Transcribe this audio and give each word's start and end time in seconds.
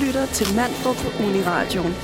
lytter 0.00 0.26
til 0.26 0.46
Mandrup 0.56 0.96
på 0.96 1.08
Uniradioen. 1.24 1.94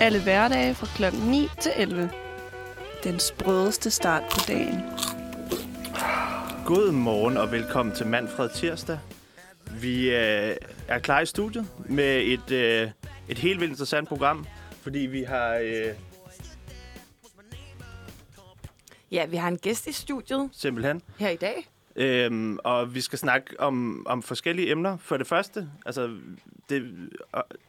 Alle 0.00 0.22
hverdage 0.22 0.74
fra 0.74 0.86
kl. 0.96 1.16
9 1.16 1.48
til 1.60 1.72
11. 1.76 2.10
Den 3.04 3.20
sprødeste 3.20 3.90
start 3.90 4.22
på 4.22 4.40
dagen. 4.48 4.80
God 6.66 6.92
morgen 6.92 7.36
og 7.36 7.52
velkommen 7.52 7.94
til 7.94 8.06
Manfred 8.06 8.48
Tirsdag. 8.54 8.98
Vi 9.80 10.10
øh, 10.10 10.56
er 10.88 10.98
klar 10.98 11.20
i 11.20 11.26
studiet 11.26 11.66
med 11.88 12.22
et, 12.22 12.50
øh, 12.50 12.90
et 13.28 13.38
helt 13.38 13.60
vildt 13.60 13.70
interessant 13.70 14.08
program, 14.08 14.46
fordi 14.82 14.98
vi 14.98 15.22
har... 15.22 15.54
Øh, 15.62 15.94
Ja, 19.10 19.26
vi 19.26 19.36
har 19.36 19.48
en 19.48 19.58
gæst 19.58 19.86
i 19.86 19.92
studiet 19.92 20.48
simpelthen 20.52 21.02
her 21.18 21.28
i 21.28 21.36
dag. 21.36 21.68
Øhm, 21.96 22.58
og 22.64 22.94
vi 22.94 23.00
skal 23.00 23.18
snakke 23.18 23.60
om, 23.60 24.06
om 24.06 24.22
forskellige 24.22 24.70
emner. 24.70 24.96
For 24.96 25.16
det 25.16 25.26
første, 25.26 25.70
altså 25.86 26.16
det, 26.68 27.10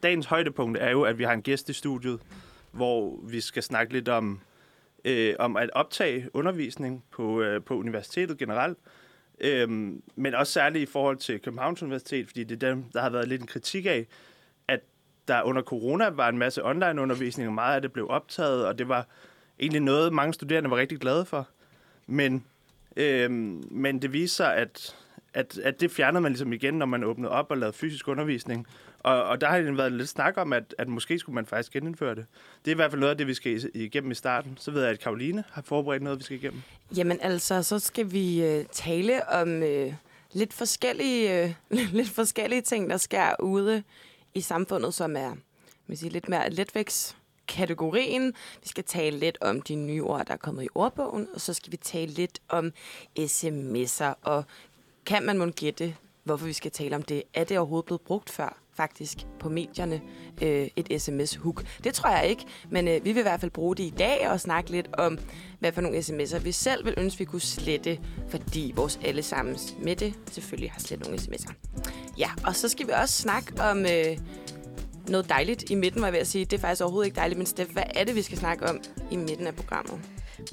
dagens 0.03 0.25
højdepunkt 0.25 0.77
er 0.77 0.89
jo, 0.89 1.01
at 1.01 1.17
vi 1.17 1.23
har 1.23 1.33
en 1.33 1.41
gæst 1.41 1.69
i 1.69 1.73
studiet, 1.73 2.19
hvor 2.71 3.19
vi 3.23 3.41
skal 3.41 3.63
snakke 3.63 3.93
lidt 3.93 4.09
om, 4.09 4.39
øh, 5.05 5.35
om 5.39 5.57
at 5.57 5.69
optage 5.73 6.29
undervisning 6.33 7.03
på, 7.11 7.41
øh, 7.41 7.63
på 7.63 7.77
universitetet 7.77 8.37
generelt. 8.37 8.77
Øhm, 9.39 10.01
men 10.15 10.35
også 10.35 10.53
særligt 10.53 10.89
i 10.89 10.91
forhold 10.91 11.17
til 11.17 11.39
Københavns 11.39 11.83
Universitet, 11.83 12.27
fordi 12.27 12.43
det 12.43 12.63
er 12.63 12.69
dem, 12.69 12.83
der 12.83 13.01
har 13.01 13.09
været 13.09 13.27
lidt 13.27 13.41
en 13.41 13.47
kritik 13.47 13.85
af, 13.85 14.07
at 14.67 14.79
der 15.27 15.41
under 15.41 15.61
corona 15.61 16.09
var 16.09 16.29
en 16.29 16.37
masse 16.37 16.65
online-undervisning, 16.65 17.47
og 17.47 17.53
meget 17.53 17.75
af 17.75 17.81
det 17.81 17.91
blev 17.91 18.07
optaget, 18.09 18.65
og 18.65 18.77
det 18.77 18.87
var 18.87 19.07
egentlig 19.59 19.81
noget, 19.81 20.13
mange 20.13 20.33
studerende 20.33 20.69
var 20.69 20.77
rigtig 20.77 20.99
glade 20.99 21.25
for. 21.25 21.47
Men 22.07 22.45
Øhm, 22.97 23.63
men 23.71 24.01
det 24.01 24.13
viser 24.13 24.35
sig, 24.35 24.55
at, 24.55 24.95
at, 25.33 25.57
at 25.57 25.79
det 25.79 25.91
fjernede 25.91 26.21
man 26.21 26.31
ligesom 26.31 26.53
igen, 26.53 26.73
når 26.73 26.85
man 26.85 27.03
åbnede 27.03 27.31
op 27.31 27.51
og 27.51 27.57
lavede 27.57 27.73
fysisk 27.73 28.07
undervisning. 28.07 28.67
Og, 28.99 29.23
og 29.23 29.41
der 29.41 29.47
har 29.47 29.57
det 29.57 29.77
været 29.77 29.91
lidt 29.91 30.09
snak 30.09 30.37
om, 30.37 30.53
at, 30.53 30.75
at 30.77 30.87
måske 30.87 31.19
skulle 31.19 31.33
man 31.33 31.45
faktisk 31.45 31.71
genindføre 31.71 32.15
det. 32.15 32.25
Det 32.65 32.71
er 32.71 32.75
i 32.75 32.75
hvert 32.75 32.91
fald 32.91 32.99
noget 32.99 33.11
af 33.11 33.17
det, 33.17 33.27
vi 33.27 33.33
skal 33.33 33.71
igennem 33.73 34.11
i 34.11 34.15
starten. 34.15 34.57
Så 34.59 34.71
ved 34.71 34.81
jeg, 34.81 34.91
at 34.91 34.99
Karoline 34.99 35.43
har 35.51 35.61
forberedt 35.61 36.03
noget, 36.03 36.19
vi 36.19 36.23
skal 36.23 36.37
igennem. 36.37 36.61
Jamen 36.97 37.19
altså, 37.21 37.63
så 37.63 37.79
skal 37.79 38.11
vi 38.11 38.45
øh, 38.45 38.65
tale 38.71 39.29
om 39.29 39.63
øh, 39.63 39.93
lidt, 40.33 40.53
forskellige, 40.53 41.43
øh, 41.43 41.53
lidt 41.99 42.09
forskellige 42.09 42.61
ting, 42.61 42.89
der 42.89 42.97
sker 42.97 43.35
ude 43.39 43.83
i 44.33 44.41
samfundet, 44.41 44.93
som 44.93 45.15
er 45.15 45.35
man 45.87 45.97
siger, 45.97 46.11
lidt 46.11 46.29
mere 46.29 46.49
letvægts 46.49 47.16
kategorien. 47.47 48.33
Vi 48.61 48.67
skal 48.67 48.83
tale 48.83 49.17
lidt 49.19 49.37
om 49.41 49.61
de 49.61 49.75
nye 49.75 50.03
ord, 50.03 50.25
der 50.25 50.33
er 50.33 50.37
kommet 50.37 50.63
i 50.63 50.67
ordbogen, 50.75 51.27
og 51.33 51.41
så 51.41 51.53
skal 51.53 51.71
vi 51.71 51.77
tale 51.77 52.11
lidt 52.11 52.39
om 52.49 52.71
sms'er, 53.19 54.13
og 54.21 54.43
kan 55.05 55.23
man 55.23 55.37
måske 55.37 55.51
gætte, 55.55 55.95
hvorfor 56.23 56.45
vi 56.45 56.53
skal 56.53 56.71
tale 56.71 56.95
om 56.95 57.01
det? 57.01 57.23
Er 57.33 57.43
det 57.43 57.57
overhovedet 57.57 57.85
blevet 57.85 58.01
brugt 58.01 58.29
før, 58.29 58.57
faktisk, 58.73 59.17
på 59.39 59.49
medierne, 59.49 60.01
øh, 60.41 60.67
et 60.75 61.01
sms-hook? 61.01 61.65
Det 61.83 61.93
tror 61.93 62.09
jeg 62.09 62.27
ikke, 62.27 62.45
men 62.69 62.87
øh, 62.87 63.05
vi 63.05 63.11
vil 63.11 63.19
i 63.19 63.21
hvert 63.21 63.39
fald 63.39 63.51
bruge 63.51 63.75
det 63.75 63.83
i 63.83 63.93
dag 63.97 64.29
og 64.29 64.39
snakke 64.39 64.71
lidt 64.71 64.87
om, 64.93 65.19
hvad 65.59 65.71
for 65.71 65.81
nogle 65.81 65.97
sms'er 65.97 66.39
vi 66.39 66.51
selv 66.51 66.85
vil 66.85 66.93
ønske, 66.97 67.19
vi 67.19 67.25
kunne 67.25 67.41
slette, 67.41 67.99
fordi 68.29 68.73
vores 68.75 68.99
allesammens 69.03 69.75
med 69.81 69.95
det 69.95 70.13
selvfølgelig 70.31 70.71
har 70.71 70.79
slet 70.79 70.99
nogle 70.99 71.17
sms'er. 71.17 71.53
Ja, 72.17 72.29
og 72.45 72.55
så 72.55 72.69
skal 72.69 72.87
vi 72.87 72.91
også 72.91 73.21
snakke 73.21 73.61
om... 73.61 73.85
Øh, 73.85 74.17
noget 75.09 75.29
dejligt 75.29 75.69
i 75.69 75.75
midten, 75.75 76.01
var 76.01 76.07
jeg 76.07 76.13
ved 76.13 76.19
at 76.19 76.27
sige. 76.27 76.45
Det 76.45 76.57
er 76.57 76.61
faktisk 76.61 76.81
overhovedet 76.81 77.07
ikke 77.07 77.15
dejligt, 77.15 77.37
men 77.37 77.47
Steff, 77.47 77.71
hvad 77.71 77.83
er 77.95 78.03
det, 78.03 78.15
vi 78.15 78.21
skal 78.21 78.37
snakke 78.37 78.69
om 78.69 78.79
i 79.11 79.15
midten 79.15 79.47
af 79.47 79.55
programmet? 79.55 79.99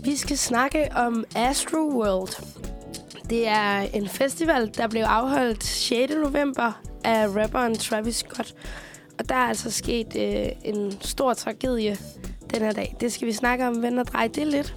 Vi 0.01 0.17
skal 0.17 0.39
snakke 0.39 0.89
om 0.97 1.25
Astro 1.37 1.79
World. 1.79 2.45
Det 3.31 3.49
er 3.49 3.79
en 3.79 4.09
festival, 4.09 4.71
der 4.77 4.89
blev 4.89 5.03
afholdt 5.03 5.65
6. 5.65 6.13
november 6.15 6.83
af 7.05 7.29
rapperen 7.29 7.75
Travis 7.75 8.17
Scott. 8.17 8.55
Og 9.19 9.29
der 9.29 9.35
er 9.35 9.49
altså 9.49 9.71
sket 9.71 10.17
øh, 10.17 10.47
en 10.65 10.93
stor 11.01 11.35
tragedie 11.35 11.97
den 12.55 12.63
her 12.63 12.73
dag. 12.73 12.97
Det 13.01 13.13
skal 13.13 13.27
vi 13.27 13.33
snakke 13.33 13.67
om, 13.67 13.83
ven 13.83 13.99
og 13.99 14.07
drej 14.07 14.27
det 14.27 14.47
lidt. 14.47 14.77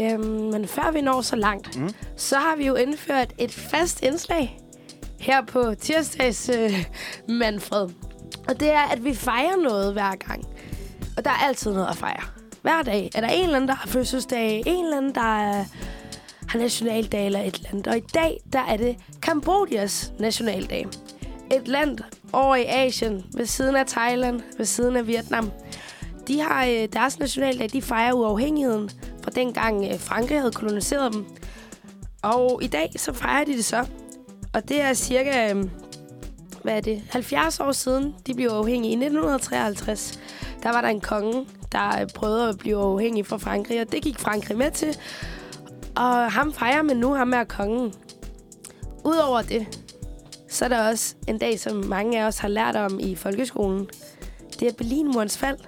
Øhm, 0.00 0.24
men 0.24 0.68
før 0.68 0.90
vi 0.92 1.00
når 1.00 1.20
så 1.20 1.36
langt, 1.36 1.80
mm. 1.80 1.90
så 2.16 2.36
har 2.36 2.56
vi 2.56 2.66
jo 2.66 2.74
indført 2.74 3.32
et 3.38 3.52
fast 3.52 4.02
indslag 4.02 4.58
her 5.18 5.44
på 5.44 5.74
tirsdags 5.74 6.48
øh, 6.48 6.84
Manfred. 7.28 7.88
Og 8.48 8.60
det 8.60 8.70
er, 8.70 8.82
at 8.92 9.04
vi 9.04 9.14
fejrer 9.14 9.56
noget 9.62 9.92
hver 9.92 10.16
gang. 10.16 10.44
Og 11.16 11.24
der 11.24 11.30
er 11.30 11.46
altid 11.46 11.72
noget 11.72 11.88
at 11.88 11.96
fejre. 11.96 12.22
Hver 12.62 12.82
dag 12.82 13.10
er 13.14 13.20
der 13.20 13.28
en 13.28 13.44
eller 13.44 13.56
anden, 13.56 13.68
der 13.68 13.74
har 13.74 13.88
fødselsdag, 13.88 14.62
en 14.66 14.84
eller 14.84 14.96
anden, 14.96 15.14
der 15.14 15.38
er, 15.38 15.64
har 16.48 16.58
nationaldag 16.58 17.26
eller 17.26 17.40
et 17.40 17.54
eller 17.54 17.68
andet. 17.70 17.86
Og 17.86 17.96
i 17.96 18.04
dag, 18.14 18.40
der 18.52 18.60
er 18.60 18.76
det 18.76 18.96
Kambodjas 19.22 20.12
nationaldag. 20.18 20.86
Et 21.52 21.68
land 21.68 21.98
over 22.32 22.56
i 22.56 22.64
Asien, 22.64 23.24
ved 23.36 23.46
siden 23.46 23.76
af 23.76 23.86
Thailand, 23.86 24.40
ved 24.58 24.66
siden 24.66 24.96
af 24.96 25.06
Vietnam. 25.06 25.50
De 26.28 26.40
har 26.40 26.66
øh, 26.66 26.88
deres 26.92 27.18
nationaldag, 27.18 27.72
de 27.72 27.82
fejrer 27.82 28.12
uafhængigheden 28.12 28.90
fra 29.22 29.30
dengang 29.30 29.84
øh, 29.92 29.98
Frankrig 29.98 30.38
havde 30.38 30.52
koloniseret 30.52 31.12
dem. 31.12 31.26
Og 32.22 32.58
i 32.62 32.66
dag, 32.66 32.92
så 32.96 33.12
fejrer 33.12 33.44
de 33.44 33.56
det 33.56 33.64
så. 33.64 33.86
Og 34.54 34.68
det 34.68 34.80
er 34.80 34.94
cirka 34.94 35.54
øh, 35.54 35.64
hvad 36.62 36.76
er 36.76 36.80
det, 36.80 37.02
70 37.10 37.60
år 37.60 37.72
siden, 37.72 38.14
de 38.26 38.34
blev 38.34 38.50
uafhængige. 38.50 38.90
I 38.90 38.94
1953, 38.94 40.20
der 40.62 40.72
var 40.72 40.80
der 40.80 40.88
en 40.88 41.00
konge, 41.00 41.46
der 41.72 42.06
prøvede 42.14 42.48
at 42.48 42.58
blive 42.58 42.76
uafhængig 42.76 43.26
fra 43.26 43.36
Frankrig, 43.36 43.80
og 43.80 43.92
det 43.92 44.02
gik 44.02 44.18
Frankrig 44.18 44.56
med 44.58 44.70
til. 44.70 44.96
Og 45.96 46.32
ham 46.32 46.52
fejrer 46.52 46.82
man 46.82 46.96
nu, 46.96 47.14
ham 47.14 47.32
er 47.32 47.44
kongen. 47.44 47.94
Udover 49.04 49.42
det, 49.42 49.66
så 50.48 50.64
er 50.64 50.68
der 50.68 50.88
også 50.88 51.14
en 51.28 51.38
dag, 51.38 51.60
som 51.60 51.76
mange 51.76 52.22
af 52.22 52.26
os 52.26 52.38
har 52.38 52.48
lært 52.48 52.76
om 52.76 53.00
i 53.00 53.14
folkeskolen. 53.14 53.88
Det 54.60 54.68
er 54.68 54.72
Berlinmurens 54.72 55.38
fald. 55.38 55.58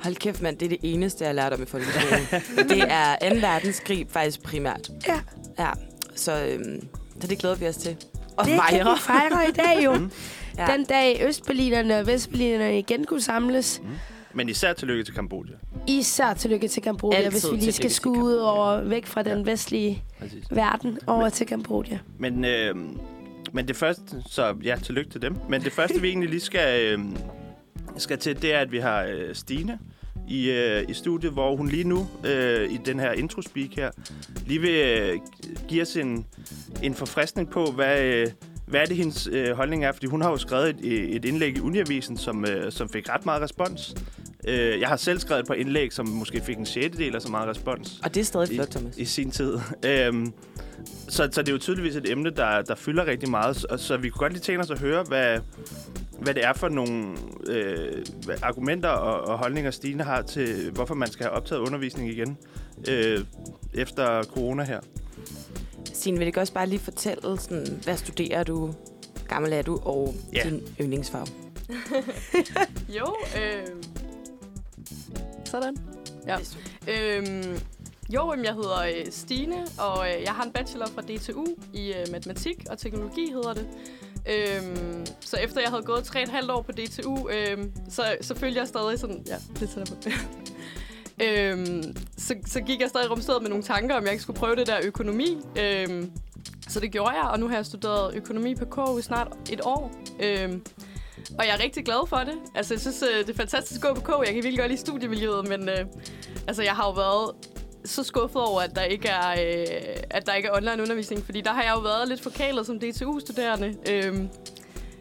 Hold 0.00 0.14
kæft, 0.14 0.42
mand. 0.42 0.58
Det 0.58 0.66
er 0.66 0.68
det 0.68 0.78
eneste, 0.82 1.24
jeg 1.24 1.28
har 1.28 1.34
lært 1.34 1.52
om 1.52 1.62
i 1.62 1.66
folkeskolen. 1.66 2.26
det 2.70 2.84
er 2.88 3.30
2. 3.30 3.36
verdenskrig 3.36 4.06
faktisk 4.10 4.42
primært. 4.42 4.90
Ja. 5.08 5.20
Ja, 5.58 5.70
så, 6.14 6.44
øhm, 6.44 6.88
så 7.20 7.26
det 7.26 7.38
glæder 7.38 7.56
vi 7.56 7.68
os 7.68 7.76
til. 7.76 7.96
Og 8.36 8.44
det 8.44 8.56
fejre. 8.56 8.84
kan 8.84 8.86
vi 8.86 9.00
fejre 9.00 9.48
i 9.48 9.52
dag 9.52 9.84
jo. 9.84 9.94
mm. 9.98 10.10
ja. 10.58 10.66
Den 10.66 10.84
dag 10.84 11.22
Østberlinerne 11.28 11.98
og 11.98 12.06
Vestberlinerne 12.06 12.78
igen 12.78 13.04
kunne 13.04 13.20
samles. 13.20 13.80
Mm. 13.84 13.88
Men 14.34 14.48
især 14.48 14.72
tillykke 14.72 15.04
til 15.04 15.14
Kambodja. 15.14 15.54
Især 15.86 16.34
tillykke 16.34 16.68
til 16.68 16.82
Kambodja, 16.82 17.18
Altid 17.18 17.30
hvis 17.30 17.52
vi 17.52 17.56
lige 17.56 17.72
skal 17.72 17.90
skue 17.90 18.24
ud 18.24 18.34
over, 18.34 18.80
væk 18.80 19.06
fra 19.06 19.22
den 19.22 19.38
ja. 19.38 19.50
vestlige 19.50 20.02
Præcis. 20.18 20.44
verden 20.50 20.98
over 21.06 21.22
men, 21.22 21.30
til 21.30 21.46
Kambodja. 21.46 21.98
Men, 22.18 22.44
øh, 22.44 22.76
men 23.52 23.68
det 23.68 23.76
første, 23.76 24.22
så 24.26 24.54
ja, 24.62 24.76
tillykke 24.82 25.10
til 25.10 25.22
dem. 25.22 25.36
Men 25.48 25.62
det 25.62 25.72
første, 25.72 26.00
vi 26.00 26.08
egentlig 26.08 26.30
lige 26.30 26.40
skal, 26.40 26.98
øh, 26.98 27.04
skal 27.96 28.18
til, 28.18 28.42
det 28.42 28.54
er, 28.54 28.58
at 28.58 28.72
vi 28.72 28.78
har 28.78 29.02
øh, 29.02 29.34
Stine 29.34 29.78
i, 30.28 30.50
øh, 30.50 30.84
i 30.88 30.94
studiet, 30.94 31.32
hvor 31.32 31.56
hun 31.56 31.68
lige 31.68 31.84
nu, 31.84 32.06
øh, 32.24 32.72
i 32.72 32.76
den 32.76 33.00
her 33.00 33.12
introspeak 33.12 33.70
her, 33.76 33.90
lige 34.46 34.60
vil 34.60 34.74
øh, 34.74 35.18
give 35.68 35.82
os 35.82 35.96
en, 35.96 36.26
en 36.82 36.94
forfriskning 36.94 37.50
på, 37.50 37.64
hvad, 37.64 38.02
øh, 38.02 38.26
hvad 38.66 38.80
er 38.80 38.86
det, 38.86 38.96
hendes 38.96 39.28
øh, 39.32 39.50
holdning 39.56 39.84
er. 39.84 39.92
Fordi 39.92 40.06
hun 40.06 40.22
har 40.22 40.30
jo 40.30 40.36
skrevet 40.36 40.68
et, 40.68 41.16
et 41.16 41.24
indlæg 41.24 41.56
i 41.56 41.60
Uniavisen, 41.60 42.16
som, 42.16 42.44
øh, 42.44 42.72
som 42.72 42.88
fik 42.88 43.08
ret 43.08 43.24
meget 43.24 43.42
respons. 43.42 43.94
Øh, 44.48 44.80
jeg 44.80 44.88
har 44.88 44.96
selv 44.96 45.18
skrevet 45.18 45.40
et 45.40 45.46
par 45.46 45.54
indlæg, 45.54 45.92
som 45.92 46.08
måske 46.08 46.40
fik 46.40 46.56
en 46.56 46.66
del 46.74 47.14
af 47.14 47.22
så 47.22 47.28
meget 47.28 47.48
respons. 47.48 48.00
Og 48.04 48.14
det 48.14 48.20
er 48.20 48.24
stadig 48.24 48.48
flot, 48.48 48.68
Thomas. 48.68 48.98
I, 48.98 49.02
i 49.02 49.04
sin 49.04 49.30
tid. 49.30 49.58
Øhm, 49.86 50.32
så, 51.08 51.28
så 51.32 51.42
det 51.42 51.48
er 51.48 51.52
jo 51.52 51.58
tydeligvis 51.58 51.96
et 51.96 52.10
emne, 52.10 52.30
der, 52.30 52.62
der 52.62 52.74
fylder 52.74 53.06
rigtig 53.06 53.30
meget. 53.30 53.56
Så, 53.56 53.66
så 53.76 53.96
vi 53.96 54.08
kunne 54.08 54.18
godt 54.18 54.32
lige 54.32 54.42
tænke 54.42 54.60
os 54.60 54.70
at 54.70 54.78
høre, 54.78 55.02
hvad, 55.02 55.38
hvad 56.24 56.34
det 56.34 56.44
er 56.44 56.52
for 56.52 56.68
nogle 56.68 57.16
øh, 57.46 58.06
argumenter 58.42 58.88
og, 58.88 59.28
og 59.28 59.38
holdninger, 59.38 59.70
Stine 59.70 60.02
har 60.02 60.22
til, 60.22 60.70
hvorfor 60.70 60.94
man 60.94 61.08
skal 61.08 61.26
have 61.26 61.36
optaget 61.36 61.60
undervisning 61.60 62.10
igen 62.10 62.38
øh, 62.88 63.20
efter 63.74 64.22
corona 64.22 64.64
her. 64.64 64.80
Stine, 65.92 66.18
vil 66.18 66.34
du 66.34 66.40
også 66.40 66.52
bare 66.52 66.66
lige 66.66 66.78
fortælle, 66.78 67.40
sådan, 67.40 67.80
hvad 67.84 67.96
studerer 67.96 68.42
du, 68.42 68.74
gammel 69.28 69.52
er 69.52 69.62
du, 69.62 69.80
og 69.84 70.14
ja. 70.32 70.42
din 70.44 70.60
yndlingsfarve? 70.80 71.26
jo, 72.98 73.16
øh... 73.36 73.66
Sådan. 75.44 75.76
Ja. 76.26 76.36
Øhm, 76.88 77.58
jo, 78.14 78.34
jeg 78.44 78.54
hedder 78.54 78.82
øh, 78.82 79.06
Stine, 79.10 79.66
og 79.78 80.06
øh, 80.08 80.22
jeg 80.22 80.32
har 80.32 80.44
en 80.44 80.52
bachelor 80.52 80.86
fra 80.86 81.02
DTU 81.02 81.46
i 81.72 81.92
øh, 81.92 82.12
matematik 82.12 82.64
og 82.70 82.78
teknologi, 82.78 83.30
hedder 83.30 83.54
det. 83.54 83.66
Øhm, 84.28 85.06
så 85.20 85.36
efter 85.36 85.60
jeg 85.60 85.70
havde 85.70 85.82
gået 85.82 86.04
tre 86.04 86.22
et 86.22 86.28
halvt 86.28 86.50
år 86.50 86.62
på 86.62 86.72
DTU, 86.72 87.28
øhm, 87.28 87.72
så, 87.90 88.16
så 88.20 88.34
følte 88.34 88.60
jeg 88.60 88.68
stadig 88.68 88.98
sådan... 88.98 89.24
Ja, 89.26 89.36
det 89.60 89.70
tager 89.70 89.84
på. 89.90 89.94
øhm, 91.24 91.96
så, 92.18 92.34
så 92.46 92.60
gik 92.60 92.80
jeg 92.80 92.88
stadig 92.88 93.10
rumstedet 93.10 93.42
med 93.42 93.48
nogle 93.50 93.64
tanker, 93.64 93.94
om 93.94 94.02
jeg 94.02 94.12
ikke 94.12 94.22
skulle 94.22 94.38
prøve 94.38 94.56
det 94.56 94.66
der 94.66 94.78
økonomi. 94.82 95.38
Øhm, 95.58 96.10
så 96.68 96.80
det 96.80 96.90
gjorde 96.90 97.10
jeg, 97.10 97.22
og 97.22 97.40
nu 97.40 97.48
har 97.48 97.54
jeg 97.54 97.66
studeret 97.66 98.14
økonomi 98.14 98.54
på 98.54 98.64
KU 98.64 98.98
i 98.98 99.02
snart 99.02 99.28
et 99.50 99.60
år. 99.64 99.92
Øhm, 100.20 100.62
og 101.38 101.46
jeg 101.46 101.54
er 101.58 101.62
rigtig 101.62 101.84
glad 101.84 102.08
for 102.08 102.16
det. 102.16 102.34
Altså, 102.54 102.74
jeg 102.74 102.80
synes, 102.80 103.02
øh, 103.02 103.26
det 103.26 103.30
er 103.30 103.36
fantastisk 103.36 103.84
at 103.84 103.88
gå 103.88 103.94
på 103.94 104.00
KU. 104.00 104.22
Jeg 104.22 104.26
kan 104.26 104.34
virkelig 104.34 104.58
godt 104.58 104.70
lide 104.70 104.80
studiemiljøet, 104.80 105.48
men 105.48 105.68
øh, 105.68 105.86
altså, 106.46 106.62
jeg 106.62 106.72
har 106.72 106.84
jo 106.84 106.92
været 106.92 107.30
så 107.84 108.02
skuffet 108.02 108.42
over, 108.42 108.60
at 108.60 108.76
der 108.76 108.82
ikke 108.82 109.08
er, 109.08 109.30
øh, 109.30 109.96
at 110.10 110.26
der 110.26 110.34
ikke 110.34 110.48
er 110.48 110.56
online 110.56 110.82
undervisning, 110.82 111.24
fordi 111.24 111.40
der 111.40 111.52
har 111.52 111.62
jeg 111.62 111.72
jo 111.76 111.80
været 111.80 112.08
lidt 112.08 112.22
forkælet 112.22 112.66
som 112.66 112.78
DTU-studerende. 112.78 113.74
Øh, 113.90 114.14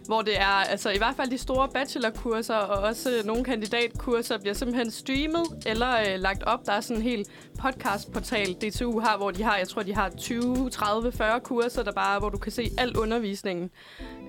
hvor 0.06 0.22
det 0.22 0.40
er, 0.40 0.46
altså 0.46 0.90
i 0.90 0.98
hvert 0.98 1.16
fald 1.16 1.32
de 1.32 1.38
store 1.38 1.70
bachelorkurser 1.70 2.56
og 2.56 2.84
også 2.84 3.10
øh, 3.18 3.26
nogle 3.26 3.44
kandidatkurser 3.44 4.38
bliver 4.38 4.54
simpelthen 4.54 4.92
streamet 4.92 5.44
eller 5.66 6.00
øh, 6.00 6.20
lagt 6.20 6.44
op. 6.44 6.66
Der 6.66 6.72
er 6.72 6.82
sådan 6.82 6.98
en 6.98 7.04
hel 7.04 7.26
podcastportal, 7.60 8.54
DTU 8.54 9.00
har, 9.00 9.18
hvor 9.18 9.32
de 9.32 9.44
har, 9.44 9.58
jeg 9.58 9.68
tror, 9.68 9.84
de 9.84 9.94
har 9.94 10.10
20, 10.10 10.70
30, 10.70 11.12
40 11.12 11.40
kurser, 11.40 11.84
der 11.84 11.92
bare, 11.92 12.20
hvor 12.20 12.30
du 12.30 12.38
kan 12.38 12.52
se 12.52 12.72
al 12.78 12.98
undervisningen, 12.98 13.70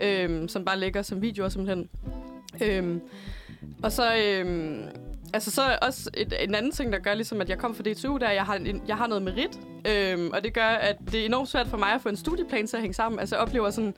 øh, 0.03 0.49
som 0.49 0.65
bare 0.65 0.81
ligger 0.81 1.03
som 1.03 1.23
videoer 1.23 1.49
simpelthen. 1.49 1.89
Øh, 2.62 3.01
og 3.83 3.93
så, 3.93 4.17
øh, 4.17 4.85
altså 5.34 5.50
så 5.50 5.78
også 5.82 6.10
et, 6.14 6.34
en 6.40 6.54
anden 6.54 6.72
ting, 6.72 6.92
der 6.92 6.98
gør 6.98 7.14
ligesom, 7.14 7.40
at 7.40 7.48
jeg 7.48 7.58
kom 7.58 7.75
fra 7.75 7.82
DTU, 7.82 8.16
der 8.16 8.26
er, 8.26 8.31
at 8.31 8.36
jeg 8.36 8.44
har, 8.44 8.54
en, 8.54 8.82
jeg 8.88 8.96
har 8.96 9.06
noget 9.06 9.22
merit. 9.22 9.58
øhm, 9.88 10.31
og 10.32 10.44
det 10.44 10.54
gør, 10.54 10.66
at 10.66 10.96
det 11.12 11.20
er 11.20 11.25
enormt 11.26 11.48
svært 11.48 11.66
for 11.66 11.76
mig 11.76 11.92
at 11.92 12.00
få 12.00 12.08
en 12.08 12.16
studieplan 12.16 12.66
til 12.66 12.76
at 12.76 12.81
hænge 12.81 12.94
sammen. 12.94 13.19
Altså 13.20 13.36
jeg 13.36 13.42
oplever 13.42 13.70
sådan, 13.70 13.94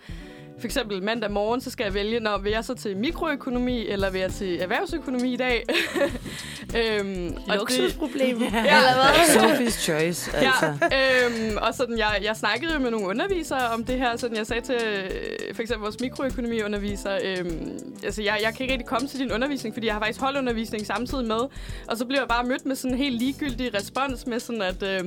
for 0.58 0.64
eksempel 0.64 1.03
mandag 1.03 1.31
morgen, 1.31 1.61
så 1.61 1.70
skal 1.70 1.85
jeg 1.85 1.94
vælge, 1.94 2.20
når 2.20 2.38
vil 2.38 2.53
jeg 2.53 2.64
så 2.64 2.75
til 2.75 2.97
mikroøkonomi, 2.97 3.87
eller 3.87 4.11
vil 4.11 4.20
jeg 4.20 4.32
til 4.32 4.61
erhvervsøkonomi 4.61 5.32
i 5.32 5.37
dag? 5.37 5.64
øhm, 6.79 7.37
og 7.49 7.56
Luksusproblem. 7.56 8.43
Ja, 8.43 8.47
eller 8.47 8.94
hvad? 8.94 9.37
Sophie's 9.37 9.81
choice, 9.81 10.37
altså. 10.37 10.75
Ja, 10.91 11.26
øhm, 11.26 11.56
og 11.56 11.75
sådan, 11.75 11.99
jeg, 11.99 12.20
jeg 12.23 12.37
snakkede 12.37 12.73
jo 12.73 12.79
med 12.79 12.91
nogle 12.91 13.06
undervisere 13.06 13.69
om 13.69 13.85
det 13.85 13.99
her. 13.99 14.17
Sådan, 14.17 14.37
jeg 14.37 14.47
sagde 14.47 14.62
til 14.62 14.75
øh, 14.75 15.55
for 15.55 15.62
eksempel 15.62 15.82
vores 15.82 16.00
mikroøkonomiunderviser, 16.00 17.19
øhm, 17.25 17.79
altså 18.05 18.23
jeg, 18.23 18.38
jeg 18.43 18.55
kan 18.55 18.62
ikke 18.62 18.73
rigtig 18.73 18.88
komme 18.88 19.08
til 19.08 19.19
din 19.19 19.32
undervisning, 19.32 19.75
fordi 19.75 19.87
jeg 19.87 19.94
har 19.94 20.00
faktisk 20.00 20.20
holdundervisning 20.20 20.87
samtidig 20.87 21.26
med. 21.26 21.41
Og 21.88 21.97
så 21.97 22.05
bliver 22.05 22.20
jeg 22.20 22.29
bare 22.29 22.44
mødt 22.44 22.67
med 22.67 22.76
sådan 22.76 22.94
en 22.94 22.99
helt 22.99 23.19
ligegyldig 23.19 23.75
respons 23.75 24.26
med 24.26 24.41
sådan, 24.41 24.62
at... 24.62 24.82
Øh, 24.82 25.05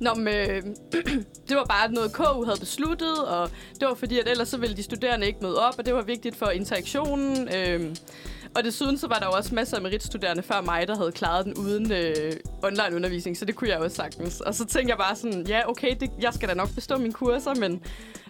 Nå, 0.00 0.14
men, 0.14 0.28
øh, 0.28 0.62
det 1.48 1.56
var 1.56 1.64
bare 1.64 1.92
noget, 1.92 2.12
KU 2.12 2.44
havde 2.44 2.60
besluttet, 2.60 3.24
og 3.24 3.50
det 3.80 3.88
var 3.88 3.94
fordi, 3.94 4.18
at 4.18 4.28
ellers 4.28 4.48
så 4.48 4.56
ville 4.56 4.76
de 4.76 4.82
studerende 4.82 5.26
ikke 5.26 5.38
møde 5.42 5.58
op, 5.66 5.74
og 5.78 5.86
det 5.86 5.94
var 5.94 6.02
vigtigt 6.02 6.36
for 6.36 6.46
interaktionen. 6.46 7.48
Øh, 7.54 7.96
og 8.54 8.64
desuden 8.64 8.98
så 8.98 9.08
var 9.08 9.18
der 9.18 9.26
jo 9.26 9.32
også 9.32 9.54
masser 9.54 9.76
af 9.76 9.82
meritstuderende 9.82 10.42
før 10.42 10.60
mig, 10.60 10.88
der 10.88 10.96
havde 10.96 11.12
klaret 11.12 11.44
den 11.44 11.54
uden 11.54 11.92
øh, 11.92 12.32
online 12.62 12.96
undervisning, 12.96 13.36
så 13.36 13.44
det 13.44 13.54
kunne 13.54 13.70
jeg 13.70 13.78
også 13.78 13.96
sagtens. 13.96 14.40
Og 14.40 14.54
så 14.54 14.66
tænkte 14.66 14.90
jeg 14.90 14.98
bare 14.98 15.16
sådan, 15.16 15.46
ja 15.46 15.70
okay, 15.70 15.96
det, 16.00 16.10
jeg 16.20 16.34
skal 16.34 16.48
da 16.48 16.54
nok 16.54 16.74
bestå 16.74 16.96
mine 16.96 17.12
kurser, 17.12 17.54
men 17.54 17.82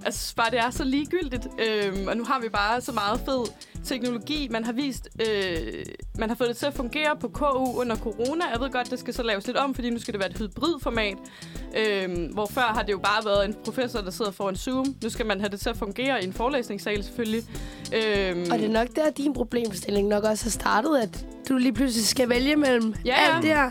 altså, 0.05 0.35
bare 0.37 0.50
det 0.50 0.59
er 0.59 0.70
så 0.70 0.85
ligegyldigt. 0.85 1.47
Øh, 1.59 2.06
og 2.06 2.17
nu 2.17 2.25
har 2.25 2.41
vi 2.41 2.49
bare 2.49 2.81
så 2.81 2.93
meget 2.93 3.20
fed 3.20 3.44
teknologi, 3.84 4.49
man 4.50 4.64
har 4.64 4.73
vist, 4.73 5.08
øh, 5.29 5.84
man 6.19 6.29
har 6.29 6.37
fået 6.37 6.49
det 6.49 6.56
til 6.56 6.67
at 6.67 6.75
fungere 6.75 7.17
på 7.20 7.29
KU 7.29 7.81
under 7.81 7.96
corona. 7.96 8.44
Jeg 8.52 8.61
ved 8.61 8.70
godt, 8.70 8.90
det 8.90 8.99
skal 8.99 9.14
så 9.14 9.23
laves 9.23 9.46
lidt 9.46 9.56
om, 9.56 9.75
fordi 9.75 9.90
nu 9.90 9.99
skal 9.99 10.12
det 10.14 10.20
være 10.20 10.31
et 10.31 10.38
hybridformat. 10.38 11.17
Øh, 11.76 12.32
hvor 12.32 12.46
før 12.46 12.61
har 12.62 12.82
det 12.82 12.93
jo 12.93 12.99
bare 12.99 13.25
været 13.25 13.44
en 13.44 13.55
professor, 13.64 14.00
der 14.00 14.11
sidder 14.11 14.31
foran 14.31 14.56
Zoom. 14.56 14.94
Nu 15.02 15.11
skal 15.11 15.26
man 15.26 15.40
have 15.40 15.49
det 15.50 15.61
til 15.61 15.69
at 15.70 15.76
fungere 15.76 16.23
i 16.23 16.26
en 16.26 16.32
forelæsningssal 16.32 17.05
selvfølgelig. 17.05 17.43
Øh, 17.94 18.46
Og 18.50 18.58
det 18.58 18.64
er 18.64 18.69
nok 18.73 18.88
der, 18.96 19.11
din 19.11 19.32
problemstilling 19.34 20.08
nok 20.08 20.25
også 20.25 20.44
har 20.44 20.50
startet, 20.50 20.99
at 20.99 21.26
du 21.49 21.56
lige 21.56 21.73
pludselig 21.73 22.06
skal 22.06 22.28
vælge 22.28 22.56
mellem 22.56 22.94
Ja, 23.05 23.11
ja. 23.11 23.35
alt 23.35 23.43
det 23.43 23.50
her. 23.50 23.70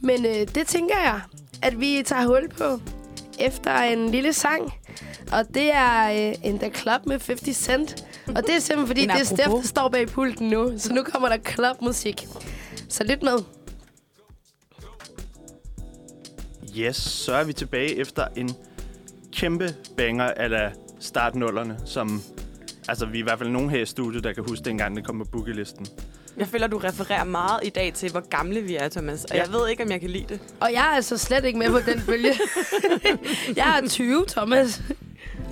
Men 0.00 0.26
øh, 0.26 0.32
det 0.54 0.66
tænker 0.66 0.94
jeg, 1.04 1.20
at 1.62 1.80
vi 1.80 2.02
tager 2.06 2.26
hul 2.26 2.48
på 2.58 2.80
efter 3.40 3.76
en 3.78 4.08
lille 4.10 4.32
sang. 4.32 4.72
Og 5.32 5.54
det 5.54 5.72
er 5.72 6.28
øh, 6.28 6.34
In 6.44 6.58
The 6.58 6.70
Club 6.70 7.06
med 7.06 7.20
50 7.26 7.56
Cent. 7.56 8.06
Og 8.26 8.42
det 8.46 8.54
er 8.54 8.60
simpelthen, 8.60 8.86
fordi 8.86 9.00
det 9.00 9.10
er 9.10 9.24
Steff, 9.24 9.40
apropos. 9.40 9.62
der 9.62 9.68
står 9.68 9.88
bag 9.88 10.08
pulten 10.08 10.48
nu. 10.48 10.78
Så 10.78 10.92
nu 10.92 11.02
kommer 11.02 11.28
der 11.28 11.38
clubmusik. 11.38 12.26
Så 12.88 13.04
lidt 13.04 13.22
med. 13.22 13.38
Yes, 16.78 16.96
så 16.96 17.34
er 17.34 17.44
vi 17.44 17.52
tilbage 17.52 17.96
efter 17.96 18.26
en 18.36 18.50
kæmpe 19.32 19.74
banger 19.96 20.24
af 20.36 20.72
startnullerne, 21.00 21.78
som 21.84 22.22
altså, 22.88 23.06
vi 23.06 23.18
er 23.18 23.22
i 23.22 23.22
hvert 23.22 23.38
fald 23.38 23.50
nogen 23.50 23.70
her 23.70 23.80
i 23.80 23.86
studiet, 23.86 24.24
der 24.24 24.32
kan 24.32 24.44
huske 24.48 24.64
dengang, 24.64 24.96
det 24.96 25.04
kom 25.04 25.18
på 25.18 25.24
bookelisten. 25.24 25.86
Jeg 26.36 26.46
føler, 26.46 26.66
du 26.66 26.78
refererer 26.78 27.24
meget 27.24 27.60
i 27.62 27.68
dag 27.68 27.92
til, 27.94 28.10
hvor 28.10 28.28
gamle 28.28 28.60
vi 28.60 28.76
er, 28.76 28.88
Thomas. 28.88 29.24
Og 29.24 29.36
Ja. 29.36 29.42
jeg 29.42 29.52
ved 29.52 29.68
ikke, 29.68 29.82
om 29.82 29.90
jeg 29.90 30.00
kan 30.00 30.10
lide 30.10 30.24
det. 30.28 30.40
Og 30.60 30.72
jeg 30.72 30.80
er 30.80 30.96
altså 30.96 31.18
slet 31.18 31.44
ikke 31.44 31.58
med 31.58 31.70
på 31.70 31.78
den 31.90 32.02
bølge. 32.06 32.32
jeg 33.56 33.80
er 33.84 33.88
20, 33.88 34.24
Thomas. 34.28 34.82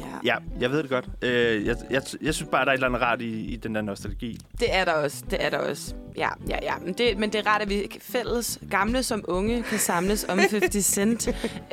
Ja. 0.00 0.06
Ja, 0.24 0.36
jeg 0.60 0.70
ved 0.70 0.82
det 0.82 0.90
godt. 0.90 1.08
Øh, 1.22 1.66
jeg, 1.66 1.76
jeg, 1.90 2.02
jeg 2.22 2.34
synes 2.34 2.48
bare, 2.50 2.60
der 2.64 2.70
er 2.70 2.74
et 2.74 2.76
eller 2.76 2.86
andet 2.88 3.02
rart 3.02 3.22
i, 3.22 3.40
i 3.44 3.56
den 3.56 3.74
der 3.74 3.82
nostalgi. 3.82 4.38
Det 4.60 4.74
er 4.74 4.84
der 4.84 4.92
også. 4.92 5.24
Det 5.30 5.44
er 5.44 5.50
der 5.50 5.58
også. 5.58 5.94
Ja, 6.16 6.28
ja, 6.48 6.56
ja. 6.62 6.72
Men 6.84 6.94
det, 6.94 7.18
men 7.18 7.32
det 7.32 7.38
er 7.38 7.46
rart, 7.46 7.62
at 7.62 7.68
vi 7.70 7.86
fælles, 8.00 8.58
gamle 8.70 9.02
som 9.02 9.24
unge, 9.28 9.62
kan 9.62 9.78
samles 9.78 10.26
om 10.28 10.38
50 10.38 10.84
Cent. 10.84 11.20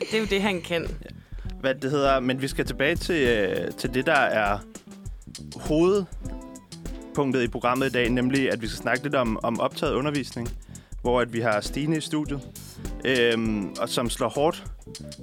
det 0.00 0.14
er 0.14 0.18
jo 0.18 0.24
det, 0.30 0.42
han 0.42 0.60
kan. 0.60 0.86
Hvad 1.60 1.74
det 1.74 1.90
hedder, 1.90 2.20
men 2.20 2.42
vi 2.42 2.48
skal 2.48 2.64
tilbage 2.66 2.96
til, 2.96 3.28
øh, 3.28 3.72
til 3.78 3.94
det, 3.94 4.06
der 4.06 4.12
er 4.12 4.58
punktet 7.14 7.42
i 7.42 7.48
programmet 7.48 7.86
i 7.86 7.90
dag, 7.90 8.08
nemlig 8.10 8.52
at 8.52 8.62
vi 8.62 8.66
skal 8.66 8.78
snakke 8.78 9.02
lidt 9.02 9.14
om, 9.14 9.38
om 9.42 9.60
optaget 9.60 9.94
undervisning, 9.94 10.48
hvor 11.02 11.20
at 11.20 11.32
vi 11.32 11.40
har 11.40 11.60
Stine 11.60 11.96
i 11.96 12.00
studiet, 12.00 12.40
øhm, 13.04 13.74
og 13.80 13.88
som 13.88 14.10
slår 14.10 14.28
hårdt 14.28 14.64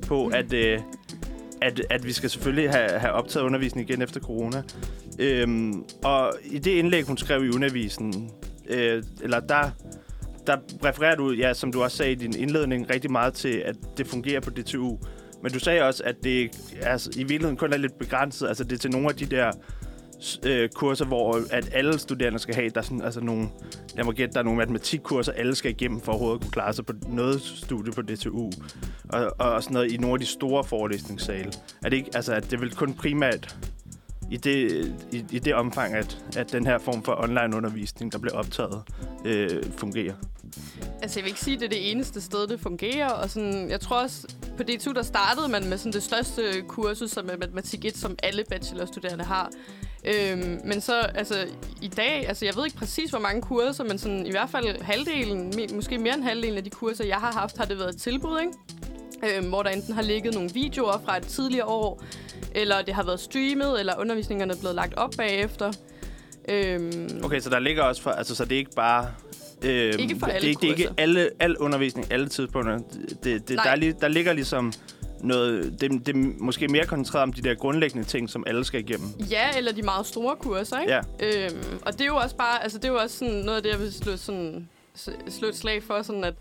på, 0.08 0.28
at, 0.28 0.54
øh, 0.54 0.80
at, 1.62 1.82
at 1.90 2.06
vi 2.06 2.12
skal 2.12 2.30
selvfølgelig 2.30 2.72
have, 2.72 2.90
have 2.90 3.14
optaget 3.14 3.46
undervisning 3.46 3.90
igen 3.90 4.02
efter 4.02 4.20
corona. 4.20 4.64
Øhm, 5.20 5.84
og 6.04 6.34
i 6.44 6.60
det 6.60 6.72
indlæg, 6.72 7.04
hun 7.04 7.18
skrev 7.18 7.46
i 7.46 7.50
undervisen, 7.50 8.32
øh, 8.70 9.04
eller 9.22 9.40
der, 9.40 9.70
der 10.48 10.58
refererer 10.86 11.16
du, 11.16 11.32
ja, 11.32 11.54
som 11.54 11.72
du 11.72 11.84
også 11.84 11.98
sagde 11.98 12.12
i 12.12 12.16
din 12.16 12.36
indledning, 12.36 12.90
rigtig 12.90 13.12
meget 13.12 13.34
til, 13.34 13.64
at 13.66 13.76
det 13.98 14.08
fungerer 14.08 14.40
på 14.40 14.50
DTU. 14.50 14.98
Men 15.44 15.52
du 15.52 15.60
sagde 15.60 15.82
også, 15.82 16.04
at 16.04 16.16
det 16.24 16.50
altså, 16.82 17.10
i 17.16 17.20
virkeligheden 17.20 17.58
kun 17.58 17.74
er 17.74 17.78
lidt 17.78 18.00
begrænset. 18.00 18.48
Altså 18.48 18.64
det 18.64 18.72
er 18.72 18.78
til 18.78 18.92
nogle 18.92 19.10
af 19.10 19.16
de 19.16 19.26
der 19.26 19.52
øh, 20.46 20.70
kurser, 20.70 21.06
hvor 21.06 21.42
at 21.52 21.70
alle 21.74 22.00
studerende 22.00 22.40
skal 22.40 22.56
have. 22.56 22.70
Der 22.70 22.78
er 22.78 22.84
sådan, 22.84 23.02
altså 23.02 23.20
nogle, 23.22 23.50
lad 23.96 24.06
mig 24.06 24.14
gætte, 24.14 24.34
der 24.34 24.40
er 24.40 24.44
nogle 24.44 24.58
matematikkurser, 24.58 25.32
alle 25.32 25.56
skal 25.56 25.72
igennem 25.72 26.02
for 26.02 26.12
overhovedet 26.12 26.36
at 26.36 26.42
kunne 26.42 26.52
klare 26.52 26.74
sig 26.74 26.86
på 26.86 26.94
noget 27.10 27.42
studie 27.42 27.94
på 27.94 28.02
DTU. 28.02 28.52
Og, 29.10 29.32
og 29.40 29.64
sådan 29.64 29.74
noget 29.74 29.92
i 29.92 29.98
nogle 29.98 30.14
af 30.14 30.20
de 30.20 30.26
store 30.26 30.64
forelæsningssale. 30.64 31.52
Er 31.84 31.90
det 31.90 31.98
ikke, 31.98 32.10
altså 32.16 32.34
at 32.34 32.52
det 32.52 32.62
vil 32.62 32.76
kun 32.76 32.94
primært 32.94 33.58
i 34.32 34.38
det, 34.38 34.86
i, 35.12 35.24
i 35.32 35.40
det 35.40 35.54
omfang, 35.54 35.94
at, 35.94 36.18
at 36.38 36.52
den 36.52 36.66
her 36.66 36.78
form 36.78 37.04
for 37.04 37.24
online-undervisning, 37.24 38.12
der 38.12 38.18
bliver 38.18 38.36
optaget, 38.36 38.84
øh, 39.26 39.64
fungerer. 39.78 40.14
Altså, 41.02 41.20
jeg 41.20 41.24
vil 41.24 41.30
ikke 41.30 41.40
sige, 41.40 41.54
at 41.54 41.60
det 41.60 41.66
er 41.66 41.70
det 41.70 41.92
eneste 41.92 42.22
sted, 42.22 42.48
det 42.48 42.60
fungerer. 42.60 43.10
Og 43.10 43.30
sådan, 43.30 43.70
jeg 43.70 43.80
tror 43.80 44.02
også, 44.02 44.36
på 44.58 44.64
DTU, 44.64 44.92
der 44.92 45.04
startede 45.04 45.48
man 45.48 45.70
med 45.70 45.78
sådan 45.78 45.94
det 45.94 46.04
største 46.04 46.42
kursus, 46.68 47.12
som 47.12 47.30
er 47.30 47.38
matematik 47.38 47.86
1, 47.86 47.98
som 47.98 48.16
alle 48.24 48.44
bachelorstuderende 48.50 49.24
har. 49.24 49.50
Øhm, 50.06 50.60
men 50.66 50.82
så, 50.82 51.00
altså, 51.00 51.36
i 51.82 51.88
dag, 51.88 52.26
altså, 52.28 52.46
jeg 52.46 52.56
ved 52.56 52.66
ikke 52.66 52.78
præcis, 52.78 53.10
hvor 53.10 53.20
mange 53.20 53.42
kurser, 53.42 53.84
men 53.84 53.98
sådan, 53.98 54.26
i 54.26 54.32
hvert 54.32 54.50
fald 54.50 54.82
halvdelen, 54.82 55.54
måske 55.74 55.98
mere 55.98 56.14
end 56.14 56.24
halvdelen 56.24 56.58
af 56.58 56.64
de 56.64 56.70
kurser, 56.70 57.06
jeg 57.06 57.18
har 57.18 57.32
haft, 57.32 57.58
har 57.58 57.66
det 57.66 57.78
været 57.80 57.90
et 57.96 58.02
tilbud, 58.02 58.40
ikke? 58.40 59.38
Øhm, 59.38 59.48
hvor 59.50 59.64
der 59.64 59.70
enten 59.70 59.94
har 59.94 60.02
ligget 60.02 60.34
nogle 60.34 60.50
videoer 60.54 61.02
fra 61.06 61.18
et 61.18 61.24
tidligere 61.24 61.66
år, 61.66 62.04
eller 62.56 62.82
det 62.82 62.94
har 62.94 63.04
været 63.04 63.20
streamet, 63.20 63.80
eller 63.80 63.94
undervisningerne 64.00 64.54
er 64.54 64.58
blevet 64.60 64.76
lagt 64.76 64.94
op 64.94 65.12
bagefter. 65.18 65.72
Øhm, 66.50 67.22
Okay, 67.24 67.40
så 67.40 67.50
der 67.50 67.60
ligger 67.60 67.84
også 67.84 68.02
for, 68.02 68.10
altså 68.10 68.36
så 68.36 68.46
det 68.46 68.52
er 68.52 68.58
ikke 68.60 68.76
bare... 68.76 69.08
Øh, 69.62 69.94
Ikke 70.00 70.16
for 70.20 70.26
alle 70.28 70.50
det, 70.50 70.62
det 70.62 70.68
er 70.68 70.72
ikke 70.74 70.90
alle, 70.98 71.30
al 71.40 71.58
undervisning, 71.58 72.12
alle 72.12 72.28
tidspunkter. 72.30 72.80
Det, 73.24 73.48
det, 73.48 73.56
Nej. 73.56 73.76
der, 73.76 73.88
er, 73.88 73.94
der 73.94 74.08
ligger 74.08 74.34
ligesom 74.34 74.74
noget... 75.22 75.82
Det, 75.82 75.92
det 76.06 76.16
er 76.16 76.34
måske 76.40 76.68
mere 76.68 76.86
koncentreret 76.86 77.24
om 77.24 77.34
de 77.34 77.42
der 77.42 77.56
grundlæggende 77.56 78.08
ting, 78.08 78.30
som 78.30 78.44
alle 78.48 78.64
skal 78.66 78.80
igennem. 78.80 79.08
Ja, 79.32 79.58
eller 79.58 79.72
de 79.72 79.82
meget 79.82 80.06
store 80.06 80.36
kurser, 80.36 80.80
ikke? 80.80 80.94
Ja. 80.94 81.00
Øhm, 81.20 81.80
og 81.82 81.94
det 81.94 82.02
er 82.02 82.06
jo 82.06 82.16
også 82.16 82.36
bare, 82.36 82.64
altså 82.64 82.78
det 82.78 82.86
er 82.86 82.92
jo 82.92 82.98
også 82.98 83.18
sådan 83.18 83.34
noget 83.34 83.58
af 83.58 83.64
det, 83.64 83.70
jeg 83.70 83.80
vil 83.80 83.94
slå, 83.94 84.18
sådan, 84.18 84.70
slå 85.30 85.48
et 85.48 85.56
slag 85.56 85.84
for, 85.84 86.02
sådan 86.02 86.24
at 86.24 86.34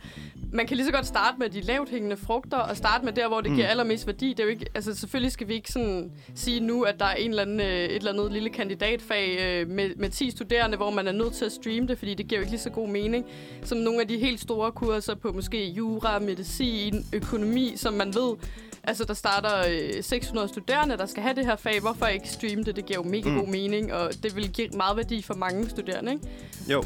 man 0.53 0.67
kan 0.67 0.77
lige 0.77 0.87
så 0.87 0.93
godt 0.93 1.07
starte 1.07 1.39
med 1.39 1.51
de 1.51 1.61
lavt 1.61 1.89
hængende 1.89 2.17
frugter, 2.17 2.57
og 2.57 2.77
starte 2.77 3.05
med 3.05 3.13
der, 3.13 3.29
hvor 3.29 3.41
det 3.41 3.51
mm. 3.51 3.57
giver 3.57 3.69
allermest 3.69 4.07
værdi. 4.07 4.29
Det 4.29 4.41
er 4.41 4.45
jo 4.45 4.51
ikke, 4.51 4.67
altså 4.75 4.95
selvfølgelig 4.95 5.33
skal 5.33 5.49
vi 5.49 5.55
ikke 5.55 5.73
sådan 5.73 6.13
sige 6.35 6.61
nu, 6.61 6.83
at 6.83 7.01
der 7.01 7.07
er 7.07 7.15
en 7.15 7.31
eller 7.31 7.43
anden, 7.43 7.61
øh, 7.61 7.67
et 7.67 7.97
eller 7.97 8.13
andet 8.13 8.33
lille 8.33 8.51
kandidatfag 8.51 9.39
øh, 9.41 9.69
med, 9.69 9.91
med 9.97 10.11
10 10.11 10.31
studerende, 10.31 10.77
hvor 10.77 10.91
man 10.91 11.07
er 11.07 11.13
nødt 11.13 11.33
til 11.33 11.45
at 11.45 11.53
streame 11.53 11.87
det, 11.87 11.99
fordi 11.99 12.15
det 12.15 12.29
giver 12.29 12.39
jo 12.39 12.43
ikke 12.43 12.53
lige 12.53 12.61
så 12.61 12.71
god 12.71 12.89
mening, 12.89 13.27
som 13.63 13.79
nogle 13.79 14.01
af 14.01 14.09
de 14.09 14.19
helt 14.19 14.41
store 14.41 14.73
kurser 14.73 15.15
på 15.15 15.33
måske 15.33 15.69
jura, 15.71 16.19
medicin, 16.19 17.07
økonomi, 17.13 17.73
som 17.77 17.95
man 17.95 18.15
ved, 18.15 18.35
Altså, 18.87 19.05
der 19.05 19.15
starter 19.15 19.65
øh, 19.71 20.03
600 20.03 20.49
studerende, 20.49 20.97
der 20.97 21.07
skal 21.07 21.23
have 21.23 21.35
det 21.35 21.47
her 21.47 21.57
fag. 21.57 21.81
Hvorfor 21.81 22.07
ikke 22.07 22.29
streame 22.29 22.63
det? 22.63 22.77
Det 22.77 22.87
giver 22.87 22.99
jo 23.05 23.09
mega 23.11 23.29
Mm. 23.31 23.37
god 23.39 23.49
mening, 23.49 23.93
og 23.93 24.11
det 24.23 24.37
vil 24.37 24.53
give 24.53 24.69
meget 24.77 24.97
værdi 24.97 25.23
for 25.23 25.35
mange 25.35 25.69
studerende, 25.71 26.13
ikke? 26.13 26.27
Jo. 26.73 26.83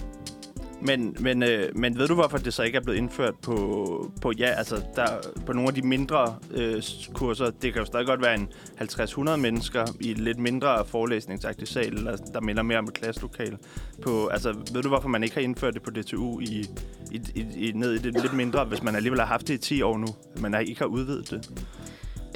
Men, 0.83 1.16
men, 1.21 1.42
øh, 1.42 1.76
men 1.78 1.99
ved 1.99 2.09
du, 2.09 2.14
hvorfor 2.14 2.38
det 2.38 2.54
så 2.54 2.62
ikke 2.62 2.76
er 2.78 2.83
blevet 2.83 2.99
indført 2.99 3.35
på, 3.42 4.11
på 4.23 4.33
ja, 4.38 4.47
altså 4.47 4.83
der, 4.97 5.07
på 5.47 5.52
nogle 5.52 5.69
af 5.69 5.75
de 5.75 5.83
mindre 5.83 6.37
øh, 6.50 6.83
kurser? 7.14 7.45
Det 7.50 7.73
kan 7.73 7.80
jo 7.83 7.85
stadig 7.87 8.07
godt 8.07 8.23
være 8.23 8.35
en 8.35 8.49
50-100 8.80 9.37
mennesker 9.37 9.87
i 10.00 10.14
lidt 10.14 10.38
mindre 10.38 10.85
forelæsningsagtig 10.87 11.69
sal, 11.69 11.87
eller, 11.95 12.16
der 12.16 12.40
minder 12.40 12.62
mere 12.62 12.78
om 12.78 12.85
et 12.85 12.92
klasselokale. 12.95 13.59
På, 14.02 14.26
altså, 14.26 14.52
ved 14.73 14.83
du, 14.83 14.88
hvorfor 14.88 15.09
man 15.09 15.23
ikke 15.23 15.35
har 15.35 15.42
indført 15.42 15.75
det 15.75 15.83
på 15.83 15.90
DTU 15.90 16.40
i, 16.40 16.66
i, 17.12 17.21
i, 17.35 17.69
i, 17.69 17.73
ned 17.73 17.92
i 17.92 17.99
det 17.99 18.23
lidt 18.23 18.33
mindre, 18.35 18.64
hvis 18.64 18.83
man 18.83 18.97
alligevel 18.97 19.21
har 19.21 19.26
haft 19.26 19.49
det 19.49 19.54
i 19.54 19.59
10 19.59 19.83
år 19.83 19.99
nu? 19.99 20.07
Man 20.40 20.66
ikke 20.66 20.78
har 20.80 20.87
udvidet 20.87 21.30
det. 21.30 21.62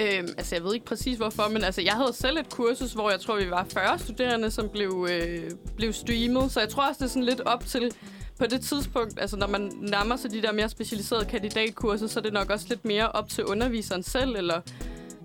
Øhm, 0.01 0.29
altså, 0.39 0.55
jeg 0.55 0.65
ved 0.65 0.75
ikke 0.75 0.87
præcis 0.87 1.17
hvorfor, 1.17 1.49
men 1.49 1.65
altså, 1.65 1.83
jeg 1.83 1.93
havde 1.93 2.13
selv 2.13 2.37
et 2.37 2.51
kursus, 2.51 2.93
hvor 2.93 3.11
jeg 3.11 3.21
tror, 3.21 3.37
vi 3.37 3.51
var 3.51 3.67
40 3.73 3.99
studerende, 3.99 4.51
som 4.51 4.69
blev, 4.69 5.09
øh, 5.11 5.51
blev 5.77 5.93
streamet. 5.93 6.53
Så 6.53 6.61
jeg 6.61 6.69
tror 6.69 6.89
også, 6.89 6.99
det 6.99 7.05
er 7.05 7.09
sådan 7.09 7.25
lidt 7.25 7.41
op 7.41 7.67
til 7.67 7.93
på 8.39 8.47
det 8.47 8.61
tidspunkt, 8.61 9.21
altså 9.21 9.37
når 9.37 9.47
man 9.47 9.73
nærmer 9.81 10.17
sig 10.17 10.31
de 10.31 10.43
der 10.43 10.53
mere 10.53 10.69
specialiserede 10.69 11.25
kandidatkurser, 11.25 12.07
så 12.07 12.21
er 12.21 12.23
det 12.23 12.33
nok 12.33 12.51
også 12.51 12.67
lidt 12.69 12.85
mere 12.85 13.09
op 13.09 13.29
til 13.29 13.45
underviseren 13.45 14.03
selv, 14.03 14.37
eller 14.37 14.61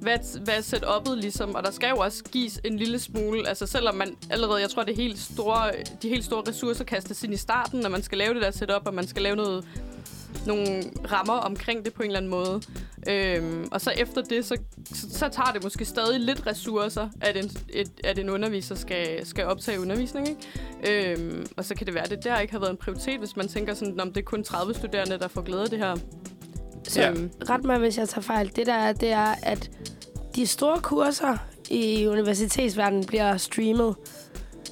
hvad, 0.01 0.39
hvad 0.43 0.53
er 0.53 0.61
setup'et 0.61 1.15
ligesom? 1.15 1.55
Og 1.55 1.63
der 1.63 1.71
skal 1.71 1.89
jo 1.89 1.97
også 1.97 2.23
gives 2.23 2.61
en 2.63 2.77
lille 2.77 2.99
smule, 2.99 3.47
altså 3.47 3.65
selvom 3.65 3.95
man 3.95 4.17
allerede, 4.29 4.61
jeg 4.61 4.69
tror, 4.69 4.83
det 4.83 4.91
er 4.91 4.95
helt 4.95 5.19
store, 5.19 5.71
de 6.01 6.09
helt 6.09 6.25
store 6.25 6.43
ressourcer 6.47 6.83
kastes 6.83 7.23
ind 7.23 7.33
i 7.33 7.37
starten, 7.37 7.79
når 7.79 7.89
man 7.89 8.03
skal 8.03 8.17
lave 8.17 8.33
det 8.33 8.41
der 8.41 8.51
setup, 8.51 8.87
og 8.87 8.93
man 8.93 9.07
skal 9.07 9.21
lave 9.21 9.35
noget, 9.35 9.65
nogle 10.47 10.83
rammer 11.11 11.33
omkring 11.33 11.85
det 11.85 11.93
på 11.93 12.03
en 12.03 12.07
eller 12.07 12.17
anden 12.17 12.31
måde. 12.31 12.61
Øhm, 13.09 13.67
og 13.71 13.81
så 13.81 13.91
efter 13.97 14.21
det, 14.21 14.45
så, 14.45 14.57
så, 14.93 15.07
så 15.11 15.29
tager 15.31 15.51
det 15.53 15.63
måske 15.63 15.85
stadig 15.85 16.19
lidt 16.19 16.47
ressourcer, 16.47 17.09
at 17.21 17.37
en, 17.37 17.51
et, 17.69 17.91
at 18.03 18.19
en 18.19 18.29
underviser 18.29 18.75
skal, 18.75 19.25
skal 19.25 19.45
optage 19.45 19.79
undervisning. 19.81 20.27
Ikke? 20.29 21.13
Øhm, 21.13 21.45
og 21.57 21.65
så 21.65 21.75
kan 21.75 21.87
det 21.87 21.93
være, 21.93 22.03
at 22.03 22.09
det 22.09 22.23
der 22.23 22.39
ikke 22.39 22.53
har 22.53 22.59
været 22.59 22.71
en 22.71 22.77
prioritet, 22.77 23.19
hvis 23.19 23.35
man 23.35 23.47
tænker 23.47 23.73
sådan, 23.73 23.99
om 23.99 24.13
det 24.13 24.21
er 24.21 24.25
kun 24.25 24.43
30 24.43 24.73
studerende, 24.73 25.19
der 25.19 25.27
får 25.27 25.41
glæde 25.41 25.61
af 25.63 25.69
det 25.69 25.79
her. 25.79 25.95
Så 26.87 27.01
Ja. 27.01 27.11
ret 27.49 27.63
mig, 27.63 27.79
hvis 27.79 27.97
jeg 27.97 28.09
tager 28.09 28.21
fejl. 28.21 28.51
Det 28.55 28.67
der 28.67 28.73
er, 28.73 28.93
det 28.93 29.09
er, 29.11 29.35
at 29.43 29.71
de 30.35 30.47
store 30.47 30.79
kurser 30.81 31.37
i 31.69 32.07
universitetsverdenen 32.07 33.05
bliver 33.05 33.37
streamet. 33.37 33.95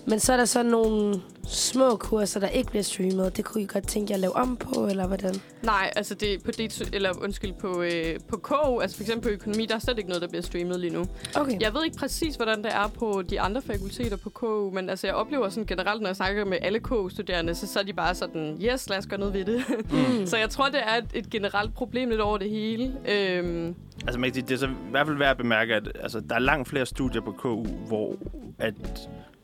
Men 0.10 0.20
så 0.20 0.34
er 0.34 0.38
der 0.38 0.46
så 0.46 0.64
nogle 0.64 1.22
små 1.48 1.96
kurser, 1.96 2.40
der 2.40 2.48
ikke 2.48 2.70
bliver 2.70 2.84
streamet. 2.84 3.38
Det 3.38 3.46
kunne 3.46 3.64
I 3.64 3.66
godt 3.66 3.88
tænke 3.88 4.12
jer 4.12 4.16
at 4.16 4.20
lave 4.20 4.36
om 4.36 4.58
på, 4.58 4.88
eller 4.88 5.08
hvordan? 5.08 5.36
Nej, 5.64 5.92
altså 5.96 6.16
det 6.16 6.44
på 6.44 6.52
det 6.52 6.90
eller 6.94 7.12
undskyld 7.24 7.54
på 7.54 7.82
øh, 7.82 8.20
på 8.28 8.38
KU, 8.38 8.80
altså 8.80 8.98
for 8.98 9.04
eksempel 9.04 9.30
på 9.30 9.34
økonomi, 9.34 9.66
der 9.66 9.76
er 9.76 9.80
slet 9.80 9.98
ikke 9.98 10.10
noget 10.10 10.22
der 10.22 10.28
bliver 10.28 10.42
streamet 10.42 10.80
lige 10.80 10.94
nu. 10.94 11.06
Okay. 11.36 11.62
Jeg 11.62 11.74
ved 11.74 11.86
ikke 11.86 11.98
præcis 11.98 12.36
hvordan 12.36 12.64
det 12.64 12.74
er 12.74 12.88
på 12.88 13.22
de 13.30 13.42
andre 13.42 13.62
fakulteter 13.62 14.18
på 14.18 14.30
KU, 14.30 14.72
men 14.72 14.90
altså 14.90 15.08
jeg 15.08 15.16
oplever 15.16 15.50
sådan 15.50 15.66
generelt 15.66 16.02
når 16.02 16.10
jeg 16.10 16.16
snakker 16.16 16.46
med 16.46 16.58
alle 16.62 16.80
KU 16.80 17.10
studerende, 17.10 17.56
så 17.56 17.68
så 17.68 17.80
er 17.80 17.84
de 17.84 17.94
bare 17.94 18.16
sådan, 18.16 18.58
yes, 18.62 18.90
lad 18.90 18.98
os 18.98 19.08
gøre 19.08 19.20
noget 19.20 19.34
ved 19.34 19.46
det. 19.46 19.64
Mm. 19.92 20.26
så 20.32 20.38
jeg 20.38 20.50
tror 20.50 20.66
det 20.66 20.80
er 20.84 20.96
et, 20.96 21.10
et 21.14 21.30
generelt 21.30 21.74
problem 21.74 22.10
lidt 22.10 22.22
over 22.22 22.38
det 22.38 22.50
hele. 22.50 22.94
Øhm, 23.08 23.76
Altså, 24.08 24.22
det 24.34 24.52
er 24.52 24.58
så 24.58 24.68
i 24.68 24.70
hvert 24.92 25.08
fald 25.08 25.18
værd 25.18 25.32
at 25.32 25.38
bemærke, 25.38 25.76
at 25.76 25.92
altså, 26.04 26.20
der 26.20 26.36
er 26.36 26.40
langt 26.40 26.68
flere 26.68 26.86
studier 26.86 27.22
på 27.22 27.32
KU, 27.32 27.64
hvor 27.64 28.16
at 28.60 28.74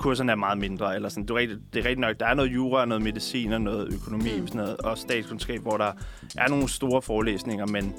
kurserne 0.03 0.31
er 0.31 0.35
meget 0.35 0.57
mindre. 0.57 0.95
Eller 0.95 1.09
sådan. 1.09 1.23
Det, 1.23 1.31
er 1.31 1.35
rigtigt, 1.35 1.59
det 1.73 1.79
er 1.79 1.83
rigtigt 1.83 1.99
nok, 1.99 2.19
der 2.19 2.25
er 2.25 2.33
noget 2.33 2.53
jura, 2.53 2.85
noget 2.85 3.03
medicin 3.03 3.53
og 3.53 3.61
noget 3.61 3.93
økonomi 3.93 4.39
Mm. 4.39 4.47
sådan 4.47 4.61
noget, 4.61 4.77
og 4.77 4.97
statskundskab, 4.97 5.61
hvor 5.61 5.77
der 5.77 5.91
er 6.37 6.49
nogle 6.49 6.69
store 6.69 7.01
forelæsninger, 7.01 7.65
men, 7.65 7.95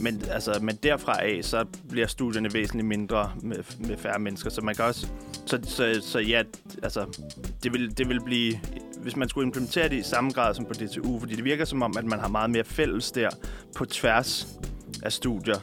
men, 0.00 0.22
altså, 0.30 0.58
men 0.62 0.76
derfra 0.82 1.24
af, 1.24 1.38
så 1.42 1.64
bliver 1.88 2.06
studierne 2.06 2.52
væsentligt 2.54 2.86
mindre 2.86 3.32
med, 3.42 3.56
med 3.78 3.96
færre 3.96 4.18
mennesker. 4.18 4.50
Så 4.50 4.60
man 4.60 4.74
kan 4.74 4.84
også... 4.84 5.06
Så, 5.46 5.58
så, 5.62 6.00
så 6.02 6.18
ja, 6.18 6.42
altså, 6.82 7.20
det 7.62 7.72
vil, 7.72 7.98
det 7.98 8.08
vil 8.08 8.20
blive... 8.24 8.60
Hvis 9.02 9.16
man 9.16 9.28
skulle 9.28 9.46
implementere 9.46 9.88
det 9.88 9.96
i 9.96 10.02
samme 10.02 10.30
grad 10.30 10.54
som 10.54 10.64
på 10.64 10.74
DTU, 10.74 11.20
fordi 11.20 11.34
det 11.34 11.44
virker 11.44 11.64
som 11.64 11.82
om, 11.82 11.96
at 11.98 12.04
man 12.04 12.18
har 12.18 12.28
meget 12.28 12.50
mere 12.50 12.64
fælles 12.64 13.12
der 13.12 13.28
på 13.76 13.84
tværs 13.84 14.58
af 15.02 15.12
studier, 15.12 15.58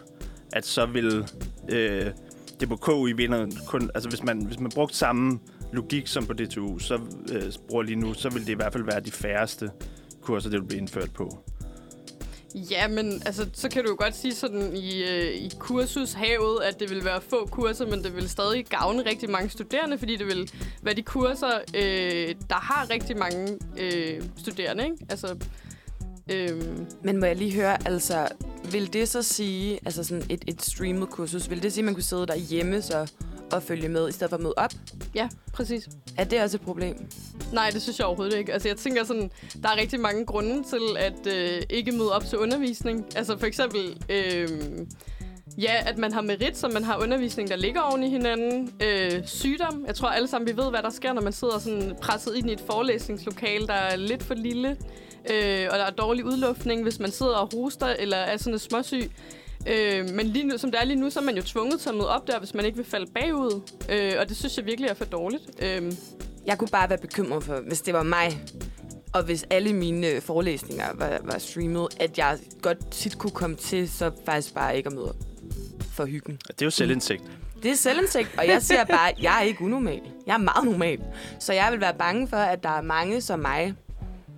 at 0.54 0.66
så 0.66 0.86
vil 0.86 1.28
øh, 1.70 2.06
det 2.60 2.70
på 2.70 2.76
KU 2.76 3.08
i 3.08 3.12
virkeligheden 3.12 3.54
kun... 3.68 3.92
Altså 3.96 4.10
hvis 4.10 4.24
man, 4.24 4.46
hvis 4.46 4.60
man 4.60 4.72
brugte 4.72 4.96
samme 4.96 5.40
logik 5.74 6.08
som 6.08 6.26
på 6.26 6.34
DTU, 6.34 6.80
så 6.80 7.00
øh, 7.32 7.42
bruger 7.68 7.84
lige 7.84 7.96
nu, 7.96 8.14
så 8.14 8.30
vil 8.30 8.42
det 8.42 8.50
i 8.50 8.56
hvert 8.56 8.74
fald 8.74 8.84
være 8.84 9.00
de 9.00 9.12
færreste 9.12 9.70
kurser, 10.22 10.50
det 10.50 10.60
vil 10.60 10.66
blive 10.68 10.80
indført 10.80 11.12
på. 11.12 11.44
ja, 12.72 12.88
men 12.88 13.22
altså, 13.26 13.50
så 13.54 13.70
kan 13.70 13.84
du 13.84 13.90
jo 13.90 13.96
godt 14.00 14.16
sige 14.16 14.34
sådan 14.36 14.76
i, 14.76 15.04
øh, 15.04 15.34
i 15.36 15.52
kursushavet, 15.60 16.62
at 16.64 16.80
det 16.80 16.90
vil 16.90 17.06
være 17.06 17.22
få 17.22 17.46
kurser, 17.52 17.86
men 17.86 18.04
det 18.04 18.16
vil 18.16 18.30
stadig 18.30 18.66
gavne 18.66 19.06
rigtig 19.06 19.30
mange 19.30 19.50
studerende, 19.50 19.98
fordi 19.98 20.16
det 20.16 20.28
vil 20.28 20.52
være 20.82 20.96
de 20.96 21.02
kurser, 21.02 21.60
øh, 21.76 22.36
der 22.50 22.56
har 22.56 22.90
rigtig 22.90 23.18
mange 23.18 23.58
øh, 23.78 24.22
studerende, 24.38 24.84
ikke? 24.84 24.98
Altså, 25.10 25.36
øh, 26.32 26.62
Men 27.04 27.20
må 27.20 27.26
jeg 27.26 27.36
lige 27.36 27.54
høre, 27.54 27.88
altså, 27.88 28.28
vil 28.72 28.94
det 28.94 29.10
så 29.10 29.22
sige, 29.22 29.80
altså 29.86 30.04
sådan 30.04 30.24
et, 30.30 30.44
et 30.48 30.62
streamet 30.62 31.10
kursus, 31.10 31.50
vil 31.50 31.64
det 31.64 31.74
sige, 31.74 31.82
at 31.82 31.86
man 31.86 31.94
kunne 31.94 32.04
sidde 32.04 32.28
derhjemme 32.28 32.82
så 32.82 33.12
og 33.52 33.64
følge 33.64 33.90
med, 33.90 34.10
i 34.10 34.12
stedet 34.12 34.30
for 34.30 34.38
at 34.38 34.44
møde 34.44 34.54
op? 34.58 34.72
ja, 35.16 35.30
præcis. 35.54 35.90
Er 36.18 36.24
det 36.24 36.42
også 36.42 36.58
et 36.58 36.62
problem? 36.62 36.96
Nej, 37.54 37.70
det 37.70 37.82
synes 37.82 38.00
jeg 38.00 38.08
overhovedet 38.08 38.38
ikke. 38.38 38.54
Altså, 38.54 38.68
jeg 38.68 38.78
tænker 38.78 39.04
sådan, 39.04 39.32
der 39.64 39.70
er 39.70 39.76
rigtig 39.78 40.00
mange 40.00 40.26
grunde 40.26 40.64
til 40.64 40.98
at 40.98 41.28
øh, 41.28 41.62
ikke 41.70 41.92
møde 41.92 42.12
op 42.12 42.26
til 42.26 42.38
undervisning. 42.38 43.06
Altså, 43.16 43.38
for 43.38 43.46
eksempel, 43.46 44.04
øh, 44.10 44.50
ja, 45.58 45.74
at 45.86 45.98
man 45.98 46.14
har 46.14 46.22
merit, 46.22 46.58
så 46.58 46.68
man 46.68 46.84
har 46.84 47.04
undervisning, 47.04 47.50
der 47.50 47.56
ligger 47.56 47.82
oven 47.82 48.04
i 48.04 48.10
hinanden. 48.10 48.74
Øh, 48.84 49.12
sygdom. 49.26 49.84
Jeg 49.88 49.96
tror 49.96 50.08
alle 50.08 50.28
sammen, 50.28 50.48
vi 50.48 50.58
ved, 50.58 50.70
hvad 50.70 50.82
der 50.84 50.90
sker, 50.90 51.14
når 51.14 51.22
man 51.22 51.34
sidder 51.34 51.60
sådan 51.60 51.96
presset 52.02 52.36
ind 52.36 52.50
i 52.50 52.54
et 52.54 52.62
forelæsningslokale, 52.62 53.68
der 53.68 53.74
er 53.74 53.96
lidt 53.96 54.24
for 54.24 54.34
lille. 54.34 54.78
Øh, 55.32 55.68
og 55.72 55.80
der 55.80 55.86
er 55.86 55.92
dårlig 55.92 56.26
udluftning, 56.26 56.84
hvis 56.84 57.00
man 57.00 57.12
sidder 57.12 57.36
og 57.36 57.50
hoster 57.54 57.88
eller 57.88 58.18
er 58.18 58.38
sådan 58.38 58.60
småsyg. 58.60 59.12
Øh, 59.68 60.10
men 60.10 60.26
lige 60.28 60.46
nu, 60.48 60.58
som 60.58 60.72
det 60.72 60.80
er 60.82 60.86
lige 60.86 61.00
nu, 61.00 61.10
så 61.10 61.20
er 61.20 61.24
man 61.24 61.36
jo 61.36 61.42
tvunget 61.42 61.80
til 61.80 61.90
at 61.90 61.96
møde 61.96 62.10
op 62.10 62.28
der, 62.28 62.40
hvis 62.40 62.54
man 62.54 62.66
ikke 62.66 62.78
vil 62.78 62.86
falde 62.86 63.12
bagud. 63.16 63.62
Øh, 63.90 64.14
og 64.20 64.30
det 64.30 64.38
synes 64.38 64.58
jeg 64.58 64.66
virkelig 64.66 64.90
er 64.90 64.94
for 64.94 65.06
dårligt. 65.06 65.44
Øh, 65.62 65.92
Jeg 66.46 66.58
kunne 66.58 66.68
bare 66.68 66.90
være 66.90 66.98
bekymret 67.00 67.44
for, 67.44 67.60
hvis 67.68 67.82
det 67.82 67.94
var 67.94 68.04
mig, 68.04 68.44
og 69.14 69.24
hvis 69.24 69.46
alle 69.50 69.74
mine 69.74 70.08
øh, 70.08 70.22
forelæsninger 70.22 70.86
var, 70.94 71.20
var 71.24 71.38
streamet, 71.38 71.88
at 72.00 72.18
jeg 72.18 72.38
godt 72.62 72.92
tit 72.92 73.18
kunne 73.18 73.32
komme 73.32 73.56
til, 73.56 73.90
så 73.90 74.12
faktisk 74.26 74.54
bare 74.54 74.78
ikke 74.78 74.88
at 74.88 74.94
møde 74.94 75.10
op 75.10 75.16
for 75.92 76.06
hyggen. 76.06 76.38
Det 76.48 76.62
er 76.62 76.66
jo 76.66 76.70
selvindsigt. 76.70 77.24
Det 77.64 77.72
er 77.72 77.76
selvindsigt, 77.76 78.30
og 78.38 78.48
jeg 78.48 78.62
siger 78.62 78.84
bare, 78.84 79.10
at 79.10 79.24
jeg 79.24 79.38
er 79.38 79.42
ikke 79.42 79.62
unormal. 79.64 80.02
Jeg 80.28 80.34
er 80.34 80.38
meget 80.38 80.66
normal. 80.66 81.00
Så 81.40 81.54
jeg 81.54 81.68
vil 81.72 81.82
være 81.82 81.94
bange 82.00 82.28
for, 82.28 82.38
at 82.38 82.64
der 82.64 82.70
er 82.70 82.82
mange 82.82 83.22
som 83.22 83.40
mig, 83.40 83.74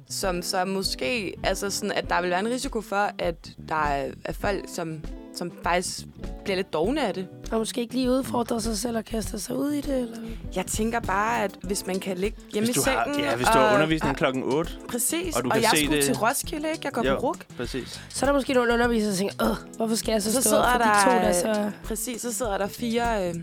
som 0.09 0.41
så 0.41 0.65
måske, 0.65 1.35
altså 1.43 1.69
sådan, 1.69 1.91
at 1.91 2.09
der 2.09 2.21
vil 2.21 2.29
være 2.29 2.39
en 2.39 2.47
risiko 2.47 2.81
for, 2.81 3.11
at 3.19 3.51
der 3.69 3.75
er, 3.75 4.11
folk, 4.33 4.63
som, 4.67 5.01
som 5.35 5.51
faktisk 5.63 5.99
bliver 6.43 6.55
lidt 6.55 6.73
dogne 6.73 7.07
af 7.07 7.13
det. 7.13 7.27
Og 7.51 7.57
måske 7.59 7.81
ikke 7.81 7.93
lige 7.93 8.09
udfordre 8.11 8.61
sig 8.61 8.77
selv 8.77 8.97
og 8.97 9.05
kaste 9.05 9.39
sig 9.39 9.55
ud 9.55 9.71
i 9.71 9.81
det, 9.81 9.97
eller? 9.99 10.17
Jeg 10.55 10.65
tænker 10.65 10.99
bare, 10.99 11.43
at 11.43 11.51
hvis 11.63 11.85
man 11.87 11.99
kan 11.99 12.17
ligge 12.17 12.37
hjemme 12.53 12.67
Hvis 12.67 12.75
i 12.77 12.79
du 12.79 12.89
har, 12.89 13.03
sengen... 13.05 13.25
ja, 13.29 13.35
hvis 13.35 13.47
du 13.47 13.51
har 13.53 13.67
og- 13.67 13.73
undervisning 13.73 14.17
klokken 14.17 14.43
8. 14.43 14.71
Præcis, 14.89 15.35
og 15.35 15.43
du 15.43 15.49
og 15.49 15.53
kan 15.53 15.61
jeg 15.63 15.69
se 15.75 15.77
skulle 15.77 15.97
det- 15.97 16.05
til 16.05 16.15
Roskilde, 16.15 16.69
ikke? 16.71 16.81
Jeg 16.83 16.91
går 16.91 17.03
Jo. 17.05 17.15
på 17.19 17.27
RUK. 17.27 17.45
Præcis. 17.57 18.01
Så 18.09 18.25
er 18.25 18.29
der 18.29 18.33
måske 18.37 18.53
nogle 18.53 18.73
undervisere, 18.73 19.09
der 19.11 19.15
tænker, 19.17 19.35
Åh, 19.49 19.55
hvorfor 19.77 19.95
skal 19.95 20.11
jeg 20.11 20.21
så, 20.23 20.31
Så 20.31 20.41
stå 20.41 20.49
sidder 20.49 20.63
op 20.63 20.71
for 20.71 20.77
de 20.77 20.83
der, 20.89 21.19
to, 21.19 21.25
der 21.25 21.31
så... 21.63 21.71
Præcis, 21.83 22.21
så 22.21 22.33
sidder 22.33 22.57
der 22.57 22.67
fire... 22.67 23.29
Øh, 23.29 23.35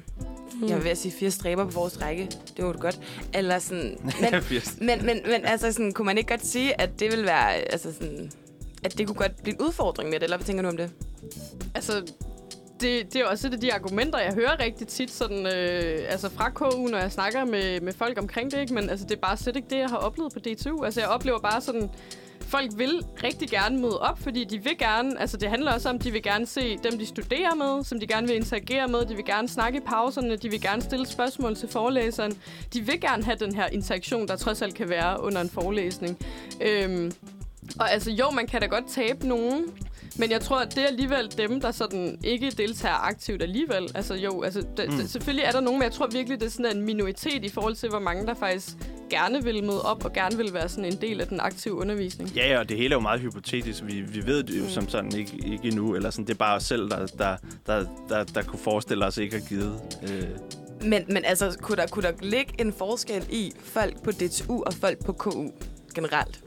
Hmm. 0.53 0.69
jeg 0.69 0.85
vil 0.85 0.89
at 0.91 0.99
sige 0.99 1.13
fire 1.19 1.31
stræber 1.31 1.65
på 1.65 1.71
vores 1.71 2.03
række. 2.03 2.29
Det 2.57 2.65
var 2.65 2.73
det 2.73 2.81
godt. 2.81 3.01
Eller 3.35 3.59
sådan... 3.59 3.97
Men, 4.23 4.35
men, 4.81 5.07
men, 5.07 5.21
men 5.27 5.45
altså, 5.45 5.73
sådan, 5.73 5.93
kunne 5.93 6.07
man 6.07 6.19
ikke 6.19 6.29
godt 6.29 6.47
sige, 6.47 6.81
at 6.81 7.01
det 7.01 7.13
vil 7.13 7.25
være... 7.25 7.53
Altså, 7.55 7.93
sådan, 7.93 8.31
at 8.85 8.99
det 8.99 9.07
kunne 9.07 9.15
godt 9.17 9.43
blive 9.43 9.55
en 9.61 9.67
udfordring 9.67 10.11
med 10.11 10.19
det, 10.21 10.25
eller 10.25 10.37
hvad 10.37 10.47
tænker 10.47 10.63
du 10.63 10.69
om 10.69 10.77
det? 10.77 10.91
Altså, 11.83 12.15
det, 12.81 13.13
det 13.13 13.21
er 13.21 13.27
også 13.27 13.47
et 13.49 13.55
af 13.55 13.61
de 13.61 13.75
argumenter, 13.75 14.19
jeg 14.19 14.35
hører 14.35 14.61
rigtig 14.61 14.89
tit 14.89 15.11
sådan, 15.11 15.47
øh, 15.47 16.07
altså 16.09 16.31
fra 16.31 16.51
KU, 16.51 16.87
når 16.87 16.99
jeg 16.99 17.13
snakker 17.13 17.45
med, 17.45 17.81
med 17.81 17.93
folk 17.93 18.19
omkring 18.19 18.51
det, 18.51 18.61
ikke? 18.61 18.75
men 18.75 18.91
altså, 18.91 19.07
det 19.07 19.17
er 19.17 19.21
bare 19.21 19.37
slet 19.37 19.57
ikke 19.57 19.69
det, 19.71 19.79
jeg 19.79 19.89
har 19.89 19.97
oplevet 19.97 20.33
på 20.33 20.39
DTU. 20.39 20.85
Altså, 20.85 21.01
jeg 21.01 21.09
oplever 21.09 21.39
bare 21.39 21.61
sådan, 21.61 21.91
folk 22.41 22.71
vil 22.77 23.01
rigtig 23.25 23.49
gerne 23.49 23.81
møde 23.81 24.01
op, 24.01 24.19
fordi 24.19 24.45
de 24.45 24.63
vil 24.63 24.79
gerne, 24.79 25.21
altså 25.21 25.37
det 25.37 25.49
handler 25.49 25.73
også 25.73 25.89
om, 25.89 25.99
de 25.99 26.11
vil 26.11 26.23
gerne 26.23 26.47
se 26.47 26.79
dem, 26.85 26.99
de 26.99 27.07
studerer 27.07 27.55
med, 27.55 27.85
som 27.85 28.01
de 28.01 28.07
gerne 28.07 28.27
vil 28.27 28.37
interagere 28.37 28.89
med, 28.89 29.05
de 29.05 29.15
vil 29.15 29.25
gerne 29.25 29.49
snakke 29.49 29.79
i 29.79 29.83
pauserne, 29.87 30.37
de 30.37 30.51
vil 30.51 30.61
gerne 30.61 30.83
stille 30.83 31.07
spørgsmål 31.07 31.57
til 31.57 31.69
forelæseren, 31.69 32.33
de 32.75 32.81
vil 32.81 33.01
gerne 33.01 33.25
have 33.25 33.37
den 33.37 33.55
her 33.55 33.67
interaktion, 33.67 34.29
der 34.29 34.37
trods 34.37 34.63
alt 34.63 34.75
kan 34.75 34.89
være 34.89 35.23
under 35.23 35.41
en 35.41 35.51
forelæsning. 35.51 36.19
Øhm, 36.61 37.13
og 37.81 37.93
altså 37.93 38.11
jo, 38.11 38.31
man 38.31 38.47
kan 38.47 38.61
da 38.61 38.67
godt 38.67 38.85
tabe 38.89 39.29
nogen, 39.29 39.65
men 40.19 40.31
jeg 40.31 40.41
tror, 40.41 40.59
at 40.59 40.75
det 40.75 40.83
er 40.83 40.87
alligevel 40.87 41.33
dem, 41.39 41.61
der 41.61 41.71
sådan 41.71 42.19
ikke 42.25 42.51
deltager 42.51 42.95
aktivt 42.95 43.43
alligevel. 43.43 43.89
Altså 43.95 44.15
jo, 44.15 44.43
altså, 44.43 44.61
d- 44.81 44.87
Mm. 44.91 45.07
selvfølgelig 45.07 45.45
er 45.45 45.51
der 45.53 45.61
nogen, 45.61 45.79
men 45.79 45.85
jeg 45.85 45.93
tror 45.93 46.07
virkelig, 46.13 46.41
det 46.41 46.47
er 46.47 46.51
sådan 46.51 46.77
en 46.77 46.83
minoritet 46.83 47.45
i 47.45 47.49
forhold 47.49 47.75
til, 47.75 47.89
hvor 47.89 47.99
mange 47.99 48.27
der 48.27 48.35
faktisk 48.35 48.69
gerne 49.11 49.45
vil 49.45 49.65
møde 49.65 49.83
op 49.83 50.05
og 50.05 50.13
gerne 50.13 50.37
vil 50.37 50.55
være 50.55 50.69
sådan 50.69 50.85
en 50.85 50.97
del 51.01 51.21
af 51.21 51.27
den 51.27 51.41
aktive 51.41 51.75
undervisning. 51.75 52.31
Ja, 52.31 52.49
ja, 52.49 52.59
og 52.59 52.69
det 52.69 52.77
hele 52.77 52.93
er 52.93 52.97
jo 52.97 53.01
meget 53.01 53.21
hypotetisk. 53.21 53.83
Vi, 53.87 54.01
vi 54.01 54.27
ved 54.27 54.43
det 54.43 54.59
jo 54.59 54.63
Mm. 54.65 54.69
som 54.71 54.89
sådan 54.89 55.17
ikke, 55.17 55.33
ikke 55.53 55.65
endnu. 55.69 55.95
Eller 55.95 56.11
sådan, 56.11 56.25
det 56.27 56.33
er 56.35 56.39
bare 56.39 56.57
os 56.57 56.63
selv, 56.65 56.91
der, 56.91 57.07
der, 57.07 57.37
der, 57.67 57.85
der, 58.09 58.25
der 58.25 58.43
kunne 58.43 58.59
forestille 58.59 59.07
os 59.07 59.17
ikke 59.17 59.37
at 59.37 59.43
givet. 59.49 59.81
Øh, 60.03 60.23
Men, 60.89 61.05
men 61.09 61.25
altså, 61.25 61.57
kunne 61.61 61.77
der, 61.77 61.87
kunne 61.87 62.03
der 62.03 62.13
ligge 62.23 62.53
en 62.59 62.73
forskel 62.73 63.27
i 63.31 63.53
folk 63.59 64.03
på 64.03 64.11
DTU 64.11 64.63
og 64.67 64.73
folk 64.75 65.05
på 65.05 65.13
KU 65.13 65.49
generelt? 65.95 66.41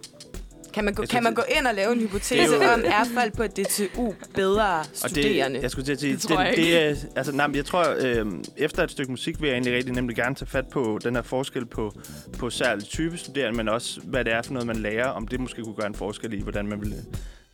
Kan 0.75 0.86
man, 0.86 0.94
gå, 0.94 1.03
kan 1.05 1.24
man 1.24 1.34
gå 1.34 1.41
det- 1.50 1.58
ind 1.58 1.67
og 1.67 1.74
lave 1.75 1.94
en 1.94 2.00
hypotese 2.00 2.36
Det 2.53 2.63
jo- 2.65 2.74
om, 2.74 2.82
er 2.86 3.03
folk 3.13 3.38
på 3.38 3.48
DTU 3.48 4.13
bedre 4.36 4.79
Og 4.79 4.86
studerende? 4.94 5.55
det, 5.55 5.63
jeg 5.63 5.72
skulle 5.72 5.86
til 5.86 5.91
at 5.94 6.00
sige, 6.00 6.13
Det 6.13 6.22
tror 6.22 6.41
jeg 6.41 6.53
det, 6.55 6.84
er, 6.84 6.96
altså, 7.15 7.32
nej, 7.36 7.48
men 7.48 7.55
jeg 7.55 7.65
tror, 7.65 7.86
øh, 8.00 8.25
efter 8.58 8.84
et 8.84 8.91
stykke 8.91 9.12
musik 9.12 9.41
vil 9.41 9.48
jeg 9.48 9.53
egentlig 9.53 9.74
rigtig 9.75 9.94
nemlig 9.94 10.15
gerne 10.15 10.36
tage 10.36 10.48
fat 10.50 10.67
på 10.67 11.00
den 11.03 11.15
her 11.15 11.22
forskel 11.22 11.65
på, 11.65 11.94
på 12.39 12.50
særligt 12.50 12.89
type 12.89 13.17
studerende, 13.17 13.58
men 13.58 13.70
også, 13.70 14.00
hvad 14.03 14.25
det 14.25 14.34
er 14.34 14.41
for 14.41 14.53
noget, 14.53 14.67
man 14.67 14.75
lærer, 14.75 15.08
om 15.08 15.27
det 15.27 15.39
måske 15.39 15.62
kunne 15.63 15.75
gøre 15.75 15.88
en 15.88 15.96
forskel 15.96 16.34
i, 16.34 16.41
hvordan 16.41 16.67
man 16.67 16.82
ville 16.82 16.96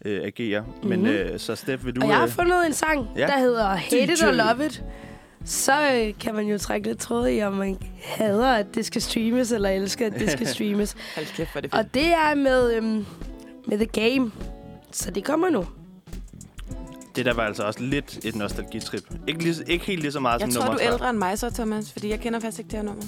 øh, 0.06 0.22
agere. 0.25 0.66
Men 0.84 1.00
Mhm. 1.00 1.10
øh, 1.10 1.40
så 1.40 1.56
Steff, 1.56 1.86
vil 1.86 1.96
du... 1.96 2.01
Og 2.01 2.08
jeg 2.08 2.16
har 2.18 2.24
øh, 2.25 2.30
fundet 2.32 2.66
en 2.68 2.74
sang, 2.74 3.08
Ja. 3.18 3.28
der 3.28 3.38
hedder 3.40 3.68
Hate 3.68 4.04
It 4.13 4.24
or. 4.24 4.32
Love 4.32 4.66
It. 4.66 4.84
Så 5.45 5.91
øh, 5.93 6.13
kan 6.19 6.36
man 6.36 6.45
jo 6.45 6.57
trække 6.57 6.88
lidt 6.88 7.00
tråd 7.00 7.27
i, 7.29 7.41
om 7.43 7.53
man 7.53 7.77
hader, 8.03 8.48
at 8.48 8.75
det 8.75 8.86
skal 8.86 9.01
streames, 9.01 9.51
eller 9.51 9.69
elsker, 9.69 10.05
at 10.07 10.13
det 10.13 10.31
skal 10.31 10.48
streames. 10.55 10.95
Hold 11.15 11.25
kæft, 11.36 11.55
er 11.55 11.62
det 11.62 11.71
fedt. 11.71 11.86
Og 11.86 11.93
det 11.93 12.05
er 12.07 12.36
med, 12.36 12.74
øhm, 12.74 13.05
med 13.67 13.77
The 13.77 13.86
Game. 13.86 14.31
Så 14.91 15.12
det 15.12 15.24
kommer 15.24 15.50
nu. 15.50 15.65
Det 17.15 17.25
der 17.25 17.33
var 17.33 17.43
altså 17.45 17.63
også 17.63 17.83
lidt 17.83 18.25
et 18.25 18.36
nostalgitrip. 18.36 19.03
Ikke, 19.27 19.43
lige, 19.43 19.55
ikke 19.67 19.86
helt 19.86 20.01
lige 20.01 20.12
så 20.12 20.19
meget 20.19 20.41
Jeg 20.41 20.51
som 20.51 20.62
tror, 20.62 20.62
du 20.62 20.71
nummer 20.71 20.81
er 20.83 20.88
før. 20.88 20.93
ældre 20.93 21.10
end 21.10 21.17
mig 21.17 21.39
så, 21.39 21.50
Thomas, 21.50 21.91
fordi 21.91 22.10
jeg 22.10 22.19
kender 22.19 22.39
faktisk 22.39 22.60
ikke 22.60 22.69
det 22.69 22.77
her 22.77 22.83
nummer. 22.83 23.03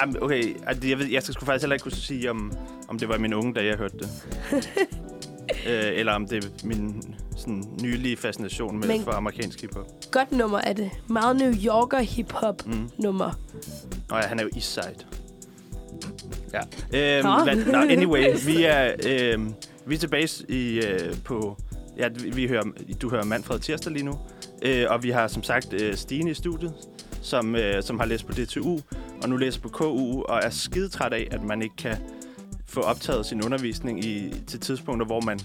Jamen, 0.00 0.22
okay, 0.22 0.56
jeg, 0.84 0.98
ved, 0.98 1.06
jeg 1.06 1.22
skal 1.22 1.34
sgu 1.34 1.44
faktisk 1.46 1.62
heller 1.62 1.74
ikke 1.74 1.82
kunne 1.82 1.92
sige, 1.92 2.30
om, 2.30 2.52
om 2.88 2.98
det 2.98 3.08
var 3.08 3.18
min 3.18 3.34
unge, 3.34 3.54
da 3.54 3.64
jeg 3.64 3.76
hørte 3.76 3.98
det. 3.98 4.08
øh, 5.50 5.98
eller 5.98 6.12
om 6.12 6.26
det 6.28 6.44
er 6.44 6.48
min 6.64 7.02
sådan, 7.36 7.64
nylige 7.82 8.16
fascination 8.16 8.78
med 8.80 8.88
Men- 8.88 9.02
for 9.04 9.10
amerikansk 9.12 9.60
hiphop. 9.60 9.86
Godt 10.10 10.32
nummer 10.32 10.58
er 10.58 10.72
det. 10.72 10.90
Meget 11.08 11.36
New 11.36 11.52
Yorker 11.66 12.00
hip-hop 12.00 12.66
Mm. 12.66 12.90
nummer. 12.98 13.30
Nå 14.10 14.16
ja, 14.16 14.22
han 14.22 14.38
er 14.38 14.42
jo 14.42 14.48
Eastside. 14.54 14.94
Ja. 16.52 16.60
Øhm, 17.18 17.26
Nå. 17.26 17.44
hvad, 17.44 17.56
no, 17.72 17.78
anyway, 17.78 18.24
vi 18.46 18.64
er, 18.64 18.92
øhm, 19.06 19.54
vi 19.86 19.94
er 19.94 19.98
tilbage 19.98 20.44
i, 20.48 20.80
øh, 20.86 21.14
på... 21.24 21.56
Ja, 21.96 22.08
vi, 22.08 22.30
vi 22.30 22.46
hører, 22.48 22.62
du 23.02 23.10
hører 23.10 23.24
Manfred 23.24 23.58
Tirsdag 23.58 23.92
lige 23.92 24.04
nu. 24.04 24.18
Øh, 24.62 24.84
og 24.88 25.02
vi 25.02 25.10
har 25.10 25.28
som 25.28 25.42
sagt 25.42 25.72
øh, 25.72 25.94
Stine 25.94 26.30
i 26.30 26.34
studiet, 26.34 26.72
som, 27.22 27.56
øh, 27.56 27.82
som 27.82 27.98
har 27.98 28.06
læst 28.06 28.26
på 28.26 28.32
DTU, 28.32 28.78
og 29.22 29.28
nu 29.28 29.36
læser 29.36 29.60
på 29.60 29.68
KU, 29.68 30.22
og 30.22 30.40
er 30.42 30.50
skidetræt 30.50 31.12
af, 31.12 31.28
at 31.30 31.42
man 31.42 31.62
ikke 31.62 31.76
kan 31.76 31.96
få 32.72 32.80
optaget 32.80 33.26
sin 33.26 33.44
undervisning 33.44 34.04
i, 34.04 34.34
til 34.46 34.60
tidspunkter, 34.60 35.06
hvor 35.06 35.20
man 35.20 35.40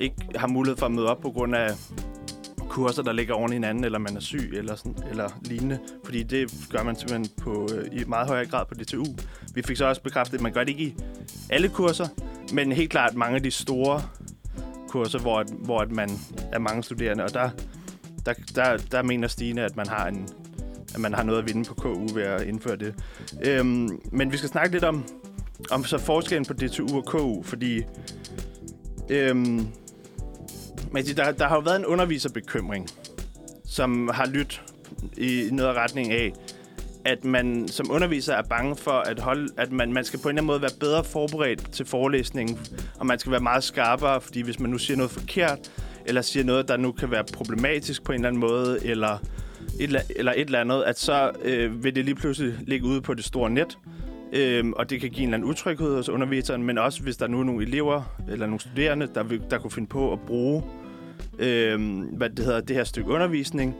ikke 0.00 0.16
har 0.36 0.46
mulighed 0.46 0.76
for 0.76 0.86
at 0.86 0.92
møde 0.92 1.10
op 1.10 1.20
på 1.20 1.30
grund 1.30 1.56
af 1.56 1.70
kurser, 2.68 3.02
der 3.02 3.12
ligger 3.12 3.34
oven 3.34 3.52
i 3.52 3.54
hinanden, 3.54 3.84
eller 3.84 3.98
man 3.98 4.16
er 4.16 4.20
syg, 4.20 4.50
eller, 4.52 4.74
sådan, 4.74 4.94
eller 5.10 5.28
lignende. 5.44 5.78
Fordi 6.04 6.22
det 6.22 6.52
gør 6.70 6.82
man 6.82 6.96
simpelthen 6.96 7.26
på, 7.42 7.68
øh, 7.74 8.00
i 8.00 8.04
meget 8.04 8.28
højere 8.28 8.46
grad 8.46 8.66
på 8.66 8.74
DTU. 8.74 9.04
Vi 9.54 9.62
fik 9.62 9.76
så 9.76 9.84
også 9.84 10.02
bekræftet, 10.02 10.34
at 10.34 10.42
man 10.42 10.52
gør 10.52 10.60
det 10.60 10.68
ikke 10.68 10.84
i 10.84 10.94
alle 11.50 11.68
kurser, 11.68 12.08
men 12.52 12.72
helt 12.72 12.90
klart 12.90 13.14
mange 13.14 13.36
af 13.36 13.42
de 13.42 13.50
store 13.50 14.02
kurser, 14.88 15.18
hvor, 15.18 15.44
hvor 15.64 15.86
man 15.90 16.10
er 16.52 16.58
mange 16.58 16.82
studerende, 16.82 17.24
og 17.24 17.34
der, 17.34 17.50
der, 18.26 18.32
der, 18.54 18.76
der 18.76 19.02
mener 19.02 19.28
Stine, 19.28 19.62
at 19.64 19.76
man 19.76 19.86
har 19.86 20.06
en 20.06 20.28
at 20.94 21.00
man 21.00 21.14
har 21.14 21.22
noget 21.22 21.38
at 21.38 21.46
vinde 21.46 21.64
på 21.64 21.74
KU 21.74 22.06
ved 22.14 22.22
at 22.22 22.42
indføre 22.42 22.76
det. 22.76 22.94
Øhm, 23.44 24.00
men 24.12 24.32
vi 24.32 24.36
skal 24.36 24.48
snakke 24.48 24.72
lidt 24.72 24.84
om, 24.84 25.04
om 25.70 25.84
så 25.84 25.98
forskellen 25.98 26.44
på 26.46 26.52
DTU 26.52 26.96
og 26.96 27.04
KU, 27.04 27.42
fordi 27.42 27.82
øhm, 29.10 29.66
men 30.92 31.04
der, 31.16 31.32
der 31.32 31.48
har 31.48 31.54
jo 31.56 31.60
været 31.60 31.76
en 31.78 31.86
underviserbekymring, 31.86 32.86
som 33.66 34.10
har 34.14 34.26
lyttet 34.26 34.62
i 35.16 35.48
noget 35.52 35.76
retning 35.76 36.12
af, 36.12 36.32
at 37.04 37.24
man 37.24 37.68
som 37.68 37.90
underviser 37.90 38.34
er 38.34 38.42
bange 38.42 38.76
for, 38.76 38.90
at, 38.90 39.18
holde, 39.20 39.48
at 39.56 39.72
man, 39.72 39.92
man 39.92 40.04
skal 40.04 40.20
på 40.20 40.28
en 40.28 40.30
eller 40.30 40.40
anden 40.42 40.46
måde 40.46 40.62
være 40.62 40.70
bedre 40.80 41.04
forberedt 41.04 41.72
til 41.72 41.86
forelæsningen, 41.86 42.58
og 42.98 43.06
man 43.06 43.18
skal 43.18 43.32
være 43.32 43.40
meget 43.40 43.64
skarpere, 43.64 44.20
fordi 44.20 44.40
hvis 44.40 44.60
man 44.60 44.70
nu 44.70 44.78
siger 44.78 44.96
noget 44.96 45.10
forkert, 45.10 45.58
eller 46.06 46.22
siger 46.22 46.44
noget, 46.44 46.68
der 46.68 46.76
nu 46.76 46.92
kan 46.92 47.10
være 47.10 47.24
problematisk 47.32 48.04
på 48.04 48.12
en 48.12 48.16
eller 48.16 48.28
anden 48.28 48.40
måde, 48.40 48.78
eller 48.86 49.18
et, 49.80 49.82
eller- 49.84 50.00
eller 50.16 50.32
et 50.32 50.40
eller 50.40 50.60
andet, 50.60 50.82
at 50.82 50.98
så 50.98 51.30
øh, 51.42 51.84
vil 51.84 51.94
det 51.94 52.04
lige 52.04 52.14
pludselig 52.14 52.54
ligge 52.66 52.86
ude 52.86 53.00
på 53.00 53.14
det 53.14 53.24
store 53.24 53.50
net, 53.50 53.78
Øhm, 54.32 54.72
og 54.72 54.90
det 54.90 55.00
kan 55.00 55.10
give 55.10 55.22
en 55.22 55.28
eller 55.28 55.36
anden 55.36 55.50
utryghed 55.50 55.96
hos 55.96 56.08
underviseren, 56.08 56.62
men 56.62 56.78
også 56.78 57.02
hvis 57.02 57.16
der 57.16 57.26
nu 57.26 57.40
er 57.40 57.44
nogle 57.44 57.66
elever 57.66 58.02
eller 58.30 58.46
nogle 58.46 58.60
studerende, 58.60 59.08
der, 59.14 59.22
vil, 59.22 59.42
der 59.50 59.58
kunne 59.58 59.70
finde 59.70 59.88
på 59.88 60.12
at 60.12 60.20
bruge 60.20 60.62
øhm, 61.38 62.00
hvad 62.00 62.30
det 62.30 62.44
hedder, 62.44 62.60
det 62.60 62.76
her 62.76 62.84
stykke 62.84 63.10
undervisning, 63.10 63.76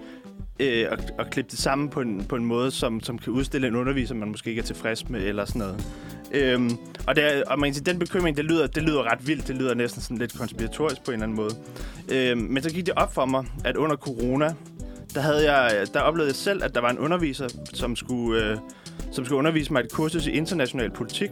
øh, 0.61 0.87
og, 0.91 0.99
og 1.19 1.31
klippe 1.31 1.51
det 1.51 1.59
sammen 1.59 1.89
på 1.89 2.01
en, 2.01 2.25
på 2.25 2.37
en 2.37 2.45
måde, 2.45 2.71
som, 2.71 3.01
som 3.01 3.19
kan 3.19 3.33
udstille 3.33 3.69
en 3.69 3.77
underviser, 3.77 4.15
man 4.15 4.29
måske 4.29 4.51
ikke 4.51 4.61
er 4.61 4.65
tilfreds 4.65 5.09
med, 5.09 5.23
eller 5.23 5.45
sådan 5.45 5.59
noget. 5.59 5.85
Øhm, 6.33 6.71
og, 7.07 7.17
det 7.17 7.45
og 7.45 7.59
man 7.59 7.69
kan 7.69 7.75
sige, 7.75 7.85
den 7.85 7.99
bekymring, 7.99 8.37
det 8.37 8.45
lyder, 8.45 8.67
det 8.67 8.83
lyder 8.83 9.13
ret 9.13 9.27
vildt. 9.27 9.49
Det 9.49 9.57
lyder 9.57 9.75
næsten 9.75 10.03
sådan 10.03 10.19
lidt 10.19 10.39
konspiratorisk 10.39 11.05
på 11.05 11.11
en 11.11 11.15
eller 11.15 11.27
anden 11.27 11.37
måde. 11.37 11.55
Øhm, 12.13 12.41
men 12.41 12.63
så 12.63 12.71
gik 12.71 12.87
det 12.87 12.95
op 12.95 13.15
for 13.15 13.27
mig, 13.27 13.47
at 13.65 13.77
under 13.77 13.97
corona, 13.97 14.55
der, 15.15 15.21
havde 15.21 15.53
jeg, 15.53 15.87
der 15.95 16.01
oplevede 16.01 16.29
jeg 16.29 16.37
selv, 16.37 16.65
at 16.65 16.75
der 16.75 16.81
var 16.81 16.91
en 16.91 16.99
underviser, 16.99 17.49
som 17.75 17.97
skulle, 17.97 18.51
øh, 18.51 18.57
som 19.11 19.25
skulle 19.25 19.39
undervise 19.39 19.73
mig 19.73 19.81
et 19.81 19.93
kursus 19.93 20.27
i 20.27 20.31
international 20.31 20.91
politik, 20.91 21.31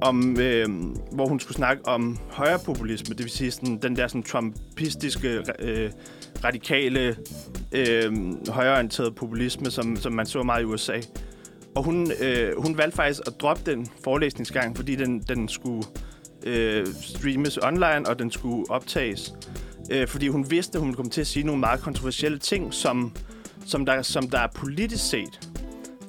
om, 0.00 0.40
øh, 0.40 0.68
hvor 1.12 1.28
hun 1.28 1.40
skulle 1.40 1.56
snakke 1.56 1.88
om 1.88 2.18
højrepopulisme, 2.30 3.14
det 3.14 3.24
vil 3.24 3.30
sige 3.30 3.50
sådan, 3.50 3.78
den 3.82 3.96
der 3.96 4.06
sådan, 4.06 4.22
trumpistiske, 4.22 5.44
øh, 5.58 5.90
radikale, 6.44 7.16
øh, 7.72 8.12
højreorienterede 8.48 9.12
populisme, 9.12 9.70
som, 9.70 9.96
som 9.96 10.12
man 10.12 10.26
så 10.26 10.42
meget 10.42 10.62
i 10.62 10.64
USA. 10.64 11.00
Og 11.74 11.84
hun, 11.84 12.12
øh, 12.20 12.62
hun 12.62 12.78
valgte 12.78 12.96
faktisk 12.96 13.20
at 13.26 13.32
droppe 13.40 13.70
den 13.70 13.88
forelæsningsgang, 14.04 14.76
fordi 14.76 14.96
den, 14.96 15.20
den 15.20 15.48
skulle 15.48 15.82
øh, 16.46 16.86
streames 16.86 17.58
online, 17.62 18.08
og 18.08 18.18
den 18.18 18.30
skulle 18.30 18.70
optages. 18.70 19.34
Øh, 19.90 20.08
fordi 20.08 20.28
hun 20.28 20.50
vidste, 20.50 20.76
at 20.76 20.80
hun 20.80 20.88
ville 20.88 20.96
komme 20.96 21.10
til 21.10 21.20
at 21.20 21.26
sige 21.26 21.46
nogle 21.46 21.60
meget 21.60 21.80
kontroversielle 21.80 22.38
ting, 22.38 22.74
som, 22.74 23.16
som, 23.66 23.86
der, 23.86 24.02
som 24.02 24.30
der 24.30 24.46
politisk 24.54 25.08
set 25.10 25.48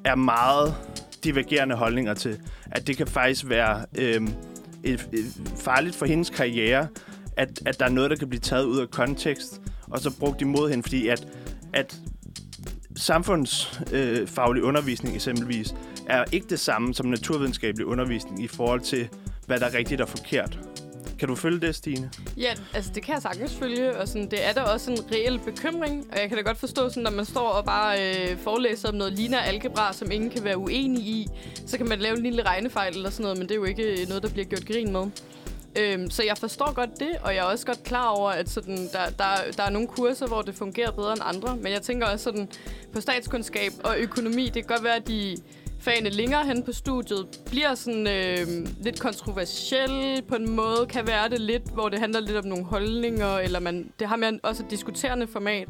er 0.06 0.16
meget 0.16 0.76
divergerende 1.24 1.76
holdninger 1.76 2.14
til. 2.14 2.40
At 2.72 2.88
det 2.88 2.98
kan 2.98 3.08
faktisk 3.08 3.50
være 3.50 3.86
øh, 3.98 4.22
et, 4.84 5.10
et 5.14 5.52
farligt 5.58 5.96
for 5.96 6.06
hendes 6.06 6.30
karriere, 6.30 6.88
at, 7.38 7.62
at 7.66 7.80
der 7.80 7.86
er 7.86 7.90
noget, 7.90 8.10
der 8.12 8.16
kan 8.18 8.30
blive 8.30 8.40
taget 8.40 8.66
ud 8.66 8.80
af 8.80 8.90
kontekst, 8.90 9.62
og 9.88 10.00
så 10.00 10.18
brugt 10.20 10.42
imod 10.42 10.70
hende, 10.70 10.84
fordi 10.84 11.08
at, 11.08 11.28
at 11.74 12.00
samfundsfaglig 12.96 14.22
øh, 14.22 14.28
faglig 14.28 14.64
undervisning 14.64 15.16
eksempelvis 15.16 15.76
er 16.08 16.24
ikke 16.32 16.48
det 16.50 16.60
samme 16.60 16.94
som 16.94 17.06
naturvidenskabelig 17.06 17.86
undervisning 17.86 18.44
i 18.44 18.48
forhold 18.48 18.82
til, 18.82 19.10
hvad 19.46 19.60
der 19.60 19.66
er 19.66 19.74
rigtigt 19.74 20.02
og 20.02 20.10
forkert. 20.10 20.60
Kan 21.20 21.28
du 21.28 21.36
følge 21.36 21.60
det, 21.60 21.76
Stine? 21.76 22.12
Ja, 22.38 22.54
altså 22.74 22.92
det 22.96 23.04
kan 23.04 23.14
jeg 23.14 23.22
sagtens 23.22 23.56
følge, 23.56 23.98
og 23.98 24.08
sådan, 24.08 24.32
det 24.32 24.48
er 24.48 24.54
da 24.54 24.62
også 24.62 24.92
en 24.92 24.98
reel 25.12 25.40
bekymring, 25.40 26.08
og 26.12 26.20
jeg 26.20 26.30
kan 26.30 26.38
da 26.38 26.44
godt 26.44 26.58
forstå, 26.58 26.90
sådan, 26.90 27.04
når 27.04 27.12
man 27.12 27.26
står 27.26 27.50
og 27.50 27.66
bare 27.66 28.16
øh, 28.16 28.38
forelæser 28.38 28.90
om 28.90 28.96
noget 28.96 29.14
ligner 29.14 29.40
algebra, 29.40 29.94
som 29.94 30.12
ingen 30.12 30.30
kan 30.30 30.44
være 30.44 30.58
uenig 30.58 31.04
i, 31.04 31.28
så 31.66 31.78
kan 31.78 31.90
man 31.90 32.00
lave 32.00 32.18
en 32.18 32.24
lille 32.24 32.44
regnefejl 32.44 32.96
eller 32.96 33.10
sådan 33.10 33.24
noget, 33.24 33.38
men 33.38 33.48
det 33.48 33.52
er 33.52 33.60
jo 33.60 33.64
ikke 33.64 34.02
øh, 34.02 34.08
noget, 34.08 34.24
der 34.24 34.30
bliver 34.30 34.46
gjort 34.46 34.66
grin 34.66 34.92
med. 34.92 35.08
Øhm, 35.80 36.10
så 36.10 36.24
jeg 36.24 36.38
forstår 36.38 36.74
godt 36.74 37.00
det, 37.00 37.12
og 37.22 37.36
jeg 37.36 37.40
er 37.40 37.44
også 37.52 37.66
godt 37.66 37.84
klar 37.84 38.08
over, 38.08 38.30
at 38.30 38.50
sådan, 38.50 38.78
der, 38.78 39.10
der, 39.18 39.52
der 39.58 39.64
er 39.64 39.70
nogle 39.70 39.88
kurser, 39.88 40.28
hvor 40.28 40.42
det 40.42 40.56
fungerer 40.56 40.92
bedre 40.92 41.12
end 41.12 41.22
andre, 41.24 41.56
men 41.56 41.72
jeg 41.72 41.82
tænker 41.82 42.08
også 42.08 42.24
sådan, 42.24 42.50
på 42.94 43.02
statskundskab 43.02 43.72
og 43.84 43.96
økonomi, 43.98 44.46
det 44.46 44.54
kan 44.54 44.64
godt 44.64 44.84
være, 44.84 44.96
at 44.96 45.08
de 45.08 45.38
fagene 45.86 46.10
længere 46.10 46.46
hen 46.46 46.64
på 46.64 46.72
studiet 46.72 47.28
bliver 47.46 47.76
sådan 47.76 48.08
øh, 48.08 48.68
lidt 48.82 49.00
kontroversielle 49.00 50.22
på 50.22 50.36
en 50.36 50.50
måde, 50.50 50.86
kan 50.90 51.08
være 51.08 51.30
det 51.30 51.42
lidt, 51.42 51.64
hvor 51.74 51.90
det 51.90 52.00
handler 52.00 52.20
lidt 52.20 52.38
om 52.38 52.46
nogle 52.46 52.66
holdninger, 52.66 53.38
eller 53.38 53.60
man, 53.60 53.92
det 54.00 54.08
har 54.08 54.16
man 54.16 54.40
også 54.44 54.64
et 54.64 54.72
diskuterende 54.72 55.28
format. 55.28 55.68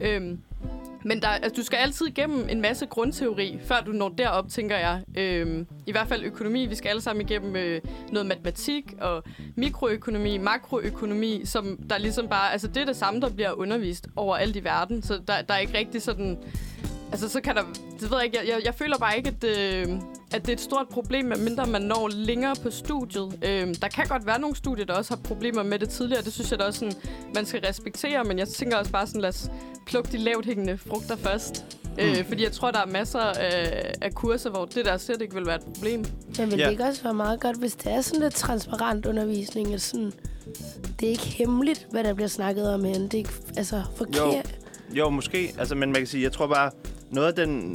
Øh, 0.00 0.20
men 1.04 1.22
der, 1.22 1.28
altså, 1.28 1.52
du 1.56 1.62
skal 1.62 1.76
altid 1.76 2.06
igennem 2.06 2.48
en 2.48 2.60
masse 2.60 2.86
grundteori, 2.86 3.58
før 3.64 3.80
du 3.86 3.92
når 3.92 4.08
derop, 4.08 4.48
tænker 4.48 4.76
jeg. 4.76 5.02
Øhm, 5.16 5.66
I 5.86 5.92
hvert 5.92 6.08
fald 6.08 6.24
økonomi. 6.24 6.66
Vi 6.66 6.74
skal 6.74 6.88
alle 6.88 7.02
sammen 7.02 7.26
igennem 7.30 7.56
øh, 7.56 7.80
noget 8.12 8.26
matematik 8.26 8.94
og 9.00 9.22
mikroøkonomi, 9.56 10.38
makroøkonomi, 10.38 11.42
som 11.44 11.78
der 11.90 11.98
ligesom 11.98 12.28
bare... 12.28 12.52
Altså, 12.52 12.68
det 12.68 12.76
er 12.76 12.84
det 12.84 12.96
samme, 12.96 13.20
der 13.20 13.30
bliver 13.30 13.52
undervist 13.52 14.08
overalt 14.16 14.56
i 14.56 14.64
verden. 14.64 15.02
Så 15.02 15.20
der, 15.26 15.42
der 15.42 15.54
er 15.54 15.58
ikke 15.58 15.78
rigtig 15.78 16.02
sådan... 16.02 16.38
Altså, 17.12 17.28
så 17.28 17.40
kan 17.40 17.56
der... 17.56 17.62
Det 18.00 18.10
ved 18.10 18.16
jeg 18.18 18.24
ikke. 18.24 18.38
Jeg, 18.38 18.48
jeg, 18.48 18.60
jeg 18.64 18.74
føler 18.74 18.98
bare 18.98 19.16
ikke, 19.16 19.28
at, 19.42 19.44
øh, 19.44 19.88
at 20.32 20.42
det 20.42 20.48
er 20.48 20.52
et 20.52 20.60
stort 20.60 20.86
problem, 20.88 21.24
medmindre 21.24 21.66
man 21.66 21.82
når 21.82 22.08
længere 22.12 22.54
på 22.62 22.70
studiet. 22.70 23.38
Øh, 23.44 23.74
der 23.82 23.88
kan 23.88 24.06
godt 24.08 24.26
være 24.26 24.40
nogle 24.40 24.56
studier, 24.56 24.84
der 24.86 24.94
også 24.94 25.14
har 25.14 25.22
problemer 25.22 25.62
med 25.62 25.78
det 25.78 25.88
tidligere. 25.88 26.22
Det 26.22 26.32
synes 26.32 26.50
jeg 26.50 26.58
da 26.58 26.64
også, 26.64 26.78
sådan, 26.78 26.94
man 27.34 27.46
skal 27.46 27.60
respektere. 27.66 28.24
Men 28.24 28.38
jeg 28.38 28.48
tænker 28.48 28.76
også 28.76 28.92
bare 28.92 29.06
sådan, 29.06 29.20
lad 29.20 29.28
os 29.28 29.50
plukke 29.86 30.12
de 30.12 30.18
lavt 30.18 30.46
hængende 30.46 30.78
frugter 30.78 31.16
først. 31.16 31.64
Mm. 31.84 31.98
Øh, 31.98 32.24
fordi 32.28 32.44
jeg 32.44 32.52
tror, 32.52 32.70
der 32.70 32.78
er 32.80 32.86
masser 32.86 33.18
af, 33.20 33.92
af 34.02 34.14
kurser, 34.14 34.50
hvor 34.50 34.64
det 34.64 34.84
der 34.84 34.96
slet 34.98 35.22
ikke 35.22 35.34
vil 35.34 35.46
være 35.46 35.56
et 35.56 35.64
problem. 35.74 36.04
Men 36.38 36.50
vil 36.50 36.58
Ja. 36.58 36.64
det 36.64 36.70
ikke 36.70 36.84
også 36.84 37.02
være 37.02 37.14
meget 37.14 37.40
godt, 37.40 37.56
hvis 37.58 37.74
det 37.74 37.92
er 37.92 38.00
sådan 38.00 38.20
lidt 38.20 38.34
transparent 38.34 39.06
undervisning? 39.06 39.74
At 39.74 39.80
sådan, 39.82 40.12
det 41.00 41.06
er 41.06 41.10
ikke 41.10 41.22
hemmeligt, 41.26 41.86
hvad 41.90 42.04
der 42.04 42.14
bliver 42.14 42.28
snakket 42.28 42.74
om 42.74 42.84
herinde. 42.84 43.04
Det 43.04 43.14
er 43.14 43.18
ikke 43.18 43.32
altså, 43.56 43.82
forkert. 43.96 44.54
Jo, 44.94 45.08
måske. 45.10 45.54
Altså, 45.58 45.74
men 45.74 45.92
man 45.92 46.00
kan 46.00 46.06
sige, 46.06 46.22
jeg 46.22 46.32
tror 46.32 46.46
bare, 46.46 46.70
noget 47.12 47.28
af 47.28 47.34
den, 47.34 47.74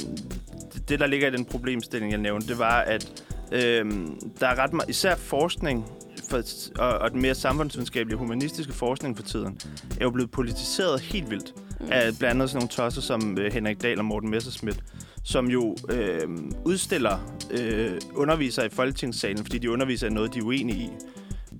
det, 0.88 1.00
der 1.00 1.06
ligger 1.06 1.28
i 1.28 1.30
den 1.30 1.44
problemstilling, 1.44 2.12
jeg 2.12 2.20
nævnte, 2.20 2.48
det 2.48 2.58
var, 2.58 2.80
at 2.80 3.24
øhm, 3.52 4.20
der 4.40 4.46
er 4.46 4.58
ret 4.58 4.72
meget, 4.72 4.90
især 4.90 5.16
forskning, 5.16 5.86
for, 6.30 6.42
og, 6.78 6.98
og 6.98 7.10
den 7.10 7.22
mere 7.22 7.34
samfundsvidenskabelige 7.34 8.18
humanistiske 8.18 8.72
forskning 8.72 9.16
for 9.16 9.22
tiden, 9.22 9.58
er 10.00 10.04
jo 10.04 10.10
blevet 10.10 10.30
politiseret 10.30 11.00
helt 11.00 11.30
vildt 11.30 11.54
Mm. 11.80 11.88
af 11.92 12.18
blandt 12.18 12.34
andet 12.34 12.50
sådan 12.50 12.58
nogle 12.58 12.68
tosser 12.68 13.00
som 13.02 13.38
øh, 13.38 13.52
Henrik 13.52 13.82
Dahl 13.82 13.98
og 13.98 14.04
Morten 14.04 14.30
Messerschmidt, 14.30 14.80
som 15.24 15.46
jo 15.46 15.76
øh, 15.90 16.28
udstiller 16.64 17.18
øh, 17.50 18.00
undervisere 18.14 18.66
i 18.66 18.68
Folketingssalen, 18.68 19.38
fordi 19.38 19.58
de 19.58 19.70
underviser 19.70 20.06
i 20.06 20.10
noget, 20.10 20.34
de 20.34 20.38
er 20.38 20.42
uenige 20.42 20.78
i. 20.78 20.90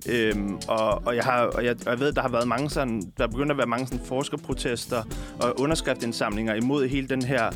Øhm, 0.07 0.57
og, 0.67 1.01
og, 1.05 1.15
jeg 1.15 1.23
har, 1.23 1.41
og, 1.41 1.65
jeg, 1.65 1.75
og 1.85 1.91
jeg 1.91 1.99
ved, 1.99 2.11
der 2.11 2.21
har 2.21 2.29
været 2.29 2.47
mange 2.47 2.69
sådan, 2.69 3.01
der 3.17 3.23
er 3.23 3.27
begyndt 3.27 3.51
at 3.51 3.57
være 3.57 3.67
mange 3.67 3.87
sådan 3.87 4.05
forskerprotester 4.05 5.03
og 5.39 5.59
underskriftindsamlinger 5.59 6.53
imod 6.53 6.87
hele 6.87 7.07
den 7.07 7.21
her 7.21 7.51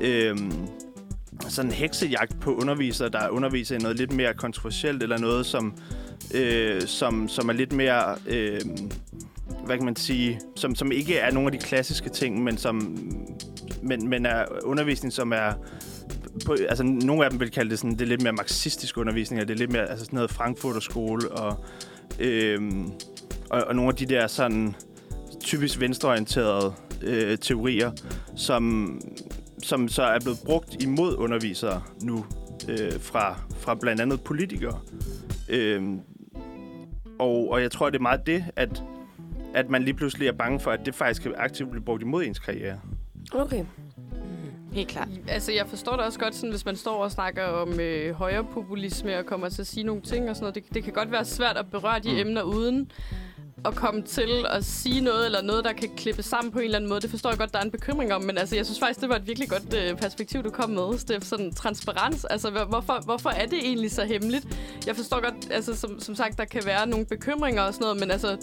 øhm, 0.00 0.52
sådan 1.48 1.70
heksejagt 1.70 2.40
på 2.40 2.54
undervisere, 2.54 3.08
der 3.08 3.28
underviser 3.28 3.74
i 3.74 3.78
noget 3.78 3.96
lidt 3.96 4.12
mere 4.12 4.34
kontroversielt, 4.34 5.02
eller 5.02 5.18
noget, 5.18 5.46
som, 5.46 5.74
øh, 6.34 6.82
som, 6.82 7.28
som 7.28 7.48
er 7.48 7.52
lidt 7.52 7.72
mere, 7.72 8.16
øh, 8.26 8.60
hvad 9.64 9.76
kan 9.76 9.84
man 9.84 9.96
sige, 9.96 10.40
som, 10.56 10.74
som 10.74 10.92
ikke 10.92 11.18
er 11.18 11.32
nogle 11.32 11.46
af 11.46 11.52
de 11.52 11.66
klassiske 11.66 12.10
ting, 12.10 12.42
men 12.42 12.56
som 12.56 12.98
men, 13.82 14.08
men 14.08 14.26
er 14.26 14.44
undervisning, 14.64 15.12
som 15.12 15.32
er 15.32 15.52
på, 16.46 16.56
altså 16.68 16.84
nogle 16.84 17.24
af 17.24 17.30
dem 17.30 17.40
vil 17.40 17.50
kalde 17.50 17.70
det 17.70 17.78
sådan, 17.78 17.92
det 17.92 18.00
er 18.00 18.06
lidt 18.06 18.22
mere 18.22 18.32
marxistisk 18.32 18.96
undervisning, 18.96 19.42
og 19.42 19.48
det 19.48 19.54
er 19.54 19.58
lidt 19.58 19.72
mere 19.72 19.90
altså 19.90 20.04
sådan 20.04 20.16
noget 20.16 20.30
Frankfurter 20.30 20.80
skole, 20.80 21.30
og, 21.30 21.64
øhm, 22.18 22.92
og, 23.50 23.64
og 23.64 23.76
nogle 23.76 23.88
af 23.88 23.94
de 23.94 24.06
der 24.06 24.26
sådan 24.26 24.74
typisk 25.40 25.80
venstreorienterede 25.80 26.74
øh, 27.02 27.38
teorier, 27.38 27.90
som, 28.36 28.94
som 29.62 29.88
så 29.88 30.02
er 30.02 30.20
blevet 30.20 30.38
brugt 30.44 30.82
imod 30.82 31.16
undervisere 31.16 31.82
nu 32.02 32.26
øh, 32.68 33.00
fra, 33.00 33.40
fra 33.58 33.74
blandt 33.74 34.00
andet 34.00 34.20
politikere. 34.20 34.80
Øhm, 35.48 36.00
og, 37.18 37.50
og 37.50 37.62
jeg 37.62 37.70
tror, 37.70 37.90
det 37.90 37.98
er 37.98 38.02
meget 38.02 38.26
det, 38.26 38.44
at, 38.56 38.82
at 39.54 39.70
man 39.70 39.82
lige 39.82 39.94
pludselig 39.94 40.28
er 40.28 40.32
bange 40.32 40.60
for, 40.60 40.70
at 40.70 40.80
det 40.86 40.94
faktisk 40.94 41.22
kan 41.22 41.34
aktivt 41.36 41.70
blive 41.70 41.84
brugt 41.84 42.02
imod 42.02 42.24
ens 42.24 42.38
karriere. 42.38 42.80
Okay. 43.32 43.64
Helt 44.78 44.90
klart. 44.90 45.08
Altså, 45.28 45.52
jeg 45.52 45.66
forstår 45.66 45.96
det 45.96 46.04
også 46.04 46.18
godt, 46.18 46.34
sådan, 46.34 46.50
hvis 46.50 46.64
man 46.64 46.76
står 46.76 47.04
og 47.04 47.10
snakker 47.10 47.44
om 47.44 47.80
øh, 47.80 48.14
højrepopulisme 48.14 49.18
og 49.18 49.26
kommer 49.26 49.48
til 49.48 49.62
at 49.62 49.66
sige 49.66 49.84
nogle 49.84 50.02
ting 50.02 50.30
og 50.30 50.36
sådan 50.36 50.42
noget. 50.42 50.54
Det, 50.54 50.74
det 50.74 50.84
kan 50.84 50.92
godt 50.92 51.12
være 51.12 51.24
svært 51.24 51.56
at 51.56 51.70
berøre 51.70 51.98
de 51.98 52.12
mm. 52.12 52.18
emner 52.18 52.42
uden 52.42 52.90
at 53.64 53.74
komme 53.74 54.02
til 54.02 54.46
at 54.50 54.64
sige 54.64 55.00
noget, 55.00 55.26
eller 55.26 55.42
noget, 55.42 55.64
der 55.64 55.72
kan 55.72 55.88
klippe 55.96 56.22
sammen 56.22 56.52
på 56.52 56.58
en 56.58 56.64
eller 56.64 56.78
anden 56.78 56.88
måde. 56.88 57.00
Det 57.00 57.10
forstår 57.10 57.30
jeg 57.30 57.38
godt, 57.38 57.52
der 57.52 57.58
er 57.58 57.62
en 57.62 57.70
bekymring 57.70 58.14
om, 58.14 58.22
men 58.22 58.38
altså, 58.38 58.56
jeg 58.56 58.66
synes 58.66 58.78
faktisk, 58.78 59.00
det 59.00 59.08
var 59.08 59.16
et 59.16 59.26
virkelig 59.26 59.48
godt 59.48 59.74
øh, 59.74 59.96
perspektiv, 59.96 60.42
du 60.42 60.50
kom 60.50 60.70
med, 60.70 60.98
Steff. 60.98 61.24
Sådan 61.24 61.54
transparens. 61.54 62.24
Altså, 62.24 62.50
hvorfor, 62.50 63.04
hvorfor 63.04 63.30
er 63.30 63.46
det 63.46 63.58
egentlig 63.58 63.90
så 63.90 64.04
hemmeligt? 64.04 64.46
Jeg 64.86 64.96
forstår 64.96 65.20
godt, 65.20 65.34
altså, 65.50 65.76
som, 65.76 66.00
som 66.00 66.14
sagt, 66.14 66.38
der 66.38 66.44
kan 66.44 66.62
være 66.66 66.86
nogle 66.86 67.06
bekymringer 67.06 67.62
og 67.62 67.74
sådan 67.74 67.84
noget, 67.84 68.00
men 68.00 68.10
altså, 68.10 68.36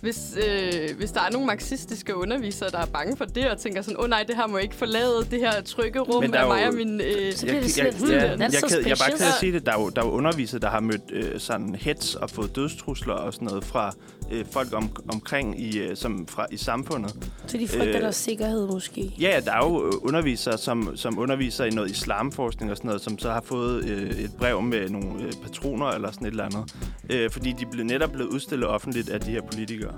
hvis, 0.00 0.36
øh, 0.48 0.96
hvis 0.98 1.10
der 1.10 1.20
er 1.20 1.30
nogle 1.30 1.46
marxistiske 1.46 2.16
undervisere, 2.16 2.70
der 2.70 2.78
er 2.78 2.86
bange 2.86 3.16
for 3.16 3.24
det, 3.24 3.50
og 3.50 3.58
tænker 3.58 3.82
sådan, 3.82 3.96
åh 3.96 4.04
oh, 4.04 4.10
nej, 4.10 4.24
det 4.28 4.36
her 4.36 4.46
må 4.46 4.56
ikke 4.56 4.74
forlade 4.74 5.26
det 5.30 5.40
her 5.40 5.62
trygge 5.62 6.00
rum 6.00 6.22
af 6.22 6.46
mig 6.46 6.68
og 6.68 6.74
min... 6.74 7.00
Øh, 7.00 7.32
Så 7.32 7.46
bliver 7.46 7.60
det 7.60 7.78
jeg, 7.78 7.94
sådan 7.98 8.14
jeg, 8.14 8.20
jeg, 8.20 8.38
jeg, 8.40 8.90
er 8.90 8.96
bare 8.96 9.10
ked 9.10 9.26
at 9.26 9.34
sige 9.40 9.52
det. 9.52 9.66
Der 9.66 9.72
er 9.72 9.80
jo, 9.80 9.88
der 9.88 10.02
er 10.02 10.06
jo 10.06 10.12
undervisere, 10.12 10.60
der 10.60 10.68
har 10.68 10.80
mødt 10.80 11.02
øh, 11.12 11.40
sådan 11.40 11.74
hets 11.74 12.14
og 12.14 12.30
fået 12.30 12.56
dødstrusler 12.56 13.14
og 13.14 13.34
sådan 13.34 13.48
noget 13.48 13.64
fra 13.64 13.94
øh, 14.30 14.44
folk 14.50 14.72
om, 14.72 14.90
omkring 15.08 15.60
i, 15.60 15.78
øh, 15.78 15.96
som 15.96 16.26
fra, 16.26 16.46
i 16.50 16.56
samfundet. 16.56 17.14
Så 17.46 17.58
de 17.58 17.68
frygter 17.68 17.96
Øh, 17.96 18.02
deres 18.02 18.16
sikkerhed 18.16 18.66
måske. 18.66 19.14
Ja, 19.20 19.30
ja, 19.34 19.40
der 19.40 19.52
er 19.52 19.66
jo 19.66 19.86
øh, 19.86 19.92
undervisere, 20.02 20.58
som, 20.58 20.96
som 20.96 21.18
underviser 21.18 21.64
i 21.64 21.70
noget 21.70 21.90
islamforskning 21.90 22.70
og 22.70 22.76
sådan 22.76 22.88
noget, 22.88 23.02
som 23.02 23.18
så 23.18 23.30
har 23.30 23.40
fået 23.40 23.84
øh, 23.84 24.10
et 24.10 24.30
brev 24.38 24.62
med 24.62 24.88
nogle 24.88 25.22
øh, 25.24 25.32
patroner 25.42 25.86
eller 25.86 26.10
sådan 26.10 26.26
et 26.26 26.30
eller 26.30 26.44
andet. 26.44 26.74
Øh, 27.10 27.30
fordi 27.30 27.52
de 27.52 27.66
blev 27.66 27.84
netop 27.84 28.12
blevet 28.12 28.28
udstillet 28.30 28.68
offentligt 28.68 29.10
af 29.10 29.20
de 29.20 29.30
her 29.30 29.42
politikere. 29.42 29.94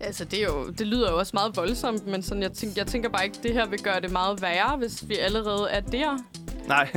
Altså, 0.00 0.24
det, 0.24 0.42
er 0.42 0.44
jo, 0.46 0.68
det 0.78 0.86
lyder 0.86 1.10
jo 1.10 1.18
også 1.18 1.30
meget 1.34 1.56
voldsomt, 1.56 2.06
men 2.06 2.22
sådan, 2.22 2.42
jeg, 2.42 2.52
tænker, 2.52 2.74
jeg 2.76 2.86
tænker 2.86 3.08
bare 3.08 3.24
ikke, 3.24 3.38
det 3.42 3.52
her 3.52 3.66
vil 3.66 3.78
gøre 3.82 4.00
det 4.00 4.12
meget 4.12 4.42
værre, 4.42 4.76
hvis 4.76 5.08
vi 5.08 5.16
allerede 5.16 5.68
er 5.70 5.80
der. 5.80 6.18
Nej, 6.68 6.88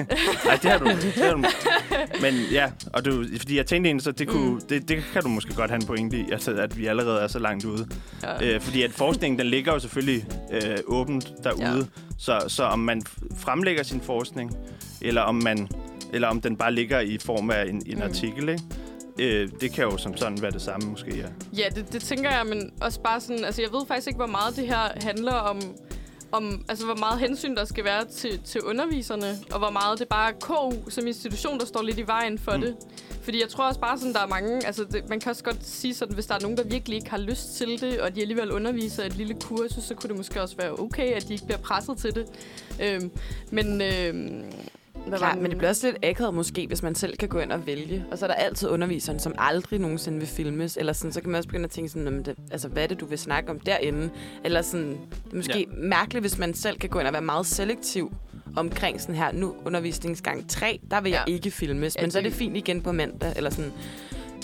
nej 0.46 0.56
det 0.62 0.72
har 0.72 0.78
du. 0.78 0.86
Det 0.86 1.14
har 1.14 1.32
du. 1.34 1.44
Men 2.22 2.34
ja, 2.52 2.72
og 2.94 3.06
du, 3.06 3.26
fordi 3.38 3.58
jeg 3.58 3.66
tænkte 3.66 3.88
egentlig, 3.88 4.04
så 4.04 4.12
det, 4.12 4.28
kunne, 4.28 4.52
mm. 4.52 4.62
det, 4.70 4.90
det 4.90 5.04
kan 5.14 5.22
du 5.24 5.30
måske 5.30 5.56
godt 5.56 5.72
have 5.72 5.82
en 5.82 5.88
pointe 5.88 6.18
i, 6.18 6.32
altså, 6.32 6.52
at 6.52 6.78
vi 6.78 6.86
allerede 6.86 7.22
er 7.22 7.28
så 7.28 7.40
langt 7.40 7.66
ude. 7.66 7.88
Ja. 8.24 8.56
Øh, 8.56 8.62
fordi 8.62 8.84
at 8.84 8.92
forskningen, 8.92 9.40
den 9.40 9.48
ligger 9.48 9.74
jo 9.74 9.80
selvfølgelig 9.80 10.26
øh, 10.52 10.78
åbent 10.86 11.32
derude. 11.44 11.78
Ja. 11.78 12.02
Så, 12.18 12.44
så 12.48 12.64
om 12.64 12.80
man 12.80 13.02
fremlægger 13.38 13.84
sin 13.84 14.02
forskning, 14.02 14.58
eller 15.02 15.22
om, 15.22 15.36
man, 15.36 15.68
eller 16.14 16.28
om 16.28 16.42
den 16.42 16.58
bare 16.58 16.74
ligger 16.74 17.00
i 17.00 17.18
form 17.18 17.50
af 17.50 17.66
en, 17.66 17.82
en 17.86 17.98
mm. 17.98 18.02
artikel, 18.02 18.50
ikke? 18.50 18.64
Øh, 19.20 19.50
det 19.62 19.72
kan 19.72 19.84
jo 19.84 19.98
som 19.98 20.18
sådan 20.18 20.42
være 20.42 20.52
det 20.52 20.62
samme, 20.62 20.90
måske, 20.90 21.18
ja. 21.18 21.28
Ja, 21.58 21.70
det, 21.76 21.94
det 21.94 22.02
tænker 22.02 22.30
jeg, 22.30 22.46
men 22.46 22.72
også 22.82 23.02
bare 23.02 23.22
sådan... 23.22 23.46
Altså, 23.46 23.62
jeg 23.62 23.72
ved 23.72 23.88
faktisk 23.88 24.08
ikke, 24.08 24.18
hvor 24.18 24.28
meget 24.28 24.56
det 24.56 24.68
her 24.68 24.92
handler 25.04 25.34
om... 25.34 25.62
om 26.32 26.66
altså, 26.70 26.86
hvor 26.86 26.96
meget 26.96 27.20
hensyn 27.20 27.56
der 27.56 27.66
skal 27.66 27.84
være 27.84 28.06
til, 28.06 28.40
til 28.46 28.62
underviserne, 28.62 29.36
og 29.52 29.60
hvor 29.60 29.70
meget 29.70 30.00
det 30.00 30.08
bare 30.08 30.30
er 30.30 30.36
KU 30.40 30.90
som 30.90 31.08
institution, 31.08 31.60
der 31.60 31.66
står 31.66 31.82
lidt 31.82 32.00
i 32.00 32.08
vejen 32.08 32.40
for 32.40 32.56
mm. 32.56 32.62
Det. 32.62 32.76
Fordi 33.22 33.42
jeg 33.42 33.50
tror 33.50 33.68
også 33.68 33.80
bare 33.80 33.98
sådan, 33.98 34.14
der 34.14 34.20
er 34.20 34.28
mange... 34.28 34.66
Altså, 34.66 34.84
det, 34.84 35.10
man 35.10 35.20
kan 35.20 35.30
også 35.30 35.44
godt 35.44 35.66
sige 35.66 35.94
sådan, 35.94 36.14
hvis 36.14 36.26
der 36.26 36.36
er 36.36 36.40
nogen, 36.40 36.58
der 36.58 36.64
virkelig 36.64 36.96
ikke 36.96 37.10
har 37.10 37.18
lyst 37.18 37.56
til 37.56 37.82
det, 37.82 38.02
og 38.02 38.16
de 38.16 38.22
alligevel 38.22 38.52
underviser 38.52 39.04
et 39.04 39.16
lille 39.16 39.34
kursus, 39.34 39.84
så 39.84 39.96
kunne 39.96 40.08
det 40.08 40.18
måske 40.18 40.42
også 40.42 40.56
være 40.58 40.80
okay, 40.80 41.14
at 41.14 41.28
de 41.28 41.34
ikke 41.34 41.46
bliver 41.46 41.60
presset 41.60 41.98
til 41.98 42.16
det. 42.16 42.26
Øhm, 42.82 43.12
men... 43.52 43.82
Øhm, 43.82 44.44
hvad 45.10 45.18
Klar, 45.20 45.34
var 45.36 45.42
men 45.42 45.52
det 45.52 45.58
bliver 45.58 45.70
også 45.70 45.88
lidt 45.88 46.06
akavet 46.06 46.34
måske, 46.34 46.68
hvis 46.68 46.84
man 46.84 46.96
selv 46.96 47.18
kan 47.18 47.30
gå 47.30 47.40
ind 47.40 47.52
og 47.52 47.68
vælge. 47.68 48.06
Og 48.12 48.18
så 48.18 48.26
er 48.26 48.28
der 48.28 48.36
altid 48.36 48.70
underviseren, 48.70 49.20
som 49.20 49.36
aldrig 49.38 49.80
nogensinde 49.80 50.20
vil 50.20 50.28
filmes. 50.28 50.78
Eller 50.78 50.94
sådan, 50.94 51.12
så 51.12 51.22
kan 51.22 51.30
man 51.30 51.38
også 51.38 51.50
begynde 51.50 51.64
at 51.66 51.72
tænke 51.72 51.90
sådan, 51.90 52.04
"Jamen, 52.04 52.26
det, 52.26 52.36
altså, 52.52 52.68
hvad 52.68 52.84
er 52.84 52.88
det, 52.88 53.00
du 53.00 53.06
vil 53.06 53.18
snakke 53.20 53.50
om 53.50 53.60
derinde? 53.60 54.10
Eller 54.46 54.62
sådan, 54.62 54.90
det 55.26 55.32
er 55.32 55.36
måske 55.36 55.60
ja. 55.60 55.76
mærkeligt, 55.88 56.24
hvis 56.24 56.38
man 56.38 56.54
selv 56.54 56.80
kan 56.80 56.90
gå 56.90 57.00
ind 57.00 57.08
og 57.08 57.14
være 57.14 57.22
meget 57.22 57.46
selektiv 57.46 58.12
omkring 58.56 59.02
sådan 59.02 59.16
her, 59.16 59.32
nu 59.32 59.56
undervisningsgang 59.66 60.50
3, 60.50 60.80
der 60.92 61.02
vil 61.02 61.10
ja. 61.12 61.20
jeg 61.20 61.30
ikke 61.30 61.52
filmes. 61.52 61.96
Ja, 61.96 62.02
men 62.02 62.12
så 62.12 62.18
er 62.18 62.22
det- 62.24 62.32
det 62.32 62.38
fint 62.38 62.58
igen 62.58 62.82
på 62.82 62.92
mandag. 62.92 63.34
Eller 63.36 63.50
sådan, 63.50 63.72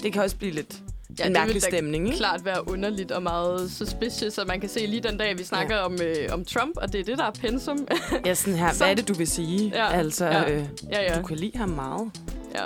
det 0.04 0.14
kan 0.14 0.22
også 0.22 0.38
blive 0.38 0.52
lidt 0.54 0.84
Ja, 1.20 1.26
en 1.26 1.34
det 1.36 1.40
mærkelig 1.42 1.62
stemning, 1.62 2.06
ikke? 2.06 2.18
klart 2.18 2.46
være 2.46 2.70
underligt 2.70 3.12
og 3.12 3.24
meget 3.24 3.72
suspicious, 3.72 4.38
og 4.38 4.48
man 4.48 4.60
kan 4.60 4.70
se 4.70 4.86
lige 4.86 5.02
den 5.04 5.18
dag, 5.18 5.38
vi 5.38 5.44
snakker 5.44 5.76
ja. 5.76 5.86
om, 5.86 5.94
øh, 6.02 6.16
om 6.34 6.46
Trump, 6.46 6.78
og 6.78 6.94
det 6.94 7.00
er 7.00 7.04
det, 7.06 7.18
der 7.18 7.24
er 7.26 7.32
pensum. 7.32 7.88
Ja, 8.26 8.34
sådan 8.34 8.60
her, 8.60 8.72
Så- 8.72 8.78
hvad 8.84 8.90
er 8.92 8.96
det, 8.96 9.08
du 9.08 9.14
vil 9.14 9.28
sige? 9.28 9.72
Ja, 9.76 9.92
Altså, 9.94 10.26
ja. 10.26 10.52
Øh, 10.52 10.64
ja, 10.92 11.02
ja. 11.14 11.20
du 11.20 11.24
kan 11.28 11.38
lide 11.38 11.58
ham 11.58 11.70
meget. 11.70 12.12
ja. 12.56 12.64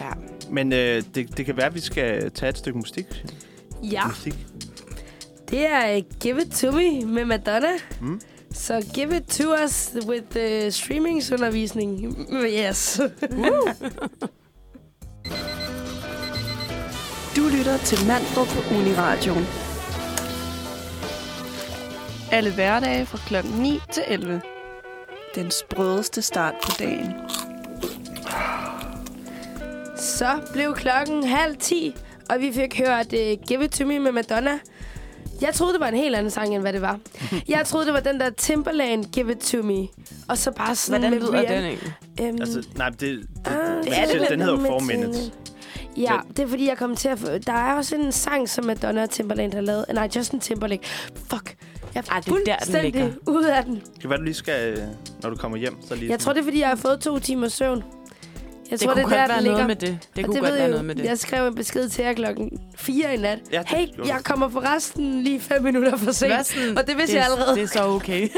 Ja. 0.00 0.10
Men 0.50 0.72
øh, 0.72 1.02
det, 1.14 1.36
det 1.36 1.46
kan 1.46 1.56
være, 1.56 1.66
at 1.66 1.74
vi 1.74 1.80
skal 1.80 2.30
tage 2.30 2.50
et 2.50 2.58
stykke 2.58 2.78
musik. 2.78 3.06
Ja, 3.82 4.06
musik. 4.06 4.34
det 5.50 5.66
er 5.66 5.96
uh, 5.96 6.02
Give 6.20 6.42
It 6.42 6.50
To 6.50 6.70
Me 6.70 7.00
med 7.00 7.24
Madonna. 7.24 7.68
Mm. 8.00 8.20
Så 8.52 8.86
give 8.94 9.16
it 9.16 9.26
to 9.26 9.44
us 9.64 9.90
with 10.08 10.22
the 10.30 10.70
streamingsundervisning. 10.70 12.16
Yes. 12.68 13.00
Du 17.36 17.48
lytter 17.58 17.76
til 17.76 18.06
Manfred 18.06 18.46
på 18.46 18.74
Uniradioen. 18.74 19.46
Alle 22.32 22.54
hverdage 22.54 23.06
fra 23.06 23.18
kl. 23.18 23.48
9 23.60 23.80
til 23.92 24.02
11. 24.08 24.40
Den 25.34 25.50
sprødeste 25.50 26.22
start 26.22 26.54
på 26.64 26.70
dagen. 26.78 27.14
Så 29.96 30.40
blev 30.52 30.74
klokken 30.74 31.24
halv 31.24 31.56
ti, 31.56 31.94
og 32.30 32.40
vi 32.40 32.52
fik 32.52 32.78
hørt 32.78 33.06
uh, 33.06 33.46
Give 33.48 33.64
It 33.64 33.70
To 33.70 33.86
Me 33.86 33.98
med 33.98 34.12
Madonna. 34.12 34.58
Jeg 35.40 35.54
troede, 35.54 35.72
det 35.72 35.80
var 35.80 35.88
en 35.88 35.96
helt 35.96 36.16
anden 36.16 36.30
sang, 36.30 36.54
end 36.54 36.62
hvad 36.62 36.72
det 36.72 36.82
var. 36.82 36.98
Jeg 37.48 37.66
troede, 37.66 37.86
det 37.86 37.94
var 37.94 38.00
den 38.00 38.20
der 38.20 38.30
Timberland 38.30 39.04
Give 39.04 39.32
It 39.32 39.38
To 39.38 39.62
Me. 39.62 39.88
Og 40.28 40.38
så 40.38 40.50
bare 40.50 40.74
sådan 40.74 41.00
Hvordan 41.00 41.20
med 41.20 41.28
lyder 41.28 41.48
den 41.48 41.64
egentlig? 41.64 41.94
Øhm, 42.20 42.36
Altså, 42.40 42.66
nej, 42.76 42.88
det, 42.88 43.00
det, 43.00 43.26
ah, 43.44 43.84
det, 43.84 43.98
er 43.98 44.06
det, 44.06 44.20
vel 44.20 44.26
den 44.30 44.40
hedder 44.40 44.56
Four 44.56 44.80
med 44.80 44.96
Minutes. 44.96 45.32
Ja, 45.96 46.16
Men- 46.16 46.28
det 46.36 46.38
er 46.38 46.46
fordi, 46.48 46.68
jeg 46.68 46.78
kom 46.78 46.96
til 46.96 47.08
at 47.08 47.18
få... 47.18 47.26
Der 47.46 47.52
er 47.52 47.74
også 47.74 47.96
en 47.96 48.12
sang, 48.12 48.48
som 48.48 48.64
Madonna 48.64 49.02
og 49.02 49.10
Timberland 49.10 49.54
har 49.54 49.60
lavet. 49.60 49.84
Nej, 49.94 50.08
Justin 50.16 50.40
Timberlake. 50.40 50.82
Fuck. 51.30 51.56
Jeg 51.94 52.04
er 52.08 52.12
Ej, 52.12 52.20
det 52.20 52.28
er 52.28 52.34
der, 52.34 52.42
den 52.44 52.56
fuldstændig 52.56 52.92
ligger. 52.92 53.12
ude 53.26 53.54
af 53.54 53.64
den. 53.64 53.74
Det 53.74 54.00
kan 54.00 54.10
være, 54.10 54.18
du 54.18 54.24
lige 54.24 54.34
skal, 54.34 54.72
øh, 54.78 54.84
når 55.22 55.30
du 55.30 55.36
kommer 55.36 55.58
hjem, 55.58 55.76
så 55.88 55.94
lige 55.94 56.10
Jeg 56.10 56.18
tror, 56.18 56.32
det 56.32 56.40
er, 56.40 56.44
fordi 56.44 56.60
jeg 56.60 56.68
har 56.68 56.76
fået 56.76 57.00
to 57.00 57.18
timer 57.18 57.48
søvn. 57.48 57.84
Jeg 58.70 58.80
Det 58.80 58.86
tror, 58.86 58.94
kunne 58.94 59.04
det 59.04 59.12
er 59.12 59.16
der, 59.16 59.18
godt 59.18 59.28
være 59.30 59.42
ligger. 59.42 59.52
noget 59.56 59.66
med 59.66 59.76
det. 59.76 59.98
Det 60.16 60.24
Og 60.24 60.24
kunne 60.24 60.34
det 60.34 60.42
godt 60.42 60.52
være 60.52 60.60
jeg 60.62 60.70
noget 60.70 60.84
med 60.84 60.94
det. 60.94 61.04
Jeg 61.04 61.18
skrev 61.18 61.46
en 61.46 61.54
besked 61.54 61.88
til 61.88 62.04
jer 62.04 62.12
klokken 62.12 62.50
4 62.76 63.14
i 63.14 63.16
nat. 63.16 63.38
Ja, 63.52 63.58
det 63.58 63.66
hey, 63.68 63.86
gjorde 63.94 64.12
jeg 64.12 64.20
kommer 64.24 64.48
forresten 64.48 65.22
lige 65.22 65.40
5 65.40 65.62
minutter 65.62 65.96
for 65.96 66.12
sent. 66.12 66.46
Sådan, 66.46 66.78
Og 66.78 66.86
det 66.86 66.96
vidste 66.96 67.12
det, 67.16 67.22
jeg 67.22 67.24
allerede. 67.32 67.54
Det 67.56 67.62
er 67.62 67.66
så 67.66 67.84
okay. 67.86 68.22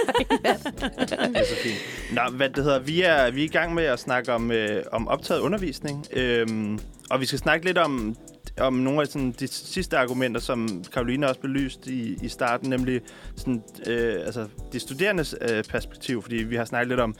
Det 1.08 1.36
er 1.36 1.44
så 1.44 1.54
fint. 1.62 1.76
Nå, 2.12 2.20
hvad 2.36 2.48
det 2.48 2.64
hedder, 2.64 2.78
vi 2.80 3.02
er, 3.02 3.30
vi 3.30 3.40
er 3.40 3.44
i 3.44 3.48
gang 3.48 3.74
med 3.74 3.84
at 3.84 3.98
snakke 3.98 4.32
om, 4.32 4.52
øh, 4.52 4.82
om 4.92 5.08
optaget 5.08 5.40
undervisning. 5.40 6.06
Øhm, 6.12 6.78
og 7.10 7.20
vi 7.20 7.26
skal 7.26 7.38
snakke 7.38 7.66
lidt 7.66 7.78
om, 7.78 8.16
om 8.60 8.72
nogle 8.72 9.00
af 9.00 9.06
sådan, 9.06 9.34
de 9.40 9.48
sidste 9.48 9.98
argumenter, 9.98 10.40
som 10.40 10.84
Karoline 10.92 11.28
også 11.28 11.40
belyst 11.40 11.86
i, 11.86 12.18
i 12.22 12.28
starten, 12.28 12.70
nemlig 12.70 13.00
sådan, 13.36 13.62
øh, 13.86 14.14
altså, 14.14 14.48
de 14.72 14.80
studerendes 14.80 15.34
øh, 15.50 15.64
perspektiv, 15.64 16.22
fordi 16.22 16.36
vi 16.36 16.56
har 16.56 16.64
snakket 16.64 16.88
lidt 16.88 17.00
om, 17.00 17.14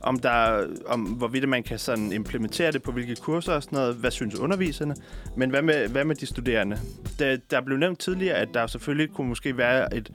om, 0.00 0.18
der, 0.18 0.66
om 0.86 1.00
hvorvidt 1.00 1.48
man 1.48 1.62
kan 1.62 1.78
sådan 1.78 2.12
implementere 2.12 2.72
det 2.72 2.82
på 2.82 2.92
hvilke 2.92 3.16
kurser 3.16 3.52
og 3.52 3.62
sådan 3.62 3.76
noget. 3.76 3.94
Hvad 3.94 4.10
synes 4.10 4.34
underviserne? 4.34 4.94
Men 5.36 5.50
hvad 5.50 5.62
med, 5.62 5.88
hvad 5.88 6.04
med 6.04 6.14
de 6.14 6.26
studerende? 6.26 6.78
Der, 7.18 7.36
der 7.50 7.60
blev 7.60 7.78
nævnt 7.78 7.98
tidligere, 7.98 8.36
at 8.36 8.48
der 8.54 8.66
selvfølgelig 8.66 9.10
kunne 9.14 9.28
måske 9.28 9.56
være 9.56 9.96
et 9.96 10.12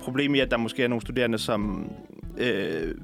problem 0.00 0.34
i, 0.34 0.40
at 0.40 0.50
der 0.50 0.56
måske 0.56 0.84
er 0.84 0.88
nogle 0.88 1.02
studerende, 1.02 1.38
som 1.38 1.92
øh, 2.38 2.94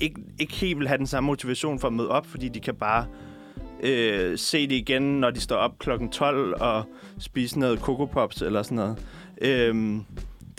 ikke, 0.00 0.20
ikke 0.38 0.54
helt 0.54 0.78
vil 0.78 0.88
have 0.88 0.98
den 0.98 1.06
samme 1.06 1.26
motivation 1.26 1.78
for 1.78 1.88
at 1.88 1.94
møde 1.94 2.08
op, 2.08 2.26
fordi 2.26 2.48
de 2.48 2.60
kan 2.60 2.74
bare 2.74 3.06
øh, 3.80 4.38
se 4.38 4.68
det 4.68 4.74
igen, 4.74 5.02
når 5.02 5.30
de 5.30 5.40
står 5.40 5.56
op 5.56 5.78
klokken 5.78 6.08
12 6.08 6.54
og 6.60 6.84
spise 7.18 7.58
noget 7.58 7.80
Coco 7.80 8.04
Pops 8.04 8.42
eller 8.42 8.62
sådan 8.62 8.76
noget. 8.76 8.98
Øhm, 9.40 10.04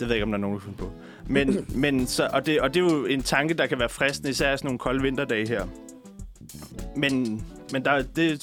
ved 0.00 0.08
jeg 0.08 0.16
ikke, 0.16 0.24
om 0.24 0.30
der 0.30 0.38
er 0.38 0.40
nogen, 0.40 0.56
der 0.58 0.64
finder 0.64 0.78
på. 0.78 0.92
Men, 1.26 1.66
men 1.82 2.06
så, 2.06 2.28
og, 2.32 2.46
det, 2.46 2.60
og 2.60 2.74
det 2.74 2.80
er 2.80 2.84
jo 2.84 3.04
en 3.04 3.22
tanke, 3.22 3.54
der 3.54 3.66
kan 3.66 3.78
være 3.78 3.88
fristende, 3.88 4.30
især 4.30 4.56
sådan 4.56 4.66
nogle 4.66 4.78
kolde 4.78 5.02
vinterdage 5.02 5.48
her. 5.48 5.66
Men, 6.96 7.42
men 7.72 7.84
der, 7.84 8.02
det, 8.02 8.42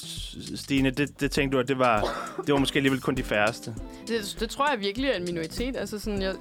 Stine, 0.54 0.90
det, 0.90 1.20
det 1.20 1.30
tænkte 1.30 1.56
du, 1.56 1.60
at 1.60 1.68
det 1.68 1.78
var, 1.78 2.00
det 2.46 2.52
var 2.52 2.58
måske 2.58 2.76
alligevel 2.76 3.00
kun 3.00 3.14
de 3.14 3.22
færreste. 3.22 3.74
Det, 4.08 4.36
det 4.40 4.50
tror 4.50 4.70
jeg 4.70 4.80
virkelig 4.80 5.10
er 5.10 5.16
en 5.16 5.24
minoritet. 5.24 5.76
Altså 5.76 5.98
sådan, 5.98 6.22
jeg, 6.22 6.34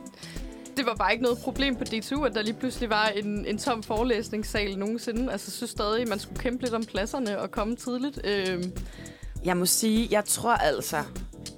det 0.78 0.86
var 0.86 0.96
bare 0.96 1.12
ikke 1.12 1.24
noget 1.24 1.38
problem 1.38 1.76
på 1.76 1.84
DTU, 1.84 2.24
at 2.24 2.36
der 2.36 2.42
lige 2.42 2.54
pludselig 2.60 2.90
var 2.90 3.08
en, 3.08 3.46
en 3.46 3.58
tom 3.58 3.84
forelæsningssal 3.84 4.78
nogensinde. 4.78 5.32
Altså, 5.32 5.46
jeg 5.48 5.54
synes 5.54 5.70
stadig, 5.72 6.02
at 6.02 6.08
man 6.08 6.20
skulle 6.20 6.40
kæmpe 6.40 6.64
lidt 6.64 6.74
om 6.74 6.84
pladserne 6.84 7.40
og 7.40 7.52
komme 7.52 7.76
tidligt. 7.76 8.20
Øhm, 8.24 8.72
Jeg 9.46 9.58
må 9.58 9.66
sige, 9.66 10.08
jeg 10.12 10.26
tror 10.26 10.54
altså... 10.54 10.98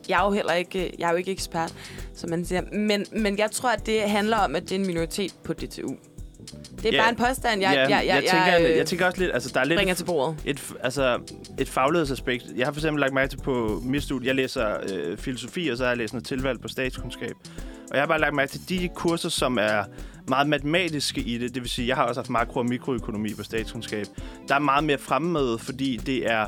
Jeg 0.09 0.19
er 0.21 0.25
jo 0.25 0.31
heller 0.31 0.53
ikke, 0.53 0.95
jeg 0.99 1.07
er 1.07 1.11
jo 1.11 1.17
ikke 1.17 1.31
ekspert, 1.31 1.73
som 2.15 2.29
man 2.29 2.45
siger. 2.45 2.61
Men, 2.73 3.05
men 3.11 3.37
jeg 3.37 3.51
tror, 3.51 3.69
at 3.69 3.85
det 3.85 4.01
handler 4.01 4.37
om, 4.37 4.55
at 4.55 4.63
det 4.63 4.71
er 4.71 4.75
en 4.79 4.87
minoritet 4.87 5.35
på 5.43 5.53
DTU. 5.53 5.95
Det 6.81 6.85
er 6.85 6.95
Ja. 6.95 7.01
bare 7.01 7.09
en 7.09 7.15
påstand, 7.15 7.61
jeg, 7.61 7.73
ja, 7.73 7.81
jeg, 7.81 7.89
jeg, 7.89 8.05
jeg, 8.07 8.23
tænker, 8.23 8.45
jeg, 8.45 8.61
jeg, 8.61 8.71
øh, 8.71 8.77
jeg 8.77 8.85
tænker 8.85 9.05
også 9.05 9.19
lidt, 9.21 9.31
altså 9.33 9.51
der 9.53 9.59
er 9.59 9.63
lidt 9.65 9.77
bringer 9.77 9.91
et, 9.93 9.97
til 9.97 10.05
bordet. 10.05 10.35
et, 10.45 10.73
altså, 10.83 11.19
et 11.59 11.69
faglighedsaspekt. 11.69 12.45
Jeg 12.55 12.67
har 12.67 12.71
for 12.73 12.79
eksempel 12.79 12.99
lagt 13.01 13.13
mærke 13.13 13.29
til 13.29 13.37
på 13.37 13.81
mit 13.85 14.03
studie, 14.03 14.27
jeg 14.27 14.35
læser 14.35 14.77
øh, 14.93 15.17
filosofi, 15.17 15.67
og 15.67 15.77
så 15.77 15.83
har 15.83 15.89
jeg 15.91 15.97
læst 15.97 16.13
noget 16.13 16.25
tilvalg 16.27 16.61
på 16.61 16.67
statskundskab. 16.67 17.33
Og 17.89 17.95
jeg 17.95 18.01
har 18.01 18.07
bare 18.07 18.19
lagt 18.19 18.35
mærke 18.35 18.51
til 18.51 18.69
de 18.69 18.89
kurser, 18.95 19.29
som 19.29 19.57
er 19.57 19.83
meget 20.27 20.47
matematiske 20.47 21.21
i 21.21 21.37
det. 21.37 21.55
Det 21.55 21.61
vil 21.61 21.69
sige, 21.69 21.87
jeg 21.87 21.95
har 21.95 22.03
også 22.03 22.21
haft 22.21 22.29
makro- 22.29 22.59
og 22.59 22.65
mikroøkonomi 22.65 23.33
på 23.33 23.43
statskundskab. 23.43 24.05
Der 24.47 24.55
er 24.55 24.59
meget 24.59 24.83
mere 24.83 24.97
fremmede, 24.97 25.59
fordi 25.59 25.97
det 25.97 26.31
er 26.31 26.45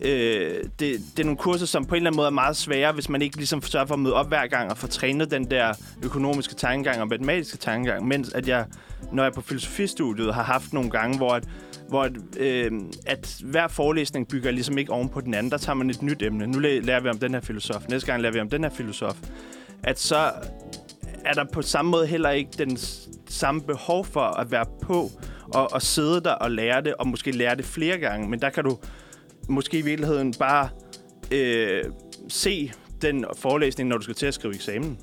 øh, 0.00 0.64
det, 0.78 1.00
det 1.16 1.20
er 1.20 1.24
nogle 1.24 1.36
kurser, 1.36 1.66
som 1.66 1.84
på 1.84 1.94
en 1.94 1.96
eller 1.96 2.10
anden 2.10 2.16
måde 2.16 2.26
er 2.26 2.30
meget 2.30 2.56
svære, 2.56 2.92
hvis 2.92 3.08
man 3.08 3.22
ikke 3.22 3.36
ligesom 3.36 3.62
sørger 3.62 3.86
for 3.86 3.94
at 3.94 4.00
møde 4.00 4.14
op 4.14 4.28
hver 4.28 4.46
gang 4.46 4.70
og 4.70 4.78
få 4.78 4.86
trænet 4.86 5.30
den 5.30 5.50
der 5.50 5.74
økonomiske 6.02 6.54
tankegang 6.54 7.00
og 7.00 7.08
matematiske 7.08 7.58
tankegang, 7.58 8.08
mens 8.08 8.32
at 8.32 8.48
jeg, 8.48 8.66
når 9.12 9.22
jeg 9.22 9.30
er 9.30 9.34
på 9.34 9.40
filosofistudiet, 9.40 10.34
har 10.34 10.42
haft 10.42 10.72
nogle 10.72 10.90
gange, 10.90 11.16
hvor 11.16 11.30
at, 11.30 11.48
hvor 11.88 12.02
at, 12.02 12.12
øh, 12.36 12.72
at 13.06 13.36
hver 13.44 13.68
forelæsning 13.68 14.28
bygger 14.28 14.50
ligesom 14.50 14.78
ikke 14.78 14.92
oven 14.92 15.08
på 15.08 15.20
den 15.20 15.34
anden. 15.34 15.52
Der 15.52 15.58
tager 15.58 15.76
man 15.76 15.90
et 15.90 16.02
nyt 16.02 16.22
emne. 16.22 16.46
Nu 16.46 16.58
lærer 16.58 17.00
vi 17.00 17.08
om 17.08 17.18
den 17.18 17.34
her 17.34 17.40
filosof. 17.40 17.88
Næste 17.88 18.06
gang 18.06 18.22
lærer 18.22 18.32
vi 18.32 18.40
om 18.40 18.50
den 18.50 18.64
her 18.64 18.70
filosof. 18.70 19.16
At 19.82 20.00
så 20.00 20.32
er 21.24 21.32
der 21.32 21.44
på 21.52 21.62
samme 21.62 21.90
måde 21.90 22.06
heller 22.06 22.30
ikke 22.30 22.50
den 22.58 22.78
samme 23.28 23.60
behov 23.62 24.04
for 24.04 24.20
at 24.20 24.50
være 24.50 24.66
på 24.82 25.10
og, 25.54 25.72
og 25.72 25.82
sidde 25.82 26.20
der 26.20 26.32
og 26.32 26.50
lære 26.50 26.82
det, 26.82 26.94
og 26.94 27.06
måske 27.06 27.30
lære 27.30 27.56
det 27.56 27.64
flere 27.64 27.98
gange. 27.98 28.28
Men 28.28 28.40
der 28.40 28.50
kan 28.50 28.64
du 28.64 28.78
måske 29.48 29.78
i 29.78 29.82
virkeligheden 29.82 30.34
bare 30.38 30.68
øh, 31.30 31.84
se 32.28 32.72
den 33.02 33.24
forelæsning, 33.36 33.88
når 33.88 33.96
du 33.96 34.02
skal 34.02 34.14
til 34.14 34.26
at 34.26 34.34
skrive 34.34 34.54
eksamen. 34.54 34.98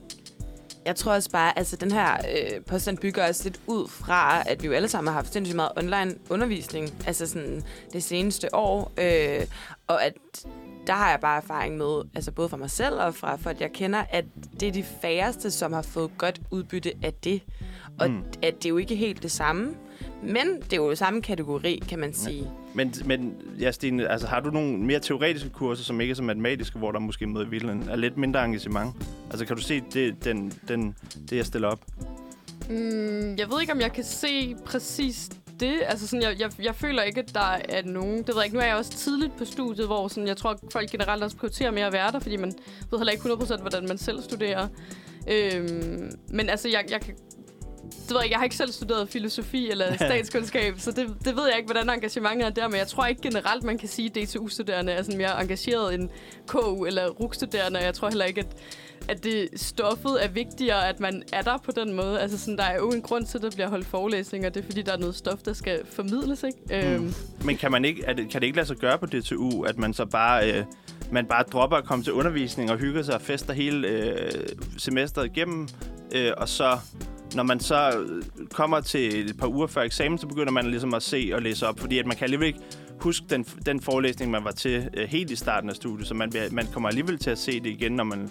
Jeg 0.86 0.95
tror 0.95 1.13
også 1.13 1.32
bare, 1.32 1.58
altså 1.58 1.75
den 1.75 1.91
her 1.91 2.13
øh, 2.13 2.62
påstand 2.65 2.97
bygger 2.97 3.27
også 3.27 3.43
lidt 3.43 3.60
ud 3.67 3.88
fra, 3.88 4.43
at 4.49 4.62
vi 4.62 4.67
jo 4.67 4.73
alle 4.73 4.88
sammen 4.88 5.08
har 5.08 5.13
haft 5.13 5.34
sindssygt 5.34 5.55
meget 5.55 5.71
online 5.77 6.15
undervisning, 6.29 6.89
altså 7.08 7.27
sådan 7.27 7.63
det 7.93 8.03
seneste 8.03 8.55
år, 8.55 8.91
øh, 8.97 9.45
og 9.88 10.03
at 10.05 10.13
der 10.89 10.95
har 10.95 11.10
jeg 11.10 11.19
bare 11.19 11.38
erfaring 11.38 11.78
med, 11.78 12.02
altså 12.15 12.32
både 12.32 12.49
fra 12.49 12.58
mig 12.58 12.69
selv 12.69 12.95
og 12.95 13.15
fra 13.15 13.36
folk, 13.36 13.62
jeg 13.62 13.71
kender, 13.73 14.04
at 14.10 14.25
det 14.60 14.67
er 14.67 14.71
de 14.71 14.84
færreste, 15.02 15.52
som 15.52 15.73
har 15.73 15.82
fået 15.82 16.12
godt 16.17 16.41
udbytte 16.52 16.93
af 17.04 17.13
det. 17.13 17.41
Og 17.99 18.10
Mm. 18.10 18.23
at 18.41 18.56
det 18.56 18.65
er 18.65 18.69
jo 18.69 18.78
ikke 18.78 18.95
helt 18.95 19.23
det 19.23 19.32
samme, 19.32 19.73
men 20.23 20.47
det 20.63 20.73
er 20.73 20.78
jo 20.78 20.95
samme 20.95 21.21
kategori, 21.21 21.84
kan 21.89 21.99
man 21.99 22.13
sige. 22.13 22.52
Men, 22.73 22.93
men 23.06 23.34
ja, 23.60 23.71
Stine, 23.71 24.08
altså, 24.08 24.28
har 24.28 24.39
du 24.39 24.49
nogle 24.49 24.78
mere 24.78 24.99
teoretiske 24.99 25.49
kurser, 25.49 25.84
som 25.84 26.02
ikke 26.02 26.12
er 26.12 26.15
så 26.15 26.23
matematiske, 26.23 26.80
hvor 26.80 26.91
der 26.91 26.99
måske 26.99 27.25
i 27.25 27.28
virkeligheden 27.28 27.89
er 27.89 27.95
lidt 27.95 28.17
mindre 28.17 28.45
engagement? 28.45 28.95
Altså, 29.30 29.45
kan 29.45 29.56
du 29.56 29.62
se 29.62 29.82
det, 29.93 30.23
den, 30.25 30.54
den, 30.67 30.95
det 31.30 31.38
jeg 31.38 31.45
stiller 31.45 31.67
op? 31.67 31.80
Mm, 32.69 33.36
jeg 33.38 33.49
ved 33.49 33.62
ikke, 33.62 33.73
om 33.73 33.80
jeg 33.80 33.93
kan 33.93 34.04
se 34.04 34.56
præcis 34.65 35.30
det. 35.60 35.82
Altså 35.86 36.08
sådan, 36.08 36.22
jeg, 36.22 36.39
jeg, 36.39 36.52
jeg 36.63 36.76
føler 36.76 37.04
ikke, 37.04 37.19
at 37.19 37.34
der 37.34 37.58
er 37.69 37.82
nogen... 37.86 38.17
Det 38.17 38.28
ved 38.28 38.36
jeg 38.36 38.45
ikke. 38.45 38.56
Nu 38.58 38.62
er 38.62 38.67
jeg 38.67 38.76
også 38.76 38.91
tidligt 38.91 39.38
på 39.38 39.45
studiet, 39.45 39.88
hvor 39.88 40.08
sådan, 40.08 40.28
jeg 40.28 40.38
tror, 40.38 40.50
at 40.50 40.58
folk 40.72 40.89
generelt 40.89 41.24
også 41.24 41.38
prioriterer 41.38 41.72
mere 41.72 41.86
at 41.86 41.93
være 41.93 42.12
der, 42.12 42.19
fordi 42.19 42.38
man 42.38 42.54
ved 42.91 43.00
heller 43.00 43.13
ikke 43.13 43.30
100% 43.30 43.62
hvordan 43.62 43.88
man 43.88 43.98
selv 43.98 44.22
studerer. 44.22 44.67
Øhm, 45.28 46.12
men 46.30 46.50
altså, 46.50 46.69
jeg, 46.69 46.86
jeg 46.89 47.02
kan... 47.02 47.15
Det 47.91 48.15
ved 48.15 48.22
jeg, 48.22 48.32
jeg 48.32 48.38
har 48.38 48.43
ikke 48.43 48.56
selv 48.56 48.72
studeret 48.72 49.10
filosofi 49.10 49.72
eller 49.72 49.95
statskundskab, 49.95 50.80
så 50.80 50.91
det, 50.91 51.08
det 51.26 51.36
ved 51.36 51.48
jeg 51.48 51.58
ikke, 51.58 51.67
hvordan 51.67 51.89
engagementet 51.89 52.45
er 52.45 52.50
der, 52.50 52.67
men 52.67 52.78
jeg 52.78 52.88
tror 52.88 53.06
ikke 53.06 53.22
generelt, 53.22 53.63
man 53.63 53.78
kan 53.78 53.88
sige, 53.88 54.12
at 54.15 54.28
DTU-studerende 54.28 54.91
er 54.91 55.04
sådan 55.04 55.17
mere 55.17 55.41
engageret 55.41 55.93
end 55.93 56.10
KU 56.48 56.86
eller 56.86 57.10
RUG-studerende, 57.10 57.80
jeg 57.80 57.93
tror 57.93 58.10
heller 58.10 58.26
ikke, 58.26 58.39
at, 58.39 58.48
at 59.08 59.24
det 59.24 59.50
stoffet 59.56 60.26
er 60.26 60.28
vigtigere, 60.28 60.90
at 60.90 61.00
man 61.00 61.24
er 61.34 61.42
der 61.42 61.58
på 61.58 61.72
den 61.72 61.94
måde. 61.94 62.20
Altså 62.20 62.38
sådan, 62.38 62.58
der 62.58 62.64
er 62.64 62.76
jo 62.76 62.92
en 62.92 63.02
grund 63.02 63.26
til, 63.26 63.38
at 63.38 63.42
der 63.42 63.50
bliver 63.50 63.70
holdt 63.70 63.88
forelæsninger, 63.88 64.50
det 64.50 64.60
er 64.60 64.66
fordi, 64.66 64.82
der 64.82 64.94
er 64.94 64.98
noget 64.98 65.16
stof, 65.16 65.40
der 65.40 65.54
skal 65.54 65.80
formidles, 65.92 66.44
ikke? 66.44 66.88
Mm. 66.88 66.94
Øhm, 66.94 67.14
Men 67.46 67.58
kan, 67.58 67.72
man 67.72 67.86
ikke, 67.86 68.04
er 68.04 68.14
det, 68.14 68.30
kan 68.30 68.42
det 68.42 68.48
ikke 68.48 68.58
lade 68.58 68.68
sig 68.68 68.78
gøre 68.78 68.98
på 68.98 69.06
DTU, 69.06 69.64
at 69.64 69.78
man 69.78 69.94
så 69.94 70.06
bare, 70.06 70.54
øh, 70.54 70.64
man 71.12 71.26
bare 71.26 71.44
dropper 71.44 71.78
at 71.78 71.86
komme 71.86 72.04
til 72.04 72.14
undervisning 72.14 72.72
og 72.72 72.78
hygger 72.78 73.04
sig 73.04 73.16
og 73.16 73.22
fester 73.22 73.54
hele 73.54 73.88
øh, 73.88 74.32
semesteret 74.78 75.26
igennem, 75.26 75.68
øh, 76.16 76.32
og 76.38 76.50
så 76.50 76.78
når 77.36 77.44
man 77.44 77.60
så 77.60 78.00
øh, 78.00 78.48
kommer 78.48 78.82
til 78.82 79.30
et 79.30 79.38
par 79.38 79.48
uger 79.48 79.68
før 79.68 79.82
eksamen, 79.82 80.18
så 80.18 80.28
begynder 80.28 80.52
man 80.52 80.66
ligesom 80.66 80.94
at 80.94 81.04
se 81.04 81.32
og 81.34 81.42
læse 81.42 81.68
op, 81.68 81.80
fordi 81.80 82.00
at 82.00 82.06
man 82.06 82.16
kan 82.16 82.24
alligevel 82.24 82.48
ikke 82.48 82.60
huske 83.00 83.26
den, 83.30 83.44
den 83.44 83.82
forelæsning, 83.82 84.32
man 84.32 84.44
var 84.44 84.52
til 84.52 84.90
øh, 84.94 85.08
helt 85.10 85.32
i 85.32 85.36
starten 85.36 85.70
af 85.70 85.76
studiet, 85.76 86.08
så 86.08 86.14
man, 86.14 86.32
man 86.52 86.68
kommer 86.74 86.90
alligevel 86.90 87.18
til 87.18 87.30
at 87.30 87.38
se 87.38 87.60
det 87.60 87.70
igen, 87.70 87.92
når 87.92 88.04
man 88.04 88.30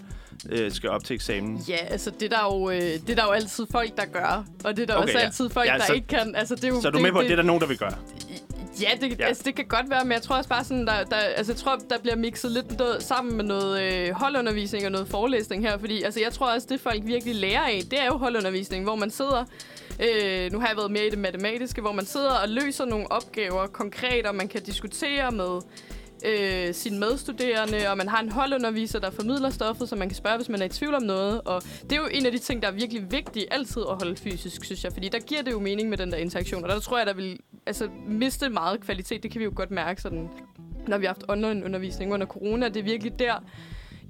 øh, 0.51 0.73
skal 0.73 0.91
op 0.91 1.05
til 1.05 1.15
eksamen. 1.15 1.57
Ja, 1.69 1.77
altså 1.77 2.11
det 2.11 2.33
er, 2.33 2.37
der 2.37 2.55
jo, 2.55 2.71
øh, 2.71 2.81
det 2.83 3.11
er 3.11 3.15
der 3.15 3.25
jo 3.25 3.31
altid 3.31 3.67
folk, 3.73 3.97
der 3.97 4.05
gør. 4.05 4.45
Og 4.65 4.77
det 4.77 4.83
er 4.83 4.87
der 4.87 4.95
Okay, 4.95 5.03
også 5.03 5.19
ja. 5.19 5.25
altid 5.25 5.51
folk, 5.51 5.69
Ja, 5.69 5.75
der 5.79 5.85
så- 5.87 5.93
ikke 5.93 6.07
kan. 6.07 6.35
Altså, 6.37 6.55
det 6.55 6.65
er 6.65 6.69
jo, 6.69 6.81
Så 6.81 6.89
er 6.89 6.93
du 6.93 6.99
med 6.99 7.13
på, 7.13 7.19
at 7.19 7.25
det 7.25 7.33
er 7.33 7.37
der 7.37 7.43
nogen, 7.43 7.61
der 7.61 7.67
vil 7.69 7.79
gøre? 7.79 7.95
Ja, 8.83 8.89
det, 9.01 9.19
ja. 9.21 9.27
Altså, 9.27 9.43
det 9.47 9.55
kan 9.55 9.65
godt 9.65 9.91
være, 9.91 10.05
men 10.05 10.13
jeg 10.13 10.23
tror 10.23 10.37
også 10.37 10.49
bare 10.49 10.65
sådan, 10.65 10.87
der, 10.87 11.05
der, 11.05 11.17
altså, 11.17 11.53
jeg 11.53 11.57
tror, 11.59 11.77
der 11.91 11.99
bliver 11.99 12.17
mixet 12.17 12.51
lidt 12.53 12.79
noget, 12.79 13.03
sammen 13.03 13.37
med 13.37 13.45
noget 13.45 13.83
øh, 13.83 14.11
holdundervisning 14.15 14.85
og 14.87 14.93
noget 14.93 15.09
forelæsning 15.09 15.63
her. 15.63 15.79
Fordi 15.79 16.03
altså, 16.03 16.21
jeg 16.21 16.33
tror 16.33 16.55
også, 16.55 16.67
det 16.71 16.81
folk 16.81 17.01
virkelig 17.05 17.35
lærer 17.35 17.61
af, 17.63 17.83
det 17.91 18.01
er 18.01 18.07
jo 18.07 18.17
holdundervisning, 18.17 18.85
hvor 18.85 18.95
man 18.97 19.11
sidder... 19.11 19.45
Øh, 20.01 20.53
nu 20.53 20.61
har 20.61 20.69
jeg 20.69 20.77
været 20.77 20.91
mere 20.91 21.07
i 21.07 21.11
det 21.11 21.19
matematiske, 21.19 21.81
hvor 21.81 21.93
man 21.93 22.07
sidder 22.07 22.31
og 22.31 22.49
løser 22.49 22.85
nogle 22.85 23.13
opgaver 23.13 23.67
konkret, 23.67 24.27
og 24.27 24.35
man 24.35 24.49
kan 24.49 24.63
diskutere 24.63 25.31
med 25.33 25.61
øh, 26.25 26.75
sine 26.75 26.99
medstuderende, 26.99 27.91
og 27.91 27.97
man 27.97 28.09
har 28.09 28.23
en 28.23 28.33
holdunderviser, 28.33 28.99
der 28.99 29.11
formidler 29.11 29.51
stoffet, 29.51 29.89
så 29.89 29.97
man 29.97 30.09
kan 30.09 30.17
spørge, 30.17 30.37
hvis 30.37 30.49
man 30.49 30.61
er 30.61 30.67
i 30.67 30.69
tvivl 30.69 30.95
om 30.95 31.03
noget. 31.03 31.41
Og 31.41 31.63
det 31.83 31.93
er 31.93 31.97
jo 31.97 32.09
en 32.13 32.27
af 32.27 32.33
de 32.33 32.39
ting, 32.39 32.63
der 32.63 32.69
er 32.69 32.73
virkelig 32.73 33.11
vigtige 33.11 33.53
altid 33.53 33.83
at 33.91 33.95
holde 33.95 34.17
fysisk, 34.17 34.65
synes 34.65 34.85
jeg, 34.85 34.93
fordi 34.93 35.09
der 35.09 35.19
giver 35.19 35.43
det 35.43 35.53
jo 35.53 35.61
mening 35.61 35.89
med 35.89 35.99
den 35.99 36.11
der 36.11 36.17
interaktion, 36.17 36.65
og 36.65 36.69
der 36.69 36.81
tror 36.81 36.99
jeg, 36.99 37.07
der 37.07 37.15
vil 37.15 37.39
altså, 37.67 37.89
miste 38.09 38.49
meget 38.49 38.81
kvalitet. 38.81 39.23
Det 39.23 39.31
kan 39.31 39.39
vi 39.39 39.45
jo 39.45 39.53
godt 39.55 39.71
mærke, 39.71 40.03
sådan, 40.03 40.29
når 40.89 40.99
vi 40.99 41.07
har 41.07 41.15
haft 41.15 41.25
online-undervisning 41.29 42.13
under 42.13 42.27
corona. 42.27 42.69
Det 42.69 42.77
er 42.77 42.85
virkelig 42.85 43.19
der, 43.19 43.45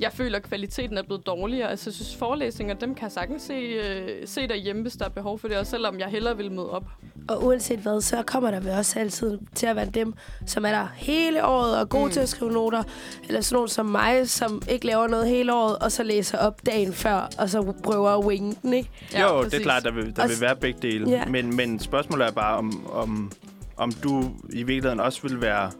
jeg 0.01 0.13
føler, 0.13 0.37
at 0.39 0.43
kvaliteten 0.43 0.99
er 0.99 1.03
blevet 1.03 1.27
dårligere. 1.27 1.71
Altså, 1.71 1.91
jeg 1.91 1.95
synes, 1.95 2.17
forelæsninger, 2.17 2.75
dem 2.75 2.95
kan 2.95 3.03
jeg 3.03 3.13
sagtens 3.13 3.43
se, 3.43 3.53
øh, 3.53 4.09
se 4.29 4.49
derhjemme, 4.49 4.83
hvis 4.83 4.93
der 4.93 5.05
er 5.05 5.09
behov 5.09 5.39
for 5.39 5.49
det, 5.49 5.57
og 5.57 5.67
selvom 5.67 5.99
jeg 5.99 6.09
hellere 6.09 6.37
vil 6.37 6.53
møde 6.53 6.71
op. 6.71 6.85
Og 7.29 7.45
uanset 7.45 7.79
hvad, 7.79 8.01
så 8.01 8.23
kommer 8.23 8.51
der 8.51 8.61
vel 8.61 8.73
også 8.73 9.01
altid 9.01 9.39
til 9.55 9.67
at 9.67 9.77
være 9.77 9.87
dem, 9.87 10.15
som 10.47 10.65
er 10.65 10.71
der 10.71 10.87
hele 10.95 11.45
året 11.45 11.75
og 11.75 11.81
er 11.81 11.85
gode 11.85 12.05
mm. 12.05 12.11
Til 12.11 12.21
at 12.21 12.29
skrive 12.29 12.53
noter. 12.53 12.83
Eller 13.29 13.41
sådan 13.41 13.55
nogen 13.55 13.69
som 13.69 13.87
mig, 13.87 14.29
som 14.29 14.63
ikke 14.71 14.87
laver 14.87 15.07
noget 15.07 15.29
hele 15.29 15.55
året, 15.55 15.79
og 15.79 15.93
så 15.93 16.03
læser 16.03 16.39
op 16.39 16.67
dagen 16.67 16.93
før, 16.93 17.29
og 17.39 17.51
så 17.51 17.75
prøver 17.83 18.11
at 18.11 18.25
winge 18.25 18.57
den, 18.63 18.73
ikke? 18.73 18.91
Ja, 19.13 19.23
jo, 19.23 19.39
det 19.39 19.39
er 19.39 19.43
præcis. 19.43 19.63
klart, 19.63 19.83
der 19.83 19.91
vil, 19.91 20.17
der 20.17 20.23
Og 20.23 20.29
vil 20.29 20.41
være 20.41 20.57
begge 20.57 20.79
dele. 20.83 21.11
Ja. 21.11 21.25
Men, 21.25 21.57
men 21.57 21.81
spørgsmålet 21.81 22.27
er 22.27 22.31
bare, 22.31 22.57
om, 22.57 22.91
om, 22.93 23.33
om 23.77 23.93
du 23.93 24.31
i 24.53 24.63
virkeligheden 24.63 25.01
også 25.01 25.23
vil 25.23 25.41
være 25.41 25.71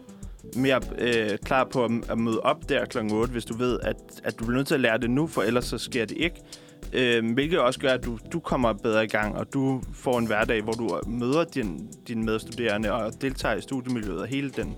mere 0.55 0.81
øh, 0.97 1.37
klar 1.45 1.63
på 1.63 1.85
at, 1.85 1.91
at 2.09 2.17
møde 2.17 2.39
op 2.39 2.69
der 2.69 2.85
kl. 2.85 2.97
8, 2.97 3.31
hvis 3.31 3.45
du 3.45 3.57
ved, 3.57 3.79
at, 3.81 3.95
at 4.23 4.39
du 4.39 4.45
bliver 4.45 4.57
nødt 4.57 4.67
til 4.67 4.75
at 4.75 4.81
lære 4.81 4.97
det 4.97 5.09
nu, 5.09 5.27
for 5.27 5.41
ellers 5.41 5.65
så 5.65 5.77
sker 5.77 6.05
det 6.05 6.17
ikke. 6.17 6.41
Øh, 6.93 7.33
hvilket 7.33 7.59
også 7.59 7.79
gør, 7.79 7.89
at 7.89 8.05
du, 8.05 8.17
du 8.33 8.39
kommer 8.39 8.73
bedre 8.73 9.03
i 9.03 9.07
gang, 9.07 9.35
og 9.35 9.53
du 9.53 9.81
får 9.93 10.19
en 10.19 10.25
hverdag, 10.25 10.61
hvor 10.61 10.73
du 10.73 10.99
møder 11.07 11.43
din, 11.43 11.89
dine 12.07 12.23
medstuderende 12.23 12.91
og 12.91 13.21
deltager 13.21 13.55
i 13.55 13.61
studiemiljøet 13.61 14.19
og 14.19 14.27
hele 14.27 14.49
den, 14.49 14.75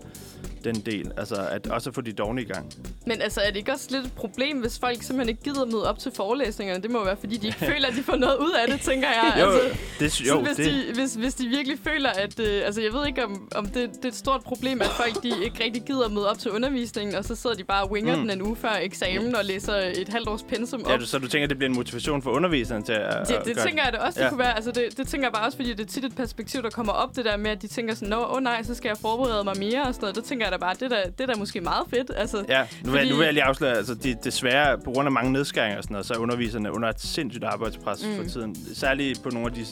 den 0.64 0.76
del. 0.76 1.12
Altså 1.18 1.36
at 1.52 1.68
også 1.68 1.92
få 1.92 2.02
de 2.02 2.12
dogne 2.14 2.42
i 2.42 2.46
gang. 2.46 2.74
Men 3.06 3.22
altså, 3.22 3.42
er 3.42 3.48
det 3.50 3.56
ikke 3.58 3.72
også 3.72 3.88
lidt 3.92 4.06
et 4.06 4.14
problem, 4.14 4.58
hvis 4.58 4.80
folk 4.80 5.04
simpelthen 5.04 5.30
ikke 5.30 5.44
gider 5.44 5.66
møde 5.66 5.90
op 5.90 6.00
til 6.00 6.12
forelæsningerne? 6.16 6.84
Det 6.84 6.92
må 6.92 7.04
være, 7.04 7.18
fordi 7.20 7.38
de 7.38 7.48
ikke 7.48 7.60
føler, 7.74 7.88
at 7.88 7.94
de 7.96 8.04
får 8.04 8.16
noget 8.16 8.38
ud 8.38 8.52
af 8.52 8.72
det, 8.72 8.82
tænker 8.82 9.08
jeg. 9.08 9.38
Jo, 9.42 9.50
altså, 9.52 9.80
det, 10.00 10.28
jo, 10.28 10.42
hvis, 10.42 10.56
det, 10.58 10.66
de, 10.66 10.94
hvis, 10.94 11.14
hvis 11.16 11.34
de 11.34 11.48
virkelig 11.48 11.80
føler, 11.84 12.10
at... 12.10 12.40
Øh, 12.40 12.62
altså, 12.66 12.82
jeg 12.82 12.94
ved 12.94 13.08
ikke, 13.08 13.26
om, 13.26 13.48
om 13.56 13.66
det, 13.66 13.76
det 13.96 14.04
er 14.06 14.08
et 14.10 14.16
stort 14.16 14.42
problem, 14.44 14.82
at 14.82 14.88
folk 14.88 15.24
de 15.24 15.32
ikke 15.46 15.64
rigtig 15.64 15.84
gider 15.84 16.10
møde 16.10 16.30
op 16.30 16.40
til 16.40 16.52
undervisningen, 16.52 17.16
og 17.16 17.26
så 17.26 17.36
sidder 17.36 17.56
de 17.56 17.64
bare 17.64 17.84
og 17.84 17.92
winger 17.92 18.16
Mm. 18.16 18.22
den 18.22 18.32
en 18.32 18.42
uge 18.42 18.56
før 18.56 18.74
eksamen 18.82 19.36
og 19.36 19.46
læser 19.46 19.74
et 19.76 20.10
halvt 20.10 20.30
års 20.30 20.44
pensum 20.44 20.82
op. 20.86 20.92
ja, 20.92 21.06
så 21.06 21.20
du 21.20 21.28
tænker, 21.28 21.48
det 21.48 21.58
bliver 21.58 21.70
en 21.70 21.76
motivation 21.76 22.22
for 22.22 22.32
underviseren 22.32 22.84
til 22.84 22.94
at, 22.94 23.28
Det, 23.28 23.34
at 23.34 23.46
det 23.46 23.58
tænker 23.58 23.84
jeg 23.84 23.92
det 23.94 24.00
også, 24.02 24.20
det 24.20 24.26
Ja. 24.26 24.30
kunne 24.30 24.40
være. 24.40 24.56
Altså, 24.56 24.72
det, 24.72 24.98
det 24.98 25.08
tænker 25.08 25.26
jeg 25.28 25.34
bare 25.34 25.46
også, 25.46 25.56
fordi 25.58 25.74
det 25.74 25.80
er 25.80 25.86
tit 25.88 26.06
et 26.06 26.16
perspektiv, 26.16 26.64
der 26.64 26.70
kommer 26.70 26.94
op, 26.94 27.16
det 27.16 27.26
der 27.26 27.38
med, 27.38 27.52
at 27.52 27.62
de 27.62 27.68
tænker 27.68 27.96
sådan, 27.96 28.10
Nå, 28.10 28.16
åh 28.18 28.32
oh, 28.34 28.44
nej, 28.44 28.64
så 28.64 28.76
skal 28.76 28.90
jeg 28.90 28.98
forberede 28.98 29.44
mig 29.44 29.58
mere 29.60 29.82
og 29.84 29.94
sådan 29.94 30.02
noget. 30.04 30.16
Det 30.16 30.24
tænker 30.24 30.46
jeg 30.46 30.51
da 30.52 30.58
bare, 30.58 30.74
det 30.74 30.82
er 30.82 30.90
da, 30.90 31.04
det 31.18 31.30
er 31.30 31.34
da 31.34 31.40
måske 31.40 31.62
meget 31.62 31.84
fedt. 31.90 32.12
Altså, 32.16 32.46
Ja, 32.50 32.68
nu 32.86 32.92
Fordi- 32.92 33.10
nu 33.10 33.16
vil 33.16 33.24
jeg 33.24 33.34
lige 33.34 33.44
afsløre, 33.44 33.78
altså 33.78 33.94
de, 33.96 34.16
desværre 34.24 34.78
på 34.78 34.92
grund 34.92 35.06
af 35.08 35.12
mange 35.12 35.32
nedskæringer 35.32 35.78
og 35.78 35.84
sådan 35.84 35.94
noget, 35.94 36.06
så 36.06 36.14
er 36.14 36.18
underviserne 36.18 36.74
under 36.74 36.90
et 36.90 37.02
sindssygt 37.02 37.44
arbejdspres 37.44 38.06
mm. 38.06 38.16
for 38.24 38.24
tiden. 38.32 38.56
Særligt 38.76 39.24
på 39.24 39.30
nogle 39.30 39.48
af 39.48 39.54
de 39.54 39.66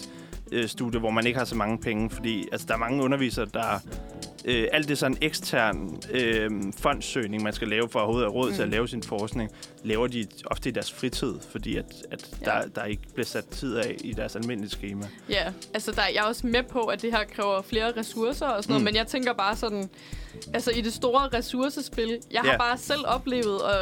øh, 0.51 0.67
studier, 0.67 0.99
hvor 0.99 1.09
man 1.09 1.27
ikke 1.27 1.39
har 1.39 1.45
så 1.45 1.55
mange 1.55 1.77
penge, 1.77 2.09
fordi 2.09 2.47
altså, 2.51 2.67
der 2.67 2.73
er 2.73 2.77
mange 2.77 3.03
undervisere, 3.03 3.45
der 3.53 3.79
øh, 4.45 4.67
alt 4.71 4.87
det 4.87 4.97
sådan 4.97 5.17
ekstern 5.21 5.97
øh, 6.11 6.51
fondsøgning, 6.77 7.43
man 7.43 7.53
skal 7.53 7.67
lave 7.67 7.89
for 7.89 7.99
at 7.99 8.05
have 8.15 8.27
råd 8.27 8.49
mm. 8.49 8.55
til 8.55 8.61
at 8.61 8.67
Mm. 8.67 8.71
lave 8.71 8.87
sin 8.87 9.03
forskning, 9.03 9.49
laver 9.83 10.07
de 10.07 10.25
ofte 10.45 10.69
i 10.69 10.71
deres 10.71 10.91
fritid, 10.93 11.33
fordi 11.51 11.75
at, 11.77 11.85
at 12.11 12.29
Ja. 12.41 12.45
der, 12.45 12.61
der 12.75 12.83
ikke 12.85 13.01
bliver 13.13 13.25
sat 13.25 13.45
tid 13.45 13.75
af 13.77 13.95
i 14.03 14.13
deres 14.13 14.35
almindelige 14.35 14.69
schema. 14.71 15.05
Ja, 15.29 15.43
altså 15.73 15.91
der, 15.91 16.01
jeg 16.13 16.19
er 16.19 16.27
også 16.27 16.47
med 16.47 16.63
på, 16.63 16.79
at 16.79 17.01
det 17.01 17.11
her 17.11 17.23
kræver 17.35 17.61
flere 17.61 17.91
ressourcer 17.97 18.47
og 18.47 18.63
sådan 18.63 18.71
noget, 18.73 18.81
Mm. 18.81 18.85
men 18.85 18.95
jeg 18.95 19.07
tænker 19.07 19.33
bare 19.33 19.55
sådan, 19.55 19.89
altså 20.53 20.71
i 20.71 20.81
det 20.81 20.93
store 20.93 21.27
ressourcespil, 21.37 22.17
jeg 22.31 22.41
har 22.41 22.51
Ja. 22.51 22.57
bare 22.57 22.77
selv 22.77 22.99
oplevet, 23.07 23.61
og 23.61 23.75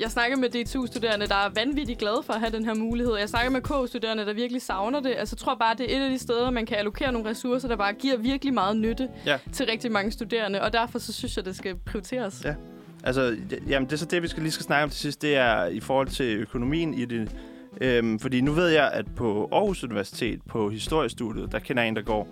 jeg 0.00 0.10
snakker 0.10 0.36
med 0.36 0.48
DTU-studerende, 0.48 1.26
der 1.26 1.34
er 1.34 1.48
vanvittigt 1.54 1.98
glade 1.98 2.22
for 2.26 2.32
at 2.32 2.40
have 2.40 2.52
den 2.52 2.64
her 2.64 2.74
mulighed. 2.74 3.16
Jeg 3.16 3.28
snakker 3.28 3.50
med 3.50 3.60
K-studerende, 3.60 4.26
der 4.26 4.32
virkelig 4.32 4.62
savner 4.62 5.00
det. 5.00 5.14
Altså 5.18 5.34
jeg 5.34 5.38
tror 5.44 5.54
bare, 5.54 5.74
det 5.78 5.92
er 5.94 5.98
et 6.00 6.04
af 6.04 6.10
de 6.10 6.18
steder, 6.18 6.50
man 6.50 6.66
kan 6.66 6.76
allokere 6.76 7.12
nogle 7.12 7.30
ressourcer, 7.30 7.68
der 7.68 7.76
bare 7.76 7.92
giver 7.92 8.16
virkelig 8.16 8.54
meget 8.54 8.76
nytte 8.76 9.08
Ja. 9.26 9.38
til 9.52 9.66
rigtig 9.66 9.92
mange 9.92 10.10
studerende, 10.12 10.62
og 10.62 10.72
derfor 10.72 10.98
så 10.98 11.12
synes 11.12 11.36
jeg, 11.36 11.44
det 11.44 11.56
skal 11.56 11.74
prioriteres. 11.86 12.42
Ja. 12.44 12.54
Altså, 13.04 13.36
jamen, 13.68 13.86
det 13.86 13.92
er 13.92 13.96
så 13.98 14.04
det, 14.06 14.22
vi 14.22 14.28
skal 14.28 14.42
lige 14.42 14.52
skal 14.52 14.64
snakke 14.64 14.84
om 14.84 14.90
til 14.90 14.98
sidst. 15.00 15.22
Det 15.22 15.36
er 15.36 15.66
i 15.66 15.80
forhold 15.80 16.08
til 16.08 16.36
økonomien 16.36 16.94
i 16.94 17.04
det. 17.04 17.30
Øhm, 17.80 18.18
fordi 18.18 18.40
nu 18.40 18.52
ved 18.52 18.68
jeg, 18.68 18.90
at 18.92 19.04
på 19.16 19.48
Aarhus 19.52 19.84
Universitet, 19.84 20.40
på 20.48 20.70
historiestudiet, 20.70 21.52
der 21.52 21.58
kender 21.58 21.82
jeg 21.82 21.88
en, 21.88 21.96
der 21.96 22.02
går. 22.02 22.28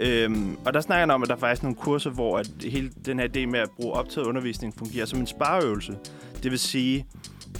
Øhm, 0.00 0.56
og 0.64 0.74
der 0.74 0.80
snakker 0.80 1.00
han 1.00 1.10
om, 1.10 1.22
at 1.22 1.28
der 1.28 1.34
er 1.34 1.38
faktisk 1.38 1.62
nogle 1.62 1.76
kurser, 1.76 2.10
hvor 2.10 2.38
at 2.38 2.50
hele 2.62 2.90
den 3.04 3.18
her 3.18 3.28
idé 3.28 3.46
med 3.46 3.60
at 3.60 3.70
bruge 3.76 3.92
optaget 3.92 4.26
undervisning 4.26 4.74
fungerer 4.78 5.06
som 5.06 5.18
en 5.18 5.26
spareøvelse. 5.26 5.98
Det 6.42 6.50
vil 6.50 6.58
sige, 6.58 7.06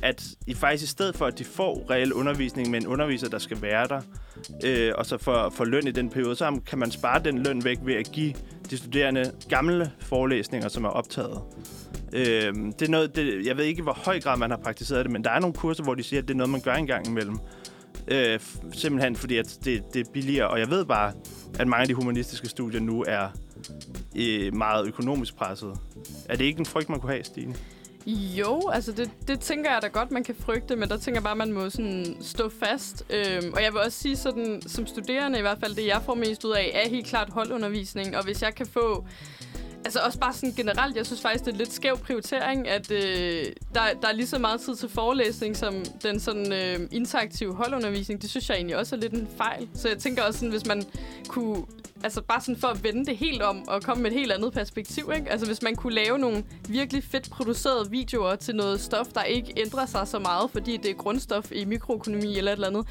at 0.03 0.25
I 0.47 0.55
faktisk 0.55 0.85
i 0.85 0.87
stedet 0.87 1.17
for, 1.17 1.27
at 1.27 1.39
de 1.39 1.45
får 1.45 1.87
reel 1.91 2.13
undervisning 2.13 2.71
med 2.71 2.81
en 2.81 2.87
underviser, 2.87 3.29
der 3.29 3.39
skal 3.39 3.63
være 3.63 3.89
der, 3.89 4.01
øh, 4.65 4.93
og 4.95 5.07
så 5.07 5.19
får, 5.19 5.51
for 5.51 5.65
løn 5.65 5.87
i 5.87 5.91
den 5.91 6.11
periode, 6.11 6.37
så 6.37 6.61
kan 6.67 6.79
man 6.79 6.91
spare 6.91 7.23
den 7.25 7.43
løn 7.43 7.65
væk 7.65 7.79
ved 7.83 7.95
at 7.95 8.13
give 8.13 8.35
de 8.71 8.77
studerende 8.77 9.33
gamle 9.49 9.91
forelæsninger, 10.01 10.69
som 10.69 10.85
er 10.85 10.89
optaget. 10.89 11.41
Øh, 12.13 12.55
det 12.79 12.83
er 12.83 12.89
noget, 12.89 13.17
det, 13.17 13.47
jeg 13.47 13.57
ved 13.57 13.65
ikke, 13.65 13.83
hvor 13.83 13.99
høj 14.05 14.21
grad 14.21 14.39
man 14.39 14.51
har 14.51 14.59
praktiseret 14.59 15.05
det, 15.05 15.13
men 15.13 15.25
der 15.25 15.31
er 15.31 15.41
nogle 15.41 15.55
kurser, 15.55 15.83
hvor 15.83 15.95
de 15.95 16.03
siger, 16.03 16.23
at 16.23 16.29
det 16.29 16.35
er 16.35 16.39
noget, 16.39 16.51
man 16.51 16.61
gør 16.61 16.75
en 16.75 16.87
gang 16.87 17.07
imellem. 17.07 17.39
Øh, 18.11 18.41
simpelthen 18.73 19.17
fordi, 19.17 19.37
at 19.37 19.59
det, 19.65 19.83
det 19.95 20.07
er 20.07 20.11
billigere. 20.13 20.49
Og 20.49 20.61
jeg 20.61 20.71
ved 20.71 20.85
bare, 20.85 21.13
at 21.59 21.69
mange 21.69 21.83
af 21.83 21.89
de 21.89 21.95
humanistiske 21.95 22.49
studier 22.49 22.81
nu 22.81 23.05
er 23.09 23.29
øh, 24.17 24.55
meget 24.55 24.87
økonomisk 24.87 25.37
presset. 25.37 25.73
Er 26.29 26.37
det 26.37 26.45
ikke 26.45 26.59
en 26.59 26.67
frygt, 26.67 26.89
man 26.89 27.01
kunne 27.01 27.13
have, 27.13 27.25
Stine? 27.25 27.55
Jo, 28.07 28.69
altså 28.73 28.93
det, 28.93 29.11
det 29.29 29.41
tænker 29.41 29.73
jeg 29.73 29.83
da 29.83 29.87
godt, 29.87 30.11
man 30.11 30.25
kan 30.25 30.35
frygte, 30.35 30.77
men 30.77 30.89
der 30.89 30.97
tænker 30.97 31.21
jeg 31.21 31.25
bare, 31.25 31.37
man 31.37 31.53
må 31.53 31.71
sådan 31.71 32.17
stå 32.21 32.49
fast. 32.49 33.05
Øhm, 33.11 33.53
og 33.53 33.63
jeg 33.63 33.73
vil 33.73 33.81
også 33.81 33.99
sige 33.99 34.17
sådan, 34.17 34.63
som 34.67 34.87
studerende 34.87 35.39
i 35.39 35.43
hvert 35.43 35.59
fald, 35.61 35.75
det 35.75 35.87
jeg 35.87 36.03
får 36.05 36.15
mest 36.15 36.45
ud 36.45 36.53
af, 36.53 36.71
er 36.75 36.89
helt 36.89 37.07
klart 37.07 37.31
holdundervisning. 37.31 38.17
Og 38.17 38.25
hvis 38.25 38.43
jeg 38.43 38.55
kan 38.55 38.67
få... 38.67 39.07
Altså 39.85 40.01
også 40.01 40.19
bare 40.19 40.33
sådan 40.33 40.53
generelt, 40.53 40.97
jeg 40.97 41.07
synes 41.07 41.21
faktisk, 41.21 41.45
det 41.45 41.49
er 41.49 41.53
en 41.53 41.59
lidt 41.59 41.73
skæv 41.73 41.99
prioritering, 41.99 42.69
at 42.69 42.91
øh, 42.91 43.47
der, 43.75 43.81
der 44.03 44.09
er 44.09 44.13
lige 44.13 44.27
så 44.27 44.39
meget 44.39 44.61
tid 44.61 44.77
til 44.77 44.89
forelæsning, 44.89 45.57
som 45.57 45.75
den 46.03 46.21
sådan 46.21 46.53
øh, 46.53 46.89
interaktive 46.91 47.55
holdundervisning. 47.55 48.23
Det 48.23 48.31
synes 48.31 48.49
jeg 48.49 48.57
egentlig 48.57 48.77
også 48.77 48.97
er 48.97 49.01
lidt 49.01 49.13
en 49.13 49.29
fejl. 49.39 49.69
Så 49.75 49.89
jeg 49.89 49.99
tænker 49.99 50.23
også 50.23 50.39
sådan, 50.39 50.51
hvis 50.51 50.67
man 50.67 50.85
kunne 51.29 51.65
altså 52.05 52.23
bare 52.23 52.41
sådan 52.41 52.57
for 52.57 52.69
at 52.69 52.85
vende 52.85 53.07
det 53.07 53.17
helt 53.17 53.43
om 53.43 53.69
og 53.69 53.83
komme 53.83 54.03
med 54.03 54.11
et 54.11 54.17
helt 54.17 54.33
andet 54.33 54.53
perspektiv, 54.53 55.11
ikke? 55.17 55.31
Altså 55.31 55.47
hvis 55.47 55.63
man 55.63 55.77
kunne 55.77 55.95
lave 55.95 56.19
nogle 56.19 56.45
virkelig 56.69 57.05
fedt 57.05 57.31
producerede 57.31 57.91
videoer 57.91 58.37
til 58.37 58.55
noget 58.57 58.81
stof, 58.81 59.07
der 59.07 59.23
ikke 59.23 59.53
ændrer 59.57 59.87
sig 59.87 60.09
så 60.09 60.19
meget, 60.19 60.51
fordi 60.51 60.77
det 60.77 60.91
er 60.91 60.95
grundstof 60.95 61.53
i 61.53 61.65
mikroøkonomi 61.65 62.39
eller 62.39 62.53
et 62.53 62.57
eller 62.57 62.69
andet, 62.69 62.87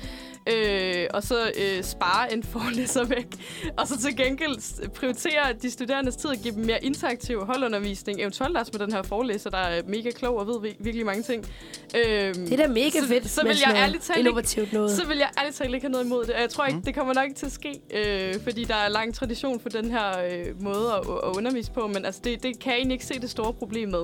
øh, 0.48 1.08
og 1.14 1.24
så 1.24 1.52
øh, 1.62 1.84
spare 1.84 2.34
en 2.34 2.44
forelæser 2.44 3.06
væk, 3.06 3.28
og 3.78 3.88
så 3.88 4.02
til 4.02 4.16
gengæld 4.16 4.90
prioritere 4.90 5.54
de 5.62 5.72
studerendes 5.72 6.16
tid 6.16 6.30
og 6.30 6.38
give 6.38 6.54
dem 6.56 6.66
mere 6.66 6.79
interaktiv 6.82 7.46
holdundervisning, 7.46 8.22
eventuelt 8.22 8.58
også 8.58 8.72
med 8.78 8.86
den 8.86 8.94
her 8.94 9.02
forelæser, 9.02 9.50
der 9.50 9.58
er 9.58 9.82
mega 9.88 10.12
klog 10.12 10.38
og 10.40 10.48
ved 10.48 10.62
vi- 10.62 10.76
virkelig 10.80 11.06
mange 11.06 11.24
ting. 11.24 11.46
Øh, 11.96 12.02
Det 12.36 12.54
er 12.54 12.58
da 12.58 12.68
mega 12.68 12.90
så, 12.90 13.08
fedt 13.08 13.30
Så 13.30 13.44
vil 13.44 13.58
jeg 13.66 13.76
ærligt 13.76 14.04
talt 14.04 14.18
ikke 14.18 14.28
innovativt 14.30 14.74
noget. 14.74 14.92
så 14.92 15.08
vil 15.08 15.18
jeg 15.18 15.30
ærligt 15.40 15.56
talt 15.56 15.74
ikke 15.74 15.84
have 15.86 15.92
noget 15.92 16.06
imod 16.06 16.26
det. 16.26 16.36
Og 16.36 16.42
jeg 16.42 16.50
tror 16.50 16.66
ikke, 16.66 16.78
Mm. 16.78 16.84
det 16.84 16.96
kommer 16.96 17.14
nok 17.14 17.24
ikke 17.26 17.36
til 17.40 17.46
at 17.46 17.52
ske, 17.52 17.80
øh, 17.94 18.36
fordi 18.44 18.64
der 18.64 18.76
er 18.76 18.90
lang 18.90 19.16
tradition 19.16 19.60
for 19.60 19.70
den 19.70 19.92
her 19.92 20.20
øh, 20.20 20.62
måde 20.64 20.92
at, 20.94 21.00
at 21.30 21.38
undervise 21.38 21.72
på. 21.72 21.88
Men 21.88 22.06
altså, 22.06 22.22
det, 22.24 22.44
det 22.44 22.60
kan 22.60 22.72
jeg 22.72 22.78
egentlig 22.78 22.96
ikke 22.96 23.06
se 23.06 23.20
det 23.20 23.30
store 23.30 23.54
problem 23.54 23.90
med. 23.90 24.04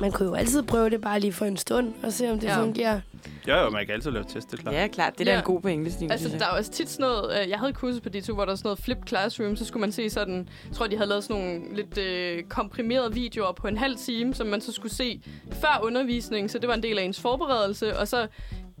Man 0.00 0.12
kunne 0.12 0.28
jo 0.28 0.34
altid 0.34 0.62
prøve 0.62 0.90
det 0.90 1.00
bare 1.00 1.20
lige 1.20 1.32
for 1.32 1.44
en 1.44 1.56
stund, 1.56 1.92
og 2.02 2.12
se 2.12 2.30
om 2.30 2.38
det 2.40 2.46
Ja. 2.46 2.60
fungerer. 2.62 3.00
Jo, 3.48 3.54
jo, 3.56 3.70
man 3.70 3.86
kan 3.86 3.94
altid 3.94 4.10
lave 4.10 4.24
test, 4.28 4.50
det 4.50 4.58
er 4.58 4.62
klart. 4.62 4.74
Ja, 4.74 4.86
klart. 4.86 5.12
Det 5.12 5.20
er 5.20 5.24
da 5.24 5.30
Ja. 5.32 5.38
en 5.38 5.44
god 5.44 5.60
pointe, 5.60 5.90
Stine. 5.92 6.12
Altså, 6.12 6.28
der 6.38 6.44
er 6.44 6.50
også 6.50 6.70
tit 6.70 6.88
sådan 6.90 7.06
noget... 7.06 7.42
Øh, 7.42 7.48
jeg 7.50 7.58
havde 7.58 7.70
et 7.70 7.76
kursus 7.76 8.00
på 8.00 8.08
D2, 8.14 8.32
hvor 8.34 8.44
der 8.44 8.50
var 8.52 8.56
sådan 8.56 8.66
noget 8.66 8.78
flip 8.78 8.98
classroom. 9.08 9.56
Så 9.56 9.64
skulle 9.64 9.80
man 9.80 9.92
se 9.92 10.10
sådan... 10.10 10.48
Jeg 10.68 10.76
tror, 10.76 10.86
de 10.86 10.96
havde 10.96 11.08
lavet 11.08 11.24
sådan 11.24 11.42
nogle 11.42 11.76
lidt 11.76 11.98
øh, 11.98 12.42
komprimerede 12.42 13.14
videoer 13.14 13.52
på 13.52 13.68
en 13.68 13.76
halv 13.76 13.96
time, 13.96 14.34
som 14.34 14.46
man 14.46 14.60
så 14.60 14.72
skulle 14.72 14.94
se 14.94 15.20
før 15.52 15.80
undervisning. 15.82 16.50
Så 16.50 16.58
det 16.58 16.68
var 16.68 16.74
en 16.74 16.82
del 16.82 16.98
af 16.98 17.02
ens 17.02 17.20
forberedelse. 17.20 17.98
Og 17.98 18.08
så 18.08 18.26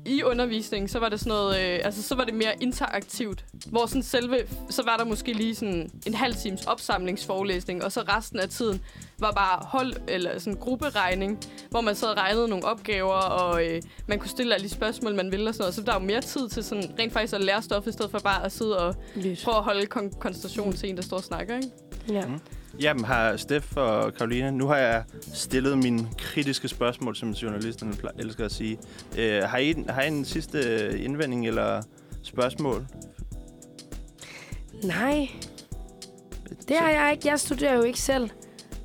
i 0.06 0.22
undervisningen, 0.22 0.88
så 0.88 0.98
var 0.98 1.08
det 1.08 1.20
sådan 1.20 1.30
noget, 1.30 1.60
øh, 1.60 1.80
altså 1.84 2.02
så 2.02 2.14
var 2.14 2.24
det 2.24 2.34
mere 2.34 2.52
interaktivt, 2.60 3.44
hvor 3.66 3.86
sådan 3.86 4.02
selve, 4.02 4.38
så 4.70 4.82
var 4.84 4.96
der 4.96 5.04
måske 5.04 5.32
lige 5.32 5.54
sådan 5.54 5.90
en 6.06 6.14
halv 6.14 6.34
times 6.34 6.66
opsamlingsforelæsning, 6.66 7.84
og 7.84 7.92
så 7.92 8.00
resten 8.00 8.38
af 8.40 8.48
tiden 8.48 8.80
var 9.18 9.30
bare 9.32 9.58
hold, 9.66 9.92
eller 10.08 10.38
sådan 10.38 10.60
grupperegning, 10.60 11.38
hvor 11.70 11.80
man 11.80 11.94
så 11.96 12.06
regnede 12.12 12.48
nogle 12.48 12.64
opgaver, 12.64 13.12
og 13.14 13.66
øh, 13.66 13.82
man 14.06 14.18
kunne 14.18 14.30
stille 14.30 14.54
alle 14.54 14.64
de 14.64 14.74
spørgsmål, 14.74 15.14
man 15.14 15.32
ville 15.32 15.48
og 15.50 15.54
sådan 15.54 15.62
noget. 15.62 15.74
Så 15.74 15.82
der 15.82 15.92
er 15.92 16.00
jo 16.00 16.06
mere 16.06 16.20
tid 16.20 16.48
til 16.48 16.64
sådan 16.64 16.94
rent 16.98 17.12
faktisk 17.12 17.34
at 17.34 17.40
lære 17.40 17.62
stof, 17.62 17.86
i 17.86 17.92
stedet 17.92 18.10
for 18.10 18.18
bare 18.18 18.44
at 18.44 18.52
sidde 18.52 18.78
og 18.78 18.94
Lys. 19.16 19.44
prøve 19.44 19.56
at 19.56 19.64
holde 19.64 19.82
kon- 19.94 20.18
koncentration 20.18 20.72
til 20.72 20.88
en, 20.88 20.96
der 20.96 21.02
står 21.02 21.16
og 21.16 21.22
snakker, 21.24 21.56
ikke? 21.56 21.68
Ja. 22.08 22.26
Mm. 22.26 22.40
Jamen, 22.80 23.04
har 23.04 23.36
Steff 23.36 23.76
og 23.76 24.14
Karoline, 24.14 24.52
nu 24.52 24.66
har 24.66 24.76
jeg 24.76 25.04
stillet 25.34 25.78
mine 25.78 26.08
kritiske 26.18 26.68
spørgsmål, 26.68 27.16
som 27.16 27.30
journalisterne 27.30 27.94
elsker 28.18 28.44
at 28.44 28.52
sige. 28.52 28.78
Øh, 29.18 29.42
har, 29.42 29.58
I, 29.58 29.74
har 29.88 30.02
I 30.02 30.08
en 30.08 30.24
sidste 30.24 30.88
indvending 30.98 31.46
eller 31.46 31.82
spørgsmål? 32.22 32.86
Nej, 34.84 35.28
det 36.68 36.76
har 36.76 36.90
jeg 36.90 37.12
ikke. 37.12 37.28
Jeg 37.28 37.40
studerer 37.40 37.74
jo 37.74 37.82
ikke 37.82 38.00
selv. 38.00 38.30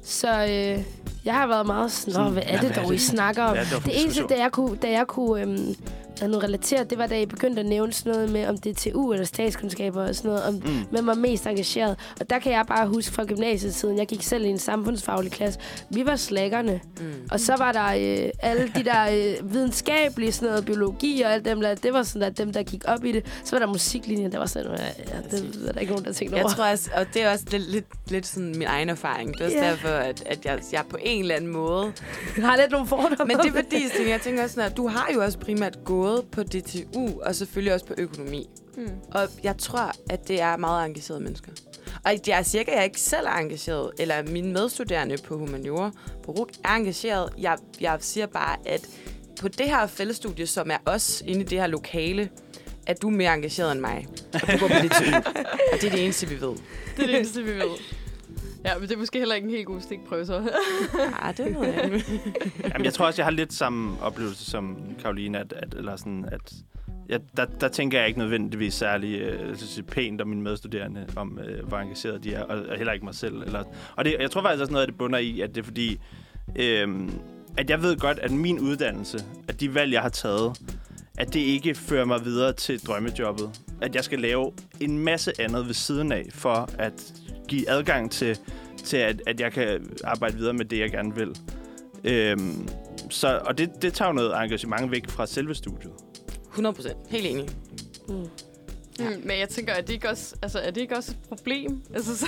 Så 0.03 0.41
øh, 0.41 0.83
jeg 1.25 1.33
har 1.33 1.47
været 1.47 1.65
meget 1.65 1.91
sådan, 1.91 2.23
Nå, 2.23 2.29
hvad 2.29 2.43
er 2.45 2.61
det 2.61 2.75
dog, 2.75 2.93
I 2.93 2.97
snakker 2.97 3.43
om? 3.43 3.55
Ja, 3.55 3.61
det 3.61 3.85
Det 3.85 4.01
eneste, 4.03 4.23
da 4.29 4.39
jeg 4.39 4.51
kunne, 4.51 4.75
da 4.75 4.91
jeg 4.91 5.07
kunne 5.07 5.41
øhm, 5.41 5.75
hvad 6.21 6.29
nu 6.29 6.37
relateret, 6.37 6.89
det 6.89 6.97
var, 6.97 7.07
da 7.07 7.21
I 7.21 7.25
begyndte 7.25 7.59
at 7.59 7.65
nævne 7.65 7.93
sådan 7.93 8.11
noget 8.13 8.29
med, 8.31 8.47
om 8.47 8.57
DTU 8.57 9.11
eller 9.13 9.25
statskundskaber 9.25 10.07
og 10.07 10.15
sådan 10.15 10.29
noget, 10.29 10.43
om 10.43 10.53
Mm. 10.53 10.61
hvem 10.91 11.07
var 11.07 11.13
mest 11.13 11.47
engageret. 11.47 11.95
Og 12.19 12.29
der 12.29 12.39
kan 12.39 12.51
jeg 12.51 12.65
bare 12.67 12.87
huske 12.87 13.11
fra 13.13 13.23
gymnasietiden, 13.25 13.97
jeg 13.97 14.07
gik 14.07 14.23
selv 14.23 14.45
i 14.45 14.47
en 14.47 14.59
samfundsfaglig 14.59 15.31
klasse, 15.31 15.59
vi 15.89 16.05
var 16.05 16.15
slækkerne. 16.15 16.79
Mm. 16.99 17.13
Og 17.31 17.39
så 17.39 17.55
var 17.57 17.71
der 17.71 17.85
øh, 17.85 18.29
alle 18.39 18.71
de 18.75 18.83
der 18.83 19.03
øh, 19.41 19.53
videnskabelige, 19.53 20.31
sådan 20.31 20.49
noget, 20.49 20.65
biologi 20.65 21.21
og 21.21 21.33
alt 21.33 21.45
dem 21.45 21.61
der, 21.61 21.75
det 21.75 21.93
var 21.93 22.03
sådan 22.03 22.21
der, 22.21 22.29
dem, 22.29 22.53
der 22.53 22.63
gik 22.63 22.83
op 22.87 23.05
i 23.05 23.11
det. 23.11 23.25
Så 23.43 23.55
var 23.55 23.59
der 23.65 23.67
musiklinjen, 23.73 24.31
der 24.31 24.37
var 24.37 24.45
sådan, 24.45 24.71
ja, 24.71 24.83
ja, 24.85 25.21
det 25.37 25.65
er 25.67 25.71
der 25.71 25.79
ikke 25.79 25.91
nogen, 25.93 26.05
der 26.05 26.13
tænkte 26.13 26.35
Jeg 26.37 26.45
over. 26.45 26.53
tror 26.53 26.65
også, 26.71 26.89
og 26.95 27.05
det 27.13 27.23
er 27.23 27.31
også 27.31 27.45
lidt, 27.51 27.71
lidt, 27.71 27.85
lidt 28.07 28.25
sådan 28.27 28.49
min 28.57 28.67
egen 28.67 28.89
erfaring. 28.89 29.33
Det 29.33 29.41
er 29.41 29.45
også 29.45 29.57
Ja. 29.57 29.69
derfor, 29.69 29.87
at, 29.87 30.23
at 30.25 30.45
jeg, 30.45 30.59
jeg 30.71 30.83
på 30.89 30.97
en 31.01 31.21
eller 31.21 31.35
anden 31.35 31.51
måde... 31.51 31.91
Jeg 32.37 32.45
har 32.45 32.57
lidt 32.57 32.71
nogle 32.71 32.87
fordomme. 32.87 33.25
Men 33.25 33.37
det 33.37 33.45
er 33.45 33.51
fordi, 33.63 34.09
jeg 34.09 34.21
tænker 34.21 34.43
også 34.43 34.55
sådan, 34.55 34.71
at 34.71 34.77
du 34.77 34.87
har 34.87 35.09
jo 35.15 35.23
også 35.23 35.39
primært 35.39 35.77
gået 35.85 36.10
på 36.31 36.43
DTU, 36.43 37.21
og 37.21 37.35
selvfølgelig 37.35 37.73
også 37.73 37.85
på 37.85 37.93
økonomi. 37.97 38.49
Mm. 38.77 38.89
Og 39.11 39.29
jeg 39.43 39.57
tror, 39.57 39.91
at 40.09 40.27
det 40.27 40.41
er 40.41 40.57
meget 40.57 40.85
engagerede 40.85 41.23
mennesker. 41.23 41.51
Og 42.05 42.11
jeg 42.27 42.33
er 42.33 42.39
at 42.39 42.75
jeg 42.75 42.83
ikke 42.83 43.01
selv 43.01 43.25
er 43.25 43.31
engageret, 43.31 43.91
eller 43.99 44.23
mine 44.23 44.53
medstuderende 44.53 45.17
på 45.17 45.37
humaniora 45.37 45.91
på 46.23 46.31
RUG 46.31 46.49
er 46.63 46.69
engageret. 46.69 47.29
Jeg, 47.37 47.57
jeg 47.81 47.97
siger 47.99 48.25
bare, 48.25 48.57
at 48.65 48.89
på 49.41 49.47
det 49.47 49.65
her 49.65 49.87
fællesstudie, 49.87 50.47
som 50.47 50.71
er 50.71 50.77
os 50.85 51.23
inde 51.25 51.41
i 51.41 51.43
det 51.43 51.59
her 51.59 51.67
lokale, 51.67 52.29
at 52.87 53.01
du 53.01 53.07
er 53.07 53.11
mere 53.11 53.33
engageret 53.33 53.71
end 53.71 53.79
mig. 53.79 54.07
Og 54.33 54.41
du 54.41 54.57
går 54.59 54.67
på 54.67 54.73
DTU. 54.73 55.15
og 55.73 55.81
det 55.81 55.83
er 55.83 55.91
det 55.91 56.03
eneste, 56.03 56.29
vi 56.29 56.41
ved. 56.41 56.55
Det 56.97 57.03
er 57.03 57.07
det 57.07 57.15
eneste, 57.15 57.43
vi 57.43 57.51
ved. 57.51 58.00
Ja, 58.65 58.77
men 58.79 58.89
det 58.89 58.95
er 58.95 58.99
måske 58.99 59.19
heller 59.19 59.35
ikke 59.35 59.45
en 59.45 59.51
helt 59.51 59.65
god 59.65 59.81
stikprøve, 59.81 60.25
så. 60.25 60.51
Ah, 61.21 61.37
det 61.37 61.45
ved 61.45 61.67
jeg. 61.67 62.01
Jamen, 62.73 62.85
jeg 62.85 62.93
tror 62.93 63.05
også, 63.05 63.21
jeg 63.21 63.25
har 63.25 63.31
lidt 63.31 63.53
samme 63.53 64.01
oplevelse 64.01 64.45
som 64.51 64.77
Karoline, 65.01 65.39
at, 65.39 65.53
at, 65.53 65.73
eller 65.73 65.95
sådan, 65.95 66.25
at 66.31 66.53
ja, 67.09 67.17
der, 67.37 67.45
der 67.45 67.67
tænker 67.67 67.99
jeg 67.99 68.07
ikke 68.07 68.19
nødvendigvis 68.19 68.73
særlig 68.73 69.19
øh, 69.19 69.55
pænt 69.87 70.21
om 70.21 70.27
mine 70.27 70.41
medstuderende, 70.41 71.07
om 71.15 71.39
øh, 71.39 71.67
hvor 71.67 71.77
engageret 71.77 72.23
de 72.23 72.33
er, 72.33 72.43
og, 72.43 72.65
og 72.69 72.77
heller 72.77 72.93
ikke 72.93 73.05
mig 73.05 73.15
selv. 73.15 73.41
Eller, 73.41 73.63
og 73.95 74.05
det, 74.05 74.15
jeg 74.19 74.31
tror 74.31 74.41
faktisk 74.41 74.61
også 74.61 74.71
noget 74.71 74.83
af 74.83 74.87
det 74.87 74.97
bunder 74.97 75.19
i, 75.19 75.41
at 75.41 75.55
det 75.55 75.61
er 75.61 75.65
fordi, 75.65 75.99
øh, 76.55 77.09
at 77.57 77.69
jeg 77.69 77.81
ved 77.81 77.97
godt, 77.97 78.19
at 78.19 78.31
min 78.31 78.59
uddannelse, 78.59 79.19
at 79.47 79.59
de 79.59 79.73
valg, 79.73 79.93
jeg 79.93 80.01
har 80.01 80.09
taget, 80.09 80.61
at 81.17 81.33
det 81.33 81.39
ikke 81.39 81.75
fører 81.75 82.05
mig 82.05 82.25
videre 82.25 82.53
til 82.53 82.85
drømmejobbet. 82.87 83.61
At 83.81 83.95
jeg 83.95 84.03
skal 84.03 84.19
lave 84.19 84.51
en 84.79 84.99
masse 84.99 85.31
andet 85.39 85.67
ved 85.67 85.73
siden 85.73 86.11
af, 86.11 86.25
for 86.31 86.69
at 86.77 87.13
give 87.51 87.69
adgang 87.69 88.11
til 88.11 88.37
til 88.83 88.97
at, 88.97 89.21
at 89.27 89.39
jeg 89.39 89.51
kan 89.51 89.89
arbejde 90.03 90.37
videre 90.37 90.53
med 90.53 90.65
det, 90.65 90.79
jeg 90.79 90.91
gerne 90.91 91.15
vil. 91.15 91.35
Øhm, 92.03 92.67
så, 93.09 93.39
og 93.45 93.57
det, 93.57 93.69
det 93.81 93.93
tager 93.93 94.09
jo 94.09 94.13
noget 94.13 94.33
engagement 94.43 94.91
væk 94.91 95.09
fra 95.09 95.25
selve 95.27 95.55
studiet. 95.55 95.91
100 96.49 96.75
procent. 96.75 96.95
Helt 97.09 97.25
enig. 97.25 97.49
Mm. 98.09 98.15
Mm, 98.99 99.05
men 99.23 99.39
jeg 99.39 99.49
tænker, 99.49 99.73
er 99.73 99.81
det 99.81 99.93
ikke 99.93 100.09
også, 100.09 100.35
altså, 100.41 100.59
er 100.59 100.71
det 100.71 100.81
ikke 100.81 100.97
også 100.97 101.11
et 101.11 101.17
problem? 101.29 101.81
Altså, 101.95 102.17
så, 102.17 102.25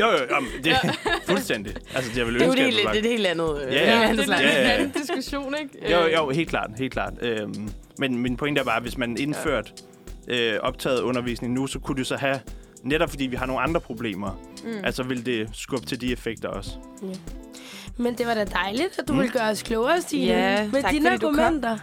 Jo, 0.00 0.06
jo, 0.06 0.12
jo 0.12 0.36
det 0.64 0.72
er 0.72 0.92
fuldstændig. 1.26 1.74
Altså, 1.94 2.10
jeg 2.16 2.26
vil 2.26 2.34
Det 2.34 2.42
er 2.42 2.46
jo 2.46 2.52
ønske, 2.52 2.64
det, 2.64 2.74
helt, 2.74 2.88
det 2.92 2.98
er 2.98 3.02
det 3.02 3.10
helt 3.10 3.26
andet. 3.26 3.62
øh, 3.66 3.72
Ja, 3.72 4.00
ja. 4.00 4.06
helt 4.06 4.18
det 4.18 4.22
andet 4.32 4.36
er 4.46 4.48
Ja, 4.50 4.60
ja, 4.60 4.68
ja. 4.68 4.74
en 4.74 4.80
anden 4.80 5.00
diskussion, 5.02 5.54
ikke? 5.62 5.92
Jo, 5.92 6.06
Øh, 6.06 6.12
jo, 6.12 6.30
helt 6.30 6.48
klart, 6.48 6.70
helt 6.78 6.92
klart. 6.92 7.12
Øhm, 7.22 7.68
men 7.98 8.18
min 8.18 8.36
pointe 8.36 8.60
er 8.60 8.64
bare, 8.64 8.76
at 8.76 8.82
hvis 8.82 8.98
man 8.98 9.16
indført 9.18 9.72
øh, 10.28 10.54
optaget 10.62 11.00
undervisning 11.00 11.52
nu, 11.54 11.66
så 11.66 11.78
kunne 11.78 11.96
det 11.98 12.06
så 12.06 12.16
have, 12.16 12.40
netop 12.82 13.10
fordi 13.10 13.26
vi 13.26 13.36
har 13.36 13.46
nogle 13.46 13.62
andre 13.62 13.80
problemer, 13.80 14.40
Mm. 14.64 14.70
altså 14.84 15.02
vil 15.02 15.26
det 15.26 15.48
skubbe 15.52 15.86
til 15.86 16.00
de 16.00 16.12
effekter 16.12 16.48
også. 16.48 16.70
Men 17.96 18.14
det 18.18 18.26
var 18.26 18.34
da 18.34 18.44
dejligt, 18.44 18.98
at 18.98 19.08
du 19.08 19.12
Mm. 19.12 19.18
ville 19.18 19.32
gøre 19.32 19.48
os 19.50 19.62
klogere, 19.62 20.00
Stine. 20.00 20.26
Ja, 20.26 20.68
med 20.72 20.82
tak, 20.82 20.92
dine 20.92 21.04
fordi 21.10 21.16
du 21.20 21.26
kom. 21.30 21.38
argumenter 21.40 21.78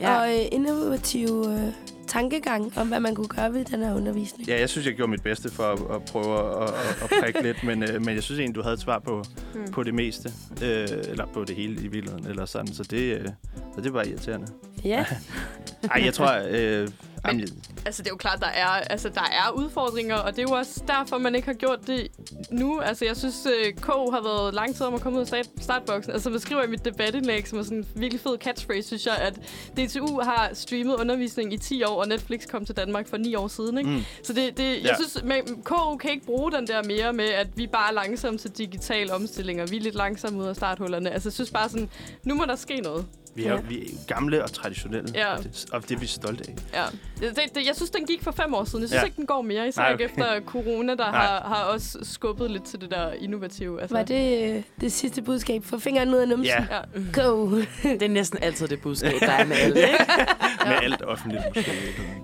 Ja. 0.00 0.20
og 0.20 0.28
øh, 0.34 0.40
innovative 0.52 1.52
øh, 1.54 1.72
tankegang 2.06 2.72
om, 2.78 2.88
hvad 2.88 3.00
man 3.00 3.14
kunne 3.14 3.28
gøre 3.28 3.52
ved 3.52 3.64
den 3.64 3.82
her 3.82 3.94
undervisning. 3.94 4.48
Ja, 4.48 4.60
jeg 4.60 4.68
synes, 4.68 4.86
jeg 4.86 4.94
gjorde 4.94 5.10
mit 5.10 5.22
bedste 5.22 5.50
for 5.50 5.62
at, 5.62 5.96
at 5.96 6.04
prøve 6.04 6.38
at, 6.62 6.68
at, 6.68 6.74
at 7.02 7.10
prikke 7.22 7.42
lidt, 7.42 7.64
men, 7.64 7.82
øh, 7.82 8.02
men 8.04 8.14
jeg 8.14 8.22
synes 8.22 8.38
egentlig, 8.38 8.54
du 8.56 8.62
havde 8.62 8.74
et 8.74 8.80
svar 8.80 8.98
på, 8.98 9.24
Mm. 9.54 9.72
på 9.72 9.82
det 9.82 9.94
meste. 9.94 10.32
Øh, 10.62 10.88
eller 11.08 11.26
på 11.26 11.44
det 11.44 11.56
hele 11.56 11.74
i 11.74 11.86
virkeligheden, 11.88 12.26
eller 12.26 12.44
sådan. 12.44 12.66
Så 12.72 12.82
det, 12.82 13.18
øh, 13.18 13.28
så 13.74 13.80
det 13.80 13.92
var 13.92 14.02
irriterende. 14.02 14.46
Ja. 14.84 15.04
Ej, 15.94 16.02
jeg 16.04 16.14
tror... 16.14 16.42
Øh, 16.50 16.88
jamen, 17.26 17.48
Altså, 17.86 18.02
det 18.02 18.08
er 18.08 18.12
jo 18.12 18.16
klart, 18.16 18.38
der 18.40 18.46
er, 18.46 18.66
altså, 18.66 19.08
der 19.08 19.20
er 19.20 19.50
udfordringer, 19.56 20.14
og 20.16 20.30
det 20.36 20.38
er 20.38 20.42
jo 20.42 20.54
også 20.56 20.82
derfor, 20.88 21.18
man 21.18 21.34
ikke 21.34 21.46
har 21.48 21.54
gjort 21.54 21.78
det 21.86 22.08
nu. 22.50 22.80
Altså, 22.80 23.04
jeg 23.04 23.16
synes, 23.16 23.46
øh, 23.46 23.72
K 23.72 23.86
har 23.86 24.22
været 24.22 24.54
lang 24.54 24.74
tid 24.76 24.86
om 24.86 24.94
at 24.94 25.00
komme 25.00 25.16
ud 25.16 25.20
af 25.22 25.26
start- 25.28 25.46
startboksen. 25.60 26.12
Altså, 26.12 26.30
jeg 26.30 26.40
skriver 26.40 26.62
i 26.62 26.66
mit 26.66 26.84
debatindlæg, 26.84 27.48
som 27.48 27.58
er 27.58 27.62
sådan 27.62 27.78
en 27.78 27.86
virkelig 27.96 28.20
fed 28.20 28.38
catchphrase, 28.40 28.86
synes 28.86 29.06
jeg, 29.06 29.16
at 29.16 29.34
DTU 29.76 30.20
har 30.20 30.50
streamet 30.54 30.94
undervisning 30.94 31.52
i 31.52 31.56
10 31.58 31.82
år, 31.84 32.00
og 32.02 32.08
Netflix 32.08 32.46
kom 32.48 32.64
til 32.64 32.76
Danmark 32.76 33.08
for 33.08 33.16
9 33.16 33.34
år 33.34 33.48
siden, 33.48 33.78
ikke? 33.78 33.90
mm, 33.90 34.02
Så 34.22 34.32
det, 34.32 34.56
det, 34.58 34.64
jeg 34.64 34.82
Ja. 34.84 34.94
synes, 34.94 35.22
man, 35.24 35.62
KU 35.64 35.96
kan 35.96 36.10
ikke 36.10 36.26
bruge 36.26 36.52
den 36.52 36.66
der 36.66 36.82
mere 36.84 37.12
med, 37.12 37.24
at 37.28 37.46
vi 37.56 37.66
bare 37.66 37.88
er 37.90 37.94
langsomme 37.94 38.38
til 38.38 38.50
digital 38.50 39.10
omstilling, 39.12 39.62
og 39.62 39.70
vi 39.70 39.76
er 39.76 39.80
lidt 39.80 39.94
langsomme 39.94 40.38
ud 40.38 40.46
af 40.46 40.56
starthullerne. 40.56 41.10
Altså, 41.10 41.28
jeg 41.28 41.32
synes 41.32 41.50
bare 41.50 41.68
sådan, 41.68 41.90
nu 42.24 42.34
må 42.34 42.44
der 42.44 42.56
ske 42.56 42.76
noget. 42.80 43.06
Vi, 43.34 43.44
er, 43.44 43.52
Ja. 43.54 43.60
vi 43.60 43.78
er 43.80 43.86
gamle 44.06 44.42
og 44.44 44.52
traditionelle, 44.52 45.08
Ja. 45.14 45.34
og, 45.36 45.42
det, 45.44 45.66
og 45.72 45.82
det 45.88 45.90
er 45.94 45.98
vi 45.98 46.06
stolte 46.06 46.44
af. 46.48 46.54
Ja. 46.74 46.84
Det, 47.28 47.36
det, 47.54 47.66
jeg 47.66 47.76
synes, 47.76 47.90
den 47.90 48.06
gik 48.06 48.22
for 48.22 48.30
fem 48.30 48.54
år 48.54 48.64
siden. 48.64 48.80
Jeg 48.82 48.88
synes 48.88 49.00
Ja. 49.00 49.04
ikke, 49.04 49.16
den 49.16 49.26
går 49.26 49.42
mere. 49.42 49.68
Især 49.68 49.82
Nej, 49.82 49.94
okay. 49.94 50.04
efter 50.04 50.40
corona, 50.46 50.94
der 50.94 51.10
Nej. 51.10 51.20
har, 51.26 51.40
har 51.40 51.64
også 51.64 51.98
skubbet 52.02 52.50
lidt 52.50 52.64
til 52.64 52.80
det 52.80 52.90
der 52.90 53.12
innovative. 53.12 53.80
Altså. 53.80 53.96
Var 53.96 54.02
det 54.04 54.50
øh, 54.56 54.62
det 54.80 54.92
sidste 54.92 55.22
budskab? 55.22 55.64
Få 55.64 55.78
fingeren 55.78 56.08
ud 56.14 56.18
af 56.18 56.28
numsen. 56.28 56.44
Ja, 56.46 56.64
Ja. 56.70 56.80
Go. 57.22 57.50
Det 57.82 58.02
er 58.02 58.08
næsten 58.08 58.38
altid 58.42 58.68
det 58.68 58.80
budskab, 58.80 59.12
der 59.20 59.30
er 59.32 59.44
med 59.46 59.56
alle. 59.56 59.80
ikke? 59.80 60.04
med 60.66 60.74
alt 60.82 61.02
offentligt 61.02 61.42
måske. 61.56 61.72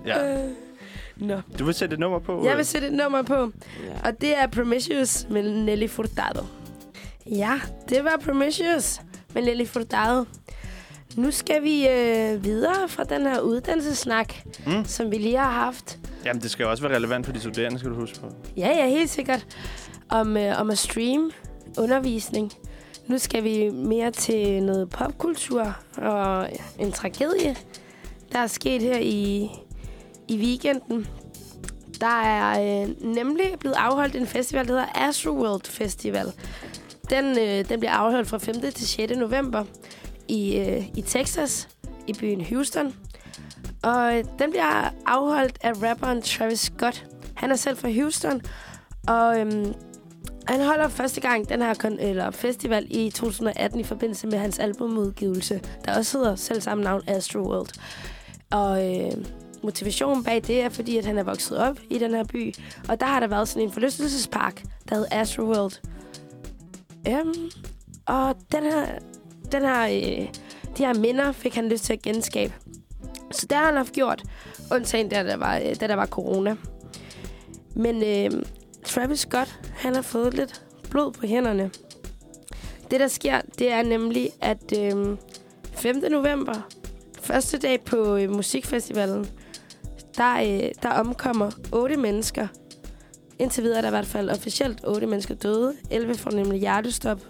Ja. 0.05 0.37
Øh, 0.43 0.49
Nå. 1.17 1.41
Du 1.59 1.65
vil 1.65 1.73
sætte 1.73 1.93
et 1.93 1.99
nummer 1.99 2.19
på? 2.19 2.43
Jeg 2.43 2.51
øh? 2.51 2.57
vil 2.57 2.65
sætte 2.65 2.87
et 2.87 2.93
nummer 2.93 3.21
på, 3.21 3.51
Ja. 3.85 4.09
og 4.09 4.21
det 4.21 4.37
er 4.37 4.47
Promiscuous 4.47 5.25
med 5.29 5.43
Nelly 5.63 5.87
Furtado. 5.87 6.45
Ja, 7.25 7.59
det 7.89 8.03
var 8.03 8.17
Promiscuous 8.23 9.01
med 9.33 9.41
Nelly 9.43 9.65
Furtado. 9.65 10.23
Nu 11.15 11.31
skal 11.31 11.63
vi 11.63 11.87
øh, 11.87 12.43
videre 12.43 12.87
fra 12.89 13.03
den 13.03 13.21
her 13.21 13.39
uddannelsesnak, 13.39 14.33
Mm. 14.65 14.85
som 14.85 15.11
vi 15.11 15.17
lige 15.17 15.37
har 15.37 15.51
haft. 15.51 15.99
Jamen, 16.25 16.41
det 16.41 16.51
skal 16.51 16.63
jo 16.63 16.69
også 16.69 16.83
være 16.83 16.95
relevant 16.95 17.25
for 17.25 17.33
de 17.33 17.39
studerende, 17.39 17.79
skal 17.79 17.91
du 17.91 17.95
huske 17.95 18.19
på. 18.19 18.27
Ja, 18.57 18.67
ja, 18.67 18.87
helt 18.89 19.09
sikkert. 19.09 19.45
Om, 20.09 20.37
øh, 20.37 20.61
om 20.61 20.69
at 20.69 20.77
streame 20.77 21.31
undervisning. 21.77 22.51
Nu 23.07 23.17
skal 23.17 23.43
vi 23.43 23.69
mere 23.69 24.11
til 24.11 24.63
noget 24.63 24.89
popkultur 24.89 25.75
og 25.97 26.49
en 26.79 26.91
tragedie, 26.91 27.55
der 28.31 28.39
er 28.39 28.47
sket 28.47 28.81
her 28.81 28.97
i, 28.97 29.49
i 30.27 30.37
weekenden. 30.37 31.07
Der 32.01 32.21
er 32.21 32.81
øh, 32.83 32.89
nemlig 33.01 33.45
blevet 33.59 33.75
afholdt 33.75 34.15
en 34.15 34.27
festival, 34.27 34.67
der 34.67 34.71
hedder 34.71 35.07
Astroworld 35.07 35.65
Festival. 35.65 36.31
Den, 37.09 37.25
øh, 37.39 37.69
den 37.69 37.79
bliver 37.79 37.91
afholdt 37.93 38.27
fra 38.27 38.37
5. 38.37 38.61
til 38.61 38.87
6. 38.87 39.13
november 39.17 39.63
i, 40.29 40.57
øh, 40.57 40.87
i 40.95 41.01
Texas, 41.01 41.69
i 42.07 42.13
byen 42.13 42.45
Houston. 42.45 42.95
Og 43.83 44.17
øh, 44.17 44.23
den 44.39 44.49
bliver 44.49 44.93
afholdt 45.05 45.57
af 45.61 45.71
rapperen 45.83 46.21
Travis 46.21 46.59
Scott. 46.59 47.05
Han 47.33 47.51
er 47.51 47.55
selv 47.55 47.77
fra 47.77 47.91
Houston, 47.91 48.41
og 49.07 49.39
øhm, 49.39 49.73
han 50.47 50.65
holder 50.65 50.87
første 50.87 51.21
gang 51.21 51.49
den 51.49 51.61
her 51.61 51.73
kon- 51.73 52.01
eller 52.01 52.31
festival 52.31 52.87
i 52.89 53.09
2018 53.09 53.79
i 53.79 53.83
forbindelse 53.83 54.27
med 54.27 54.37
hans 54.37 54.59
albumudgivelse, 54.59 55.61
der 55.85 55.97
også 55.97 56.17
hedder 56.17 56.35
selv 56.35 56.61
samme 56.61 56.83
navn, 56.83 57.01
Astro 57.07 57.39
World. 57.39 57.79
Og 58.51 58.95
øh, 58.95 59.11
motivationen 59.63 60.23
bag 60.23 60.43
det 60.47 60.61
er, 60.61 60.69
fordi 60.69 60.97
at 60.97 61.05
han 61.05 61.17
er 61.17 61.23
vokset 61.23 61.57
op 61.57 61.79
i 61.89 61.97
den 61.97 62.11
her 62.13 62.23
by, 62.23 62.53
og 62.89 62.99
der 62.99 63.05
har 63.05 63.19
der 63.19 63.27
været 63.27 63.47
sådan 63.47 63.63
en 63.63 63.71
forlystelsespark, 63.71 64.63
der 64.89 64.95
hedder 64.95 65.21
Astroworld. 65.21 65.81
Øhm, 67.07 67.51
og 68.05 68.35
den 68.51 68.63
her, 68.63 68.85
den 69.51 69.61
her, 69.61 69.83
øh, 69.83 70.27
de 70.77 70.85
her 70.85 70.93
minder 70.93 71.31
fik 71.31 71.55
han 71.55 71.69
lyst 71.69 71.83
til 71.83 71.93
at 71.93 72.01
genskabe. 72.01 72.53
Så 73.31 73.45
det 73.49 73.57
har 73.57 73.65
han 73.65 73.77
haft 73.77 73.93
gjort, 73.93 74.23
undtagen 74.71 75.09
da 75.09 75.23
der 75.23 75.37
var, 75.37 75.57
øh, 75.57 75.75
da 75.79 75.87
der 75.87 75.95
var 75.95 76.05
corona. 76.05 76.55
Men 77.75 78.03
øh, 78.03 78.43
Travis 78.85 79.19
Scott, 79.19 79.59
han 79.75 79.95
har 79.95 80.01
fået 80.01 80.33
lidt 80.33 80.65
blod 80.89 81.11
på 81.11 81.27
hænderne. 81.27 81.71
Det, 82.91 82.99
der 82.99 83.07
sker, 83.07 83.41
det 83.59 83.71
er 83.71 83.83
nemlig, 83.83 84.29
at 84.41 84.77
øh, 84.77 85.17
5. 85.73 85.95
november, 86.11 86.67
første 87.21 87.57
dag 87.57 87.83
på 87.83 88.15
øh, 88.15 88.31
musikfestivalen, 88.31 89.27
der, 90.17 90.35
øh, 90.35 90.71
der 90.83 90.89
omkommer 90.89 91.51
otte 91.71 91.97
mennesker. 91.97 92.47
Indtil 93.39 93.63
videre 93.63 93.77
er 93.77 93.81
der 93.81 93.89
i 93.89 93.91
hvert 93.91 94.05
fald 94.05 94.29
officielt 94.29 94.79
otte 94.83 95.07
mennesker 95.07 95.35
døde. 95.35 95.73
11 95.91 96.15
får 96.15 96.31
nemlig 96.31 96.59
hjertestop. 96.59 97.21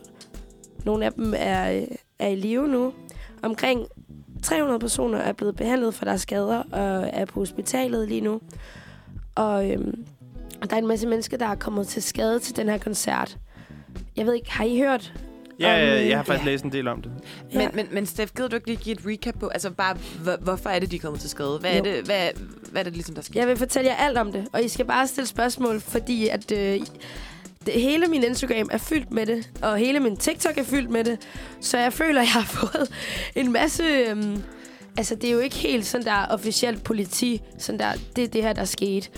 Nogle 0.86 1.05
af 1.05 1.13
dem 1.13 1.34
er, 1.38 1.72
øh, 1.72 1.88
er 2.20 2.28
i 2.28 2.36
live 2.36 2.68
nu. 2.68 2.93
Omkring 3.43 3.88
300 4.43 4.80
personer 4.80 5.18
er 5.20 5.34
blevet 5.34 5.55
behandlet 5.55 5.93
for 5.93 6.05
deres 6.05 6.22
skader 6.22 6.63
og 6.72 7.09
er 7.13 7.26
på 7.26 7.39
hospitalet 7.39 8.07
lige 8.07 8.22
nu. 8.22 8.41
Og, 9.36 9.72
øhm, 9.72 10.05
og 10.61 10.70
der 10.70 10.76
er 10.76 10.80
en 10.80 10.88
masse 10.88 11.07
mennesker, 11.07 11.38
der 11.38 11.45
er 11.45 11.55
kommet 11.55 11.88
til 11.88 12.03
skade 12.03 12.39
til 12.39 12.55
den 12.55 12.70
her 12.70 12.78
koncert. 12.78 13.38
Jeg 14.15 14.26
ved 14.26 14.34
ikke, 14.34 14.51
har 14.51 14.63
I 14.63 14.78
hørt? 14.80 15.13
Ja, 15.59 15.74
Om, 15.74 15.80
ja, 15.80 16.07
jeg 16.07 16.18
har 16.18 16.24
faktisk 16.24 16.45
ja. 16.45 16.51
læst 16.51 16.63
en 16.63 16.72
del 16.72 16.88
om 16.88 17.01
det. 17.01 17.11
Men, 17.53 17.70
men, 17.74 17.88
men 17.91 18.05
Steff, 18.05 18.32
gider 18.36 18.47
du 18.49 18.55
ikke 18.55 18.68
lige 18.68 18.78
give 18.78 18.93
et 18.93 19.01
recap 19.05 19.39
på, 19.39 19.47
altså 19.47 19.72
bare, 19.72 19.97
hvor, 20.24 20.38
hvorfor 20.41 20.70
er 20.70 20.80
det, 20.80 20.91
de 20.91 20.95
er 20.95 20.99
kommet 20.99 21.22
til 21.22 21.30
skade? 21.30 21.57
Hvad 21.59 21.72
er 21.72 21.78
Jo. 21.78 21.84
det, 21.84 22.05
hvad, 22.05 22.30
hvad 22.72 22.82
er 22.82 22.84
det 22.84 22.93
ligesom, 22.93 23.15
der 23.15 23.22
sker? 23.22 23.39
Jeg 23.39 23.47
vil 23.47 23.57
fortælle 23.57 23.89
jer 23.89 23.95
alt 23.95 24.18
om 24.18 24.32
det, 24.32 24.47
og 24.53 24.63
I 24.63 24.68
skal 24.68 24.86
bare 24.86 25.07
stille 25.07 25.28
spørgsmål, 25.28 25.80
fordi 25.82 26.28
at 26.28 26.51
øh, 26.51 26.80
det, 27.68 27.82
hele 27.82 28.07
min 28.07 28.24
Instagram 28.24 28.70
er 28.72 28.78
fyldt 28.78 29.11
med 29.11 29.26
det, 29.26 29.49
og 29.61 29.78
hele 29.78 29.99
min 29.99 30.18
TikTok 30.18 30.57
er 30.57 30.63
fyldt 30.63 30.89
med 30.89 31.03
det, 31.03 31.20
så 31.61 31.78
jeg 31.78 31.93
føler, 31.93 32.22
jeg 32.22 32.32
har 32.32 32.41
fået 32.59 32.91
en 33.36 33.51
masse... 33.51 33.84
Øhm, 33.84 34.43
altså, 34.97 35.15
det 35.15 35.30
er 35.30 35.34
jo 35.34 35.39
ikke 35.39 35.55
helt 35.55 35.86
sådan 35.86 36.05
der 36.05 36.26
officielt 36.30 36.84
politi, 36.84 37.41
sådan 37.57 37.80
der, 37.80 37.91
det 38.15 38.24
er 38.24 38.28
det 38.28 38.43
her, 38.43 38.53
der 38.53 38.61
er 38.61 38.65
sket. 38.65 39.11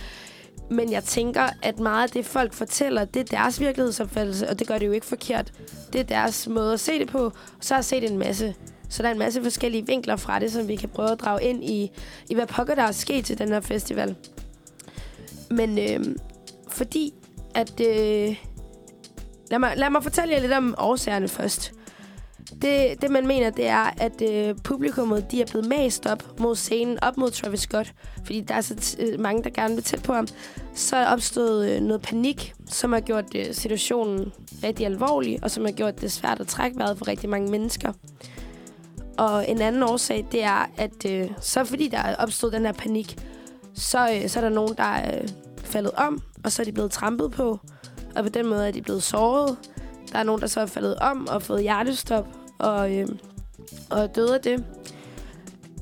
Men 0.71 0.91
jeg 0.91 1.03
tænker, 1.03 1.49
at 1.61 1.79
meget 1.79 2.03
af 2.03 2.09
det, 2.09 2.25
folk 2.25 2.53
fortæller, 2.53 3.05
det 3.05 3.19
er 3.19 3.37
deres 3.37 3.59
virkelighedsopfattelse, 3.59 4.49
og 4.49 4.59
det 4.59 4.67
gør 4.67 4.77
det 4.77 4.87
jo 4.87 4.91
ikke 4.91 5.05
forkert. 5.05 5.53
Det 5.93 6.01
er 6.01 6.03
deres 6.03 6.47
måde 6.47 6.73
at 6.73 6.79
se 6.79 6.99
det 6.99 7.07
på, 7.07 7.19
og 7.25 7.33
så 7.59 7.73
har 7.73 7.79
jeg 7.79 7.85
set 7.85 8.11
en 8.11 8.17
masse. 8.17 8.55
Så 8.89 9.03
der 9.03 9.09
er 9.09 9.13
en 9.13 9.19
masse 9.19 9.43
forskellige 9.43 9.85
vinkler 9.85 10.15
fra 10.15 10.39
det, 10.39 10.51
som 10.51 10.67
vi 10.67 10.75
kan 10.75 10.89
prøve 10.89 11.11
at 11.11 11.19
drage 11.19 11.43
ind 11.43 11.63
i, 11.63 11.91
i 12.29 12.35
hvad 12.35 12.47
pokker 12.47 12.75
der 12.75 12.83
er 12.83 12.91
sket 12.91 13.25
til 13.25 13.37
den 13.37 13.49
her 13.49 13.59
festival. 13.59 14.15
Men 15.49 15.79
øh, 15.79 16.15
fordi 16.67 17.13
at... 17.55 17.81
Øh, 17.81 18.35
lad, 19.51 19.59
mig, 19.59 19.73
lad 19.77 19.89
mig 19.89 20.03
fortælle 20.03 20.33
jer 20.33 20.41
lidt 20.41 20.53
om 20.53 20.75
årsagerne 20.77 21.27
først. 21.27 21.73
Det, 22.61 23.01
det 23.01 23.11
man 23.11 23.27
mener, 23.27 23.49
det 23.49 23.67
er, 23.67 23.93
at 23.97 24.21
øh, 24.21 24.55
publikummet 24.63 25.31
de 25.31 25.41
er 25.41 25.45
blevet 25.45 25.67
mast 25.67 26.05
op 26.05 26.39
mod 26.39 26.55
scenen, 26.55 27.03
op 27.03 27.17
mod 27.17 27.31
Travis 27.31 27.59
Scott. 27.59 27.93
Fordi 28.25 28.41
der 28.41 28.53
er 28.53 28.61
så 28.61 28.73
t- 28.73 29.03
øh, 29.03 29.19
mange, 29.19 29.43
der 29.43 29.49
gerne 29.49 29.75
vil 29.75 29.83
tæt 29.83 30.03
på 30.03 30.13
ham. 30.13 30.27
Så 30.73 30.95
er 30.95 31.03
der 31.03 31.11
opstået 31.11 31.69
øh, 31.69 31.81
noget 31.81 32.01
panik, 32.01 32.53
som 32.67 32.93
har 32.93 32.99
gjort 32.99 33.35
øh, 33.35 33.53
situationen 33.53 34.31
rigtig 34.63 34.85
alvorlig, 34.85 35.39
og 35.43 35.51
som 35.51 35.65
har 35.65 35.71
gjort 35.71 36.01
det 36.01 36.11
svært 36.11 36.39
at 36.39 36.47
trække 36.47 36.77
vejret 36.77 36.97
for 36.97 37.07
rigtig 37.07 37.29
mange 37.29 37.51
mennesker. 37.51 37.93
Og 39.17 39.49
en 39.49 39.61
anden 39.61 39.83
årsag, 39.83 40.25
det 40.31 40.43
er, 40.43 40.69
at 40.77 41.05
øh, 41.05 41.31
så 41.41 41.63
fordi 41.63 41.87
der 41.87 41.97
er 41.97 42.15
opstået 42.15 42.53
den 42.53 42.65
her 42.65 42.73
panik, 42.73 43.15
så, 43.73 44.11
øh, 44.13 44.29
så 44.29 44.39
er 44.39 44.43
der 44.43 44.49
nogen, 44.49 44.75
der 44.77 44.83
er 44.83 45.21
øh, 45.21 45.27
faldet 45.63 45.91
om, 45.91 46.21
og 46.43 46.51
så 46.51 46.61
er 46.61 46.63
de 46.63 46.71
blevet 46.71 46.91
trampet 46.91 47.31
på. 47.31 47.59
Og 48.15 48.23
på 48.23 48.29
den 48.29 48.47
måde 48.47 48.67
er 48.67 48.71
de 48.71 48.81
blevet 48.81 49.03
såret. 49.03 49.57
Der 50.11 50.19
er 50.19 50.23
nogen, 50.23 50.41
der 50.41 50.47
så 50.47 50.61
er 50.61 50.65
faldet 50.65 50.95
om 50.95 51.27
og 51.27 51.41
fået 51.41 51.61
hjertestop 51.61 52.27
og, 52.59 52.95
øh, 52.95 53.07
og 53.89 53.99
er 53.99 54.07
døde 54.07 54.35
af 54.35 54.41
det. 54.41 54.65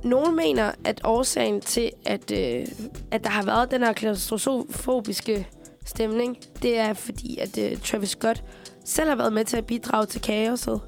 Nogle 0.03 0.35
mener, 0.35 0.71
at 0.85 1.01
årsagen 1.03 1.61
til, 1.61 1.91
at, 2.05 2.31
øh, 2.31 2.65
at 3.11 3.23
der 3.23 3.29
har 3.29 3.43
været 3.43 3.71
den 3.71 3.83
her 3.83 3.93
klaustrofobiske 3.93 5.47
stemning, 5.85 6.37
det 6.61 6.77
er 6.77 6.93
fordi, 6.93 7.37
at 7.37 7.57
øh, 7.57 7.81
Travis 7.81 8.09
Scott 8.09 8.43
selv 8.85 9.09
har 9.09 9.15
været 9.15 9.33
med 9.33 9.45
til 9.45 9.57
at 9.57 9.65
bidrage 9.65 10.05
til 10.05 10.21
kaoset, 10.21 10.81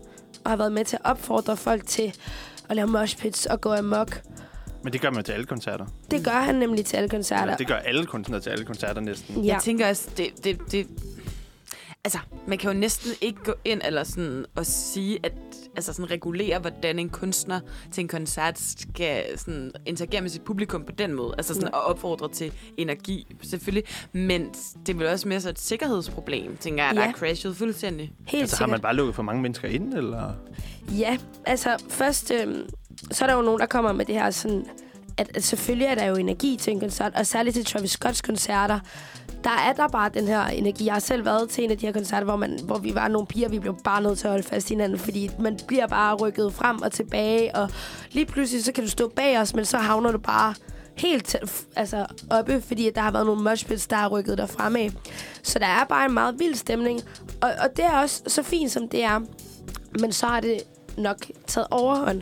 og 0.43 0.51
har 0.51 0.55
været 0.55 0.72
med 0.72 0.86
til 0.86 0.95
at 0.95 1.11
opfordre 1.11 1.57
folk 1.57 1.86
til 1.88 2.13
at 2.70 2.76
lave 2.76 2.88
moshpits 2.88 3.45
og 3.45 3.61
gå 3.61 3.74
amok. 3.74 4.22
Men 4.84 4.93
det 4.93 5.01
gør 5.01 5.09
man 5.11 5.23
til 5.23 5.32
alle 5.32 5.45
koncerter. 5.45 5.86
Det 6.11 6.23
gør 6.25 6.32
han 6.32 6.55
nemlig 6.55 6.86
til 6.86 6.97
alle 6.97 7.09
koncerter. 7.09 7.41
Eller, 7.43 7.57
det 7.57 7.67
gør 7.67 7.75
alle 7.75 8.05
kunstnere 8.05 8.41
til 8.41 8.49
alle 8.49 8.65
koncerter 8.65 9.01
næsten. 9.01 9.43
Ja. 9.45 9.53
Jeg 9.53 9.61
tænker 9.63 9.89
også, 9.89 10.09
det, 10.17 10.43
det, 10.43 10.59
det... 10.71 10.88
Altså, 12.03 12.19
man 12.47 12.57
kan 12.57 12.71
jo 12.73 12.77
næsten 12.80 13.11
ikke 13.21 13.39
gå 13.43 13.53
ind 13.65 13.82
eller 13.86 14.03
sådan 14.03 14.45
og 14.55 14.65
sige, 14.65 15.19
at 15.23 15.32
altså 15.75 15.93
sådan 15.93 16.11
regulere, 16.11 16.59
hvordan 16.59 16.99
en 16.99 17.09
kunstner 17.09 17.59
til 17.91 18.01
en 18.01 18.07
koncert 18.07 18.59
skal 18.59 19.23
sådan 19.39 19.71
interagere 19.86 20.21
med 20.21 20.30
sit 20.30 20.41
publikum 20.41 20.84
på 20.84 20.91
den 20.91 21.13
måde. 21.13 21.34
Altså 21.38 21.53
sådan 21.53 21.69
Ja. 21.73 21.77
at 21.80 21.86
opfordre 21.86 22.30
til 22.30 22.51
energi, 22.77 23.36
selvfølgelig. 23.43 23.84
Men 24.13 24.49
det 24.86 24.99
vel 24.99 25.07
også 25.07 25.27
mere 25.27 25.41
så 25.41 25.49
et 25.49 25.59
sikkerhedsproblem, 25.59 26.57
tænker 26.57 26.84
jeg, 26.86 26.95
der 26.95 27.01
Ja. 27.01 27.07
er 27.09 27.13
crashet 27.13 27.55
fuldstændig. 27.55 28.11
Helt 28.27 28.41
Altså, 28.41 28.57
har 28.57 28.67
man 28.67 28.82
bare 28.82 28.95
lukket 28.95 29.15
for 29.15 29.23
mange 29.23 29.41
mennesker 29.41 29.67
ind, 29.67 29.93
eller? 29.93 30.32
Ja, 30.97 31.17
altså 31.45 31.84
først, 31.89 32.32
øhm, 32.32 32.69
så 33.12 33.26
er 33.26 33.28
der 33.30 33.36
jo 33.36 33.41
nogen, 33.41 33.60
der 33.60 33.66
kommer 33.66 33.91
med 33.91 34.06
det 34.06 34.16
her 34.16 34.32
sådan, 34.32 34.66
at, 35.18 35.32
at 35.36 35.43
selvfølgelig 35.43 35.86
er 35.86 35.95
der 35.95 36.06
jo 36.06 36.16
energi 36.16 36.58
til 36.62 36.74
en 36.74 36.80
koncert, 36.80 37.16
og 37.16 37.28
særligt 37.28 37.56
til 37.56 37.66
Travis 37.66 37.91
Scotts 37.91 38.22
koncerter, 38.22 38.80
der 39.43 39.50
er 39.50 39.74
der 39.74 39.88
bare 39.88 40.10
den 40.14 40.28
her 40.28 40.45
energi. 40.45 40.86
Jeg 40.86 40.93
har 40.93 41.00
selv 41.00 41.26
været 41.26 41.50
til 41.50 41.64
en 41.64 41.72
af 41.72 41.78
de 41.78 41.86
her 41.86 41.93
koncerter, 41.93 42.26
hvor, 42.26 42.36
man, 42.36 42.60
hvor 42.64 42.78
vi 42.78 42.95
var 42.95 43.08
nogle 43.08 43.28
piger, 43.28 43.50
vi 43.50 43.60
blev 43.60 43.78
bare 43.84 44.02
nødt 44.02 44.20
til 44.20 44.28
at 44.28 44.32
holde 44.32 44.47
fast 44.47 44.72
i 44.72 44.74
hinanden, 44.74 45.00
fordi 45.00 45.32
man 45.39 45.60
bliver 45.68 45.88
bare 45.88 46.16
rykket 46.16 46.54
frem 46.54 46.82
og 46.82 46.91
tilbage, 46.91 47.56
og 47.56 47.70
lige 48.12 48.26
pludselig 48.26 48.64
så 48.64 48.72
kan 48.72 48.84
du 48.84 48.89
stå 48.89 49.08
bag 49.16 49.39
os, 49.39 49.54
men 49.54 49.66
så 49.66 49.78
havner 49.78 50.12
du 50.12 50.18
bare 50.18 50.54
helt 50.95 51.36
altså 51.76 52.06
oppe, 52.30 52.62
fordi 52.62 52.88
at 52.88 52.95
der 52.95 53.02
har 53.02 53.12
været 53.12 53.26
nogle 53.26 53.43
moshpits, 53.43 53.88
der 53.88 53.95
har 53.95 54.08
rykket 54.08 54.38
dig 54.38 54.50
fremad. 54.50 54.89
Så 55.43 55.60
der 55.60 55.66
er 55.66 55.86
bare 55.86 56.06
en 56.06 56.14
meget 56.14 56.39
vild 56.39 56.56
stemning, 56.56 57.02
og, 57.41 57.52
og 57.60 57.70
det 57.76 57.86
er 57.86 58.02
også 58.02 58.22
så 58.28 58.43
fint, 58.43 58.72
som 58.72 58.89
det 58.89 59.04
er. 59.04 59.20
Men 60.00 60.12
så 60.12 60.26
har 60.26 60.39
det 60.39 60.58
nok 60.97 61.18
taget 61.47 61.68
overhånd. 61.72 62.22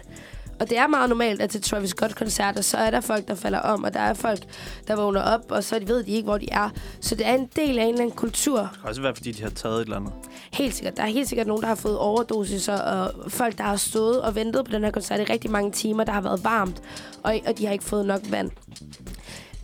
Og 0.59 0.69
det 0.69 0.77
er 0.77 0.87
meget 0.87 1.09
normalt, 1.09 1.41
at 1.41 1.49
til 1.49 1.61
Travis 1.61 1.89
Scott-koncerter, 1.89 2.61
så 2.61 2.77
er 2.77 2.91
der 2.91 3.01
folk, 3.01 3.27
der 3.27 3.35
falder 3.35 3.59
om, 3.59 3.83
og 3.83 3.93
der 3.93 3.99
er 3.99 4.13
folk, 4.13 4.39
der 4.87 4.95
vågner 4.95 5.21
op, 5.21 5.51
og 5.51 5.63
så 5.63 5.79
ved 5.87 6.03
de 6.03 6.11
ikke, 6.11 6.25
hvor 6.25 6.37
de 6.37 6.47
er. 6.51 6.69
Så 7.01 7.15
det 7.15 7.27
er 7.27 7.33
en 7.33 7.49
del 7.55 7.79
af 7.79 7.83
en 7.83 7.89
eller 7.89 8.01
anden 8.01 8.15
kultur. 8.15 8.59
Det 8.59 8.69
kan 8.81 8.89
også 8.89 9.01
være, 9.01 9.15
fordi 9.15 9.31
de 9.31 9.43
har 9.43 9.49
taget 9.49 9.75
et 9.75 9.81
eller 9.81 9.95
andet. 9.95 10.11
Helt 10.53 10.75
sikkert. 10.75 10.97
Der 10.97 11.03
er 11.03 11.07
helt 11.07 11.29
sikkert 11.29 11.47
nogen, 11.47 11.61
der 11.61 11.67
har 11.67 11.75
fået 11.75 11.97
overdosiser, 11.97 12.77
og 12.77 13.31
folk, 13.31 13.57
der 13.57 13.63
har 13.63 13.75
stået 13.75 14.21
og 14.21 14.35
ventet 14.35 14.65
på 14.65 14.71
den 14.71 14.83
her 14.83 14.91
koncert 14.91 15.19
i 15.19 15.23
rigtig 15.23 15.51
mange 15.51 15.71
timer, 15.71 16.03
der 16.03 16.11
har 16.11 16.21
været 16.21 16.43
varmt, 16.43 16.81
og, 17.23 17.39
og 17.47 17.57
de 17.57 17.65
har 17.65 17.73
ikke 17.73 17.85
fået 17.85 18.05
nok 18.05 18.21
vand. 18.29 18.51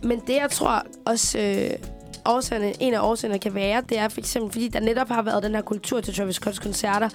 Men 0.02 0.20
det, 0.26 0.34
jeg 0.34 0.50
tror 0.50 0.82
også... 1.06 1.38
Øh, 1.38 1.70
årsagerne, 2.26 2.82
en 2.82 2.94
af 2.94 3.00
årsagerne 3.00 3.38
kan 3.38 3.54
være, 3.54 3.82
det 3.88 3.98
er 3.98 4.08
for 4.08 4.20
eksempel, 4.20 4.52
fordi 4.52 4.68
der 4.68 4.80
netop 4.80 5.08
har 5.08 5.22
været 5.22 5.42
den 5.42 5.54
her 5.54 5.62
kultur 5.62 6.00
til 6.00 6.14
Travis 6.14 6.36
Scotts 6.36 6.58
koncerter, 6.58 7.08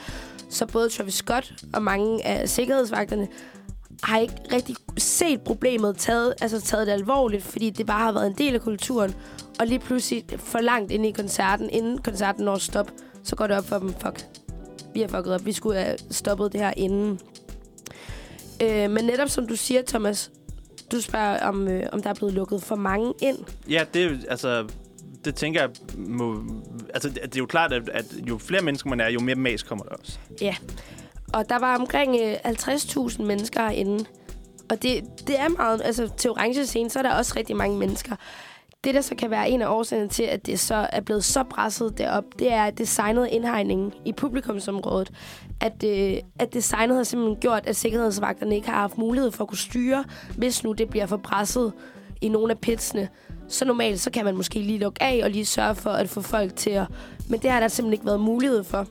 så 0.49 0.65
både 0.65 0.89
Travis 0.89 1.13
Scott 1.13 1.53
og 1.73 1.81
mange 1.81 2.25
af 2.25 2.49
sikkerhedsvagterne 2.49 3.27
har 4.03 4.19
ikke 4.19 4.35
rigtig 4.53 4.75
set 4.97 5.41
problemet 5.41 5.97
taget, 5.97 6.33
altså 6.41 6.61
taget 6.61 6.87
det 6.87 6.93
alvorligt, 6.93 7.43
fordi 7.43 7.69
det 7.69 7.85
bare 7.85 7.99
har 7.99 8.11
været 8.11 8.27
en 8.27 8.35
del 8.37 8.53
af 8.55 8.61
kulturen. 8.61 9.15
Og 9.59 9.67
lige 9.67 9.79
pludselig 9.79 10.25
for 10.37 10.59
langt 10.59 10.91
ind 10.91 11.05
i 11.05 11.11
koncerten, 11.11 11.69
inden 11.69 11.97
koncerten 11.97 12.45
når 12.45 12.57
stop, 12.57 12.91
så 13.23 13.35
går 13.35 13.47
det 13.47 13.57
op 13.57 13.65
for 13.65 13.79
dem, 13.79 13.93
fuck, 13.93 14.25
vi 14.93 15.01
har 15.01 15.07
fucket 15.07 15.33
op, 15.33 15.45
vi 15.45 15.51
skulle 15.51 15.79
have 15.79 15.97
stoppet 16.11 16.53
det 16.53 16.61
her 16.61 16.73
inden. 16.77 17.19
Øh, 18.61 18.91
men 18.91 19.05
netop 19.05 19.29
som 19.29 19.47
du 19.47 19.55
siger, 19.55 19.81
Thomas, 19.87 20.31
du 20.91 21.01
spørger, 21.01 21.47
om, 21.47 21.67
øh, 21.67 21.83
om 21.91 22.01
der 22.01 22.09
er 22.09 22.13
blevet 22.13 22.33
lukket 22.33 22.63
for 22.63 22.75
mange 22.75 23.13
ind. 23.21 23.37
Ja, 23.69 23.85
det 23.93 24.03
er 24.03 24.09
altså... 24.29 24.67
Det 25.25 25.35
tænker 25.35 25.61
jeg 25.61 25.69
må... 25.97 26.43
Altså, 26.93 27.09
det 27.09 27.19
det 27.23 27.35
er 27.35 27.39
jo 27.39 27.45
klart, 27.45 27.73
at, 27.73 27.89
at 27.89 28.05
jo 28.29 28.37
flere 28.37 28.61
mennesker 28.61 28.89
man 28.89 28.99
er, 28.99 29.09
jo 29.09 29.19
mere 29.19 29.35
mas 29.35 29.63
kommer 29.63 29.85
der 29.85 29.95
også. 29.95 30.19
Ja. 30.41 30.55
Og 31.33 31.49
der 31.49 31.59
var 31.59 31.77
omkring 31.77 32.15
øh, 32.21 32.35
50.000 32.45 33.23
mennesker 33.23 33.61
herinde. 33.61 34.05
Og 34.69 34.81
det, 34.81 35.03
det 35.27 35.39
er 35.39 35.49
meget... 35.49 35.81
Altså, 35.83 36.09
til 36.17 36.31
orange 36.31 36.65
scene, 36.65 36.89
så 36.89 36.99
er 36.99 37.03
der 37.03 37.15
også 37.15 37.33
rigtig 37.35 37.55
mange 37.55 37.77
mennesker. 37.77 38.15
Det, 38.83 38.95
der 38.95 39.01
så 39.01 39.15
kan 39.15 39.31
være 39.31 39.49
en 39.49 39.61
af 39.61 39.67
årsagerne 39.67 40.09
til, 40.09 40.23
at 40.23 40.45
det 40.45 40.59
så 40.59 40.87
er 40.91 41.01
blevet 41.01 41.23
så 41.23 41.43
presset 41.43 41.97
derop, 41.97 42.23
det 42.39 42.53
er 42.53 42.69
designet 42.69 43.27
indhegningen 43.31 43.93
i 44.05 44.13
publikumsområdet. 44.13 45.11
At, 45.61 45.83
øh, 45.83 46.17
at 46.39 46.53
designet 46.53 46.97
har 46.97 47.03
simpelthen 47.03 47.41
gjort, 47.41 47.67
at 47.67 47.75
sikkerhedsvagterne 47.75 48.55
ikke 48.55 48.69
har 48.69 48.79
haft 48.79 48.97
mulighed 48.97 49.31
for 49.31 49.43
at 49.43 49.47
kunne 49.47 49.57
styre, 49.57 50.05
hvis 50.37 50.63
nu 50.63 50.71
det 50.71 50.89
bliver 50.89 51.05
for 51.05 51.17
presset 51.17 51.73
i 52.21 52.29
nogle 52.29 52.51
af 52.51 52.59
pitsene. 52.59 53.09
Så 53.47 53.65
normalt, 53.65 53.99
så 53.99 54.11
kan 54.11 54.25
man 54.25 54.35
måske 54.35 54.59
lige 54.59 54.79
lukke 54.79 55.03
af 55.03 55.21
og 55.23 55.29
lige 55.29 55.45
sørge 55.45 55.75
for 55.75 55.89
at 55.89 56.09
få 56.09 56.21
folk 56.21 56.55
til 56.55 56.69
at... 56.69 56.87
Men 57.29 57.39
det 57.39 57.49
har 57.51 57.59
der 57.59 57.67
simpelthen 57.67 57.93
ikke 57.93 58.05
været 58.05 58.19
mulighed 58.19 58.63
for. 58.63 58.87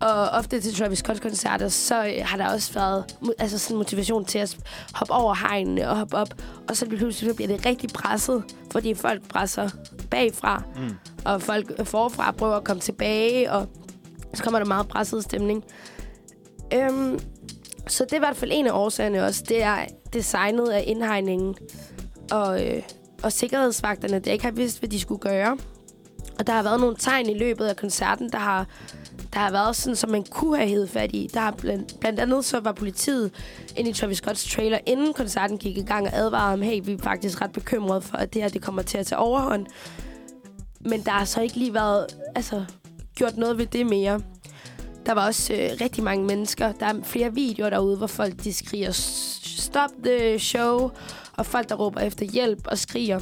Og 0.00 0.28
ofte 0.28 0.60
til 0.60 0.74
Travis 0.74 0.98
Scott-koncerter, 0.98 1.68
så 1.68 2.06
øh, 2.06 2.12
har 2.24 2.36
der 2.36 2.48
også 2.52 2.72
været 2.72 3.04
altså 3.38 3.58
sådan 3.58 3.76
motivation 3.76 4.24
til 4.24 4.38
at 4.38 4.56
hoppe 4.94 5.12
over 5.14 5.34
hegnene 5.48 5.88
og 5.90 5.96
hoppe 5.96 6.16
op. 6.16 6.28
Og 6.68 6.76
så 6.76 6.86
pludselig 6.86 7.30
så 7.30 7.34
bliver 7.34 7.48
det 7.48 7.66
rigtig 7.66 7.90
presset, 7.90 8.44
fordi 8.72 8.94
folk 8.94 9.28
presser 9.28 9.68
bagfra, 10.10 10.62
Mm. 10.76 10.90
og 11.24 11.42
folk 11.42 11.86
forfra 11.86 12.30
prøver 12.32 12.56
at 12.56 12.64
komme 12.64 12.80
tilbage, 12.80 13.52
og 13.52 13.66
så 14.34 14.42
kommer 14.42 14.58
der 14.58 14.66
meget 14.66 14.88
presset 14.88 15.24
stemning. 15.24 15.64
Øhm, 16.74 17.18
så 17.86 18.04
det 18.04 18.12
er 18.12 18.16
i 18.16 18.18
hvert 18.18 18.36
fald 18.36 18.50
en 18.54 18.66
af 18.66 18.72
årsagerne 18.72 19.24
også. 19.24 19.44
Det 19.48 19.62
er 19.62 19.78
designet 20.12 20.68
af 20.68 20.84
indhegningen 20.86 21.54
og, 22.30 22.66
øh, 22.66 22.82
og 23.22 23.32
sikkerhedsvagterne, 23.32 24.18
der 24.18 24.32
ikke 24.32 24.44
har 24.44 24.52
vidst, 24.52 24.78
hvad 24.78 24.88
de 24.88 25.00
skulle 25.00 25.20
gøre. 25.20 25.56
Og 26.38 26.46
der 26.46 26.52
har 26.52 26.62
været 26.62 26.80
nogle 26.80 26.96
tegn 26.96 27.28
i 27.28 27.38
løbet 27.38 27.64
af 27.66 27.76
koncerten, 27.76 28.32
der 28.32 28.38
har, 28.38 28.66
der 29.32 29.38
har 29.38 29.50
været 29.50 29.76
sådan, 29.76 29.96
som 29.96 30.10
man 30.10 30.24
kunne 30.30 30.56
have 30.56 30.68
hævet 30.68 30.90
fat 30.90 31.10
i. 31.12 31.30
Der 31.34 31.40
har 31.40 31.50
blandt, 31.50 32.00
blandt 32.00 32.20
andet 32.20 32.44
så 32.44 32.60
var 32.60 32.72
politiet 32.72 33.30
inde 33.76 33.90
i 33.90 33.92
Travis 33.92 34.18
Scotts 34.18 34.52
trailer, 34.52 34.78
inden 34.86 35.12
koncerten 35.12 35.58
gik 35.58 35.78
i 35.78 35.82
gang 35.82 36.06
og 36.06 36.12
advarede 36.14 36.52
om, 36.52 36.62
hey, 36.62 36.80
vi 36.84 36.92
er 36.92 36.98
faktisk 36.98 37.40
ret 37.40 37.52
bekymrede 37.52 38.00
for, 38.00 38.16
at 38.16 38.34
det 38.34 38.42
her 38.42 38.48
det 38.48 38.62
kommer 38.62 38.82
til 38.82 38.98
at 38.98 39.06
tage 39.06 39.18
overhånd. 39.18 39.66
Men 40.80 41.02
der 41.02 41.10
har 41.10 41.24
så 41.24 41.40
ikke 41.40 41.56
lige 41.56 41.74
været 41.74 42.06
altså, 42.34 42.64
gjort 43.14 43.36
noget 43.36 43.58
ved 43.58 43.66
det 43.66 43.86
mere. 43.86 44.20
Der 45.06 45.12
var 45.14 45.26
også 45.26 45.52
øh, 45.52 45.70
rigtig 45.80 46.04
mange 46.04 46.24
mennesker. 46.24 46.72
Der 46.72 46.86
er 46.86 46.94
flere 47.02 47.34
videoer 47.34 47.70
derude, 47.70 47.96
hvor 47.96 48.06
folk 48.06 48.44
de 48.44 48.52
skriger, 48.52 48.90
stop 48.92 49.90
the 50.04 50.38
show, 50.38 50.90
og 51.36 51.46
folk, 51.46 51.68
der 51.68 51.74
råber 51.74 52.00
efter 52.00 52.26
hjælp 52.26 52.66
og 52.66 52.78
skriger, 52.78 53.20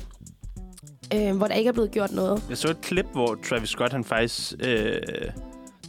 øh, 1.15 1.37
hvor 1.37 1.47
der 1.47 1.55
ikke 1.55 1.69
er 1.69 1.73
blevet 1.73 1.91
gjort 1.91 2.13
noget. 2.13 2.43
Jeg 2.49 2.59
så 2.59 2.69
et 2.69 2.81
klip, 2.81 3.07
hvor 3.13 3.39
Travis 3.49 3.69
Scott, 3.69 3.93
han 3.93 4.05
faktisk... 4.05 4.53
Øh, 4.61 5.01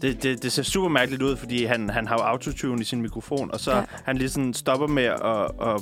det, 0.02 0.24
det, 0.24 0.44
det 0.44 0.52
ser 0.52 0.64
super 0.64 0.88
mærkeligt 0.90 1.22
ud, 1.24 1.36
fordi 1.38 1.66
han, 1.66 1.90
han 1.90 2.08
har 2.08 2.16
jo 2.16 2.22
autotune 2.24 2.82
i 2.82 2.84
sin 2.84 3.02
mikrofon, 3.02 3.52
og 3.54 3.60
så 3.60 3.72
Ja. 3.76 3.84
han 4.04 4.18
lige 4.18 4.30
sådan 4.30 4.54
stopper 4.54 4.88
med 4.88 5.04
at, 5.04 5.68
at 5.76 5.82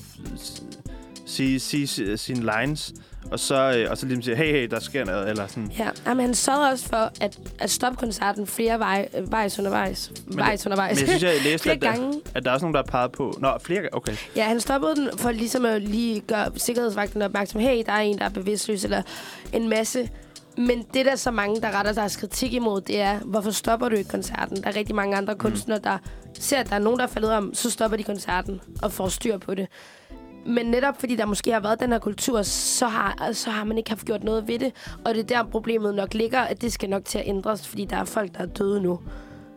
sige, 1.25 1.59
sige 1.59 1.87
si- 1.87 2.17
sine 2.17 2.51
lines, 2.59 2.93
og 3.31 3.39
så, 3.39 3.73
øh, 3.77 3.91
og 3.91 3.97
så 3.97 4.05
lige 4.05 4.23
siger, 4.23 4.35
hey, 4.35 4.51
hey, 4.51 4.67
der 4.69 4.79
sker 4.79 5.05
noget, 5.05 5.29
eller 5.29 5.47
sådan. 5.47 5.71
Ja, 5.79 5.89
Jamen, 6.07 6.25
han 6.25 6.35
sørgede 6.35 6.69
også 6.71 6.87
for 6.87 7.11
at, 7.21 7.39
at 7.59 7.69
stoppe 7.71 7.97
koncerten 7.97 8.47
flere 8.47 8.79
vej, 8.79 9.07
vejs 9.27 9.59
undervejs. 9.59 10.11
Vejs 10.27 10.65
undervejs. 10.65 10.95
Men 10.95 10.99
jeg 11.01 11.07
synes, 11.19 11.23
jeg 11.23 11.43
læste, 11.43 11.63
flere 11.63 11.75
at 11.75 11.81
der, 11.81 11.91
gange. 11.91 12.21
at 12.35 12.43
der 12.43 12.49
er 12.49 12.53
også 12.53 12.63
nogen, 12.65 12.73
der 12.73 12.79
har 12.85 12.91
peget 12.91 13.11
på... 13.11 13.37
Nå, 13.39 13.57
flere 13.63 13.81
gange, 13.81 13.95
okay. 13.95 14.13
Ja, 14.35 14.43
han 14.43 14.59
stoppede 14.59 14.95
den 14.95 15.09
for 15.17 15.31
ligesom 15.31 15.65
at 15.65 15.81
lige 15.81 16.19
gøre 16.19 16.51
sikkerhedsvagten 16.57 17.21
opmærksom. 17.21 17.61
Hey, 17.61 17.83
der 17.85 17.91
er 17.91 17.99
en, 18.01 18.17
der 18.17 18.25
er 18.25 18.29
bevidstløs, 18.29 18.83
eller 18.83 19.01
en 19.53 19.69
masse. 19.69 20.09
Men 20.57 20.85
det, 20.93 21.05
der 21.05 21.11
er 21.11 21.15
så 21.15 21.31
mange, 21.31 21.61
der 21.61 21.71
retter 21.71 21.93
deres 21.93 22.17
kritik 22.17 22.53
imod, 22.53 22.81
det 22.81 23.01
er, 23.01 23.19
hvorfor 23.19 23.51
stopper 23.51 23.89
du 23.89 23.95
ikke 23.95 24.09
koncerten? 24.09 24.63
Der 24.63 24.69
er 24.69 24.75
rigtig 24.75 24.95
mange 24.95 25.17
andre 25.17 25.35
kunstnere, 25.35 25.79
der 25.83 25.97
ser, 26.33 26.57
at 26.57 26.69
der 26.69 26.75
er 26.75 26.79
nogen, 26.79 26.99
der 26.99 27.03
er 27.03 27.09
faldet 27.09 27.31
om, 27.31 27.53
så 27.53 27.69
stopper 27.69 27.97
de 27.97 28.03
koncerten 28.03 28.61
og 28.83 28.91
får 28.91 29.07
styr 29.07 29.37
på 29.37 29.55
det. 29.55 29.67
Men 30.45 30.65
netop 30.65 30.99
fordi 30.99 31.15
der 31.15 31.25
måske 31.25 31.51
har 31.51 31.59
været 31.59 31.79
den 31.79 31.91
her 31.91 31.99
kultur, 31.99 32.41
så 32.41 32.87
har, 32.87 33.31
så 33.33 33.49
har 33.49 33.63
man 33.63 33.77
ikke 33.77 33.89
haft 33.89 34.05
gjort 34.05 34.23
noget 34.23 34.47
ved 34.47 34.59
det. 34.59 34.73
Og 35.05 35.15
det 35.15 35.31
er 35.31 35.43
der 35.43 35.43
problemet 35.49 35.95
nok 35.95 36.13
ligger, 36.13 36.39
at 36.39 36.61
det 36.61 36.73
skal 36.73 36.89
nok 36.89 37.05
til 37.05 37.17
at 37.19 37.27
ændres, 37.27 37.67
fordi 37.67 37.85
der 37.85 37.97
er 37.97 38.05
folk, 38.05 38.33
der 38.33 38.39
er 38.39 38.45
døde 38.45 38.81
nu. 38.81 38.99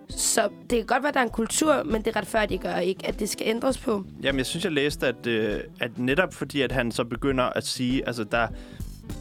Så 0.09 0.49
det 0.71 0.79
kan 0.79 0.87
godt 0.87 1.03
være, 1.03 1.09
at 1.09 1.15
der 1.15 1.21
er 1.21 1.25
en 1.25 1.31
kultur, 1.31 1.83
men 1.83 2.03
det 2.03 2.17
retfærdiggør 2.17 2.77
ikke, 2.77 3.07
at 3.07 3.21
det 3.21 3.29
skal 3.29 3.49
ændres 3.49 3.79
på. 3.79 4.05
Jamen, 4.23 4.39
jeg 4.39 4.47
synes, 4.47 4.65
jeg 4.65 4.73
læste, 4.73 5.07
at, 5.07 5.27
øh, 5.27 5.61
at 5.81 5.99
netop 5.99 6.35
fordi, 6.35 6.61
at 6.61 6.73
han 6.73 6.93
så 6.93 7.05
begynder 7.05 7.45
at 7.45 7.67
sige, 7.67 8.07
altså 8.07 8.25
der, 8.25 8.49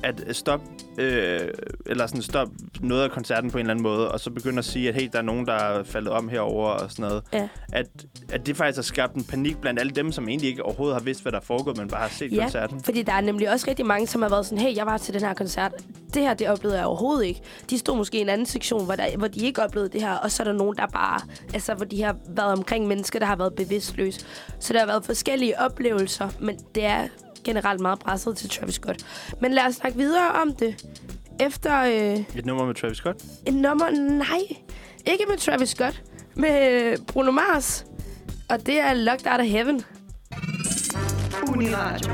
at 0.04 0.36
stop, 0.36 0.62
øh, 0.98 1.40
eller 1.86 2.08
sådan 2.08 2.22
stop 2.22 2.48
noget 2.82 3.04
af 3.04 3.12
koncerten 3.12 3.52
på 3.52 3.58
en 3.58 3.62
eller 3.62 3.72
anden 3.74 3.84
måde, 3.84 4.12
og 4.12 4.20
så 4.20 4.30
begynder 4.32 4.60
at 4.60 4.66
sige, 4.66 4.90
at 4.90 4.96
hey, 4.96 5.10
der 5.12 5.18
er 5.18 5.24
nogen, 5.24 5.46
der 5.46 5.54
er 5.54 5.84
faldet 5.84 6.12
om 6.12 6.30
herover 6.30 6.68
og 6.70 6.92
sådan 6.92 7.06
noget. 7.06 7.24
Ja. 7.34 7.48
At, 7.74 7.88
at 8.30 8.46
det 8.46 8.58
faktisk 8.58 8.78
har 8.78 8.84
skabt 8.84 9.16
en 9.16 9.24
panik 9.24 9.58
blandt 9.62 9.80
alle 9.80 9.92
dem, 9.92 10.12
som 10.12 10.30
egentlig 10.30 10.50
ikke 10.50 10.64
overhovedet 10.64 10.96
har 10.96 11.04
vidst, 11.04 11.22
hvad 11.22 11.32
der 11.32 11.38
er 11.40 11.44
foregået, 11.44 11.78
men 11.78 11.88
bare 11.88 12.02
har 12.02 12.10
set 12.10 12.32
Ja. 12.32 12.42
koncerten. 12.42 12.84
Fordi 12.84 13.02
der 13.02 13.14
er 13.14 13.22
nemlig 13.22 13.50
også 13.52 13.66
rigtig 13.70 13.86
mange, 13.86 14.08
som 14.08 14.22
har 14.22 14.30
været 14.30 14.46
sådan, 14.46 14.58
hey, 14.64 14.76
jeg 14.76 14.86
var 14.86 14.98
til 14.98 15.14
den 15.14 15.22
her 15.22 15.34
koncert. 15.34 15.72
Det 16.14 16.22
her, 16.22 16.34
det 16.34 16.50
oplevede 16.50 16.78
jeg 16.78 16.86
overhovedet 16.88 17.26
ikke. 17.26 17.42
De 17.70 17.78
stod 17.78 17.98
måske 17.98 18.18
i 18.18 18.22
en 18.22 18.30
anden 18.30 18.48
sektion, 18.48 18.86
hvor, 18.86 18.96
der, 18.96 19.18
hvor 19.18 19.28
de 19.28 19.40
ikke 19.40 19.64
oplevede 19.64 19.90
det 19.90 20.02
her. 20.02 20.14
Og 20.14 20.32
så 20.32 20.44
er 20.44 20.48
der 20.48 20.54
nogen, 20.54 20.76
der 20.78 20.88
bare, 20.88 21.22
altså 21.54 21.74
hvor 21.74 21.86
de 21.86 22.04
har 22.04 22.16
været 22.30 22.54
omkring 22.54 22.88
mennesker, 22.88 23.20
der 23.20 23.26
har 23.26 23.36
været 23.36 23.54
bevidstløse. 23.56 24.26
Så 24.60 24.74
der 24.74 24.80
har 24.80 24.86
været 24.88 25.06
forskellige 25.06 25.60
oplevelser, 25.60 26.30
men 26.40 26.58
det 26.76 26.86
er 26.86 27.08
generelt 27.48 27.82
meget 27.82 28.00
presset 28.00 28.38
til 28.38 28.50
Travis 28.50 28.76
Scott. 28.76 29.06
Men 29.42 29.54
lad 29.54 29.64
os 29.64 29.76
snakke 29.76 29.98
videre 29.98 30.32
om 30.32 30.56
det. 30.56 30.86
Efter 31.40 31.82
øh, 31.82 32.38
Et 32.38 32.46
nummer 32.46 32.66
med 32.66 32.76
Travis 32.76 32.98
Scott. 32.98 33.24
et 33.48 33.54
nummer, 33.54 33.90
nej. 33.90 34.42
Ikke 35.06 35.26
med 35.30 35.38
Travis 35.38 35.70
Scott, 35.70 36.04
med 36.36 36.98
Bruno 37.08 37.32
Mars. 37.32 37.86
Og 38.50 38.66
det 38.66 38.80
er 38.80 38.94
Locked 38.94 39.32
Out 39.32 39.40
of 39.40 39.46
Heaven. 39.48 39.82
Uniradio. 41.48 42.14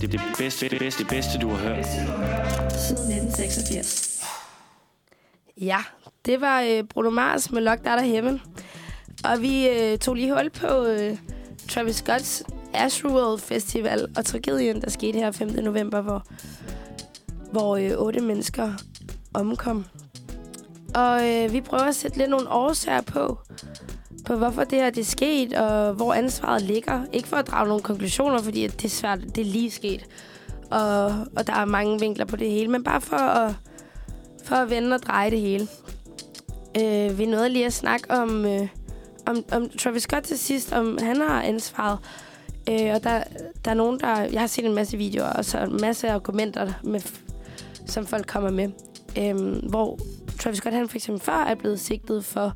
Det 0.00 0.04
er 0.04 0.08
det 0.08 0.20
bedste, 0.38 0.68
det 0.68 0.78
bedste, 0.78 1.02
det 1.02 1.10
bedste, 1.10 1.38
du 1.38 1.48
har 1.48 1.56
hørt. 1.56 1.86
Siden 1.86 3.12
1986. 3.12 4.22
Ja, 5.60 5.78
det 6.26 6.40
var 6.40 6.60
øh, 6.60 6.84
Bruno 6.84 7.10
Mars 7.10 7.50
med 7.52 7.62
Locked 7.62 7.86
Out 7.86 7.98
of 8.00 8.04
Heaven. 8.06 8.40
Og 9.24 9.42
vi 9.42 9.68
øh, 9.68 9.98
tog 9.98 10.14
lige 10.14 10.34
hul 10.34 10.50
på 10.50 10.84
øh, 10.86 11.16
Travis 11.68 11.96
Scotts 11.96 12.42
Ashworld 12.76 13.38
Festival 13.38 14.06
og 14.16 14.24
tragedien, 14.24 14.80
der 14.80 14.90
skete 14.90 15.18
her 15.18 15.30
5. 15.30 15.48
november, 15.48 16.00
hvor, 16.00 16.26
hvor 17.52 17.76
øh, 17.76 17.90
otte 17.98 18.20
mennesker 18.20 18.72
omkom. 19.34 19.84
Og 20.94 21.28
øh, 21.28 21.52
vi 21.52 21.60
prøver 21.60 21.84
at 21.84 21.94
sætte 21.94 22.18
lidt 22.18 22.30
nogle 22.30 22.50
årsager 22.50 23.00
på, 23.00 23.38
på 24.26 24.34
hvorfor 24.36 24.64
det 24.64 24.78
her 24.78 24.90
det 24.90 25.00
er 25.00 25.04
sket, 25.04 25.52
og 25.54 25.92
hvor 25.92 26.14
ansvaret 26.14 26.62
ligger. 26.62 27.04
Ikke 27.12 27.28
for 27.28 27.36
at 27.36 27.46
drage 27.46 27.68
nogle 27.68 27.82
konklusioner, 27.82 28.42
fordi 28.42 28.64
at 28.64 28.72
det 28.72 28.84
er 28.84 28.88
svært, 28.88 29.20
det 29.20 29.38
er 29.38 29.44
lige 29.44 29.70
sket. 29.70 30.06
Og, 30.70 31.04
og 31.36 31.46
der 31.46 31.52
er 31.52 31.64
mange 31.64 32.00
vinkler 32.00 32.24
på 32.24 32.36
det 32.36 32.50
hele, 32.50 32.68
men 32.68 32.84
bare 32.84 33.00
for 33.00 33.16
at, 33.16 33.54
for 34.44 34.56
at 34.56 34.70
vende 34.70 34.94
og 34.94 35.02
dreje 35.02 35.30
det 35.30 35.40
hele. 35.40 35.68
Øh, 36.80 37.18
vi 37.18 37.26
nåede 37.26 37.48
lige 37.48 37.66
at 37.66 37.72
snakke 37.72 38.10
om, 38.10 38.44
øh, 38.46 38.68
om, 39.26 39.44
om 39.52 39.68
Travis 39.68 40.02
Scott 40.02 40.24
til 40.24 40.38
sidst, 40.38 40.72
om 40.72 40.98
han 41.02 41.20
har 41.20 41.42
ansvaret. 41.42 41.98
Øh, 42.70 42.94
og 42.94 43.04
der, 43.04 43.22
der 43.64 43.70
er 43.70 43.74
nogen, 43.74 44.00
der... 44.00 44.20
Jeg 44.20 44.40
har 44.40 44.46
set 44.46 44.64
en 44.64 44.74
masse 44.74 44.96
videoer, 44.96 45.28
og 45.28 45.44
så 45.44 45.58
en 45.58 45.80
masse 45.80 46.10
argumenter, 46.10 46.72
med, 46.84 47.00
som 47.86 48.06
folk 48.06 48.26
kommer 48.26 48.50
med. 48.50 48.70
Øh, 49.18 49.68
hvor 49.68 49.98
Travis 50.40 50.58
Scott, 50.58 50.74
han 50.74 50.88
for 50.88 50.96
eksempel 50.96 51.22
før 51.24 51.44
er 51.44 51.54
blevet 51.54 51.80
sigtet 51.80 52.24
for 52.24 52.52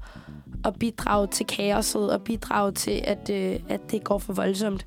at 0.64 0.78
bidrage 0.78 1.26
til 1.26 1.46
kaoset, 1.46 2.12
og 2.12 2.22
bidrage 2.22 2.72
til, 2.72 3.00
at, 3.04 3.30
øh, 3.30 3.60
at 3.68 3.80
det 3.90 4.04
går 4.04 4.18
for 4.18 4.32
voldsomt. 4.32 4.86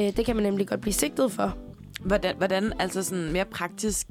Øh, 0.00 0.16
det 0.16 0.26
kan 0.26 0.36
man 0.36 0.42
nemlig 0.42 0.68
godt 0.68 0.80
blive 0.80 0.94
sigtet 0.94 1.32
for. 1.32 1.56
Hvordan, 2.00 2.36
hvordan 2.36 2.72
altså 2.78 3.02
sådan 3.02 3.32
mere 3.32 3.44
praktisk 3.44 4.06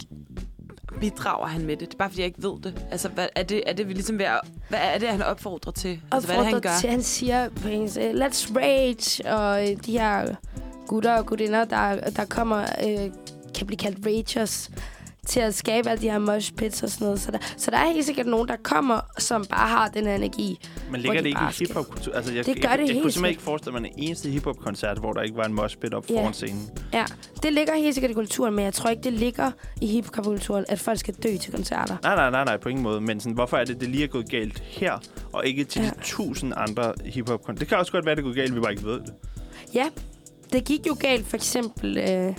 bidrager 0.99 1.47
han 1.47 1.65
med 1.65 1.77
det? 1.77 1.87
Det 1.87 1.93
er 1.93 1.97
bare, 1.97 2.09
fordi 2.09 2.21
jeg 2.21 2.27
ikke 2.27 2.43
ved 2.43 2.61
det. 2.63 2.85
Altså, 2.91 3.09
hvad, 3.09 3.27
er 3.35 3.43
det, 3.43 3.63
er 3.65 3.73
det 3.73 3.87
ligesom 3.87 4.17
ved 4.19 4.25
at, 4.25 4.41
hvad 4.69 4.79
er 4.81 4.97
det, 4.97 5.09
han 5.09 5.21
opfordrer 5.21 5.71
til? 5.71 5.99
Altså, 6.11 6.27
hvad 6.27 6.37
er 6.37 6.41
det, 6.41 6.53
han 6.53 6.61
gør? 6.61 6.77
Til, 6.79 6.89
han 6.89 7.01
siger 7.01 7.49
på 7.49 7.67
engelsk, 7.67 7.97
øh, 7.97 8.11
let's 8.11 8.55
rage, 8.55 9.31
og 9.35 9.71
øh, 9.71 9.77
de 9.85 9.91
her 9.91 10.35
gutter 10.87 11.13
og 11.13 11.25
gutinder, 11.25 11.65
der, 11.65 12.09
der 12.09 12.25
kommer, 12.25 12.61
øh, 12.61 13.11
kan 13.55 13.67
blive 13.67 13.77
kaldt 13.77 14.05
ragers, 14.05 14.71
til 15.27 15.39
at 15.39 15.55
skabe 15.55 15.89
alle 15.89 16.01
de 16.01 16.09
her 16.09 16.19
mosh 16.19 16.53
pits 16.53 16.83
og 16.83 16.89
sådan 16.89 17.05
noget. 17.05 17.19
Så 17.21 17.31
der, 17.31 17.37
så 17.57 17.71
der 17.71 17.77
er 17.77 17.91
helt 17.93 18.05
sikkert 18.05 18.25
nogen, 18.25 18.47
der 18.47 18.55
kommer, 18.63 18.99
som 19.17 19.45
bare 19.45 19.67
har 19.69 19.87
den 19.87 20.05
her 20.05 20.15
energi. 20.15 20.59
Men 20.91 21.01
ligger 21.01 21.17
de 21.17 21.23
det 21.23 21.25
ikke 21.25 21.39
i 21.51 21.65
hiphop-kultur? 21.65 22.13
Altså, 22.13 22.33
jeg, 22.33 22.45
Det 22.45 22.61
gør 22.61 22.69
jeg, 22.69 22.77
det 22.77 22.81
jeg, 22.83 22.87
jeg 22.87 22.93
helt 22.93 23.03
kunne 23.03 23.11
simpelthen 23.11 23.11
sikkert. 23.11 23.29
ikke 23.29 23.41
forestille 23.41 23.79
mig 23.79 23.87
en 23.87 23.93
eneste 23.97 24.29
hiphop-koncert, 24.29 24.97
hvor 24.99 25.13
der 25.13 25.21
ikke 25.21 25.37
var 25.37 25.43
en 25.43 25.53
moshpit 25.53 25.93
op 25.93 26.09
Ja. 26.09 26.21
foran 26.21 26.33
scenen. 26.33 26.69
Ja, 26.93 27.05
det 27.43 27.53
ligger 27.53 27.75
helt 27.75 27.93
sikkert 27.95 28.11
i 28.11 28.13
kulturen, 28.13 28.55
men 28.55 28.65
jeg 28.65 28.73
tror 28.73 28.89
ikke, 28.89 29.03
det 29.03 29.13
ligger 29.13 29.51
i 29.81 29.87
hiphop-kulturen, 29.87 30.65
at 30.69 30.79
folk 30.79 30.99
skal 30.99 31.13
dø 31.13 31.37
til 31.37 31.51
koncerter. 31.53 31.95
Nej, 32.03 32.15
nej, 32.15 32.29
nej, 32.29 32.43
nej, 32.45 32.57
på 32.57 32.69
ingen 32.69 32.83
måde. 32.83 33.01
Men 33.01 33.19
sådan, 33.19 33.33
hvorfor 33.33 33.57
er 33.57 33.65
det, 33.65 33.79
det 33.81 33.89
lige 33.89 34.03
er 34.03 34.07
gået 34.07 34.29
galt 34.29 34.59
her, 34.59 34.99
og 35.33 35.45
ikke 35.47 35.63
til 35.63 35.81
Ja. 35.81 35.89
de 35.89 35.93
tusind 36.03 36.53
andre 36.57 36.93
hiphop 37.05 37.39
koncerter 37.43 37.59
Det 37.59 37.67
kan 37.67 37.77
også 37.77 37.91
godt 37.91 38.05
være, 38.05 38.15
det 38.15 38.23
gået 38.23 38.35
galt, 38.35 38.55
vi 38.55 38.59
bare 38.59 38.71
ikke 38.71 38.83
ved 38.85 38.99
det. 38.99 39.13
Ja, 39.73 39.85
det 40.53 40.65
gik 40.65 40.87
jo 40.87 40.95
galt 40.99 41.27
for 41.27 41.35
eksempel 41.37 41.97
øh, 41.97 42.33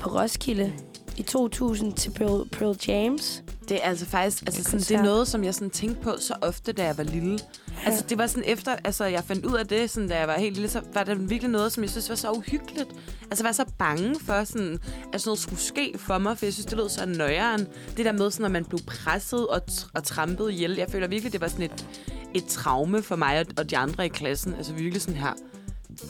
på 0.00 0.08
Roskilde 0.10 0.72
i 1.16 1.22
2000 1.22 1.92
til 1.92 2.10
Pearl, 2.10 2.48
Pearl 2.48 2.76
James. 2.88 3.42
Det 3.68 3.76
er 3.76 3.88
altså 3.88 4.06
faktisk, 4.06 4.42
altså 4.46 4.64
sådan, 4.64 4.80
det 4.80 4.90
er 4.90 5.02
noget, 5.02 5.28
som 5.28 5.44
jeg 5.44 5.54
sådan 5.54 5.70
tænkte 5.70 6.02
på 6.02 6.14
så 6.18 6.34
ofte, 6.40 6.72
da 6.72 6.84
jeg 6.84 6.98
var 6.98 7.04
lille. 7.04 7.38
Altså, 7.86 8.04
det 8.08 8.18
var 8.18 8.26
sådan 8.26 8.44
efter, 8.46 8.76
altså, 8.84 9.04
jeg 9.04 9.24
fandt 9.24 9.46
ud 9.46 9.54
af 9.54 9.66
det, 9.66 9.90
sådan, 9.90 10.08
da 10.08 10.18
jeg 10.18 10.28
var 10.28 10.38
helt 10.38 10.54
lille, 10.54 10.68
så 10.68 10.80
var 10.94 11.04
det 11.04 11.30
virkelig 11.30 11.50
noget, 11.50 11.72
som 11.72 11.82
jeg 11.82 11.90
synes 11.90 12.08
var 12.08 12.16
så 12.16 12.30
uhyggeligt. 12.30 12.88
Altså, 13.30 13.44
jeg 13.44 13.44
var 13.44 13.52
så 13.52 13.64
bange 13.78 14.20
for, 14.20 14.44
sådan, 14.44 14.78
at 15.12 15.20
sådan 15.20 15.28
noget 15.28 15.38
skulle 15.38 15.60
ske 15.60 15.94
for 15.98 16.18
mig, 16.18 16.38
for 16.38 16.46
jeg 16.46 16.52
synes, 16.52 16.66
det 16.66 16.76
lød 16.78 16.88
så 16.88 17.06
nøjeren. 17.06 17.66
Det 17.96 18.04
der 18.04 18.12
med, 18.12 18.30
sådan, 18.30 18.46
at 18.46 18.52
man 18.52 18.64
blev 18.64 18.80
presset 18.86 19.46
og, 19.46 19.60
tr- 19.70 19.90
og 19.94 20.04
trampet 20.04 20.50
ihjel. 20.50 20.76
Jeg 20.76 20.90
føler 20.90 21.06
virkelig, 21.06 21.32
det 21.32 21.40
var 21.40 21.48
sådan 21.48 21.64
et, 21.64 21.86
et 22.34 22.44
traume 22.44 23.02
for 23.02 23.16
mig 23.16 23.40
og, 23.40 23.46
og 23.58 23.70
de 23.70 23.76
andre 23.76 24.06
i 24.06 24.08
klassen. 24.08 24.54
Altså, 24.54 24.72
virkelig 24.72 25.02
sådan 25.02 25.20
her. 25.20 25.32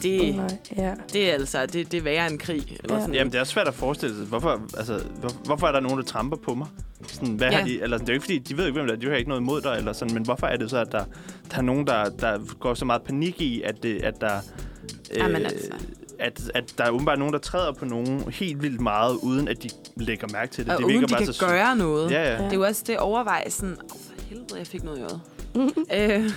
Det, 0.03 0.29
Oh, 0.29 0.35
nej, 0.35 0.57
ja. 0.77 0.93
det 1.13 1.29
er 1.29 1.33
altså, 1.33 1.65
det, 1.65 1.91
det 1.91 1.97
er 1.97 2.01
værre 2.01 2.31
en 2.31 2.37
krig. 2.37 2.77
Eller 2.83 2.95
Ja. 2.95 3.01
sådan. 3.01 3.15
Jamen, 3.15 3.33
det 3.33 3.39
er 3.39 3.43
svært 3.43 3.67
at 3.67 3.73
forestille 3.73 4.15
sig. 4.17 4.25
Hvorfor, 4.25 4.61
altså, 4.77 4.99
hvor, 5.19 5.29
hvorfor 5.45 5.67
er 5.67 5.71
der 5.71 5.79
nogen, 5.79 5.97
der 5.97 6.03
tramper 6.03 6.37
på 6.37 6.55
mig? 6.55 6.67
Sådan, 7.07 7.33
hvad 7.35 7.49
Ja. 7.49 7.57
har 7.57 7.65
de, 7.65 7.81
eller, 7.81 7.97
det 7.97 8.09
er 8.09 8.13
jo 8.13 8.15
ikke, 8.15 8.23
fordi 8.23 8.37
de 8.39 8.57
ved 8.57 8.65
ikke, 8.65 8.73
hvem 8.73 8.87
det 8.87 8.95
er. 8.95 8.99
De 8.99 9.07
har 9.09 9.15
ikke 9.15 9.29
noget 9.29 9.41
imod 9.41 9.61
dig, 9.61 9.75
eller 9.77 9.93
sådan, 9.93 10.13
men 10.13 10.23
hvorfor 10.23 10.47
er 10.47 10.57
det 10.57 10.69
så, 10.69 10.77
at 10.77 10.91
der, 10.91 11.03
der 11.51 11.57
er 11.57 11.61
nogen, 11.61 11.87
der, 11.87 12.09
der 12.09 12.39
går 12.59 12.73
så 12.73 12.85
meget 12.85 13.01
panik 13.03 13.41
i, 13.41 13.61
at, 13.61 13.83
det, 13.83 14.03
at 14.03 14.21
der... 14.21 14.37
øh, 15.11 15.17
Jamen, 15.17 15.35
altså. 15.45 15.69
at, 16.19 16.51
at 16.55 16.73
der 16.77 16.83
er 16.83 16.89
åbenbart 16.89 17.19
nogen, 17.19 17.33
der 17.33 17.39
træder 17.39 17.71
på 17.71 17.85
nogen 17.85 18.31
helt 18.31 18.61
vildt 18.61 18.81
meget, 18.81 19.15
uden 19.23 19.47
at 19.47 19.63
de 19.63 19.69
lægger 19.97 20.27
mærke 20.33 20.51
til 20.51 20.65
det. 20.65 20.73
Og 20.73 20.77
det 20.79 20.85
uden 20.85 21.01
de 21.01 21.07
bare 21.07 21.23
kan 21.25 21.33
så 21.33 21.45
gøre 21.45 21.75
noget. 21.75 22.11
Ja, 22.11 22.31
ja. 22.31 22.37
Det 22.43 22.51
er 22.51 22.55
jo 22.55 22.63
også 22.65 22.83
det 22.87 22.97
overvejelsen. 22.97 23.67
Åh, 23.69 23.75
oh, 23.83 23.89
for 23.89 24.13
helvede, 24.29 24.55
jeg 24.57 24.67
fik 24.67 24.83
noget 24.83 24.97
i 24.97 25.01
øjet. 25.01 25.21
øh, 25.97 26.31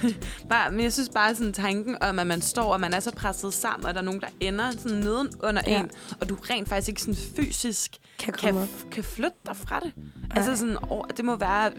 bare, 0.49 0.71
men 0.71 0.81
jeg 0.81 0.93
synes 0.93 1.09
bare 1.09 1.35
sådan 1.35 1.53
tanken 1.53 1.97
om, 2.01 2.19
at 2.19 2.27
man 2.27 2.41
står, 2.41 2.73
og 2.73 2.81
man 2.81 2.95
er 2.95 3.01
så 3.01 3.13
presset 3.15 3.55
sammen, 3.55 3.87
og 3.87 3.95
der 3.95 4.01
er 4.01 4.05
nogen, 4.05 4.21
der 4.21 4.27
ender 4.41 4.71
sådan 4.71 4.99
neden 4.99 5.29
under 5.43 5.63
Ja. 5.67 5.81
en, 5.81 5.91
og 6.21 6.29
du 6.29 6.37
rent 6.51 6.69
faktisk 6.69 6.89
ikke 6.89 7.01
sådan 7.01 7.15
fysisk 7.37 7.97
Kan 8.19 8.33
kan, 8.33 8.57
op. 8.57 8.69
kan 8.91 9.05
flytte 9.05 9.37
dig 9.47 9.57
fra 9.57 9.81
det. 9.81 9.93
Altså 10.31 10.57
sådan, 10.57 10.77
oh, 10.91 11.05
det 11.17 11.25
må 11.25 11.37
være, 11.37 11.71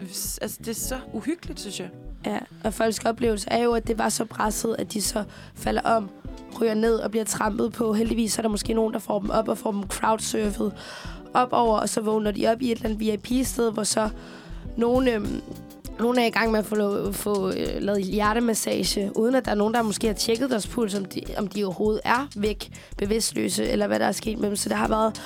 altså 0.42 0.56
det 0.58 0.68
er 0.68 0.74
så 0.74 0.98
uhyggeligt, 1.12 1.60
synes 1.60 1.80
jeg. 1.80 1.88
Ja, 2.26 2.38
og 2.64 2.74
folks 2.74 2.98
oplevelse 2.98 3.48
er 3.50 3.62
jo, 3.62 3.72
at 3.72 3.86
det 3.86 3.98
var 3.98 4.08
så 4.08 4.24
presset, 4.24 4.76
at 4.78 4.92
de 4.92 5.02
så 5.02 5.24
falder 5.54 5.82
om, 5.82 6.10
ryger 6.60 6.74
ned 6.74 6.94
og 6.94 7.10
bliver 7.10 7.24
trampet 7.24 7.72
på. 7.72 7.94
Heldigvis 7.94 8.38
er 8.38 8.42
der 8.42 8.48
måske 8.48 8.74
nogen, 8.74 8.92
der 8.92 8.98
får 8.98 9.20
dem 9.20 9.30
op 9.30 9.48
og 9.48 9.58
får 9.58 9.72
dem 9.72 9.82
crowdsurfet 9.88 10.72
op 11.34 11.48
over, 11.52 11.78
og 11.78 11.88
så 11.88 12.00
vågner 12.00 12.30
de 12.30 12.46
op 12.52 12.62
i 12.62 12.72
et 12.72 12.76
eller 12.76 12.88
andet 12.90 13.00
VIP-sted, 13.00 13.72
hvor 13.72 13.84
så 13.84 14.08
nogle, 14.76 15.12
øhm, 15.12 15.40
nogle 16.00 16.22
er 16.22 16.26
i 16.26 16.30
gang 16.30 16.50
med 16.50 16.58
at 16.58 16.66
få, 16.66 17.12
få 17.12 17.48
øh, 17.48 17.66
lavet 17.78 18.02
hjertemassage, 18.02 19.12
uden 19.16 19.34
at 19.34 19.44
der 19.44 19.50
er 19.50 19.54
nogen, 19.54 19.74
der 19.74 19.82
måske 19.82 20.06
har 20.06 20.14
tjekket 20.14 20.50
deres 20.50 20.66
puls, 20.66 20.94
om 20.94 21.04
de, 21.04 21.20
om 21.36 21.46
de 21.46 21.64
overhovedet 21.64 22.00
er 22.04 22.28
væk 22.36 22.72
bevidstløse, 22.98 23.64
eller 23.64 23.86
hvad 23.86 23.98
der 23.98 24.06
er 24.06 24.12
sket 24.12 24.38
med 24.38 24.48
dem. 24.48 24.56
Så 24.56 24.68
det 24.68 24.76
har 24.76 24.88
været, 24.88 25.22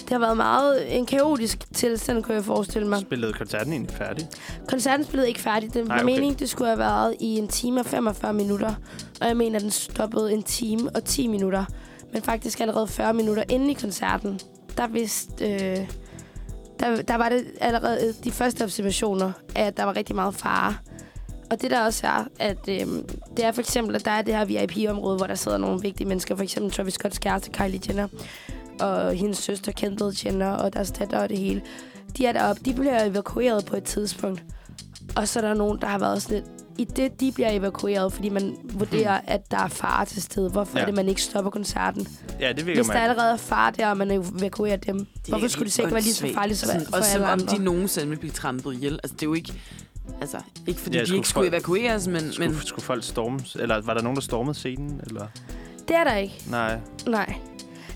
det 0.00 0.10
har 0.10 0.18
været 0.18 0.36
meget 0.36 0.96
en 0.98 1.06
kaotisk 1.06 1.74
tilstand, 1.74 2.22
kunne 2.22 2.34
jeg 2.34 2.44
forestille 2.44 2.88
mig. 2.88 3.00
Spillede 3.00 3.32
koncerten 3.32 3.72
egentlig 3.72 3.96
færdig? 3.96 4.28
Koncerten 4.68 5.06
spillede 5.06 5.28
ikke 5.28 5.40
færdig. 5.40 5.74
Det 5.74 5.88
var 5.88 5.94
okay. 5.94 6.04
meningen, 6.04 6.38
det 6.38 6.50
skulle 6.50 6.68
have 6.68 6.78
været 6.78 7.14
i 7.20 7.38
en 7.38 7.48
time 7.48 7.80
og 7.80 7.86
45 7.86 8.32
minutter. 8.32 8.74
Og 9.20 9.28
jeg 9.28 9.36
mener, 9.36 9.58
den 9.58 9.70
stoppede 9.70 10.32
en 10.32 10.42
time 10.42 10.90
og 10.94 11.04
10 11.04 11.26
minutter. 11.26 11.64
Men 12.12 12.22
faktisk 12.22 12.60
allerede 12.60 12.86
40 12.86 13.14
minutter 13.14 13.42
inden 13.48 13.70
i 13.70 13.74
koncerten, 13.74 14.40
der 14.76 14.86
vidste... 14.86 15.44
Øh, 15.44 16.03
der, 16.80 17.02
der 17.02 17.14
var 17.14 17.28
det 17.28 17.44
allerede 17.60 18.06
øh, 18.06 18.14
de 18.24 18.30
første 18.30 18.64
observationer, 18.64 19.32
at 19.54 19.76
der 19.76 19.84
var 19.84 19.96
rigtig 19.96 20.14
meget 20.14 20.34
fare. 20.34 20.74
Og 21.50 21.62
det 21.62 21.70
der 21.70 21.84
også 21.84 22.06
er, 22.06 22.24
at 22.38 22.68
øh, 22.68 22.86
det 23.36 23.44
er 23.44 23.52
for 23.52 23.60
eksempel, 23.60 23.94
at 23.96 24.04
der 24.04 24.10
er 24.10 24.22
det 24.22 24.34
her 24.34 24.44
VIP-område, 24.44 25.16
hvor 25.16 25.26
der 25.26 25.34
sidder 25.34 25.58
nogle 25.58 25.80
vigtige 25.80 26.08
mennesker. 26.08 26.36
For 26.36 26.42
eksempel 26.42 26.72
Travis 26.72 26.94
Scotts 26.94 27.18
kæreste, 27.18 27.50
Kylie 27.50 27.80
Jenner, 27.88 28.08
og 28.80 29.12
hendes 29.12 29.38
søster, 29.38 29.72
Kendall 29.72 30.16
Jenner, 30.24 30.50
og 30.50 30.72
deres 30.72 30.90
datter 30.90 31.18
og 31.18 31.28
det 31.28 31.38
hele. 31.38 31.62
De 32.18 32.26
er 32.26 32.32
deroppe. 32.32 32.62
De 32.64 32.74
bliver 32.74 33.04
evakueret 33.04 33.64
på 33.64 33.76
et 33.76 33.84
tidspunkt. 33.84 34.44
Og 35.16 35.28
så 35.28 35.40
er 35.40 35.44
der 35.44 35.54
nogen, 35.54 35.80
der 35.80 35.86
har 35.86 35.98
været 35.98 36.22
sådan 36.22 36.36
lidt... 36.36 36.53
I 36.78 36.84
det, 36.84 37.20
de 37.20 37.32
bliver 37.32 37.50
evakueret, 37.50 38.12
fordi 38.12 38.28
man 38.28 38.56
vurderer, 38.64 39.20
at 39.26 39.50
der 39.50 39.58
er 39.58 39.68
fare 39.68 40.04
til 40.04 40.22
stede. 40.22 40.50
Hvorfor 40.50 40.78
ja. 40.78 40.82
Er 40.82 40.86
det, 40.86 40.94
man 40.94 41.08
ikke 41.08 41.22
stopper 41.22 41.50
koncerten? 41.50 42.08
Ja, 42.40 42.48
det 42.52 42.66
virker 42.66 42.78
Hvis 42.80 42.86
der 42.86 42.92
mærkeligt. 42.94 43.10
allerede 43.10 43.32
er 43.32 43.36
fare 43.36 43.72
der, 43.76 43.86
og 43.90 43.96
man 43.96 44.10
evakuerer 44.10 44.76
dem, 44.76 45.06
hvorfor 45.28 45.48
skulle 45.48 45.64
det 45.64 45.72
så 45.72 45.82
ikke 45.82 45.94
være 45.94 46.02
lige 46.02 46.14
så 46.14 46.28
farligt 46.34 46.58
som 46.58 46.66
Sådan, 46.66 46.86
for 46.86 46.96
Og 46.96 47.04
som 47.04 47.22
om 47.22 47.38
de 47.40 47.58
nogensinde 47.58 48.08
vil 48.08 48.16
blive 48.18 48.32
trampet 48.32 48.74
ihjel. 48.74 48.92
Altså, 49.02 49.14
det 49.14 49.22
er 49.22 49.26
jo 49.26 49.34
ikke... 49.34 49.52
Altså, 50.20 50.36
ikke 50.66 50.80
fordi 50.80 50.96
Ja, 50.96 51.02
de 51.02 51.06
skulle 51.06 51.16
ikke 51.18 51.28
skulle 51.28 51.44
folk- 51.50 51.54
evakueres, 51.54 52.06
men... 52.06 52.32
Skulle, 52.32 52.50
men 52.50 52.60
skulle 52.60 52.84
folk 52.84 53.04
storme? 53.04 53.40
Eller 53.58 53.80
var 53.82 53.94
der 53.94 54.02
nogen, 54.02 54.16
der 54.16 54.22
stormede 54.22 54.54
scenen? 54.54 55.00
Eller? 55.06 55.26
Det 55.88 55.96
er 55.96 56.04
der 56.04 56.14
ikke. 56.14 56.42
Nej. 56.50 56.78
Nej. 57.06 57.34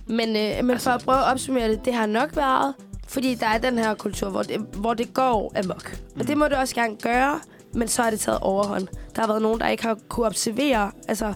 Men, 0.07 0.29
øh, 0.37 0.64
men 0.64 0.79
for 0.79 0.91
at 0.91 1.01
prøve 1.05 1.18
at 1.18 1.24
opsummere 1.33 1.68
det, 1.68 1.85
det 1.85 1.95
har 1.95 2.07
nok 2.07 2.37
været, 2.37 2.74
fordi 3.09 3.35
der 3.35 3.47
er 3.47 3.59
den 3.59 3.79
her 3.79 3.95
kultur, 3.95 4.31
hvor 4.31 4.43
det, 4.43 4.57
hvor 4.72 4.95
det 4.95 5.14
går 5.14 5.53
amok. 5.64 5.99
Og 6.20 6.26
det 6.29 6.37
må 6.37 6.45
det 6.45 6.53
også 6.55 6.74
gerne 6.74 6.97
gøre, 7.03 7.41
men 7.75 7.89
så 7.89 8.03
har 8.03 8.11
det 8.11 8.21
taget 8.21 8.41
overhånd. 8.41 8.89
Der 9.14 9.21
har 9.21 9.29
været 9.29 9.43
nogen, 9.43 9.61
der 9.61 9.69
ikke 9.69 9.83
har 9.83 9.99
kunne 10.09 10.27
observere, 10.27 10.93
altså 11.09 11.35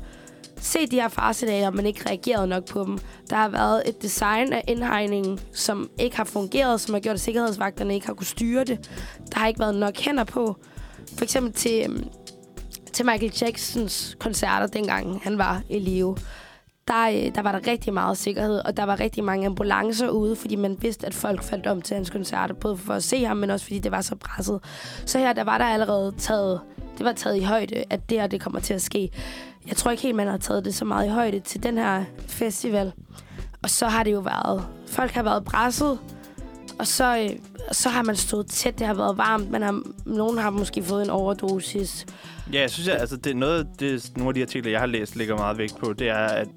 se 0.63 0.87
de 0.87 1.01
her 1.01 1.09
farsignaler, 1.09 1.71
men 1.71 1.87
ikke 1.87 2.09
reageret 2.09 2.49
nok 2.49 2.65
på 2.65 2.85
dem. 2.85 2.99
Der 3.31 3.37
har 3.37 3.49
været 3.49 3.83
et 3.89 4.03
design 4.03 4.53
af 4.53 4.65
indhegningen, 4.69 5.41
som 5.53 5.91
ikke 5.99 6.17
har 6.17 6.25
fungeret, 6.25 6.81
som 6.81 6.95
har 6.95 7.01
gjort, 7.01 7.15
at 7.15 7.21
sikkerhedsvagterne 7.21 7.95
ikke 7.95 8.07
har 8.07 8.15
kunne 8.15 8.27
styre 8.27 8.65
det. 8.65 8.91
Der 9.33 9.39
har 9.39 9.49
ikke 9.49 9.61
været 9.61 9.75
nok 9.75 9.99
hænder 9.99 10.25
på. 10.25 10.57
For 11.17 11.25
eksempel 11.25 11.53
til, 11.53 11.83
øhm, 11.85 12.05
til 12.93 13.07
Michael 13.07 13.33
Jacksons 13.41 14.17
koncerter, 14.21 14.67
dengang 14.67 15.21
han 15.23 15.39
var 15.39 15.63
i 15.71 15.79
live 15.79 16.17
der, 16.93 17.27
øh, 17.27 17.35
der 17.35 17.43
var 17.43 17.53
der 17.53 17.67
rigtig 17.67 17.95
meget 17.95 18.19
sikkerhed, 18.19 18.59
og 18.65 18.77
der 18.77 18.85
var 18.85 19.01
rigtig 19.01 19.25
mange 19.25 19.47
ambulancer 19.47 20.09
ude, 20.09 20.37
fordi 20.37 20.57
man 20.57 20.77
vidste, 20.81 21.07
at 21.07 21.15
folk 21.15 21.43
faldt 21.43 21.67
om 21.67 21.83
til 21.83 21.95
hans 21.95 22.11
koncerter, 22.11 22.55
både 22.55 22.77
for 22.77 22.95
at 22.95 23.05
se 23.05 23.25
ham, 23.25 23.37
men 23.37 23.51
også 23.51 23.67
fordi 23.67 23.79
det 23.79 23.93
var 23.93 24.01
så 24.01 24.17
presset. 24.17 24.61
Så 25.07 25.19
her, 25.19 25.33
der 25.33 25.45
var 25.45 25.59
der 25.59 25.65
allerede 25.65 26.15
taget 26.19 26.61
det 26.99 27.07
var 27.07 27.13
taget 27.13 27.37
i 27.37 27.43
højde, 27.43 27.85
at 27.91 28.11
det 28.11 28.21
her 28.21 28.27
det 28.27 28.41
kommer 28.41 28.61
til 28.61 28.75
at 28.75 28.83
ske. 28.83 29.11
Jeg 29.69 29.77
tror 29.77 29.91
ikke 29.91 30.03
helt, 30.03 30.17
man 30.17 30.27
har 30.27 30.37
taget 30.37 30.65
det 30.65 30.75
så 30.75 30.85
meget 30.85 31.07
i 31.07 31.09
højde 31.09 31.41
til 31.41 31.63
den 31.63 31.79
her 31.79 32.05
festival. 32.27 32.93
Og 33.63 33.71
så 33.71 33.87
har 33.87 34.03
det 34.03 34.13
jo 34.13 34.19
været... 34.19 34.65
Folk 34.87 35.11
har 35.11 35.23
været 35.23 35.45
presset, 35.45 35.99
og 36.79 36.87
så, 36.87 37.19
øh, 37.19 37.31
så 37.73 37.89
har 37.89 38.03
man 38.03 38.17
stået 38.17 38.47
tæt. 38.47 38.79
Det 38.79 38.87
har 38.87 38.95
været 38.95 39.19
varmt. 39.19 39.51
Man 39.51 39.63
har, 39.63 39.83
nogen 40.07 40.39
har 40.39 40.51
måske 40.51 40.83
fået 40.83 41.03
en 41.03 41.11
overdosis. 41.11 42.07
Ja, 42.53 42.61
jeg 42.61 42.71
synes, 42.71 42.89
at 42.89 43.01
altså, 43.01 43.17
det 43.17 43.31
er 43.31 43.35
noget, 43.35 43.67
det, 43.81 44.13
nogle 44.17 44.29
af 44.29 44.35
de 44.35 44.43
artikler, 44.43 44.71
jeg 44.71 44.81
har 44.81 44.87
læst, 44.87 45.17
ligger 45.17 45.37
meget 45.37 45.59
vægt 45.59 45.79
på, 45.79 45.93
det 45.93 46.09
er, 46.09 46.27
at 46.27 46.49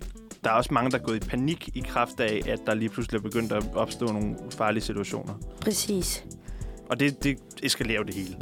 der 0.45 0.51
er 0.51 0.55
også 0.55 0.73
mange, 0.73 0.91
der 0.91 0.97
er 0.97 1.01
gået 1.01 1.15
i 1.15 1.29
panik 1.29 1.69
i 1.73 1.79
kraft 1.79 2.19
af, 2.19 2.41
at 2.47 2.59
der 2.65 2.73
lige 2.73 2.89
pludselig 2.89 3.17
er 3.17 3.21
begyndt 3.21 3.51
at 3.51 3.63
opstå 3.75 4.05
nogle 4.05 4.35
farlige 4.51 4.83
situationer. 4.83 5.33
Præcis. 5.61 6.23
Og 6.89 6.99
det, 6.99 7.23
det 7.23 7.37
eskalerer 7.63 7.97
jo 7.97 8.03
det 8.03 8.15
hele. 8.15 8.35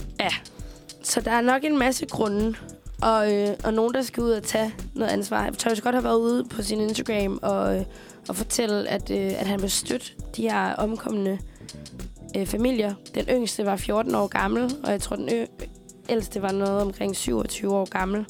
Så 1.03 1.21
der 1.21 1.31
er 1.31 1.41
nok 1.41 1.63
en 1.63 1.79
masse 1.79 2.05
grunde, 2.05 2.55
og, 3.01 3.33
øh, 3.33 3.49
og 3.63 3.73
nogen, 3.73 3.93
der 3.93 4.01
skal 4.01 4.23
ud 4.23 4.31
og 4.31 4.43
tage 4.43 4.73
noget 4.95 5.11
ansvar. 5.11 5.49
Travis 5.49 5.77
Scott 5.77 5.95
har 5.95 6.01
været 6.01 6.17
ude 6.19 6.45
på 6.49 6.61
sin 6.61 6.79
Instagram 6.79 7.39
og, 7.41 7.77
øh, 7.77 7.85
og 8.29 8.35
fortælle, 8.35 8.89
at, 8.89 9.09
øh, 9.11 9.31
at 9.39 9.47
han 9.47 9.61
vil 9.61 9.71
støtte 9.71 10.05
de 10.35 10.41
her 10.41 10.73
omkommende 10.73 11.39
øh, 12.37 12.45
familier. 12.45 12.93
Den 13.15 13.25
yngste 13.29 13.65
var 13.65 13.75
14 13.75 14.15
år 14.15 14.27
gammel, 14.27 14.71
og 14.83 14.91
jeg 14.91 15.01
tror, 15.01 15.15
den 15.15 15.29
ø- 15.33 15.65
ældste 16.09 16.41
var 16.41 16.51
noget 16.51 16.81
omkring 16.81 17.15
27 17.15 17.75
år 17.75 17.89
gammel. 17.89 18.25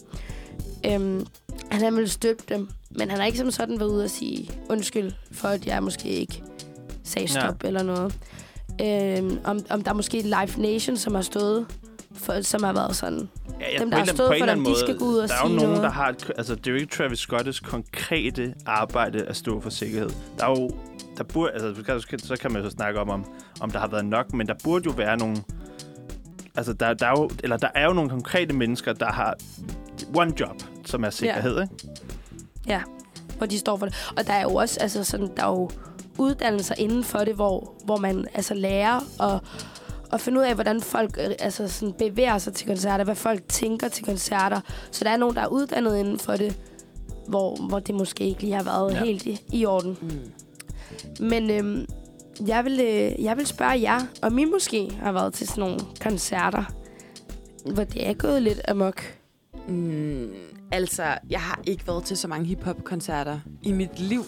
Øhm, 0.85 1.25
han 1.71 1.81
han 1.81 1.95
ville 1.95 2.09
støtte 2.09 2.43
dem, 2.49 2.69
men 2.97 3.09
han 3.09 3.19
har 3.19 3.25
ikke 3.25 3.37
som 3.37 3.51
sådan 3.51 3.79
været 3.79 3.89
ude 3.89 4.03
og 4.03 4.09
sige 4.09 4.49
undskyld 4.69 5.11
for, 5.31 5.47
at 5.47 5.65
jeg 5.67 5.83
måske 5.83 6.09
ikke 6.09 6.43
sagde 7.03 7.27
stop 7.27 7.63
ja. 7.63 7.67
eller 7.67 7.83
noget. 7.83 8.15
Øhm, 8.81 9.39
om, 9.43 9.59
om 9.69 9.81
der 9.81 9.91
er 9.91 9.95
måske 9.95 10.21
Live 10.21 10.61
Nation, 10.73 10.97
som 10.97 11.15
har 11.15 11.21
stået 11.21 11.65
for, 12.15 12.41
som 12.41 12.63
har 12.63 12.73
været 12.73 12.95
sådan. 12.95 13.29
Ja, 13.59 13.65
ja, 13.73 13.79
Dem, 13.79 13.89
der 13.91 13.97
har 13.97 14.05
stået 14.05 14.27
for 14.27 14.33
dem, 14.33 14.49
anden 14.49 14.65
de 14.65 14.79
skal 14.79 14.97
gå 14.97 15.05
ud 15.05 15.17
og 15.17 15.27
Der 15.29 15.33
er 15.35 15.39
jo 15.41 15.47
sige 15.47 15.55
nogen, 15.55 15.69
noget. 15.69 15.83
der 15.83 15.89
har... 15.89 16.09
et- 16.09 16.31
Altså, 16.37 16.55
det 16.55 16.67
er 16.67 16.71
jo 16.71 16.77
ikke 16.77 16.95
Travis 16.95 17.19
Scotts 17.19 17.59
konkrete 17.59 18.53
arbejde 18.65 19.23
at 19.25 19.35
stå 19.35 19.61
for 19.61 19.69
sikkerhed. 19.69 20.09
Der 20.39 20.45
er 20.45 20.49
jo... 20.49 20.69
Der 21.17 21.23
burde, 21.23 21.51
altså, 21.51 21.73
så 22.17 22.37
kan- 22.41 22.51
man 22.53 22.61
jo 22.63 22.69
så 22.69 22.75
snakke 22.75 22.99
om, 22.99 23.09
om, 23.09 23.25
om 23.61 23.71
der 23.71 23.79
har 23.79 23.87
været 23.87 24.05
nok, 24.05 24.33
men 24.33 24.47
der 24.47 24.53
burde 24.63 24.85
jo 24.85 24.91
være 24.91 25.17
nogle... 25.17 25.37
Altså, 26.55 26.73
der, 26.73 26.93
der, 26.93 27.05
er 27.07 27.11
jo, 27.19 27.29
eller 27.43 27.57
der 27.57 27.67
er 27.75 27.85
jo 27.85 27.93
nogle 27.93 28.09
konkrete 28.09 28.53
mennesker, 28.53 28.93
der 28.93 29.11
har 29.11 29.33
one 30.15 30.33
job, 30.39 30.63
som 30.85 31.03
er 31.03 31.09
sikkerhed, 31.09 31.61
ikke? 31.61 31.73
Ja, 32.67 32.81
hvor 33.37 33.47
de 33.47 33.59
står 33.59 33.77
for 33.77 33.85
det. 33.85 34.11
Og 34.17 34.27
der 34.27 34.33
er 34.33 34.41
jo 34.41 34.55
også 34.55 34.79
altså 34.79 35.03
sådan, 35.03 35.29
der 35.37 35.43
er 35.43 35.49
jo 35.49 35.69
uddannelser 36.17 36.75
inden 36.77 37.03
for 37.03 37.19
det, 37.19 37.35
hvor, 37.35 37.73
hvor 37.85 37.97
man 37.97 38.27
altså 38.33 38.53
lærer 38.53 39.23
at, 39.23 39.41
at 40.13 40.21
finde 40.21 40.39
ud 40.39 40.45
af, 40.45 40.53
hvordan 40.53 40.81
folk 40.81 41.17
øh, 41.19 41.35
altså 41.39 41.67
sådan 41.67 41.93
bevæger 41.93 42.37
sig 42.37 42.53
til 42.53 42.67
koncerter, 42.67 43.03
hvad 43.03 43.15
folk 43.15 43.47
tænker 43.49 43.87
til 43.87 44.05
koncerter. 44.05 44.61
Så 44.91 45.03
der 45.03 45.09
er 45.09 45.17
nogen, 45.17 45.35
der 45.35 45.41
er 45.41 45.47
uddannet 45.47 45.97
inden 45.97 46.19
for 46.19 46.35
det, 46.35 46.57
hvor, 47.27 47.55
hvor 47.55 47.79
det 47.79 47.95
måske 47.95 48.23
ikke 48.23 48.41
lige 48.41 48.53
har 48.53 48.63
været 48.63 48.93
ja. 48.93 49.03
helt 49.03 49.25
i, 49.25 49.41
i 49.51 49.65
orden. 49.65 49.97
Mm. 50.01 51.25
Men 51.25 51.49
øhm, 51.49 51.85
jeg, 52.47 52.65
vil, 52.65 52.79
øh, 52.79 53.23
jeg 53.23 53.37
vil 53.37 53.47
spørge 53.47 53.81
jer, 53.81 53.99
om 54.21 54.37
I 54.37 54.45
måske 54.45 54.91
har 55.01 55.11
været 55.11 55.33
til 55.33 55.47
sådan 55.47 55.61
nogle 55.61 55.79
koncerter, 56.01 56.63
hvor 57.73 57.83
det 57.83 58.07
er 58.09 58.13
gået 58.13 58.41
lidt 58.41 58.61
amok. 58.67 59.01
Mm, 59.67 60.31
altså, 60.73 61.17
jeg 61.29 61.41
har 61.41 61.61
ikke 61.67 61.87
været 61.87 62.03
til 62.03 62.17
så 62.17 62.27
mange 62.27 62.45
hiphop-koncerter 62.45 63.39
i 63.61 63.71
mit 63.71 63.99
liv. 63.99 64.23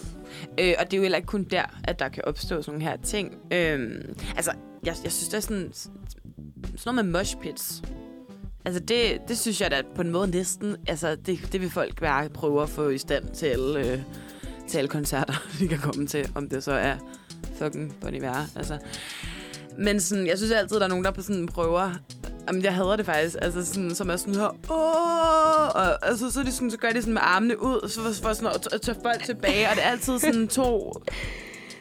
Øh, 0.60 0.74
og 0.78 0.84
det 0.84 0.92
er 0.92 0.96
jo 0.96 1.02
heller 1.02 1.16
ikke 1.16 1.26
kun 1.26 1.44
der, 1.44 1.64
at 1.84 1.98
der 1.98 2.08
kan 2.08 2.24
opstå 2.24 2.62
sådan 2.62 2.80
nogle 2.80 2.90
her 2.90 2.96
ting. 3.02 3.34
Øh, 3.52 4.04
altså, 4.36 4.50
jeg, 4.84 4.94
jeg 5.04 5.12
synes, 5.12 5.28
det 5.28 5.36
er 5.36 5.40
sådan, 5.40 5.72
sådan 6.76 6.94
noget 6.94 7.04
med 7.04 7.20
mosh 7.20 7.36
pits. 7.36 7.82
Altså, 8.64 8.80
det, 8.80 9.18
det 9.28 9.38
synes 9.38 9.60
jeg 9.60 9.70
da 9.70 9.82
på 9.94 10.02
en 10.02 10.10
måde 10.10 10.28
næsten... 10.28 10.76
Altså, 10.88 11.16
det, 11.26 11.52
det 11.52 11.60
vil 11.60 11.70
folk 11.70 12.00
bare 12.00 12.28
prøve 12.28 12.62
at 12.62 12.68
få 12.68 12.88
i 12.88 12.98
stand 12.98 13.28
til 13.34 13.46
alle, 13.46 13.92
øh, 13.92 13.98
til 14.68 14.78
alle 14.78 14.88
koncerter, 14.88 15.34
de 15.58 15.68
kan 15.68 15.78
komme 15.78 16.06
til. 16.06 16.30
Om 16.34 16.48
det 16.48 16.64
så 16.64 16.72
er 16.72 16.96
fucking 17.58 17.96
Bon 18.00 18.14
Iver. 18.14 18.46
Altså. 18.56 18.78
Men 19.78 20.00
sådan, 20.00 20.26
jeg 20.26 20.38
synes 20.38 20.52
altid, 20.52 20.76
der 20.76 20.84
er 20.84 20.88
nogen, 20.88 21.04
der 21.04 21.10
på 21.10 21.22
sådan 21.22 21.46
prøver... 21.46 21.92
Jamen, 22.48 22.64
jeg 22.64 22.74
hader 22.74 22.96
det 22.96 23.06
faktisk. 23.06 23.36
Altså, 23.42 23.66
sådan, 23.66 23.94
som 23.94 24.10
er 24.10 24.16
sådan 24.16 24.34
her... 24.34 24.48
Åh! 24.70 25.82
Og 25.82 26.08
altså, 26.08 26.30
så, 26.30 26.40
er 26.40 26.44
de 26.44 26.52
sådan, 26.52 26.70
så 26.70 26.76
gør 26.78 26.90
de 26.90 27.00
sådan 27.00 27.14
med 27.14 27.22
armene 27.24 27.62
ud, 27.62 27.88
så 27.88 28.00
for, 28.02 28.12
for 28.28 28.32
sådan 28.32 28.48
at, 28.54 28.68
at 28.72 28.80
tage 28.80 28.98
folk 29.02 29.24
tilbage. 29.24 29.68
Og 29.70 29.76
det 29.76 29.84
er 29.84 29.90
altid 29.90 30.18
sådan 30.18 30.48
to 30.48 30.92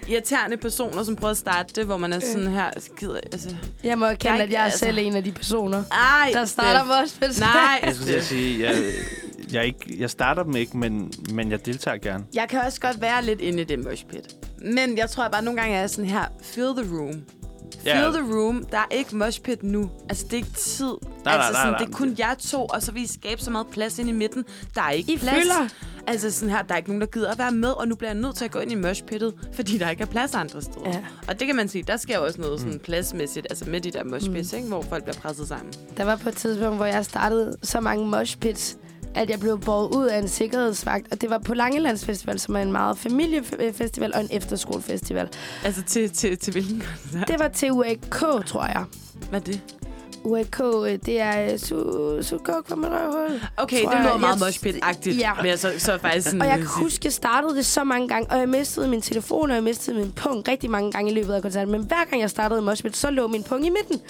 irriterende 0.08 0.58
personer, 0.58 1.04
som 1.04 1.16
prøver 1.16 1.32
at 1.32 1.38
starte 1.38 1.74
det, 1.76 1.86
hvor 1.86 1.98
man 1.98 2.14
er 2.14 2.20
sådan 2.20 2.48
her... 2.48 2.70
Gider, 3.00 3.20
altså, 3.32 3.56
Jeg 3.84 3.98
må 3.98 4.06
erkende, 4.06 4.34
Jeg- 4.34 4.44
at 4.44 4.52
jeg 4.52 4.60
er 4.60 4.64
altså- 4.64 4.80
selv 4.80 4.98
en 4.98 5.16
af 5.16 5.24
de 5.24 5.32
personer, 5.32 5.84
ej, 5.92 6.30
der 6.34 6.46
starter 6.46 6.80
det- 6.80 6.88
vores 6.90 7.14
festival. 7.14 7.50
Nej, 7.50 7.80
Jeg 7.86 7.96
skulle 7.96 8.24
sige, 8.24 8.64
jeg, 8.66 8.76
jeg, 9.52 9.66
ikke, 9.66 9.96
jeg 10.00 10.10
starter 10.10 10.44
dem 10.44 10.56
ikke, 10.56 10.78
men, 10.78 11.12
men 11.34 11.52
jeg 11.52 11.66
deltager 11.66 11.98
gerne. 11.98 12.24
Jeg 12.34 12.48
kan 12.50 12.60
også 12.62 12.82
godt 12.82 13.02
være 13.02 13.26
lidt 13.26 13.42
inde 13.42 13.62
i 13.62 13.66
det 13.66 13.80
mosh 13.84 14.06
pit. 14.06 14.36
Men 14.62 14.98
jeg 14.98 15.10
tror 15.10 15.28
bare, 15.28 15.38
at 15.38 15.44
nogle 15.44 15.60
gange 15.62 15.76
er 15.76 15.80
jeg 15.80 15.90
sådan 15.90 16.10
her, 16.10 16.24
feel 16.42 16.74
the 16.84 16.98
room. 16.98 17.14
Feel 17.94 18.14
the 18.14 18.34
room. 18.36 18.66
Der 18.72 18.78
er 18.78 18.86
ikke 18.92 19.16
mosh 19.16 19.42
pit 19.42 19.64
nu. 19.64 19.90
Altså, 20.10 20.24
det 20.26 20.34
er 20.34 20.38
ikke 20.38 20.50
tid. 20.52 20.86
nej, 21.26 21.34
altså, 21.34 21.52
nej, 21.52 21.62
sådan, 21.62 21.72
nej. 21.72 21.78
det 21.80 21.88
er 21.88 21.92
kun 21.92 22.16
jer 22.20 22.34
to, 22.34 22.66
og 22.66 22.82
så 22.84 22.92
vil 22.92 23.04
I 23.04 23.08
skabe 23.08 23.42
så 23.42 23.52
meget 23.52 23.68
plads 23.68 24.00
ind 24.00 24.10
i 24.10 24.12
midten. 24.12 24.46
Der 24.76 24.82
er 24.82 24.92
ikke 24.92 25.14
I 25.14 25.18
plads. 25.18 25.36
fylder. 25.44 25.68
Altså 26.08 26.32
sådan 26.32 26.50
her, 26.50 26.62
der 26.62 26.74
er 26.74 26.78
ikke 26.78 26.90
nogen, 26.90 27.02
der 27.02 27.08
gider 27.08 27.32
at 27.32 27.38
være 27.38 27.52
med, 27.52 27.70
og 27.70 27.88
nu 27.88 27.96
bliver 27.96 28.12
jeg 28.12 28.20
nødt 28.22 28.36
til 28.36 28.46
at 28.46 28.52
gå 28.52 28.60
ind 28.60 28.72
i 28.72 28.76
mosh 28.76 29.04
pittet, 29.04 29.34
fordi 29.54 29.78
der 29.78 29.90
ikke 29.90 30.02
er 30.02 30.08
plads 30.08 30.36
andre 30.36 30.62
steder. 30.62 30.88
Ja. 30.90 31.04
Og 31.28 31.40
det 31.40 31.48
kan 31.48 31.56
man 31.56 31.68
sige, 31.70 31.84
der 31.84 31.98
sker 31.98 32.18
også 32.20 32.42
noget 32.42 32.54
Mm. 32.62 32.66
sådan 32.68 32.80
pladsmæssigt, 32.80 33.48
altså 33.50 33.70
med 33.70 33.82
de 33.82 33.92
der 33.92 34.04
mosh 34.04 34.32
pits, 34.32 34.54
ikke, 34.54 34.68
hvor 34.68 34.82
folk 34.82 35.04
bliver 35.04 35.18
presset 35.18 35.48
sammen. 35.48 35.74
Der 35.98 36.04
var 36.04 36.16
på 36.16 36.30
et 36.30 36.36
tidspunkt, 36.36 36.76
hvor 36.76 36.86
jeg 36.86 37.06
startede 37.06 37.56
så 37.64 37.80
mange 37.80 38.08
moshpits, 38.08 38.78
at 39.16 39.30
jeg 39.30 39.40
blev 39.40 39.60
båret 39.60 39.96
ud 39.96 40.06
af 40.06 40.18
en 40.20 40.28
sikkerhedsvagt. 40.28 41.08
Og 41.12 41.22
det 41.22 41.30
var 41.30 41.38
på 41.38 41.54
Langelandsfestival, 41.54 42.40
som 42.40 42.56
er 42.56 42.62
en 42.62 42.72
meget 42.72 42.98
familiefestival 42.98 44.12
og 44.16 44.22
en 44.22 44.28
efterskolefestival. 44.32 45.30
Altså 45.64 45.84
til, 45.84 46.10
til, 46.10 46.38
til 46.38 46.52
hvilken 46.52 46.82
koncert? 46.82 47.28
Det 47.28 47.40
var 47.40 47.48
til 47.48 47.72
UAK, 47.72 48.46
tror 48.46 48.66
jeg. 48.66 48.84
Hvad 49.30 49.40
er 49.40 49.44
det? 49.44 49.62
UAK, 50.26 50.60
øh, 50.62 51.00
det 51.06 51.22
er 51.22 51.52
øh, 51.54 51.60
su 51.60 51.76
Sukuk 52.22 52.68
for 52.68 52.76
mit 52.76 52.90
røvhul. 52.92 53.42
Okay, 53.58 53.76
det 53.82 53.84
lyder 54.00 54.18
meget 54.18 54.34
Jeg- 54.34 54.40
mosh 54.40 54.60
pit-agtigt. 54.68 55.20
Ja. 55.20 55.32
Men 55.38 55.46
jeg 55.46 55.60
så, 55.60 55.72
så 55.78 55.98
faktisk 56.02 56.26
sådan... 56.26 56.42
Og 56.42 56.48
jeg 56.48 56.58
kan 56.58 56.68
huske, 56.68 57.00
jeg 57.04 57.14
startede 57.14 57.56
det 57.56 57.66
så 57.66 57.84
mange 57.84 58.08
gange, 58.08 58.32
og 58.32 58.38
jeg 58.40 58.50
mistede 58.50 58.88
min 58.88 59.02
telefon, 59.02 59.50
og 59.50 59.56
jeg 59.56 59.64
mistede 59.64 59.98
min 59.98 60.12
pung 60.12 60.48
rigtig 60.48 60.70
mange 60.72 60.92
gange 60.92 61.12
i 61.12 61.14
løbet 61.16 61.34
af 61.34 61.42
koncerten. 61.42 61.72
Men 61.72 61.82
hver 61.84 62.06
gang 62.10 62.22
jeg 62.22 62.30
startede 62.30 62.60
i 62.60 62.64
moshpit, 62.64 62.98
så 62.98 63.10
lå 63.12 63.28
min 63.28 63.44
pung 63.44 63.66
i 63.66 63.70
midten. 63.70 64.02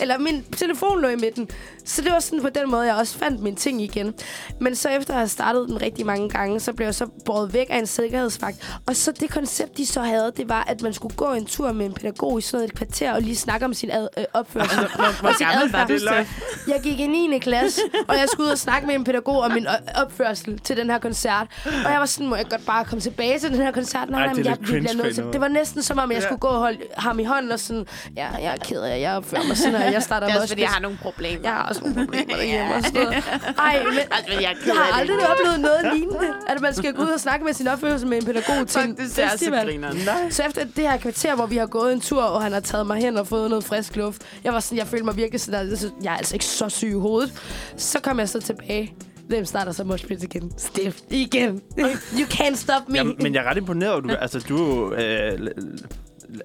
Eller 0.00 0.18
min 0.18 0.44
telefon 0.56 1.00
lå 1.02 1.08
i 1.08 1.16
midten. 1.16 1.48
Så 1.84 2.02
det 2.02 2.12
var 2.12 2.20
sådan 2.20 2.42
på 2.42 2.48
den 2.48 2.70
måde, 2.70 2.82
jeg 2.82 2.94
også 2.94 3.18
fandt 3.18 3.40
mine 3.42 3.56
ting 3.56 3.82
igen. 3.82 4.14
Men 4.60 4.74
så 4.76 4.88
efter 4.88 5.12
at 5.14 5.18
have 5.18 5.28
startet 5.28 5.68
den 5.68 5.82
rigtig 5.82 6.06
mange 6.06 6.28
gange, 6.28 6.60
så 6.60 6.72
blev 6.72 6.86
jeg 6.86 6.94
så 6.94 7.06
båret 7.26 7.52
væk 7.54 7.66
af 7.70 7.78
en 7.78 7.86
sikkerhedsvagt. 7.86 8.78
Og 8.86 8.96
så 8.96 9.12
det 9.20 9.30
koncept, 9.30 9.76
de 9.76 9.86
så 9.86 10.00
havde, 10.00 10.32
det 10.36 10.48
var, 10.48 10.64
at 10.68 10.82
man 10.82 10.92
skulle 10.94 11.16
gå 11.16 11.32
en 11.32 11.46
tur 11.46 11.72
med 11.72 11.86
en 11.86 11.92
pædagog 11.92 12.38
i 12.38 12.42
sådan 12.42 12.64
et 12.66 12.74
kvarter, 12.74 13.12
og 13.12 13.22
lige 13.22 13.36
snakke 13.36 13.66
om 13.66 13.74
sin 13.74 13.90
ad, 13.90 14.08
øh, 14.18 14.24
opførsel. 14.32 14.78
Hvor 15.20 15.28
Og 15.28 15.34
sin 15.34 15.46
gammel 15.70 16.04
var 16.04 16.18
du? 16.66 16.70
Jeg 16.70 16.80
gik 16.82 17.00
i 17.00 17.06
9. 17.06 17.38
klasse, 17.38 17.80
og 18.08 18.14
jeg 18.18 18.24
skulle 18.28 18.46
ud 18.46 18.52
og 18.52 18.58
snakke 18.58 18.86
med 18.86 18.94
en 18.94 19.04
pædagog 19.04 19.38
om 19.40 19.52
min 19.52 19.66
opførsel 19.94 20.58
til 20.58 20.76
den 20.76 20.90
her 20.90 20.98
koncert. 20.98 21.46
Og 21.86 21.90
jeg 21.92 22.00
var 22.00 22.06
sådan, 22.06 22.26
må 22.26 22.36
jeg 22.36 22.46
godt 22.50 22.66
bare 22.66 22.84
komme 22.84 23.00
tilbage 23.00 23.38
til 23.38 23.48
den 23.50 23.56
her 23.62 23.70
koncert? 23.72 24.10
Nej, 24.10 24.20
Ej, 24.20 24.26
nej, 24.26 24.34
det 24.34 24.46
er 24.46 24.50
men 24.50 24.50
jeg 24.50 24.58
bliver 24.82 25.04
nødt 25.04 25.14
til. 25.14 25.24
Det 25.32 25.40
var 25.40 25.48
næsten 25.48 25.82
som 25.82 25.98
om, 25.98 26.10
jeg 26.12 26.18
Ja. 26.20 26.24
skulle 26.26 26.38
gå 26.38 26.46
og 26.48 26.58
holde 26.58 26.78
ham 26.98 27.18
i 27.18 27.24
hånden 27.24 27.52
og 27.52 27.60
sådan, 27.60 27.86
ja, 28.16 28.26
jeg 28.42 28.52
er 28.52 28.56
ked 28.56 28.80
af, 28.82 28.94
at 28.94 29.00
jeg 29.00 29.16
opfører 29.16 29.42
mig 29.48 29.56
sådan, 29.56 29.74
og 29.74 29.92
jeg 29.92 30.02
starter 30.02 30.26
Det 30.26 30.36
er 30.36 30.40
også, 30.40 30.52
fordi 30.52 30.62
jeg 30.62 30.70
har 30.70 30.80
nogle 30.80 30.98
problemer. 31.02 31.40
jeg 31.42 31.52
har 31.52 31.62
også 31.68 31.80
nogle 31.80 31.94
problemer 31.94 32.36
derhjemme 32.36 32.74
og 32.74 32.82
sådan 32.84 33.02
noget. 33.02 33.24
Ej, 33.58 33.82
men 33.84 33.98
Altså, 34.16 34.32
jeg 34.40 34.56
jeg 34.66 34.74
har 34.74 34.98
aldrig 35.00 35.16
oplevet 35.30 35.60
noget 35.60 35.90
lignende, 35.94 36.28
at 36.48 36.60
man 36.60 36.74
skal 36.74 36.92
gå 36.94 37.02
ud 37.02 37.08
og 37.08 37.20
snakke 37.20 37.44
med 37.44 37.52
sin 37.52 37.68
opførsel 37.68 38.08
med 38.08 38.18
en 38.18 38.24
pædagog 38.24 38.68
til 38.68 38.80
en 38.80 38.96
festival. 39.14 39.96
Så 40.30 40.42
efter 40.42 40.64
det 40.64 40.90
her 40.90 40.96
kvarter, 40.96 41.34
hvor 41.34 41.46
vi 41.46 41.56
har 41.56 41.66
gået 41.66 41.92
en 41.92 42.00
tur, 42.00 42.22
og 42.22 42.42
han 42.42 42.52
har 42.52 42.60
taget 42.60 42.86
mig 42.86 42.96
hen 42.98 43.16
og 43.16 43.26
fået 43.26 43.50
noget 43.50 43.64
frisk 43.64 43.96
luft, 43.96 44.22
jeg 44.44 44.52
var 44.52 44.60
sådan, 44.60 44.78
jeg 44.78 44.86
følte 44.86 45.04
mig 45.04 45.16
virkelig 45.16 45.40
sådan, 45.40 45.51
der, 45.52 45.76
jeg 46.02 46.12
er 46.12 46.16
altså 46.16 46.34
ikke 46.36 46.44
så 46.44 46.68
syg 46.68 46.88
i 46.88 46.92
hovedet. 46.92 47.32
Så 47.76 48.00
kom 48.00 48.18
jeg 48.18 48.28
så 48.28 48.40
tilbage. 48.40 48.94
Hvem 49.26 49.44
starter 49.44 49.72
så 49.72 49.84
moshpit 49.84 50.22
igen? 50.22 50.52
Stiff. 50.56 50.98
Igen. 51.10 51.60
You 52.18 52.24
can't 52.26 52.54
stop 52.56 52.88
me. 52.88 52.94
Jamen, 52.98 53.16
men 53.20 53.34
jeg 53.34 53.44
er 53.44 53.50
ret 53.50 53.56
imponeret 53.56 53.92
over, 53.92 54.00
du, 54.00 54.08
altså, 54.14 54.44
du 54.48 54.84
er 54.96 55.32
øh, 55.34 55.38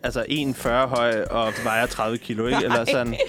altså 0.03 0.21
1,40 0.29 0.69
høj 0.69 1.21
og 1.23 1.53
vejer 1.63 1.85
30 1.85 2.17
kilo, 2.17 2.47
ikke? 2.47 2.63
Eller 2.63 2.85
sådan. 2.85 3.15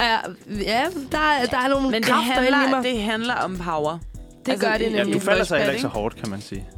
Ja, 0.00 0.16
ja 0.50 0.84
der, 1.12 1.18
er, 1.18 1.46
der 1.50 1.56
er 1.58 1.68
nogle 1.68 1.90
Men 1.90 2.02
det 2.02 2.10
kræfter 2.10 2.32
i 2.42 2.52
handler, 2.52 2.70
mig. 2.70 2.84
det 2.84 3.02
handler 3.02 3.34
om 3.34 3.58
power. 3.58 3.98
Det 4.46 4.52
altså, 4.52 4.66
gør 4.66 4.72
det 4.72 4.80
i- 4.80 4.84
Ja, 4.84 4.96
nemlig. 4.98 5.14
du 5.14 5.18
i 5.18 5.20
falder 5.22 5.44
så 5.44 5.56
heller 5.56 5.70
ikke 5.72 5.82
så 5.82 5.88
hårdt, 5.88 6.16
kan 6.16 6.28
man 6.30 6.40
sige. 6.40 6.68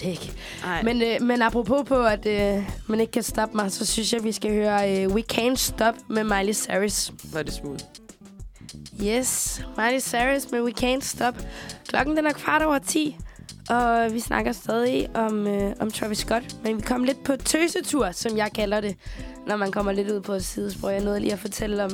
Det 0.00 0.08
ikke. 0.08 0.32
Men, 0.84 1.02
øh, 1.02 1.22
men 1.22 1.42
apropos 1.42 1.88
på, 1.88 2.04
at 2.04 2.26
øh, 2.26 2.70
man 2.86 3.00
ikke 3.00 3.10
kan 3.10 3.22
stoppe 3.22 3.56
mig, 3.56 3.72
så 3.72 3.86
synes 3.86 4.12
jeg, 4.12 4.24
vi 4.24 4.32
skal 4.32 4.50
høre 4.52 5.02
øh, 5.02 5.08
We 5.08 5.22
Can't 5.32 5.56
Stop 5.56 5.94
med 6.08 6.24
Miley 6.24 6.52
Cyrus. 6.54 7.12
Er 7.36 7.42
det 7.42 7.52
smooth. 7.52 7.80
Yes, 9.04 9.62
Miley 9.76 10.00
Cyrus 10.00 10.50
med 10.50 10.60
We 10.60 10.72
Can't 10.80 11.00
Stop. 11.00 11.34
Klokken 11.88 12.16
den 12.16 12.26
er 12.26 12.32
kvart 12.32 12.62
over 12.62 12.78
10, 12.78 13.16
Og 13.70 14.14
vi 14.14 14.20
snakker 14.20 14.52
stadig 14.52 15.08
om, 15.14 15.46
øh, 15.46 15.72
om 15.80 15.90
Travis 15.90 16.18
Scott. 16.18 16.56
Men 16.64 16.76
vi 16.76 16.82
kom 16.82 17.04
lidt 17.04 17.24
på 17.24 17.36
tøsetur, 17.36 18.10
som 18.10 18.36
jeg 18.36 18.50
kalder 18.54 18.80
det, 18.80 18.96
når 19.46 19.56
man 19.56 19.72
kommer 19.72 19.92
lidt 19.92 20.10
ud 20.10 20.20
på 20.20 20.32
et 20.32 20.44
sidespor. 20.44 20.88
Jeg 20.88 21.04
nåede 21.04 21.20
lige 21.20 21.32
at 21.32 21.38
fortælle 21.38 21.84
om, 21.84 21.90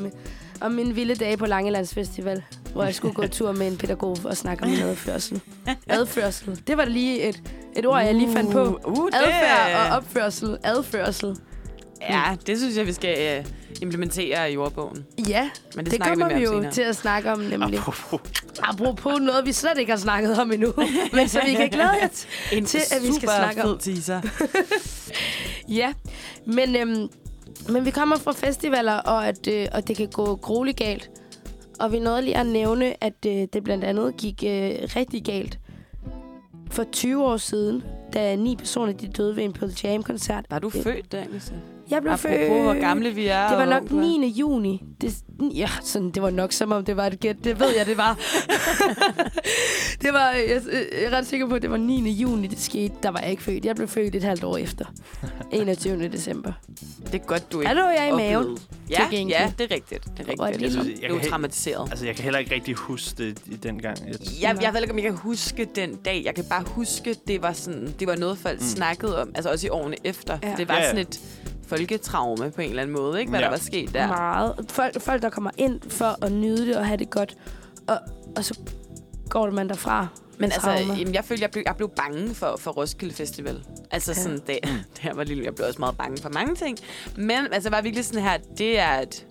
om 0.61 0.73
min 0.73 0.97
vilde 0.97 1.15
dag 1.15 1.39
på 1.39 1.47
Langelands 1.47 1.95
Festival, 1.95 2.43
hvor 2.73 2.85
jeg 2.85 2.95
skulle 2.95 3.15
gå 3.15 3.27
tur 3.27 3.53
med 3.53 3.67
en 3.67 3.77
pædagog 3.77 4.17
og 4.25 4.37
snakke 4.37 4.65
om 4.65 4.71
min 4.71 4.81
adførsel. 4.81 5.41
Adførsel. 5.89 6.61
Det 6.67 6.77
var 6.77 6.85
lige 6.85 7.29
et, 7.29 7.43
et 7.77 7.87
ord, 7.87 8.03
jeg 8.03 8.15
lige 8.15 8.33
fandt 8.33 8.53
på. 8.53 8.65
Uh, 8.65 8.99
uh, 8.99 9.09
Adfærd 9.13 9.91
og 9.91 9.97
opførsel. 9.97 10.59
Adførsel. 10.65 11.37
Ja, 12.01 12.37
det 12.47 12.59
synes 12.59 12.77
jeg, 12.77 12.87
vi 12.87 12.93
skal 12.93 13.39
øh, 13.39 13.45
implementere 13.83 14.53
i 14.53 14.57
ordbogen. 14.57 15.07
Ja, 15.29 15.51
Men 15.77 15.85
det, 15.85 15.93
det, 15.93 16.03
kommer 16.03 16.29
vi 16.29 16.35
vi 16.35 16.41
jo 16.41 16.49
senere. 16.53 16.73
til 16.73 16.83
at 16.83 16.97
snakke 16.97 17.33
om, 17.33 17.39
nemlig. 17.39 17.79
Apropos, 17.79 18.21
Apropos 18.63 19.21
noget, 19.21 19.47
vi 19.47 19.53
slet 19.53 19.79
ikke 19.79 19.93
har 19.93 19.99
snakket 19.99 20.39
om 20.39 20.53
endnu. 20.53 20.73
men 21.13 21.29
så 21.29 21.41
vi 21.47 21.55
kan 21.55 21.69
glæde 21.69 21.91
jer 22.03 22.09
til. 22.67 22.79
At 22.91 23.03
vi 23.03 23.13
skal 23.13 23.29
snakke 23.29 23.65
om. 23.65 23.69
fed 23.81 23.95
teaser. 23.95 24.21
Ja, 25.69 25.93
men, 26.47 26.77
øhm, 26.77 27.09
men 27.69 27.85
vi 27.85 27.91
kommer 27.91 28.17
fra 28.19 28.33
festivaler, 28.33 28.93
og 28.93 29.29
at 29.29 29.47
øh, 29.49 29.67
og 29.73 29.89
det 29.89 29.97
kan 29.97 30.09
gå 30.09 30.37
grueligt 30.37 30.77
galt. 30.77 31.11
Og 31.81 31.93
vi 31.93 31.99
nåede 31.99 32.23
lige 32.23 32.37
at 32.37 32.47
nævne, 32.47 33.05
at 33.05 33.27
øh, 33.27 33.33
det 33.53 33.65
blandt 33.65 33.85
andet 33.85 34.17
gik 34.17 34.43
øh, 34.47 34.71
rigtig 34.97 35.25
galt 35.25 35.59
for 36.71 36.85
20 36.93 37.25
år 37.25 37.37
siden, 37.37 37.83
da 38.15 38.37
ni 38.37 38.57
personer 38.57 38.93
de 38.93 39.09
døde 39.09 39.37
ved 39.37 39.45
en 39.45 39.53
Pearl 39.53 39.73
Jam-koncert. 39.85 40.45
Var 40.51 40.59
du 40.59 40.71
Øh, 40.75 40.83
født, 40.83 41.13
Danielsen? 41.13 41.57
Jeg 41.91 42.03
blev 42.03 42.13
Apropos, 42.13 42.37
født... 42.39 42.63
hvor 42.63 42.81
gamle 42.81 43.11
vi 43.11 43.27
er. 43.27 43.49
Det 43.49 43.59
var 43.59 43.65
nok 43.65 43.83
hvor 43.89 43.97
ung 43.99 44.07
du 44.07 44.15
er. 44.17 44.19
9. 44.21 44.29
juni. 44.29 44.83
Det, 45.01 45.15
ja, 45.55 45.69
sådan, 45.83 46.11
det 46.11 46.23
var 46.23 46.31
nok 46.31 46.53
som 46.53 46.73
om 46.73 46.85
det 46.85 46.97
var 46.97 47.07
et 47.07 47.21
gæt. 47.21 47.37
Det 47.45 47.61
ved 47.61 47.69
jeg, 47.77 47.87
det 47.87 47.97
var. 47.97 48.19
det 50.03 50.13
var, 50.13 50.31
jeg, 50.31 50.63
jeg 50.73 51.03
er 51.05 51.11
ret 51.11 51.27
sikker 51.27 51.49
på, 51.49 51.55
at 51.55 51.63
det 51.63 51.71
var 51.71 51.77
9. 51.77 52.11
juni, 52.11 52.47
det 52.47 52.61
skete. 52.61 52.95
Der 53.03 53.09
var 53.11 53.21
jeg 53.21 53.31
ikke 53.31 53.43
født. 53.43 53.65
Jeg 53.65 53.77
blev 53.77 53.89
født 53.89 54.15
et 54.15 54.23
halvt 54.23 54.45
år 54.45 54.57
efter. 54.57 54.85
21. 55.53 56.09
december. 56.09 56.53
Det 57.13 57.15
er 57.15 57.25
godt, 57.27 57.53
du 57.53 57.61
ikke 57.61 57.69
Der 57.69 57.75
lå 57.75 57.83
jeg 57.89 58.09
i 58.09 58.13
maven. 58.17 58.59
Ja, 58.91 59.09
ja, 59.13 59.53
det 59.59 59.73
er 59.73 59.75
rigtigt. 59.75 60.05
Det 60.19 60.29
er 60.29 60.29
rigtigt. 60.29 60.29
det- 60.29 60.39
Jeg, 60.53 60.63
Jeg 60.63 60.71
synes, 60.71 60.87
jeg 60.89 61.03
jeg 61.03 61.11
blev 61.11 61.31
traumatiseret. 61.31 61.89
altså, 61.91 62.07
jeg 62.07 62.15
kan 62.15 62.25
heller 62.25 62.39
ikke 62.39 62.55
rigtig 62.55 62.75
huske 62.75 63.25
det 63.29 63.39
i 63.47 63.57
den 63.57 63.79
gang. 63.83 63.99
Jeg, 64.07 64.15
Jeg, 64.43 64.63
jeg 64.63 64.75
ved 64.75 64.81
ikke, 64.81 64.93
om 64.93 64.99
jeg 64.99 65.05
kan 65.05 65.17
huske 65.17 65.69
den 65.75 65.95
dag. 66.05 66.23
Jeg 66.25 66.35
kan 66.35 66.45
bare 66.51 66.63
huske, 66.67 67.17
det 67.29 67.43
var 67.43 67.53
sådan, 67.53 67.95
det 68.01 68.09
var 68.09 68.17
noget, 68.17 68.39
folk 68.39 68.61
mm. 68.61 68.67
snakkede 68.67 69.23
om, 69.23 69.31
altså 69.35 69.51
også 69.51 69.67
i 69.67 69.71
årene 69.71 69.97
efter. 70.05 70.39
Ja. 70.43 70.55
Det 70.57 70.69
var 70.69 70.75
Ja, 70.75 70.81
ja. 70.81 70.87
sådan 70.87 71.01
et 71.01 71.21
folketraume 71.67 72.51
på 72.51 72.61
en 72.61 72.69
eller 72.71 72.83
anden 72.83 72.97
måde, 72.97 73.21
ikke? 73.21 73.31
Hvad 73.31 73.41
Ja. 73.41 73.45
der 73.45 73.51
var 73.51 73.59
sket 73.59 73.95
der. 73.95 74.07
Meget. 74.07 74.55
Folk, 74.69 75.01
folk, 75.01 75.23
der 75.23 75.31
kommer 75.31 75.51
ind 75.57 75.81
for 75.91 76.25
at 76.25 76.33
nyde 76.33 76.67
det 76.67 76.77
og 76.77 76.87
have 76.87 76.97
det 76.97 77.11
godt. 77.11 77.37
Og, 77.89 77.99
og 78.37 78.45
så 78.45 78.59
går 79.29 79.51
man 79.51 79.69
derfra. 79.69 80.07
Men 80.39 80.45
altså, 80.45 80.61
traumer. 80.61 80.95
jamen, 80.97 81.15
jeg 81.15 81.25
følte, 81.25 81.43
jeg 81.43 81.51
blev, 81.51 81.63
jeg 81.67 81.77
blev 81.77 81.89
bange 81.97 82.35
for, 82.35 82.57
for 82.59 82.71
Roskilde 82.71 83.15
Festival. 83.15 83.61
Altså 83.91 84.13
Ja. 84.13 84.17
ja. 84.19 84.23
sådan, 84.23 84.39
da, 84.39 84.53
da 84.65 85.09
jeg 85.09 85.17
var 85.17 85.25
lille, 85.25 85.45
jeg 85.45 85.55
blev 85.55 85.67
også 85.67 85.79
meget 85.79 85.97
bange 85.97 86.23
for 86.23 86.29
mange 86.29 86.55
ting. 86.55 86.79
Men 87.17 87.47
altså, 87.53 87.71
var 87.71 87.83
virkelig 87.83 88.05
sådan 88.05 88.23
her, 88.23 88.37
det 88.59 88.79
er 88.79 89.01
et, 89.01 89.27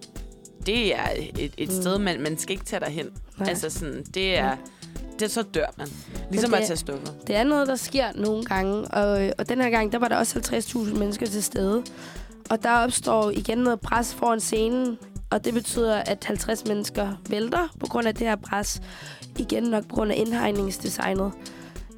det 0.65 0.95
er 0.95 1.07
et, 1.39 1.53
et 1.57 1.69
Mm. 1.69 1.75
sted, 1.81 1.97
man, 1.97 2.21
man 2.21 2.37
skal 2.37 2.51
ikke 2.53 2.65
tage 2.65 2.79
derhen. 2.79 3.07
Nej. 3.37 3.49
Altså 3.49 3.69
sådan, 3.69 4.03
det 4.13 4.37
er, 4.37 4.55
det, 5.19 5.31
så 5.31 5.41
dør 5.41 5.65
man. 5.77 5.87
Ligesom 6.31 6.49
det- 6.51 6.57
at 6.57 6.67
tage 6.67 6.77
stoffer. 6.77 7.07
Det 7.27 7.35
er 7.35 7.43
noget, 7.43 7.67
der 7.67 7.75
sker 7.75 8.05
nogle 8.15 8.45
gange, 8.45 8.87
og, 8.87 9.31
og 9.37 9.49
den 9.49 9.61
her 9.61 9.69
gang, 9.69 9.91
der 9.91 9.99
var 9.99 10.07
der 10.07 10.15
også 10.17 10.39
50.000 10.39 10.97
mennesker 10.99 11.25
til 11.25 11.43
stede. 11.43 11.83
Og 12.49 12.63
der 12.63 12.71
opstår 12.71 13.31
igen 13.31 13.57
noget 13.57 13.79
pres 13.79 14.15
foran 14.15 14.39
scenen, 14.39 14.97
og 15.31 15.45
det 15.45 15.53
betyder, 15.53 15.95
at 15.95 16.23
50 16.23 16.65
mennesker 16.65 17.09
vælter 17.29 17.67
på 17.79 17.85
grund 17.85 18.07
af 18.07 18.15
det 18.15 18.27
her 18.27 18.35
pres. 18.35 18.81
Igen 19.39 19.63
nok 19.63 19.87
på 19.87 19.95
grund 19.95 20.11
af 20.11 20.15
indhegningsdesignet, 20.17 21.31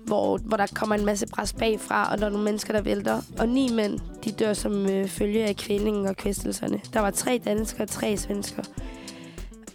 hvor, 0.06 0.38
hvor 0.38 0.58
der 0.58 0.68
kommer 0.76 0.96
en 0.96 1.06
masse 1.06 1.28
pres 1.28 1.54
bagfra, 1.54 2.12
og 2.12 2.18
der 2.18 2.26
er 2.26 2.30
nogle 2.30 2.46
mennesker, 2.46 2.74
der 2.74 2.82
vælter. 2.82 3.22
Og 3.40 3.50
ni 3.50 3.70
mænd, 3.74 4.00
de 4.26 4.32
dør 4.32 4.54
som 4.54 4.90
øh, 4.90 5.08
følge 5.08 5.46
af 5.46 5.56
kvælingen 5.56 6.06
og 6.06 6.16
kvæstelserne. 6.16 6.80
Der 6.94 7.00
var 7.00 7.12
tre 7.12 7.42
danskere 7.46 7.84
og 7.84 7.90
tre 7.90 8.18
svensker. 8.18 8.64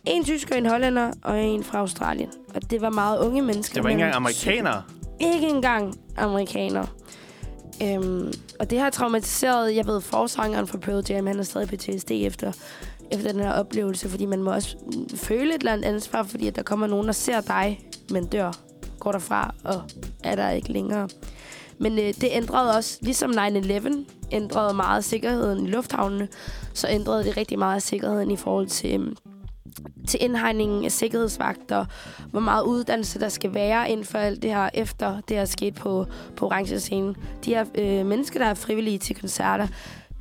En 0.05 0.25
tysker, 0.25 0.57
en 0.57 0.67
hollænder 0.67 1.13
og 1.25 1.45
en 1.45 1.65
fra 1.65 1.79
Australien. 1.79 2.29
Og 2.55 2.71
det 2.71 2.81
var 2.81 2.91
meget 2.91 3.19
unge 3.19 3.43
mennesker. 3.43 3.75
det 3.75 3.85
var 3.85 3.91
ikke 3.91 4.01
engang 4.01 4.17
amerikanere. 4.17 4.83
ikke 5.21 5.47
engang 5.49 5.95
amerikaner. 6.17 6.87
Øhm, 7.83 8.33
og 8.61 8.71
det 8.71 8.79
har 8.79 8.91
traumatiseret, 8.91 9.77
jeg 9.77 9.87
ved, 9.87 10.01
forsangeren 10.01 10.67
fra 10.67 10.79
Pearl 10.79 11.05
Jam, 11.09 11.27
han 11.27 11.39
er 11.39 11.43
stadig 11.43 11.69
PTSD 11.69 12.11
efter, 12.11 12.53
efter 13.11 13.33
den 13.33 13.41
her 13.41 13.53
oplevelse, 13.53 14.09
fordi 14.09 14.27
man 14.27 14.43
må 14.43 14.53
også 14.53 14.77
mm, 14.87 15.09
føle 15.17 15.55
et 15.55 15.59
eller 15.59 15.73
andet 15.73 15.85
ansvar, 15.85 16.23
fordi 16.23 16.47
at 16.47 16.57
der 16.57 16.63
kommer 16.63 16.87
nogen, 16.87 17.07
der 17.07 17.13
ser 17.13 17.41
dig, 17.41 17.87
men 18.11 18.27
dør, 18.27 18.53
går 19.01 19.13
derfra 19.13 19.55
og 19.65 19.83
er 20.25 20.37
der 20.37 20.51
ikke 20.51 20.73
længere. 20.73 21.09
Men 21.79 21.99
øh, 21.99 22.05
det 22.05 22.29
ændrede 22.31 22.77
også, 22.77 22.99
ligesom 23.01 23.31
9-11 23.31 24.05
ændrede 24.33 24.75
meget 24.75 25.05
sikkerheden 25.05 25.67
i 25.67 25.71
lufthavnene, 25.71 26.29
så 26.75 26.89
ændrede 26.89 27.25
det 27.25 27.37
rigtig 27.37 27.59
meget 27.59 27.83
sikkerheden 27.83 28.31
i 28.31 28.37
forhold 28.37 28.67
til, 28.67 29.01
mm, 29.01 29.17
til 30.09 30.23
indhegningen 30.23 30.85
af 30.85 30.93
sikkerhedsvagter, 30.93 31.85
hvor 32.31 32.41
meget 32.41 32.65
uddannelse 32.65 33.21
der 33.21 33.29
skal 33.29 33.55
være 33.55 33.91
inden 33.91 34.07
for 34.07 34.19
alt 34.19 34.43
det 34.43 34.51
her, 34.51 34.71
efter 34.75 35.21
det 35.29 35.37
er 35.37 35.45
sket 35.45 35.75
på, 35.75 36.07
på 36.37 36.47
orange 36.47 36.81
scenen. 36.81 37.17
De 37.45 37.51
her 37.55 37.65
øh, 37.75 38.07
mennesker, 38.07 38.39
der 38.39 38.47
er 38.47 38.55
frivillige 38.55 38.99
til 38.99 39.17
koncerter, 39.17 39.67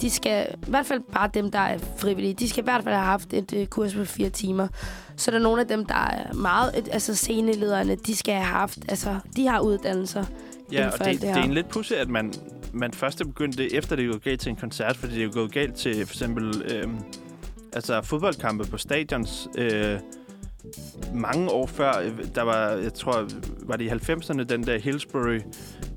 de 0.02 0.10
skal, 0.10 0.48
i 0.68 0.70
hvert 0.70 0.86
fald 0.86 1.00
bare 1.14 1.30
dem, 1.34 1.52
der 1.52 1.60
er 1.60 1.78
frivillige, 1.98 2.34
de 2.34 2.50
skal 2.50 2.64
i 2.64 2.64
hvert 2.64 2.84
fald 2.84 2.96
have 2.96 3.06
haft 3.06 3.34
et 3.34 3.54
øh, 3.54 3.68
kurs 3.68 3.96
på 3.96 4.06
fire 4.06 4.30
timer. 4.30 4.68
Så 5.16 5.32
er 5.32 5.36
der 5.36 5.44
nogle 5.44 5.62
af 5.62 5.68
dem, 5.68 5.86
der 5.86 5.96
er 5.96 6.34
meget, 6.34 6.90
altså 6.92 7.16
scenelederne, 7.16 7.96
de 7.96 8.16
skal 8.16 8.34
have 8.34 8.46
haft, 8.46 8.80
altså 8.88 9.20
de 9.36 9.48
har 9.48 9.60
uddannelser. 9.60 10.26
Ja, 10.72 10.88
og 10.88 11.00
det, 11.00 11.08
det, 11.08 11.22
det 11.22 11.30
er 11.30 11.44
en 11.44 11.54
lidt 11.54 11.70
pudsigt, 11.70 12.00
at 12.00 12.10
man, 12.10 12.34
man 12.74 12.94
først 12.94 13.22
er 13.22 13.26
begyndt 13.26 13.58
det, 13.58 13.78
efter 13.78 13.96
det 13.96 14.06
er 14.06 14.10
gået 14.12 14.24
galt 14.24 14.42
til 14.42 14.50
en 14.50 14.56
koncert, 14.56 14.98
fordi 14.98 15.16
det 15.16 15.24
er 15.24 15.32
gået 15.32 15.52
galt 15.52 15.76
til 15.76 16.06
for 16.06 16.14
eksempel 16.14 16.64
øh, 16.72 16.88
altså 17.74 18.02
fodboldkampe 18.02 18.64
på 18.68 18.78
stadions. 18.78 19.48
Øh, 19.58 20.00
mange 21.14 21.50
år 21.50 21.66
før, 21.66 21.92
øh, 22.02 22.20
der 22.36 22.42
var, 22.42 22.70
jeg 22.70 22.94
tror, 22.94 23.28
var 23.60 23.76
det 23.76 23.86
i 23.86 23.90
90'erne, 23.90 24.44
den 24.44 24.64
der 24.64 24.80
Hillsbury 24.80 25.40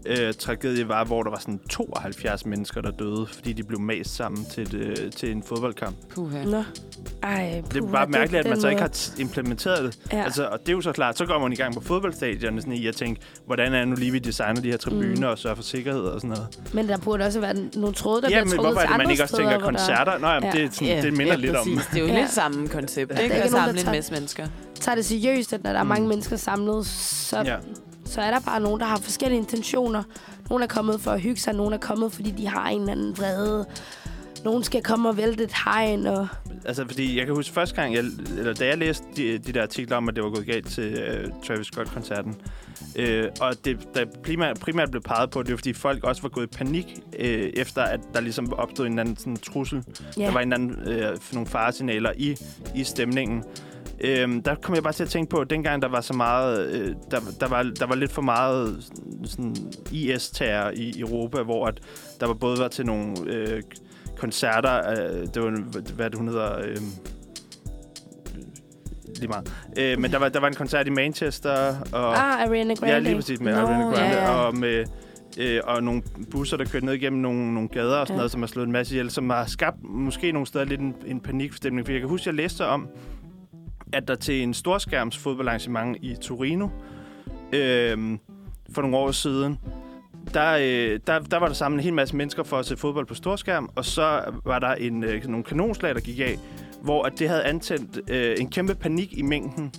øh, 0.06 0.34
tragedie 0.34 0.88
var, 0.88 1.04
hvor 1.04 1.22
der 1.22 1.30
var 1.30 1.38
sådan 1.38 1.60
72 1.70 2.46
mennesker, 2.46 2.80
der 2.80 2.90
døde, 2.90 3.26
fordi 3.26 3.52
de 3.52 3.62
blev 3.64 3.80
mast 3.80 4.16
sammen 4.16 4.44
til, 4.44 4.62
et, 4.62 4.74
øh, 4.74 5.10
til 5.12 5.30
en 5.30 5.42
fodboldkamp. 5.42 5.96
Puha. 6.14 6.44
Nå. 6.44 6.62
Ej, 7.22 7.62
Det 7.68 7.76
er 7.76 7.80
puha, 7.80 7.92
bare 7.92 8.06
mærkeligt, 8.06 8.44
at 8.44 8.50
man 8.50 8.60
så 8.60 8.68
ikke 8.68 8.80
har 8.80 9.10
implementeret 9.18 9.84
det. 9.84 9.98
Ja. 10.12 10.24
Altså, 10.24 10.46
og 10.46 10.58
det 10.60 10.68
er 10.68 10.72
jo 10.72 10.80
så 10.80 10.92
klart, 10.92 11.18
så 11.18 11.26
går 11.26 11.38
man 11.38 11.52
i 11.52 11.56
gang 11.56 11.74
på 11.74 11.80
fodboldstadion 11.80 12.60
sådan 12.60 12.72
i 12.72 12.86
at 12.86 12.96
tænke, 12.96 13.20
hvordan 13.46 13.74
er 13.74 13.84
nu 13.84 13.94
lige, 13.94 14.10
vi 14.10 14.18
designer 14.18 14.60
de 14.60 14.70
her 14.70 14.76
tribuner 14.76 15.16
Mm. 15.16 15.22
og 15.24 15.38
sørger 15.38 15.56
for 15.56 15.62
sikkerhed 15.62 16.00
og 16.02 16.20
sådan 16.20 16.30
noget. 16.36 16.58
Men 16.74 16.88
der 16.88 16.98
burde 16.98 17.24
også 17.24 17.40
være 17.40 17.54
nogle 17.76 17.94
tråde, 17.94 18.22
der 18.22 18.28
ja, 18.28 18.34
bliver 18.34 18.44
men 18.44 18.50
trådet 18.52 18.72
hvorfor 18.72 18.80
er 18.80 18.82
til 18.86 18.88
det, 18.88 18.90
man 18.98 19.00
andre 19.00 19.12
ikke 19.12 19.22
også 19.22 19.34
steder, 19.34 19.50
tænker 19.50 19.58
der- 19.58 19.66
koncerter? 19.66 20.18
Nå, 20.18 20.26
jamen, 20.28 20.44
Ja. 20.54 20.58
det, 20.60 20.64
er 20.64 20.70
sådan, 20.72 21.04
det 21.04 21.12
minder 21.16 21.36
lidt 21.36 21.56
om... 21.56 21.66
Det 21.68 21.96
er 21.96 22.00
jo 22.00 22.06
Ja. 22.06 22.20
lidt 22.20 22.30
samme 22.30 22.68
koncept, 22.68 23.10
Der 23.10 23.16
er 23.16 23.20
ikke? 23.20 23.34
ikke 23.34 23.44
At 23.44 23.50
samle 23.50 23.80
en 23.80 23.86
masse 23.86 24.12
mennesker. 24.12 24.46
tager 24.80 24.96
det 24.96 25.04
seriøst, 25.04 25.52
at 25.52 25.64
når 25.64 25.72
der 25.72 25.78
er 25.78 25.82
Mm. 25.82 25.88
mange 25.88 26.08
mennesker 26.08 26.36
samlet, 26.36 26.86
så, 26.86 27.38
Ja. 27.46 27.56
Så 28.04 28.20
er 28.20 28.30
der 28.30 28.40
bare 28.40 28.60
nogen, 28.60 28.80
der 28.80 28.86
har 28.86 28.96
forskellige 28.96 29.38
intentioner. 29.40 30.02
Nogle 30.50 30.64
er 30.64 30.68
kommet 30.68 31.00
for 31.00 31.10
at 31.10 31.20
hygge 31.20 31.40
sig, 31.40 31.54
nogle 31.54 31.74
er 31.74 31.78
kommet, 31.80 32.12
fordi 32.12 32.30
de 32.30 32.48
har 32.48 32.68
en 32.68 32.80
eller 32.80 32.92
anden 32.92 33.18
vrede. 33.18 33.66
Nogle 34.44 34.64
skal 34.64 34.82
komme 34.82 35.08
og 35.08 35.16
vælte 35.16 35.44
et 35.44 35.52
hegn, 35.64 36.06
og 36.06 36.28
Altså, 36.64 36.84
fordi 36.86 37.18
jeg 37.18 37.26
kan 37.26 37.34
huske 37.34 37.52
første 37.54 37.74
gang, 37.76 37.94
jeg, 37.94 38.04
eller 38.38 38.52
da 38.54 38.66
jeg 38.66 38.78
læste 38.78 39.04
de, 39.16 39.38
de 39.38 39.52
der 39.52 39.62
artikler 39.62 39.96
om, 39.96 40.08
at 40.08 40.16
det 40.16 40.24
var 40.24 40.30
gået 40.30 40.46
galt 40.46 40.66
til 40.68 40.92
uh, 40.92 41.44
Travis 41.46 41.66
Scott-koncerten, 41.66 42.36
øh, 42.96 43.28
og 43.40 43.64
det 43.64 43.88
der 43.94 44.04
primært, 44.24 44.60
primært 44.60 44.90
blev 44.90 45.02
peget 45.02 45.30
på, 45.30 45.42
det 45.42 45.50
var 45.50 45.56
fordi 45.56 45.72
folk 45.72 46.04
også 46.04 46.22
var 46.22 46.28
gået 46.28 46.44
i 46.44 46.56
panik, 46.56 46.98
øh, 47.18 47.50
efter 47.54 47.82
at 47.82 48.00
der 48.14 48.20
ligesom 48.20 48.52
opstod 48.52 48.86
en 48.86 48.98
anden 48.98 49.16
sådan, 49.16 49.36
trussel. 49.36 49.84
ja, 50.18 50.24
Der 50.26 50.32
var 50.32 50.40
en 50.40 50.52
anden, 50.52 50.88
øh, 50.88 51.18
nogle 51.32 51.46
faresignaler 51.48 52.12
i, 52.16 52.36
i 52.74 52.84
stemningen. 52.84 53.44
Øhm, 54.00 54.42
der 54.42 54.54
kom 54.54 54.74
jeg 54.74 54.82
bare 54.82 54.92
til 54.92 55.02
at 55.02 55.10
tænke 55.10 55.30
på, 55.30 55.36
at 55.36 55.50
dengang 55.50 55.82
der 55.82 55.88
var 55.88 56.00
så 56.00 56.12
meget, 56.14 56.68
øh, 56.68 56.94
der, 57.10 57.20
der, 57.40 57.48
var, 57.48 57.62
der 57.62 57.86
var 57.86 57.94
lidt 57.94 58.12
for 58.12 58.22
meget 58.22 58.92
sådan, 59.24 59.56
IS-terror 59.92 60.70
i 60.70 61.00
Europa, 61.00 61.42
hvor 61.42 61.66
at 61.66 61.80
der 62.20 62.26
var 62.26 62.34
både 62.34 62.58
var 62.58 62.68
til 62.68 62.86
nogle 62.86 63.14
øh, 63.26 63.62
koncerter, 64.18 64.90
øh, 64.90 65.26
det 65.34 65.42
var, 65.42 65.80
hvad 65.94 66.10
det 66.10 66.18
hun 66.18 66.28
hedder, 66.28 66.58
øh, 66.58 66.76
lige 69.16 69.28
meget. 69.28 69.52
Øh, 69.78 70.00
men 70.00 70.10
der 70.10 70.18
var, 70.18 70.28
der 70.28 70.40
var 70.40 70.48
en 70.48 70.54
koncert 70.54 70.86
i 70.86 70.90
Manchester, 70.90 71.74
og 71.92 72.16
ah, 72.16 72.42
Ariana 72.42 72.74
Grande. 72.74 72.94
Ja, 72.94 72.98
lige 72.98 73.14
præcis 73.14 73.40
med 73.40 73.52
Nå, 73.52 73.58
Ariana 73.58 73.84
Grande. 73.84 74.00
ja, 74.00 74.24
ja. 74.24 74.30
Og 74.30 74.56
med 74.56 74.84
øh, 75.38 75.60
og 75.64 75.82
nogle 75.82 76.02
busser, 76.30 76.56
der 76.56 76.64
kørte 76.64 76.86
ned 76.86 76.94
igennem 76.94 77.22
nogle, 77.22 77.54
nogle 77.54 77.68
gader 77.68 77.96
og 77.96 78.06
sådan 78.06 78.14
ja. 78.14 78.16
noget, 78.16 78.30
som 78.30 78.42
har 78.42 78.46
slået 78.46 78.66
en 78.66 78.72
masse 78.72 78.94
ihjel, 78.94 79.10
som 79.10 79.30
har 79.30 79.46
skabt 79.46 79.76
måske 79.82 80.32
nogle 80.32 80.46
steder 80.46 80.64
lidt 80.64 80.80
en, 80.80 80.94
en 81.06 81.20
panikstemning. 81.20 81.86
For 81.86 81.92
jeg 81.92 82.00
kan 82.00 82.08
huske, 82.08 82.28
jeg 82.28 82.34
læste 82.34 82.66
om, 82.66 82.88
at 83.94 84.08
der 84.08 84.14
til 84.14 84.42
en 84.42 84.54
storskærms 84.54 85.18
fodboldarrangement 85.18 85.96
i 86.02 86.14
Torino 86.22 86.68
øh, 87.52 88.18
for 88.74 88.82
nogle 88.82 88.96
år 88.96 89.10
siden, 89.10 89.58
der, 90.34 90.52
øh, 90.60 91.00
der, 91.06 91.18
der 91.18 91.36
var 91.36 91.46
der 91.46 91.54
samlet 91.54 91.78
en 91.78 91.84
hel 91.84 91.94
masse 91.94 92.16
mennesker 92.16 92.42
for 92.42 92.58
at 92.58 92.66
se 92.66 92.76
fodbold 92.76 93.06
på 93.06 93.14
storskærm, 93.14 93.68
og 93.76 93.84
så 93.84 94.20
var 94.44 94.58
der 94.58 94.74
en, 94.74 95.04
øh, 95.04 95.24
nogle 95.24 95.44
kanonslag, 95.44 95.94
der 95.94 96.00
gik 96.00 96.20
af, 96.20 96.38
hvor 96.82 97.02
at 97.04 97.12
det 97.18 97.28
havde 97.28 97.42
antændt 97.42 98.10
øh, 98.10 98.36
en 98.40 98.50
kæmpe 98.50 98.74
panik 98.74 99.18
i 99.18 99.22
mængden. 99.22 99.72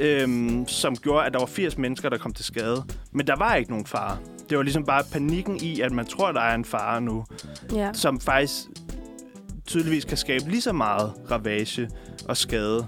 øhm, 0.00 0.64
som 0.68 0.96
gjorde, 0.96 1.26
at 1.26 1.32
der 1.32 1.38
var 1.38 1.46
80 1.46 1.78
mennesker, 1.78 2.08
der 2.08 2.18
kom 2.18 2.32
til 2.32 2.44
skade. 2.44 2.84
Men 3.12 3.26
der 3.26 3.36
var 3.36 3.54
ikke 3.54 3.70
nogen 3.70 3.86
fare. 3.86 4.18
Det 4.50 4.56
var 4.56 4.62
ligesom 4.62 4.84
bare 4.84 5.02
panikken 5.12 5.58
i, 5.62 5.80
at 5.80 5.92
man 5.92 6.06
tror, 6.06 6.32
der 6.32 6.40
er 6.40 6.54
en 6.54 6.64
fare 6.64 7.00
nu, 7.00 7.24
Ja. 7.74 7.90
som 7.92 8.20
faktisk 8.20 8.54
tydeligvis 9.66 10.04
kan 10.04 10.16
skabe 10.16 10.44
lige 10.50 10.60
så 10.60 10.72
meget 10.72 11.12
ravage 11.30 11.88
og 12.28 12.36
skade, 12.36 12.86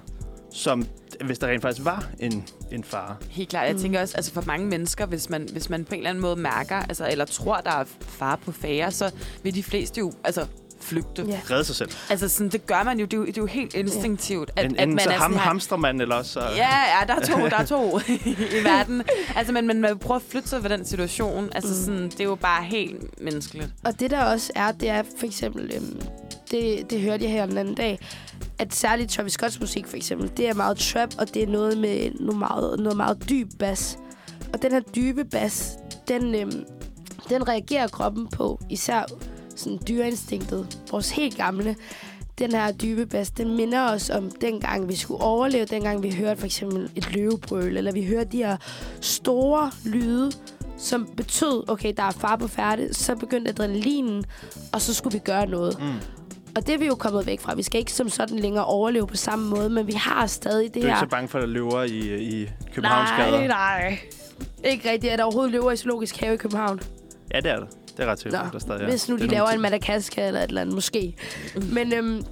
som 0.53 0.87
hvis 1.25 1.39
der 1.39 1.47
rent 1.47 1.63
faktisk 1.63 1.85
var 1.85 2.09
en, 2.21 2.45
en 2.73 2.85
fare. 2.85 3.17
Helt 3.31 3.49
klart. 3.49 3.67
Jeg 3.67 3.75
Mm. 3.75 3.81
tænker 3.83 4.01
også, 4.01 4.17
altså 4.17 4.33
for 4.33 4.43
mange 4.47 4.67
mennesker, 4.67 5.07
hvis 5.07 5.31
man, 5.31 5.49
hvis 5.53 5.71
man 5.71 5.85
på 5.85 5.95
en 5.95 5.99
eller 5.99 6.11
anden 6.11 6.23
måde 6.23 6.37
mærker, 6.37 6.77
altså, 6.77 7.09
eller 7.11 7.25
tror, 7.25 7.57
der 7.57 7.71
er 7.71 7.85
fare 8.01 8.37
på 8.45 8.53
færre, 8.53 8.91
så 8.91 9.11
vil 9.43 9.55
de 9.55 9.63
fleste 9.63 9.99
jo 9.99 10.13
altså, 10.25 10.47
flygte. 10.81 11.25
Ja. 11.29 11.41
Redde 11.51 11.65
sig 11.65 11.77
selv. 11.77 11.91
Altså, 12.11 12.29
sådan, 12.29 12.49
det 12.49 12.67
gør 12.67 12.83
man 12.83 12.99
jo. 13.01 13.05
Det 13.05 13.13
er 13.13 13.17
jo, 13.19 13.27
det 13.27 13.37
er 13.39 13.43
jo 13.43 13.47
helt 13.47 13.75
instinktivt, 13.75 14.51
at, 14.57 14.65
En, 14.67 14.77
at 14.79 14.89
man 14.89 14.99
så 14.99 15.11
er 15.11 15.13
ham, 15.13 15.21
sådan 15.23 15.35
her, 15.35 15.41
hamstrer 15.41 15.79
man, 15.79 16.01
eller 16.01 16.15
også 16.15 16.33
så... 16.33 16.41
Ja, 16.41 16.69
ja, 17.01 17.07
der 17.07 17.15
er 17.15 17.21
to, 17.21 17.49
der 17.49 17.57
er 17.57 17.65
to 17.65 17.99
i 18.61 18.65
verden. 18.65 19.03
Altså, 19.37 19.53
men, 19.53 19.67
men 19.67 19.81
man 19.81 19.99
prøver 19.99 20.17
at 20.21 20.27
flytte 20.29 20.49
sig 20.49 20.63
ved 20.63 20.71
den 20.71 20.85
situation. 20.85 21.49
Altså, 21.55 21.71
Mm. 21.71 21.85
sådan, 21.85 22.09
det 22.11 22.21
er 22.21 22.25
jo 22.25 22.35
bare 22.35 22.65
helt 22.65 23.21
menneskeligt. 23.23 23.69
Og 23.85 24.01
det 24.01 24.11
der 24.11 24.25
også 24.25 24.53
er, 24.55 24.73
det 24.73 24.89
er 24.89 25.03
for 25.19 25.27
eksempel, 25.27 25.71
øhm, 25.77 26.01
det, 26.51 26.91
det 26.91 27.01
hørte 27.01 27.25
jeg 27.25 27.33
her 27.33 27.47
den 27.47 27.59
anden 27.59 27.75
dag, 27.75 27.99
at 28.59 28.75
særligt 28.75 29.11
Travis 29.11 29.33
Scotts 29.33 29.61
musik 29.61 29.87
for 29.87 29.97
eksempel, 29.97 30.31
det 30.37 30.49
er 30.49 30.55
meget 30.55 30.77
trap, 30.77 31.15
og 31.19 31.35
det 31.35 31.43
er 31.43 31.47
noget 31.47 31.79
med 31.79 32.11
noget 32.21 32.39
meget, 32.39 32.81
noget 32.81 32.97
meget 32.97 33.29
dyb 33.29 33.49
bas. 33.59 33.99
Og 34.53 34.63
den 34.63 34.73
her 34.73 34.81
dybe 34.81 35.25
bas, 35.25 35.79
den, 36.09 36.35
øhm, 36.35 36.65
den 37.29 37.49
reagerer 37.49 37.89
kroppen 37.89 38.29
på, 38.29 38.61
især 38.71 39.05
sådan 39.57 39.79
dyreinstinktet, 39.89 40.79
vores 40.91 41.11
helt 41.11 41.37
gamle. 41.37 41.77
Den 42.39 42.53
her 42.53 42.73
dybe 42.73 43.07
bas, 43.07 43.31
den 43.31 43.57
minder 43.57 43.93
os 43.93 44.11
om 44.11 44.31
dengang, 44.31 44.89
vi 44.89 44.97
skulle 44.97 45.23
overleve, 45.23 45.65
dengang 45.65 46.03
vi 46.03 46.15
hørte 46.15 46.41
for 46.41 46.47
eksempel 46.47 46.91
et 46.97 47.15
løvebrøl, 47.15 47.77
eller 47.77 47.93
vi 47.93 48.05
hørte 48.05 48.33
de 48.33 48.37
her 48.37 48.57
store 49.01 49.71
lyde, 49.85 50.33
som 50.79 51.09
betød, 51.17 51.71
okay, 51.71 51.93
der 51.97 52.03
er 52.03 52.11
far 52.11 52.37
på 52.37 52.49
færde, 52.49 52.95
så 52.95 53.17
begyndte 53.17 53.51
adrenalinen, 53.51 54.25
og 54.73 54.81
så 54.81 54.95
skulle 54.95 55.13
vi 55.13 55.19
gøre 55.25 55.47
noget. 55.47 55.79
Mm. 55.81 56.18
Og 56.57 56.67
det 56.67 56.75
er 56.75 56.79
vi 56.79 56.87
jo 56.87 56.95
kommet 56.95 57.27
væk 57.27 57.41
fra. 57.41 57.55
Vi 57.55 57.63
skal 57.63 57.79
ikke 57.79 57.93
som 57.93 58.09
sådan 58.09 58.39
længere 58.39 58.65
overleve 58.65 59.07
på 59.07 59.17
samme 59.17 59.49
måde, 59.51 59.71
men 59.71 59.87
vi 59.87 59.93
har 59.93 60.27
stadig 60.27 60.75
det 60.75 60.83
Du 60.83 60.89
er 60.89 60.93
her... 60.93 60.97
ikke 60.97 61.07
så 61.07 61.11
bange 61.11 61.29
for, 61.29 61.39
at 61.39 61.43
der 61.43 61.49
løver 61.49 61.83
i, 61.83 62.19
i 62.43 62.51
Københavns 62.75 63.11
gader? 63.17 63.39
nej, 63.39 63.47
nej. 63.47 63.99
Ikke 64.65 64.91
rigtigt. 64.91 65.13
Er 65.13 65.17
der 65.17 65.25
overhovedet 65.25 65.53
løver 65.53 65.71
i 65.73 65.77
zoologisk 65.77 66.17
have 66.17 66.35
i 66.35 66.37
København? 66.37 66.81
Ja, 67.35 67.41
det 67.41 67.51
er 67.51 67.57
det. 67.59 67.69
Det 67.97 68.05
er 68.07 68.11
ret 68.11 68.21
sikkert, 68.21 68.49
der 68.53 68.59
stadig 68.59 68.83
er. 68.83 68.89
Hvis 68.89 69.09
nu 69.09 69.15
Det 69.17 69.23
de 69.23 69.27
er 69.27 69.31
laver 69.31 69.49
en. 69.49 69.61
Madagaskar 69.61 70.23
eller 70.23 70.41
et 70.41 70.49
eller 70.49 70.61
andet, 70.61 70.75
måske. 70.75 71.15
Men, 71.73 71.93
øhm, 71.93 72.23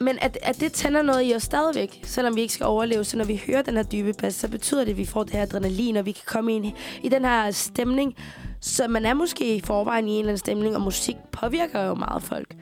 men 0.00 0.18
at, 0.20 0.38
at 0.42 0.60
det 0.60 0.72
tænder 0.72 1.02
noget 1.02 1.22
i 1.30 1.34
os 1.34 1.42
stadigvæk, 1.42 2.00
selvom 2.04 2.36
vi 2.36 2.40
ikke 2.40 2.54
skal 2.54 2.66
overleve. 2.66 3.04
Så 3.04 3.16
når 3.16 3.24
vi 3.24 3.42
hører 3.46 3.62
den 3.62 3.76
her 3.76 3.82
dybe 3.82 4.12
bas, 4.12 4.34
så 4.34 4.48
betyder 4.48 4.84
det, 4.84 4.90
at 4.90 4.96
vi 4.98 5.04
får 5.06 5.22
det 5.22 5.32
her 5.32 5.42
adrenalin, 5.42 5.96
og 5.96 6.06
vi 6.06 6.12
kan 6.12 6.22
komme 6.26 6.52
ind 6.56 6.66
i, 6.66 6.74
i 7.02 7.08
den 7.08 7.24
her 7.24 7.50
stemning. 7.50 8.14
Så 8.60 8.88
man 8.88 9.06
er 9.06 9.14
måske 9.14 9.56
i 9.56 9.60
forvejen 9.60 10.08
i 10.08 10.10
en 10.12 10.18
eller 10.18 10.28
anden 10.28 10.38
stemning, 10.38 10.76
og 10.76 10.82
musik 10.82 11.16
påvirker 11.32 11.82
jo 11.82 11.94
meget 11.94 12.22
folk. 12.22 12.54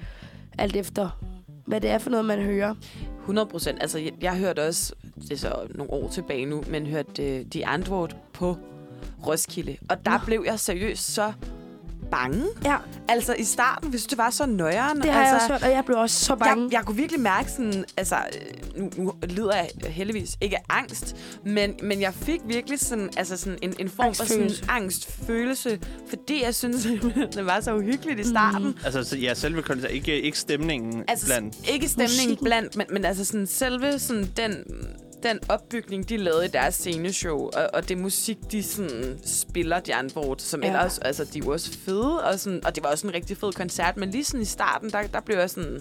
Alt 0.58 0.76
efter, 0.76 1.18
hvad 1.66 1.80
det 1.80 1.90
er 1.90 1.98
for 1.98 2.10
noget, 2.10 2.24
man 2.24 2.38
hører. 2.38 2.74
100 3.20 3.48
procent. 3.48 3.78
Altså, 3.80 3.98
jeg, 3.98 4.12
jeg 4.20 4.38
hørte 4.38 4.66
også, 4.66 4.94
det 5.14 5.32
er 5.32 5.36
så 5.36 5.66
nogle 5.74 5.92
år 5.92 6.08
tilbage 6.08 6.46
nu, 6.46 6.64
men 6.68 6.86
hørte 6.86 7.40
uh, 7.40 7.46
de 7.52 7.66
antwort 7.66 8.16
på 8.32 8.56
Roskilde. 9.26 9.76
Og 9.90 10.04
der 10.04 10.18
Nå. 10.18 10.24
blev 10.26 10.42
jeg 10.46 10.60
seriøst 10.60 11.14
så 11.14 11.32
bange. 12.10 12.44
Ja, 12.64 12.76
Altså, 13.10 13.34
i 13.38 13.44
starten, 13.44 13.90
hvis 13.90 14.02
det 14.06 14.18
var 14.18 14.30
så 14.30 14.46
nøjeren. 14.46 15.00
det 15.02 15.10
har 15.12 15.20
altså, 15.20 15.34
jeg 15.34 15.42
også 15.42 15.52
hørt, 15.52 15.62
og 15.62 15.76
jeg 15.76 15.84
blev 15.84 15.98
også 15.98 16.24
så 16.24 16.36
bange. 16.36 16.64
Jeg, 16.64 16.72
jeg 16.72 16.82
kunne 16.84 16.96
virkelig 16.96 17.20
mærke 17.20 17.50
sådan, 17.50 17.84
altså, 17.96 18.16
nu, 18.76 18.90
nu 18.96 19.12
lider 19.22 19.56
jeg 19.56 19.68
heldigvis 19.90 20.36
ikke 20.40 20.56
af 20.56 20.62
angst, 20.68 21.16
men, 21.44 21.74
men 21.82 22.00
jeg 22.00 22.14
fik 22.14 22.40
virkelig 22.46 22.80
sådan, 22.80 23.10
altså 23.16 23.36
sådan 23.36 23.58
en, 23.62 23.74
en 23.78 23.88
form 23.88 24.14
for 24.14 24.24
sådan 24.24 24.42
Angstfølelse. 24.42 24.64
angstfølelse, 24.70 25.78
fordi 26.08 26.42
jeg 26.44 26.54
synes, 26.54 26.82
det 27.34 27.46
var 27.46 27.60
så 27.60 27.74
uhyggeligt 27.76 28.20
i 28.20 28.24
starten. 28.28 28.66
Mm. 28.66 28.74
Altså, 28.84 29.04
så, 29.04 29.16
ja, 29.16 29.34
selve 29.34 29.62
koncerten, 29.62 29.96
ikke, 29.96 30.20
ikke 30.20 30.38
stemningen 30.38 31.04
Altså, 31.08 31.26
blandt... 31.26 31.70
ikke 31.70 31.88
stemningen 31.88 32.16
Musikken. 32.28 32.44
blandt, 32.44 32.76
men, 32.76 32.86
men 32.90 33.04
altså 33.04 33.24
sådan 33.24 33.46
selve 33.46 33.98
sådan 33.98 34.28
den, 34.36 34.64
den 35.22 35.38
opbygning, 35.48 36.08
de 36.08 36.16
lavede 36.16 36.44
i 36.44 36.48
deres 36.48 36.74
sceneshow, 36.74 37.38
og, 37.38 37.70
og 37.74 37.88
det 37.88 37.98
musik, 37.98 38.36
de 38.52 38.62
sådan 38.62 39.18
spiller, 39.24 39.80
de 39.80 39.94
andre 39.94 40.34
som 40.38 40.60
Ja. 40.62 40.66
ellers, 40.66 40.98
altså, 40.98 41.24
de 41.24 41.46
var 41.46 41.52
også 41.52 41.78
fede, 41.78 42.24
og, 42.24 42.40
sådan, 42.40 42.66
og 42.66 42.74
det 42.74 42.82
var 42.84 42.90
også 42.90 43.06
en 43.06 43.14
rigtig 43.14 43.36
fed 43.36 43.52
koncert, 43.52 43.96
men 43.96 44.10
lige 44.10 44.24
sådan 44.24 44.40
i 44.42 44.44
starten, 44.44 44.90
der, 44.90 45.02
der 45.02 45.20
blev 45.20 45.38
jeg 45.38 45.50
sådan, 45.50 45.74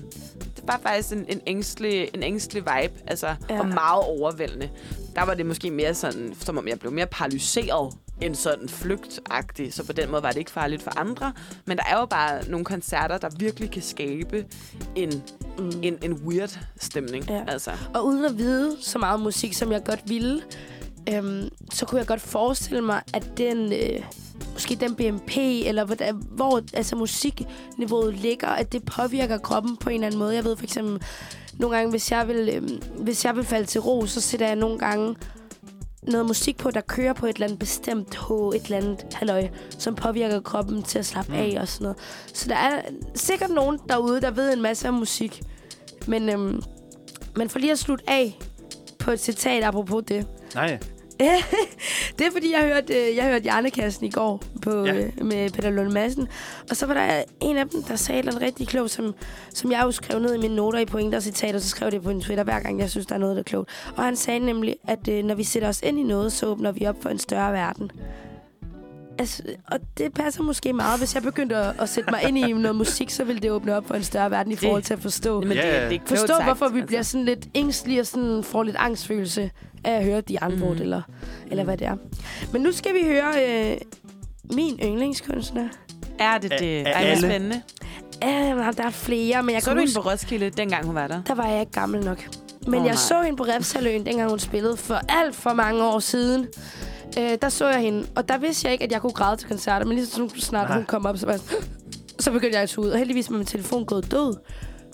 det 0.56 0.64
var 0.64 0.80
faktisk 0.84 1.12
en, 1.14 1.26
en, 1.30 1.42
ængstelig, 1.48 2.10
en 2.14 2.24
ængstelig 2.24 2.64
vibe, 2.64 2.94
altså, 3.08 3.36
Ja. 3.50 3.60
og 3.60 3.68
meget 3.68 4.04
overvældende. 4.04 4.70
Der 5.16 5.24
var 5.26 5.34
det 5.34 5.46
måske 5.46 5.72
mere 5.72 5.94
sådan, 5.94 6.34
som 6.40 6.58
om 6.58 6.68
jeg 6.68 6.80
blev 6.80 6.92
mere 6.92 7.08
paralyseret, 7.08 7.94
end 8.22 8.36
sådan 8.36 8.70
flygtagtig, 8.70 9.74
så 9.74 9.84
på 9.86 9.94
den 9.94 10.12
måde 10.12 10.24
var 10.24 10.30
det 10.32 10.38
ikke 10.40 10.52
farligt 10.52 10.82
for 10.82 11.00
andre. 11.00 11.34
Men 11.66 11.78
der 11.78 11.84
er 11.92 12.00
jo 12.00 12.06
bare 12.06 12.50
nogle 12.50 12.66
koncerter, 12.66 13.18
der 13.18 13.30
virkelig 13.40 13.72
kan 13.72 13.82
skabe 13.82 14.46
en, 14.96 15.24
Mm. 15.60 15.72
en, 15.84 15.98
en 16.02 16.14
weird 16.14 16.60
stemning. 16.80 17.30
Ja. 17.30 17.44
Altså. 17.48 17.72
Og 17.94 18.06
uden 18.06 18.26
at 18.26 18.38
vide 18.38 18.78
så 18.82 19.00
meget 19.00 19.20
musik, 19.20 19.54
som 19.54 19.72
jeg 19.72 19.84
godt 19.84 20.02
ville, 20.06 20.42
øhm, 21.14 21.50
så 21.74 21.86
kunne 21.86 22.00
jeg 22.00 22.08
godt 22.08 22.22
forestille 22.22 22.82
mig, 22.82 23.02
at 23.14 23.38
den, 23.38 23.74
øh, 23.74 24.04
måske 24.54 24.76
den 24.76 24.96
BMP, 24.96 25.38
eller 25.38 25.86
hvordan, 25.86 26.16
hvor 26.16 26.62
altså, 26.74 26.96
musikniveauet 26.96 28.14
ligger, 28.14 28.48
at 28.48 28.72
det 28.72 28.84
påvirker 28.84 29.38
kroppen 29.38 29.78
på 29.78 29.90
en 29.90 29.96
eller 29.96 30.08
anden 30.08 30.20
måde. 30.20 30.36
Jeg 30.36 30.44
ved 30.44 30.56
for 30.56 30.64
eksempel, 30.64 31.04
nogle 31.54 31.76
gange, 31.78 31.90
hvis 31.90 32.12
jeg 32.12 32.28
vil, 32.28 32.50
øhm, 32.54 32.82
hvis 33.04 33.26
jeg 33.26 33.36
vil 33.36 33.44
falde 33.44 33.66
til 33.66 33.82
ro, 33.82 34.06
så 34.06 34.22
sætter 34.22 34.48
jeg 34.48 34.56
nogle 34.56 34.80
gange 34.80 35.16
noget 36.08 36.26
musik 36.26 36.58
på, 36.58 36.72
der 36.72 36.82
kører 36.82 37.14
på 37.14 37.26
et 37.26 37.34
eller 37.34 37.46
andet 37.46 37.60
bestemt 37.60 38.16
H, 38.16 38.32
et 38.56 38.64
eller 38.64 38.78
andet 38.78 39.06
halløj, 39.14 39.48
som 39.70 39.96
påvirker 39.96 40.40
kroppen 40.40 40.84
til 40.84 41.00
at 41.00 41.06
slappe 41.06 41.32
Mm. 41.32 41.38
af 41.38 41.58
og 41.62 41.68
sådan 41.68 41.84
noget. 41.84 41.98
Så 42.34 42.50
der 42.50 42.56
er 42.56 42.82
sikkert 43.16 43.50
nogen 43.50 43.80
derude, 43.90 44.22
der 44.22 44.32
ved 44.32 44.54
en 44.54 44.62
masse 44.62 44.88
om 44.88 44.94
musik. 44.94 45.42
Men, 46.08 46.30
øhm, 46.30 46.62
men 47.36 47.50
for 47.50 47.60
lige 47.60 47.72
at 47.72 47.80
slutte 47.80 48.10
af 48.10 48.40
på 49.00 49.12
et 49.12 49.20
citat 49.20 49.64
apropos 49.64 50.04
det. 50.08 50.28
Nej, 50.56 50.80
Det 52.20 52.28
er 52.28 52.32
fordi, 52.32 52.52
jeg 52.52 52.62
hørte, 52.74 52.94
øh, 53.10 53.16
jeg 53.16 53.24
hørte 53.26 53.44
Hjernekassen 53.44 54.06
i 54.06 54.10
går 54.10 54.42
på, 54.62 54.86
Ja. 54.86 54.94
ja. 54.96 55.08
med 55.24 55.50
Peter 55.50 55.70
Lund 55.70 55.92
Madsen. 55.92 56.28
Og 56.70 56.76
så 56.76 56.86
var 56.86 56.94
der 56.94 57.24
en 57.42 57.58
af 57.58 57.70
dem, 57.70 57.84
der 57.84 57.96
sagde 57.96 58.22
noget 58.22 58.42
rigtig 58.42 58.68
klogt, 58.68 58.92
som, 58.92 59.16
som 59.54 59.72
jeg 59.72 59.82
jo 59.84 59.92
skrev 59.92 60.20
ned 60.20 60.36
i 60.36 60.38
mine 60.38 60.56
noter 60.56 60.80
i 60.80 60.86
pointer 60.86 61.18
og 61.18 61.24
citater, 61.24 61.60
så 61.60 61.70
skrev 61.70 61.86
jeg 61.86 61.92
det 61.92 62.04
på 62.04 62.10
en 62.10 62.22
Twitter 62.22 62.44
hver 62.44 62.60
gang, 62.60 62.80
jeg 62.80 62.90
synes, 62.90 63.06
der 63.06 63.16
er 63.16 63.20
noget, 63.20 63.36
der 63.36 63.40
er 63.42 63.44
klogt. 63.44 63.70
Og 63.96 64.04
han 64.04 64.16
sagde 64.16 64.40
nemlig, 64.40 64.76
at 64.88 65.08
øh, 65.08 65.24
når 65.24 65.36
vi 65.36 65.44
sætter 65.44 65.70
os 65.70 65.82
ind 65.82 66.00
i 66.00 66.04
noget, 66.04 66.34
så 66.34 66.46
åbner 66.46 66.72
vi 66.72 66.86
op 66.86 66.96
for 67.02 67.10
en 67.10 67.20
større 67.20 67.54
verden. 67.54 67.92
Altså, 69.20 69.44
og 69.72 69.80
det 69.98 70.14
passer 70.14 70.44
måske 70.44 70.74
meget. 70.74 71.00
Hvis 71.00 71.16
jeg 71.16 71.24
begyndte 71.24 71.56
at, 71.56 71.74
at 71.80 71.90
sætte 71.90 72.12
mig 72.12 72.24
ind 72.24 72.38
i 72.38 72.54
noget 72.54 72.76
musik, 72.76 73.10
så 73.10 73.24
ville 73.24 73.42
det 73.42 73.52
åbne 73.52 73.76
op 73.76 73.88
for 73.88 73.94
en 73.96 74.04
større 74.04 74.32
verden 74.32 74.52
i 74.52 74.56
forhold 74.56 74.84
til 74.84 74.94
at 74.94 75.00
forstå. 75.00 75.42
Men 75.42 75.52
Ja, 75.52 75.68
det, 75.68 75.74
ja. 75.84 75.90
det 75.90 75.96
er 75.96 76.00
Forstå, 76.06 76.28
sagt, 76.28 76.44
hvorfor 76.44 76.68
vi 76.70 76.80
altså. 76.80 76.88
bliver 76.88 77.02
sådan 77.02 77.26
lidt 77.26 77.48
ængstlige 77.56 78.00
og 78.00 78.06
sådan 78.08 78.44
får 78.44 78.64
lidt 78.64 78.76
angstfølelse 78.80 79.52
af 79.84 79.92
at 79.92 80.04
høre 80.04 80.22
de 80.22 80.40
andre, 80.42 80.74
mm. 80.74 80.82
eller, 80.82 81.02
eller 81.52 81.64
hvad 81.64 81.78
det 81.78 81.88
er. 81.88 81.96
Men 82.54 82.62
nu 82.62 82.72
skal 82.72 82.94
vi 82.94 83.00
høre 83.06 83.34
øh, 83.72 83.78
min 84.54 84.80
yndlingskunstner. 84.84 85.68
Er 86.20 86.38
det 86.38 86.52
det? 86.60 86.82
Ej, 86.88 86.92
hvor 86.92 86.94
alle? 86.94 87.18
spændende. 87.28 87.62
Uh, 88.26 88.30
der 88.78 88.84
er 88.86 88.90
flere, 88.90 89.44
men 89.44 89.54
jeg 89.54 89.62
Så 89.62 89.70
kan 89.70 89.76
du 89.76 89.80
hende 89.80 89.94
huske, 89.94 90.02
på 90.04 90.10
Roskilde, 90.10 90.50
dengang 90.50 90.86
hun 90.86 90.96
var 90.96 91.08
der? 91.08 91.22
der 91.28 91.36
var 91.36 91.48
jeg 91.48 91.60
ikke 91.60 91.72
gammel 91.72 92.06
nok. 92.06 92.28
Men 92.68 92.80
oh, 92.80 92.86
jeg 92.86 92.94
nej. 92.94 92.96
så 92.96 93.22
hende 93.22 93.38
på 93.38 93.44
Refsaløen, 93.44 94.06
dengang 94.06 94.30
hun 94.30 94.40
spillede 94.40 94.78
for 94.78 95.00
alt 95.10 95.36
for 95.36 95.54
mange 95.54 95.84
år 95.84 96.00
siden. 96.00 96.48
Øh, 97.20 97.38
der 97.42 97.50
så 97.50 97.68
jeg 97.70 97.80
hende, 97.80 98.08
og 98.16 98.30
der 98.30 98.38
vidste 98.38 98.66
jeg 98.66 98.72
ikke, 98.74 98.84
at 98.84 98.92
jeg 98.92 99.02
kunne 99.02 99.12
græde 99.14 99.38
til 99.38 99.48
koncerter, 99.48 99.86
men 99.86 99.96
lige 99.96 100.08
så 100.08 100.30
snart 100.40 100.70
Nej. 100.70 100.78
hun 100.78 100.86
kom 100.86 101.06
op, 101.06 101.18
så, 101.18 101.26
var 101.26 101.34
jeg, 101.34 101.42
så 102.20 102.32
begyndte 102.32 102.56
jeg 102.56 102.64
at 102.64 102.78
ud. 102.78 102.90
Og 102.90 102.98
heldigvis 102.98 103.32
var 103.32 103.38
min 103.38 103.46
telefon 103.46 103.86
gået 103.86 104.12
død. 104.12 104.36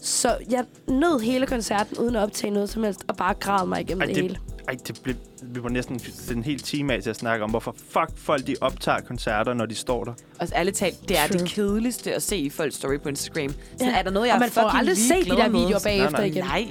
Så 0.02 0.38
jeg 0.50 0.66
nød 0.88 1.20
hele 1.20 1.46
koncerten 1.48 1.98
uden 1.98 2.16
at 2.16 2.24
optage 2.24 2.52
noget 2.52 2.70
som 2.70 2.84
helst, 2.84 3.04
og 3.08 3.16
bare 3.16 3.34
græd 3.34 3.66
mig 3.68 3.82
igennem 3.82 4.02
Ej, 4.02 4.06
det, 4.06 4.16
det- 4.16 4.24
hele. 4.24 4.38
Ej, 4.68 4.76
det 4.88 5.00
blev, 5.04 5.16
vi 5.44 5.64
var 5.64 5.70
næsten 5.70 6.02
en 6.32 6.44
hel 6.44 6.60
time 6.60 6.94
af 6.94 7.04
til 7.04 7.10
at 7.10 7.16
snakke 7.16 7.44
om, 7.44 7.50
hvorfor 7.50 7.76
fuck 7.90 8.10
folk 8.18 8.48
de 8.48 8.56
optager 8.62 9.00
koncerter, 9.00 9.54
når 9.54 9.66
de 9.66 9.76
står 9.76 10.04
der. 10.04 10.14
Og 10.40 10.48
ærligt 10.56 10.76
talt, 10.78 11.10
det 11.10 11.18
er 11.20 11.28
True. 11.28 11.40
det 11.40 11.48
kedeligste 11.50 12.14
at 12.14 12.24
se 12.24 12.38
i 12.38 12.50
folks 12.50 12.76
story 12.76 13.00
på 13.00 13.10
Instagram. 13.10 13.50
Så 13.50 13.56
Ja. 13.86 13.98
er 14.00 14.04
der 14.04 14.12
noget, 14.12 14.28
jeg 14.28 14.34
og 14.34 14.40
man 14.40 14.50
får 14.50 14.62
aldrig 14.62 14.98
set 14.98 15.26
de 15.26 15.30
der 15.30 15.50
videoer 15.50 15.80
bagefter 15.84 16.18
nej. 16.18 16.24
igen. 16.26 16.44
Nej. 16.44 16.68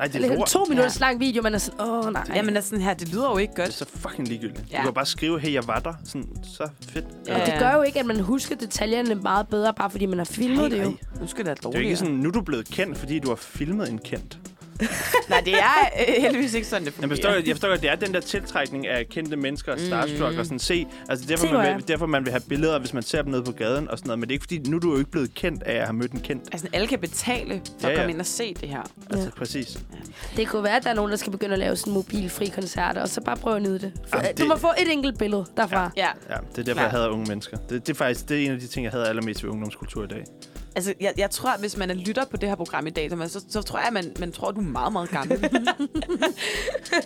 Nej, 0.00 0.06
det 0.08 0.24
er 0.24 0.36
lort. 0.36 0.48
to 0.48 0.64
minutters 0.68 1.00
lang 1.00 1.20
video, 1.20 1.42
man 1.42 1.54
er 1.54 1.58
sådan, 1.58 1.80
åh 1.80 2.12
nej. 2.12 2.24
Jamen, 2.34 2.56
er 2.56 2.60
sådan 2.60 2.80
her, 2.80 2.94
det 2.94 3.08
lyder 3.08 3.30
jo 3.30 3.36
ikke 3.38 3.50
Det 3.52 3.58
er 3.58 3.64
godt. 3.64 3.74
så 3.74 3.84
fucking 3.94 4.28
ligegyldigt. 4.28 4.64
Ja. 4.72 4.78
Du 4.78 4.82
kan 4.82 4.94
bare 4.94 5.06
skrive, 5.06 5.40
hey, 5.40 5.52
jeg 5.52 5.66
var 5.66 5.78
der. 5.78 5.94
Sådan, 6.04 6.28
så 6.42 6.68
fedt. 6.88 7.04
Ja, 7.26 7.40
Og 7.40 7.46
det 7.46 7.54
gør 7.58 7.72
jo 7.74 7.82
ikke, 7.82 8.00
at 8.00 8.06
man 8.06 8.20
husker 8.20 8.56
detaljerne 8.56 9.14
meget 9.14 9.48
bedre, 9.48 9.74
bare 9.74 9.90
fordi 9.90 10.06
man 10.06 10.18
har 10.18 10.24
filmet 10.24 10.70
det 10.70 10.82
jo. 10.82 10.92
Nu 11.20 11.26
skal 11.26 11.44
det 11.44 11.56
Det 11.56 11.64
er 11.64 11.68
jo 11.68 11.72
dårligt. 11.72 11.84
ikke 11.84 11.96
sådan, 11.96 12.14
nu 12.14 12.28
er 12.28 12.32
du 12.32 12.40
blevet 12.40 12.66
kendt, 12.70 12.98
fordi 12.98 13.18
du 13.18 13.28
har 13.28 13.36
filmet 13.36 13.88
en 13.88 13.98
kendt. 13.98 14.38
Nej, 15.28 15.40
det 15.44 15.54
er 15.54 15.88
øh, 16.08 16.14
heldigvis 16.22 16.54
ikke 16.54 16.66
sådan, 16.66 16.86
det 16.86 16.94
Jeg 17.00 17.08
forstår, 17.08 17.28
fungerer. 17.28 17.42
jeg 17.46 17.54
forstår 17.56 17.68
godt, 17.68 17.82
det 17.82 17.90
er 17.90 17.94
den 17.94 18.14
der 18.14 18.20
tiltrækning 18.20 18.86
af 18.86 19.08
kendte 19.08 19.36
mennesker, 19.36 19.76
starstruck 19.76 20.32
Mm. 20.32 20.38
og 20.38 20.44
sådan 20.44 20.58
se. 20.58 20.86
Altså 21.08 21.26
derfor 21.28 21.46
Det 21.46 21.54
man, 21.54 21.76
vil, 21.76 21.88
derfor 21.88 22.06
man 22.06 22.24
vil 22.24 22.30
have 22.30 22.42
billeder, 22.48 22.78
hvis 22.78 22.94
man 22.94 23.02
ser 23.02 23.22
dem 23.22 23.30
nede 23.30 23.42
på 23.42 23.52
gaden 23.52 23.90
og 23.90 23.98
sådan 23.98 24.08
noget. 24.08 24.18
Men 24.18 24.28
det 24.28 24.32
er 24.32 24.36
ikke 24.36 24.42
fordi, 24.42 24.58
nu 24.70 24.76
er 24.76 24.80
du 24.80 24.92
jo 24.92 24.98
ikke 24.98 25.10
blevet 25.10 25.34
kendt 25.34 25.62
af 25.62 25.74
at 25.74 25.84
have 25.84 25.92
mødt 25.92 26.12
en 26.12 26.20
kendt. 26.20 26.44
Altså, 26.52 26.68
alle 26.72 26.86
kan 26.86 26.98
betale 26.98 27.60
for 27.80 27.86
Ja, 27.88 27.88
at 27.88 27.92
ja. 27.92 27.98
komme 28.00 28.12
ind 28.12 28.20
og 28.20 28.26
se 28.26 28.54
det 28.54 28.68
her. 28.68 28.82
Altså 29.10 29.30
præcis. 29.36 29.78
Det 30.36 30.48
kunne 30.48 30.62
være, 30.64 30.76
at 30.76 30.84
der 30.84 30.90
er 30.90 30.94
nogen, 30.94 31.10
der 31.10 31.16
skal 31.16 31.32
begynde 31.32 31.52
at 31.52 31.58
lave 31.58 31.76
sådan 31.76 31.92
mobilfri 31.92 32.46
koncerter, 32.46 33.02
og 33.02 33.08
så 33.08 33.20
bare 33.20 33.36
prøve 33.36 33.56
at 33.56 33.62
nyde 33.62 33.78
det. 33.78 33.92
For, 34.08 34.16
Jamen, 34.16 34.34
Du 34.36 34.42
det- 34.42 34.48
må 34.48 34.56
få 34.56 34.68
et 34.78 34.92
enkelt 34.92 35.18
billede 35.18 35.44
derfra. 35.56 35.90
Ja, 35.96 36.06
Ja, 36.30 36.34
det 36.50 36.58
er 36.58 36.62
derfor, 36.62 36.72
Klar. 36.72 36.82
jeg 36.82 36.90
hader 36.90 37.08
unge 37.08 37.24
mennesker. 37.28 37.56
Det, 37.56 37.86
det 37.86 37.92
er 37.92 37.96
faktisk 37.96 38.28
det 38.28 38.40
er 38.40 38.44
en 38.46 38.52
af 38.52 38.60
de 38.60 38.66
ting, 38.66 38.84
jeg 38.84 38.92
hader 38.92 39.04
allermest 39.04 39.44
ved 39.44 39.50
ungdomskultur 39.50 40.04
i 40.04 40.06
dag. 40.06 40.24
Altså 40.76 40.94
jeg, 41.00 41.12
jeg 41.16 41.30
tror, 41.30 41.50
at 41.50 41.60
hvis 41.60 41.76
man 41.76 41.90
er 41.90 41.94
lytter 41.94 42.24
på 42.30 42.36
det 42.36 42.48
her 42.48 42.56
program 42.56 42.86
i 42.86 42.90
dag, 42.90 43.10
så, 43.10 43.28
så, 43.28 43.44
så 43.50 43.62
tror 43.62 43.78
jeg, 43.78 43.86
at 43.86 43.92
man, 43.92 44.12
man 44.18 44.32
tror, 44.32 44.48
at 44.48 44.54
du 44.54 44.60
er 44.60 44.64
meget, 44.64 44.92
meget 44.92 45.10
gammel. 45.10 45.38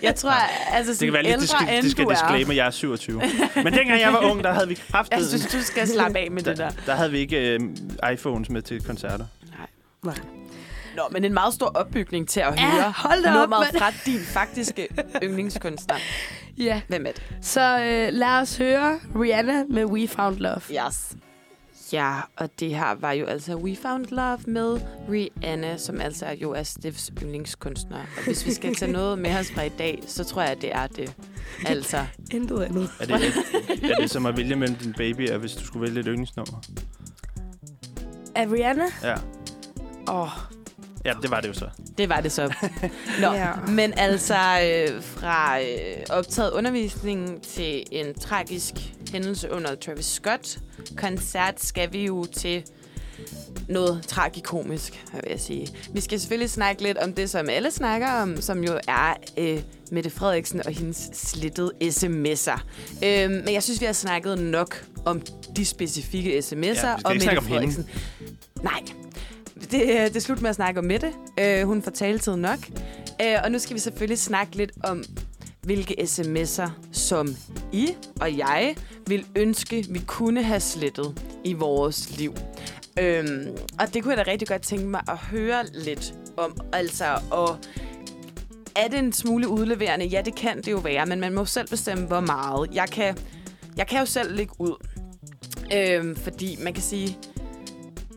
jeg 0.03 0.15
tror, 0.15 0.31
altså 0.75 0.91
Det 0.91 0.99
sådan 0.99 1.07
kan 1.07 1.13
være 1.13 1.23
lidt, 1.23 1.33
ældre, 1.33 1.41
det 1.41 1.49
skal, 1.51 1.83
det 1.83 1.91
skal 1.91 2.09
disclaimer, 2.11 2.55
jeg 2.55 2.67
er 2.67 2.71
27. 2.71 3.21
Men 3.57 3.73
dengang 3.73 4.01
jeg 4.01 4.13
var 4.13 4.31
ung, 4.31 4.45
der 4.45 4.53
havde 4.53 4.69
vi 4.69 4.79
haft 4.95 5.13
Jeg 5.13 5.25
synes, 5.25 5.47
du 5.47 5.63
skal 5.63 5.89
slappe 5.89 6.19
af 6.19 6.31
med 6.31 6.43
det 6.43 6.59
der. 6.59 6.71
der, 6.87 6.95
havde 6.95 7.11
vi 7.11 7.19
ikke 7.19 7.55
øh, 7.55 7.61
iPhones 8.13 8.51
med 8.51 8.63
til 8.63 8.85
koncerter. 8.85 9.25
Nej. 10.05 10.15
Nå, 10.97 11.03
men 11.11 11.25
en 11.25 11.35
meget 11.35 11.55
stor 11.55 11.67
opbygning 11.67 12.29
til 12.29 12.41
at 12.41 12.55
Ja, 12.57 12.71
høre 12.71 12.93
hold 12.97 13.23
da 13.23 13.29
op, 13.31 13.35
nummeret 13.41 13.67
mand. 13.73 13.79
fra 13.83 13.91
din 14.07 14.21
faktiske 14.21 14.89
yndlingskunstner. 15.25 15.95
Ja. 16.59 16.81
Hvem 16.89 17.07
er 17.07 17.13
det? 17.13 17.23
Så 17.43 17.79
øh, 17.79 18.09
lad 18.13 18.29
os 18.29 18.57
høre 18.57 18.99
Rihanna 19.21 19.65
med 19.71 19.85
We 19.85 20.09
Found 20.09 20.37
Love. 20.37 20.61
Yes. 20.87 21.13
Ja, 21.93 22.21
og 22.37 22.61
det 22.61 22.77
her 22.77 22.95
var 22.95 23.13
jo 23.13 23.27
altså 23.27 23.57
We 23.57 23.77
Found 23.77 24.07
Love 24.11 24.39
med 24.47 24.81
Rihanna, 25.11 25.77
som 25.77 26.01
altså 26.01 26.27
jo 26.43 26.53
er 26.53 26.63
Steffs 26.63 27.11
yndlingskunstner. 27.23 27.97
Og 27.97 28.25
hvis 28.25 28.47
vi 28.47 28.53
skal 28.53 28.75
tage 28.75 28.93
noget 28.93 29.19
med 29.19 29.37
os 29.37 29.51
fra 29.51 29.63
i 29.63 29.69
dag, 29.69 30.03
så 30.07 30.25
tror 30.25 30.43
jeg, 30.43 30.63
det 30.63 30.73
er 30.75 30.87
det. 30.87 31.17
Altså, 31.67 32.07
Intet 32.33 32.63
andet. 32.63 32.91
Er 33.01 33.07
det, 33.07 33.91
er 33.91 33.95
det 34.01 34.11
som 34.11 34.27
at 34.27 34.37
vælge 34.37 34.57
mellem 34.57 34.77
din 34.77 34.93
baby, 34.93 35.31
og 35.31 35.39
hvis 35.39 35.53
du 35.53 35.65
skulle 35.65 35.83
vælge 35.87 36.01
et 36.01 36.07
yndlingsnummer? 36.07 36.61
Er 38.35 38.53
Rihanna? 38.53 38.85
Ja. 39.03 39.15
åh, 40.09 40.21
oh, 40.23 40.29
ja, 41.05 41.13
det 41.23 41.31
var 41.31 41.41
det 41.41 41.49
jo 41.49 41.53
så. 41.55 41.69
det 41.99 42.09
var 42.09 42.21
det 42.21 42.33
så. 42.33 42.55
Nå, 43.23 43.33
Ja. 43.33 43.51
men 43.69 43.93
altså 43.97 44.35
øh, 44.35 45.03
fra 45.03 45.61
øh, 45.61 45.67
optaget 46.11 46.51
undervisning 46.51 47.43
til 47.43 47.83
en 47.93 48.15
tragisk 48.19 48.75
hændelse 49.13 49.51
under 49.51 49.75
Travis 49.75 50.07
Scott 50.07 50.59
koncert 50.97 51.63
skal 51.65 51.93
vi 51.93 52.05
jo 52.07 52.25
til 52.37 52.63
noget 53.69 54.03
tragikomisk, 54.07 55.05
vil 55.13 55.23
jeg 55.31 55.41
sige. 55.41 55.69
Vi 55.93 56.01
skal 56.01 56.21
selvfølgelig 56.21 56.51
snakke 56.51 56.83
lidt 56.83 56.99
om 56.99 57.13
det, 57.13 57.31
som 57.31 57.49
alle 57.49 57.71
snakker 57.71 58.11
om, 58.13 58.41
som 58.41 58.65
jo 58.65 58.79
er 58.89 59.15
øh, 59.39 59.63
Mette 59.91 60.11
Frederiksen 60.11 60.67
og 60.67 60.73
hendes 60.73 61.11
slittede 61.13 61.73
sms'er. 61.83 62.61
Øh, 63.05 63.31
men 63.31 63.53
jeg 63.53 63.63
synes, 63.63 63.81
vi 63.81 63.87
har 63.87 63.93
snakket 63.93 64.39
nok 64.39 64.85
om 65.05 65.23
de 65.57 65.65
specifikke 65.65 66.39
sms'er 66.39 66.87
Ja, 66.87 66.95
og 67.05 67.13
Mette. 67.13 67.41
Frederiksen. 67.43 67.89
Nej, 68.63 68.81
det, 69.75 69.83
øh, 69.83 70.01
det 70.01 70.17
er 70.17 70.21
slut 70.21 70.43
med 70.43 70.51
at 70.51 70.57
snakke 70.57 70.81
om 70.81 70.85
Mette. 70.85 71.13
Øh, 71.41 71.67
hun 71.67 71.83
får 71.83 71.91
taletid 71.91 72.37
nok. 72.37 72.59
Øh, 73.23 73.37
og 73.45 73.53
nu 73.53 73.59
skal 73.59 73.75
vi 73.75 73.81
selvfølgelig 73.81 74.19
snakke 74.19 74.57
lidt 74.57 74.73
om, 74.85 75.05
hvilke 75.63 75.95
sms'er, 76.01 76.69
som 76.93 77.37
I 77.73 77.89
og 78.21 78.39
jeg 78.39 78.77
vil 79.07 79.27
ønske, 79.37 79.85
vi 79.91 80.01
kunne 80.07 80.43
have 80.43 80.61
slettet 80.61 81.23
i 81.45 81.53
vores 81.53 82.19
liv. 82.19 82.35
Øhm, 83.01 83.57
og 83.81 83.95
det 83.95 84.03
kunne 84.03 84.17
jeg 84.17 84.27
da 84.27 84.31
rigtig 84.31 84.49
godt 84.49 84.63
tænke 84.63 84.87
mig 84.87 85.01
at 85.09 85.17
høre 85.17 85.65
lidt 85.73 86.15
om. 86.37 86.61
Altså, 86.73 87.05
og 87.31 87.57
er 88.77 88.89
det 88.89 88.99
en 88.99 89.13
smule 89.13 89.49
udleverende? 89.49 90.07
Ja, 90.07 90.23
det 90.25 90.35
kan 90.35 90.57
det 90.57 90.73
jo 90.73 90.79
være, 90.79 91.07
men 91.07 91.21
man 91.21 91.35
må 91.35 91.45
selv 91.45 91.69
bestemme, 91.69 92.07
hvor 92.07 92.21
meget. 92.21 92.75
Jeg 92.75 92.89
kan, 92.89 93.17
jeg 93.77 93.87
kan 93.87 93.99
jo 93.99 94.07
selv 94.07 94.37
lægge 94.37 94.53
ud. 94.59 94.87
Øhm, 95.75 96.17
fordi 96.17 96.59
man 96.63 96.73
kan 96.73 96.83
sige, 96.83 97.19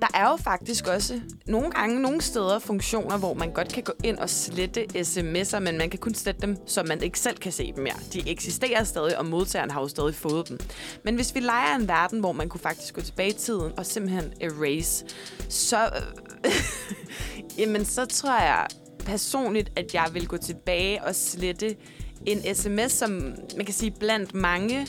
der 0.02 0.08
er 0.14 0.30
jo 0.30 0.36
faktisk 0.36 0.88
også 0.88 1.22
nogle 1.46 1.72
gange, 1.72 2.02
nogle 2.02 2.22
steder, 2.22 2.60
funktioner, 2.60 3.18
hvor 3.18 3.34
man 3.34 3.52
godt 3.52 3.74
kan 3.74 3.84
gå 3.84 3.94
ind 4.04 4.18
og 4.18 4.30
slette 4.30 4.86
sms'er, 4.96 5.60
men 5.60 5.78
man 5.78 5.90
kan 5.90 6.00
kun 6.00 6.14
slette 6.14 6.42
dem, 6.42 6.58
så 6.66 6.84
man 6.84 7.04
ikke 7.04 7.20
selv 7.20 7.38
kan 7.38 7.52
se 7.52 7.74
dem 7.76 7.84
mere. 7.84 7.96
De 8.14 8.30
eksisterer 8.32 8.84
stadig, 8.84 9.18
og 9.18 9.26
modtageren 9.26 9.72
har 9.72 9.82
jo 9.82 9.88
stadig 9.88 10.16
fået 10.16 10.50
dem. 10.50 10.60
Men 11.04 11.16
hvis 11.16 11.36
vi 11.36 11.40
leger 11.40 11.76
en 11.76 11.88
verden, 11.88 12.20
hvor 12.20 12.32
man 12.32 12.50
kunne 12.50 12.62
faktisk 12.62 12.94
gå 12.94 13.02
tilbage 13.02 13.30
i 13.30 13.34
tiden 13.34 13.72
og 13.78 13.86
simpelthen 13.86 14.34
erase, 14.42 15.06
så, 15.50 15.86
øh, 16.46 16.52
jamen, 17.60 17.86
så 17.86 18.06
tror 18.06 18.40
jeg 18.40 18.68
personligt, 19.00 19.72
at 19.76 19.94
jeg 19.94 20.10
vil 20.14 20.28
gå 20.28 20.38
tilbage 20.38 21.04
og 21.04 21.16
slette 21.16 21.76
en 22.26 22.56
sms, 22.56 22.92
som 22.92 23.12
man 23.58 23.66
kan 23.66 23.74
sige 23.74 23.92
blandt 24.00 24.34
mange 24.34 24.88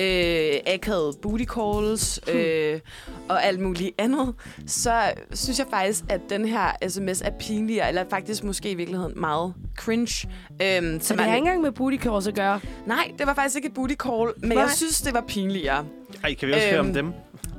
øh, 0.00 0.52
akavede 0.74 1.12
booty 1.22 1.44
calls 1.44 2.20
øh, 2.32 2.80
og 3.28 3.44
alt 3.44 3.60
muligt 3.60 3.90
andet, 3.98 4.34
så 4.66 5.02
synes 5.34 5.58
jeg 5.58 5.66
faktisk, 5.70 6.04
at 6.08 6.20
den 6.30 6.44
her 6.48 6.70
sms 6.88 7.20
er 7.20 7.30
pinligere, 7.40 7.88
eller 7.88 8.04
faktisk 8.10 8.44
måske 8.44 8.70
i 8.70 8.74
virkeligheden 8.74 9.20
meget 9.20 9.54
cringe. 9.76 10.28
Øhm, 10.62 11.00
Så 11.00 11.14
det 11.14 11.20
har 11.22 11.26
ikke 11.34 11.38
engang 11.38 11.60
med 11.62 11.72
booty 11.72 11.96
calls 11.96 12.26
at 12.26 12.34
gøre. 12.34 12.60
Nej, 12.86 13.10
det 13.18 13.26
var 13.26 13.34
faktisk 13.34 13.56
ikke 13.56 13.68
et 13.68 13.74
booty 13.74 13.94
call, 13.94 14.28
men 14.36 14.48
Nej. 14.48 14.58
jeg 14.62 14.70
synes, 14.70 15.00
det 15.02 15.14
var 15.14 15.24
pinligere. 15.28 15.84
Ej, 16.24 16.34
kan 16.34 16.48
vi 16.48 16.52
også 16.52 16.66
øhm. 16.66 16.70
høre 16.72 16.80
om 16.80 16.86
Øhm, 16.86 16.94
dem? 16.94 17.06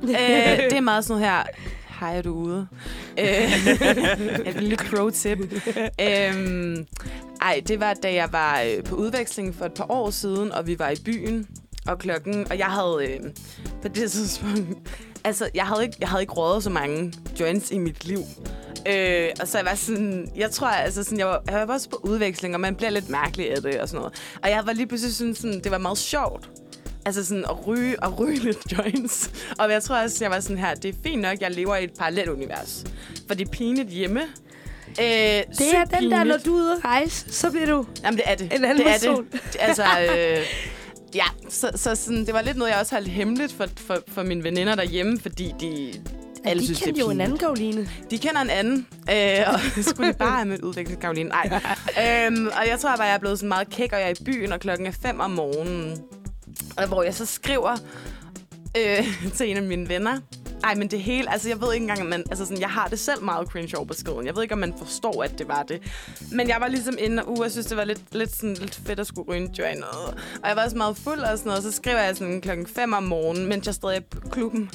øh, 0.02 0.08
det 0.70 0.72
er 0.72 0.80
meget 0.80 1.04
sådan 1.04 1.20
noget 1.20 1.34
her. 1.34 1.42
Hej, 2.00 2.16
er 2.16 2.22
du 2.22 2.34
ude? 2.34 2.66
Et 4.46 4.54
lille 4.60 4.76
pro-tip. 4.76 5.38
øhm, 6.00 6.86
ej, 7.40 7.62
det 7.68 7.80
var, 7.80 7.94
da 7.94 8.14
jeg 8.14 8.28
var 8.32 8.60
øh, 8.60 8.84
på 8.84 8.94
udveksling 8.96 9.54
for 9.54 9.64
et 9.64 9.72
par 9.72 9.86
år 9.90 10.10
siden, 10.10 10.52
og 10.52 10.66
vi 10.66 10.78
var 10.78 10.90
i 10.90 10.96
byen, 11.04 11.46
og 11.86 11.98
klokken... 11.98 12.46
Og 12.50 12.58
jeg 12.58 12.66
havde 12.66 12.98
øh, 13.08 13.20
på 13.82 13.88
det 13.88 14.10
tidspunkt... 14.10 14.68
Altså, 15.24 15.48
jeg 15.54 15.64
havde 15.66 15.82
ikke, 15.82 15.96
jeg 16.00 16.08
havde 16.08 16.22
ikke 16.22 16.32
rådet 16.32 16.62
så 16.64 16.70
mange 16.70 17.12
joints 17.40 17.70
i 17.70 17.78
mit 17.78 18.04
liv. 18.04 18.18
Øh, 18.88 19.28
og 19.40 19.48
så 19.48 19.58
jeg 19.58 19.64
var 19.66 19.74
sådan, 19.74 20.30
jeg 20.36 20.50
tror 20.50 20.66
altså 20.66 21.04
sådan, 21.04 21.18
jeg 21.18 21.26
var, 21.26 21.42
jeg 21.50 21.68
var 21.68 21.74
også 21.74 21.88
på 21.90 22.00
udveksling, 22.02 22.54
og 22.54 22.60
man 22.60 22.74
bliver 22.74 22.90
lidt 22.90 23.08
mærkelig 23.08 23.50
af 23.56 23.62
det 23.62 23.80
og 23.80 23.88
sådan 23.88 23.98
noget. 24.00 24.22
Og 24.42 24.50
jeg 24.50 24.62
var 24.66 24.72
lige 24.72 24.86
pludselig 24.86 25.14
sådan, 25.14 25.34
sådan 25.34 25.60
det 25.60 25.72
var 25.72 25.78
meget 25.78 25.98
sjovt. 25.98 26.50
Altså 27.06 27.24
sådan 27.24 27.44
at 27.44 27.66
ryge 27.66 28.02
og 28.02 28.18
ryge 28.18 28.36
lidt 28.38 28.58
joints. 28.78 29.30
Og 29.58 29.70
jeg 29.72 29.82
tror 29.82 29.96
også, 30.02 30.24
jeg 30.24 30.30
var 30.30 30.40
sådan 30.40 30.58
her, 30.58 30.74
det 30.74 30.88
er 30.88 30.98
fint 31.02 31.22
nok, 31.22 31.40
jeg 31.40 31.50
lever 31.50 31.76
i 31.76 31.84
et 31.84 31.92
parallelt 31.98 32.28
univers. 32.28 32.84
For 33.26 33.34
det 33.34 33.46
er 33.48 33.50
pinligt 33.52 33.88
hjemme. 33.88 34.20
Øh, 34.88 34.96
Det 34.98 35.74
er 35.74 35.84
den 36.00 36.10
der, 36.10 36.24
når 36.24 36.36
du 36.36 36.56
er 36.56 36.60
ude 36.62 36.72
at 36.72 36.84
rejse, 36.84 37.32
så 37.32 37.50
bliver 37.50 37.66
du... 37.66 37.86
Jamen, 38.04 38.16
det 38.18 38.24
er 38.26 38.34
det. 38.34 38.52
En 38.54 38.64
anden 38.64 38.76
det 38.78 38.86
er 38.86 38.92
person. 38.92 39.26
det. 39.32 39.56
Altså, 39.60 39.82
øh, 40.10 40.38
ja, 41.14 41.24
så, 41.48 41.70
så 41.74 41.94
sådan, 41.94 42.26
det 42.26 42.34
var 42.34 42.42
lidt 42.42 42.56
noget, 42.56 42.70
jeg 42.70 42.80
også 42.80 42.94
holdt 42.94 43.08
hemmeligt 43.08 43.52
for, 43.52 43.66
for, 43.76 43.98
for 44.08 44.22
mine 44.22 44.44
veninder 44.44 44.74
derhjemme, 44.74 45.20
fordi 45.20 45.54
de... 45.60 45.92
Alle 46.44 46.60
de 46.60 46.64
synes, 46.64 46.78
det 46.78 46.86
kendte 46.86 47.00
er 47.00 47.04
jo 47.04 47.10
en 47.10 47.20
anden 47.20 47.38
Karoline. 47.38 47.88
De 48.10 48.18
kender 48.18 48.40
en 48.40 48.50
anden, 48.50 48.86
øh, 49.10 49.54
og 49.54 49.60
skulle 49.84 50.08
det 50.08 50.16
bare 50.16 50.36
have 50.36 50.44
mødt 50.44 50.60
udvikling, 50.60 51.00
Karoline? 51.00 51.28
Nej. 51.28 51.46
øhm, 52.26 52.46
og 52.46 52.68
jeg 52.68 52.78
tror 52.80 52.96
bare, 52.96 53.06
jeg 53.06 53.14
er 53.14 53.18
blevet 53.18 53.38
sådan 53.38 53.48
meget 53.48 53.70
kæk, 53.70 53.92
og 53.92 54.00
jeg 54.00 54.10
er 54.10 54.14
i 54.20 54.24
byen, 54.24 54.52
og 54.52 54.60
klokken 54.60 54.86
er 54.86 54.90
fem 54.90 55.20
om 55.20 55.30
morgenen. 55.30 55.98
Og 56.76 56.88
hvor 56.88 57.02
jeg 57.02 57.14
så 57.14 57.26
skriver 57.26 57.76
øh, 58.76 59.06
til 59.36 59.50
en 59.50 59.56
af 59.56 59.62
mine 59.62 59.88
venner. 59.88 60.18
Ej, 60.64 60.74
men 60.74 60.88
det 60.88 61.00
hele, 61.00 61.32
altså 61.32 61.48
jeg 61.48 61.60
ved 61.60 61.72
ikke 61.72 61.82
engang, 61.84 62.00
om 62.00 62.06
man, 62.06 62.24
altså 62.30 62.44
sådan, 62.44 62.60
jeg 62.60 62.68
har 62.68 62.88
det 62.88 62.98
selv 62.98 63.22
meget 63.22 63.48
cringe 63.48 63.76
over 63.76 63.86
beskeden. 63.86 64.26
Jeg 64.26 64.36
ved 64.36 64.42
ikke, 64.42 64.54
om 64.54 64.58
man 64.58 64.74
forstår, 64.78 65.22
at 65.22 65.38
det 65.38 65.48
var 65.48 65.62
det. 65.62 65.82
Men 66.32 66.48
jeg 66.48 66.56
var 66.60 66.68
ligesom 66.68 66.94
inde, 66.98 67.22
og 67.22 67.30
uh, 67.30 67.38
jeg 67.42 67.50
synes, 67.50 67.66
det 67.66 67.76
var 67.76 67.84
lidt, 67.84 68.00
lidt, 68.12 68.34
sådan, 68.36 68.54
lidt 68.54 68.80
fedt 68.86 69.00
at 69.00 69.06
skulle 69.06 69.28
ryge 69.28 69.40
en 69.40 69.52
joint. 69.58 69.84
Og 70.42 70.48
jeg 70.48 70.56
var 70.56 70.64
også 70.64 70.76
meget 70.76 70.96
fuld 70.96 71.20
og 71.20 71.38
sådan 71.38 71.50
noget, 71.50 71.62
så 71.62 71.72
skriver 71.72 71.98
jeg 71.98 72.16
sådan 72.16 72.40
klokken 72.40 72.66
5 72.66 72.92
om 72.92 73.02
morgenen, 73.02 73.48
mens 73.48 73.66
jeg 73.66 73.74
stadig 73.74 73.96
er 73.96 74.00
på 74.00 74.28
klubben. 74.28 74.70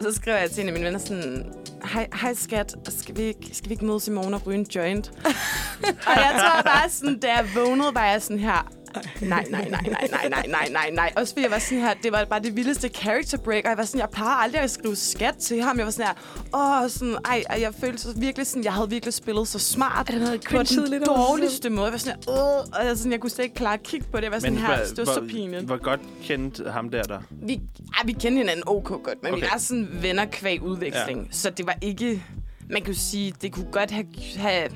Så 0.00 0.12
skriver 0.14 0.36
jeg 0.38 0.50
til 0.50 0.62
en 0.62 0.68
af 0.68 0.72
mine 0.72 0.84
venner 0.84 0.98
sådan, 0.98 1.52
hej, 1.84 2.08
hej 2.20 2.34
skat, 2.34 2.74
skal 2.88 3.16
vi, 3.16 3.22
ikke, 3.22 3.50
skal 3.52 3.68
vi 3.68 3.72
ikke 3.72 3.84
mødes 3.84 4.08
i 4.08 4.10
morgen 4.10 4.34
og 4.34 4.46
ryge 4.46 4.58
en 4.58 4.66
joint? 4.74 5.12
og 6.08 6.16
jeg 6.16 6.34
tror 6.40 6.62
bare 6.62 6.90
sådan, 6.90 7.18
da 7.18 7.32
jeg 7.32 7.46
vågnede, 7.54 7.94
var 7.94 8.06
jeg 8.06 8.22
sådan 8.22 8.38
her, 8.38 8.72
nej, 9.20 9.44
nej, 9.50 9.68
nej, 9.68 9.80
nej, 9.90 10.08
nej, 10.10 10.28
nej, 10.28 10.46
nej, 10.46 10.68
nej, 10.70 10.90
nej. 10.90 11.12
Også 11.16 11.34
fordi 11.34 11.42
jeg 11.42 11.50
var 11.50 11.58
sådan 11.58 11.78
her, 11.78 11.94
det 12.02 12.12
var 12.12 12.24
bare 12.24 12.40
det 12.40 12.56
vildeste 12.56 12.88
character 12.88 13.38
break, 13.38 13.64
og 13.64 13.70
jeg 13.70 13.78
var 13.78 13.84
sådan, 13.84 14.00
jeg 14.00 14.08
plejer 14.10 14.36
aldrig 14.36 14.60
at 14.60 14.70
skrive 14.70 14.96
skat 14.96 15.36
til 15.36 15.62
ham. 15.62 15.78
Jeg 15.78 15.84
var 15.84 15.90
sådan 15.90 16.06
her, 16.06 16.82
åh, 16.84 16.90
sådan, 16.90 17.16
ej, 17.24 17.44
ej, 17.50 17.60
jeg 17.60 17.74
følte 17.80 17.98
så 17.98 18.12
virkelig 18.16 18.46
sådan, 18.46 18.64
jeg 18.64 18.72
havde 18.72 18.90
virkelig 18.90 19.14
spillet 19.14 19.48
så 19.48 19.58
smart. 19.58 20.08
Er 20.08 20.12
det 20.12 20.22
noget 20.22 20.44
på 20.50 20.62
den 20.62 20.90
lidt 20.90 21.06
dårligste 21.06 21.70
måde. 21.70 21.84
Jeg 21.84 21.92
var 21.92 21.98
sådan 21.98 22.18
her, 22.26 22.58
øh, 22.58 22.80
og 22.80 22.86
jeg, 22.86 22.96
sådan, 22.96 23.12
jeg 23.12 23.20
kunne 23.20 23.30
slet 23.30 23.44
ikke 23.44 23.56
klare 23.56 23.74
at 23.74 23.82
kigge 23.82 24.06
på 24.10 24.16
det. 24.16 24.22
Jeg 24.22 24.32
var 24.32 24.38
sådan 24.38 24.56
her, 24.56 24.84
det 24.84 24.98
var 24.98 25.04
så 25.04 25.24
pinligt. 25.28 25.64
hvor 25.64 25.76
godt 25.76 26.00
kendte 26.22 26.70
ham 26.70 26.88
der 26.88 27.02
der? 27.02 27.20
Vi, 27.30 27.60
ej, 27.98 28.02
vi 28.04 28.12
kendte 28.12 28.38
hinanden 28.38 28.62
ok 28.66 28.88
godt, 28.88 29.22
men 29.22 29.32
okay. 29.32 29.42
vi 29.42 29.48
er 29.54 29.58
sådan 29.58 29.88
venner 30.00 30.24
kvæg 30.24 30.62
udveksling. 30.62 31.20
Ja. 31.20 31.32
Så 31.32 31.50
det 31.50 31.66
var 31.66 31.76
ikke... 31.80 32.24
Man 32.70 32.84
kunne 32.84 32.94
sige, 32.94 33.34
det 33.42 33.52
kunne 33.52 33.72
godt 33.72 33.90
have... 33.90 34.06
have 34.36 34.68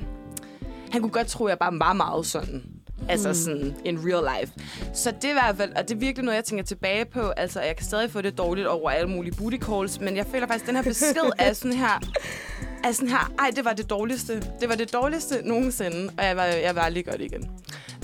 han 0.91 1.01
kunne 1.01 1.11
godt 1.11 1.27
tro, 1.27 1.45
at 1.45 1.49
jeg 1.49 1.59
bare 1.59 1.79
var 1.79 1.93
meget 1.93 2.25
sådan. 2.25 2.63
Altså 3.09 3.33
sådan 3.33 3.75
in 3.85 3.99
real 4.05 4.39
life. 4.41 4.53
Så 4.93 5.11
det 5.11 5.23
er 5.25 5.29
i 5.29 5.33
hvert 5.33 5.57
fald, 5.57 5.71
og 5.75 5.89
det 5.89 5.95
er 5.95 5.99
virkelig 5.99 6.25
noget, 6.25 6.35
jeg 6.35 6.43
tænker 6.45 6.63
tilbage 6.65 7.05
på. 7.05 7.29
Altså, 7.29 7.61
jeg 7.61 7.75
kan 7.75 7.85
stadig 7.85 8.11
få 8.11 8.21
det 8.21 8.37
dårligt 8.37 8.67
over 8.67 8.89
alle 8.89 9.09
mulige 9.09 9.33
booty 9.37 9.57
calls, 9.57 9.99
men 9.99 10.15
jeg 10.17 10.25
føler 10.31 10.47
faktisk, 10.47 10.63
at 10.63 10.67
den 10.67 10.75
her 10.75 10.83
besked 10.83 11.31
er 11.37 11.53
sådan 11.53 11.73
her... 11.77 11.99
Er 12.83 12.91
sådan 12.91 13.09
her, 13.09 13.31
ej, 13.39 13.51
det 13.55 13.65
var 13.65 13.73
det 13.73 13.89
dårligste. 13.89 14.33
Det 14.61 14.69
var 14.69 14.75
det 14.75 14.93
dårligste 14.93 15.41
nogensinde, 15.43 16.09
og 16.17 16.25
jeg 16.25 16.37
var, 16.37 16.43
jeg 16.43 16.75
var 16.75 16.89
lige 16.89 17.03
godt 17.03 17.21
igen. 17.21 17.49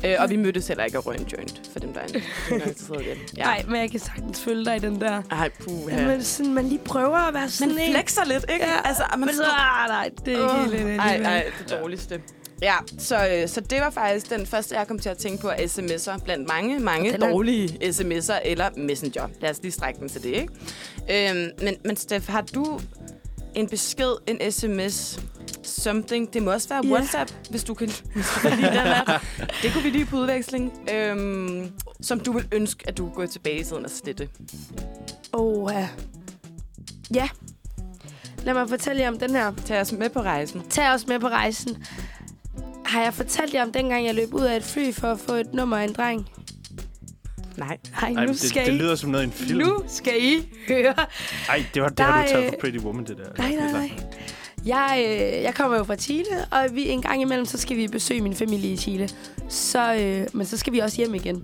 Øh, 0.05 0.15
og 0.19 0.29
vi 0.29 0.35
mødtes 0.35 0.67
heller 0.67 0.83
ikke 0.83 0.97
og 0.97 1.05
røg 1.05 1.15
en 1.15 1.27
joint, 1.37 1.61
for 1.73 1.79
dem, 1.79 1.93
der 1.93 1.99
er 1.99 2.05
interesseret 2.53 3.01
i 3.01 3.09
det. 3.09 3.17
Ja. 3.37 3.43
Nej, 3.43 3.63
men 3.67 3.75
jeg 3.81 3.91
kan 3.91 3.99
sagtens 3.99 4.41
følge 4.41 4.65
dig 4.65 4.75
i 4.75 4.79
den 4.79 5.01
der. 5.01 5.21
Ej, 5.31 5.49
puh, 5.63 5.91
Ja. 5.91 6.07
Men 6.07 6.23
sådan, 6.23 6.53
man 6.53 6.65
lige 6.65 6.79
prøver 6.85 7.17
at 7.17 7.33
være 7.33 7.49
sådan 7.49 7.75
Man 7.75 7.83
en. 7.83 7.93
flexer 7.93 8.25
lidt, 8.25 8.45
ikke? 8.53 8.65
Ja. 8.65 8.87
Altså, 8.87 9.03
man 9.11 9.19
Men 9.19 9.35
så, 9.35 9.43
ah, 9.43 9.89
nej, 9.89 10.09
det 10.25 10.33
er 10.33 10.63
ikke 10.67 10.75
helt 10.75 10.85
Åh, 10.85 10.89
det 10.89 10.99
Ej, 10.99 11.15
ej, 11.23 11.51
det 11.59 11.77
dårligste. 11.81 12.21
Ja, 12.63 12.75
så, 12.97 13.27
øh, 13.27 13.47
så 13.49 13.61
det 13.61 13.81
var 13.81 13.89
faktisk 13.89 14.29
den 14.29 14.45
første, 14.45 14.75
jeg 14.77 14.87
kom 14.87 14.99
til 14.99 15.09
at 15.09 15.17
tænke 15.17 15.41
på 15.41 15.49
sms'er, 15.51 16.17
blandt 16.23 16.47
mange, 16.47 16.79
mange 16.79 17.13
Den 17.13 17.23
er- 17.23 17.29
dårlige 17.29 17.67
sms'er 17.89 18.39
eller 18.45 18.69
messenger. 18.77 19.27
Lad 19.41 19.49
os 19.49 19.59
lige 19.61 19.71
strække 19.71 19.99
den 19.99 20.09
til 20.09 20.23
det, 20.23 20.29
ikke? 20.29 21.29
Øhm, 21.31 21.49
men, 21.61 21.75
men 21.85 21.97
Steff, 21.97 22.27
har 22.29 22.41
du 22.41 22.79
en 23.55 23.67
besked, 23.69 24.13
en 24.27 24.51
sms, 24.51 25.19
something? 25.63 26.33
Det 26.33 26.43
må 26.43 26.51
også 26.51 26.69
være 26.69 26.81
Ja. 26.85 26.91
WhatsApp, 26.93 27.31
hvis 27.49 27.63
du 27.63 27.73
kan, 27.73 27.87
hvis 28.15 28.25
du 28.35 28.39
kan 28.49 28.51
lide 28.57 28.67
den 28.67 28.77
her. 28.77 29.19
Det 29.61 29.73
kunne 29.73 29.83
vi 29.83 29.89
lige 29.89 30.05
på 30.05 30.17
udveksling. 30.17 30.89
Øhm, 30.93 31.71
som 32.01 32.19
du 32.19 32.31
vil 32.31 32.47
ønske, 32.51 32.83
at 32.87 32.97
du 32.97 33.03
kunne 33.05 33.15
gå 33.15 33.25
tilbage 33.25 33.59
i 33.59 33.63
tiden 33.63 33.85
og 33.85 33.91
slette. 33.91 34.29
Åh, 35.33 35.71
ja. 35.73 35.87
Ja. 37.15 37.29
Lad 38.43 38.53
mig 38.53 38.69
fortælle 38.69 39.01
jer 39.01 39.07
om 39.07 39.19
den 39.19 39.29
her. 39.31 39.53
Tag 39.65 39.81
os 39.81 39.91
med 39.91 40.09
på 40.09 40.21
rejsen. 40.21 40.63
Tag 40.69 40.89
os 40.93 41.07
med 41.07 41.19
på 41.19 41.27
rejsen. 41.27 41.85
Har 42.93 43.01
jeg 43.01 43.13
fortalt 43.13 43.53
jer 43.53 43.63
om 43.63 43.71
dengang, 43.71 44.05
jeg 44.05 44.15
løb 44.15 44.33
ud 44.33 44.41
af 44.41 44.55
et 44.55 44.63
fly 44.63 44.93
for 44.93 45.07
at 45.07 45.19
få 45.19 45.33
et 45.33 45.53
nummer 45.53 45.77
af 45.77 45.83
en 45.83 45.93
dreng? 45.93 46.29
Nej. 47.57 47.77
Ej, 48.01 48.13
Ej, 48.17 48.25
nu 48.25 48.31
det, 48.31 48.39
skal 48.39 48.65
det 48.65 48.73
I... 48.73 48.77
lyder 48.77 48.95
som 48.95 49.09
noget 49.09 49.23
i 49.23 49.27
en 49.27 49.31
film. 49.31 49.59
Nu 49.59 49.83
skal 49.87 50.13
I 50.19 50.49
høre. 50.67 50.95
Ej, 51.49 51.65
det 51.73 51.81
var 51.81 51.89
det 51.89 51.97
Der 51.97 52.03
har 52.03 52.23
er, 52.23 52.25
du 52.25 52.31
taget 52.31 52.45
øh, 52.45 52.49
for 52.49 52.55
Pretty 52.61 52.77
Woman, 52.77 53.05
det 53.05 53.17
der. 53.17 53.23
Nej, 53.37 53.55
nej, 53.55 53.71
nej. 53.71 53.91
Jeg, 54.65 55.05
øh, 55.07 55.43
jeg 55.43 55.53
kommer 55.55 55.77
jo 55.77 55.83
fra 55.83 55.95
Chile, 55.95 56.45
og 56.51 56.65
vi 56.75 56.89
en 56.89 57.01
gang 57.01 57.21
imellem, 57.21 57.45
så 57.45 57.57
skal 57.57 57.77
vi 57.77 57.87
besøge 57.87 58.21
min 58.21 58.35
familie 58.35 58.71
i 58.71 58.77
Chile. 58.77 59.09
Så, 59.49 59.93
øh, 59.93 60.27
men 60.33 60.45
så 60.45 60.57
skal 60.57 60.73
vi 60.73 60.79
også 60.79 60.97
hjem 60.97 61.15
igen. 61.15 61.43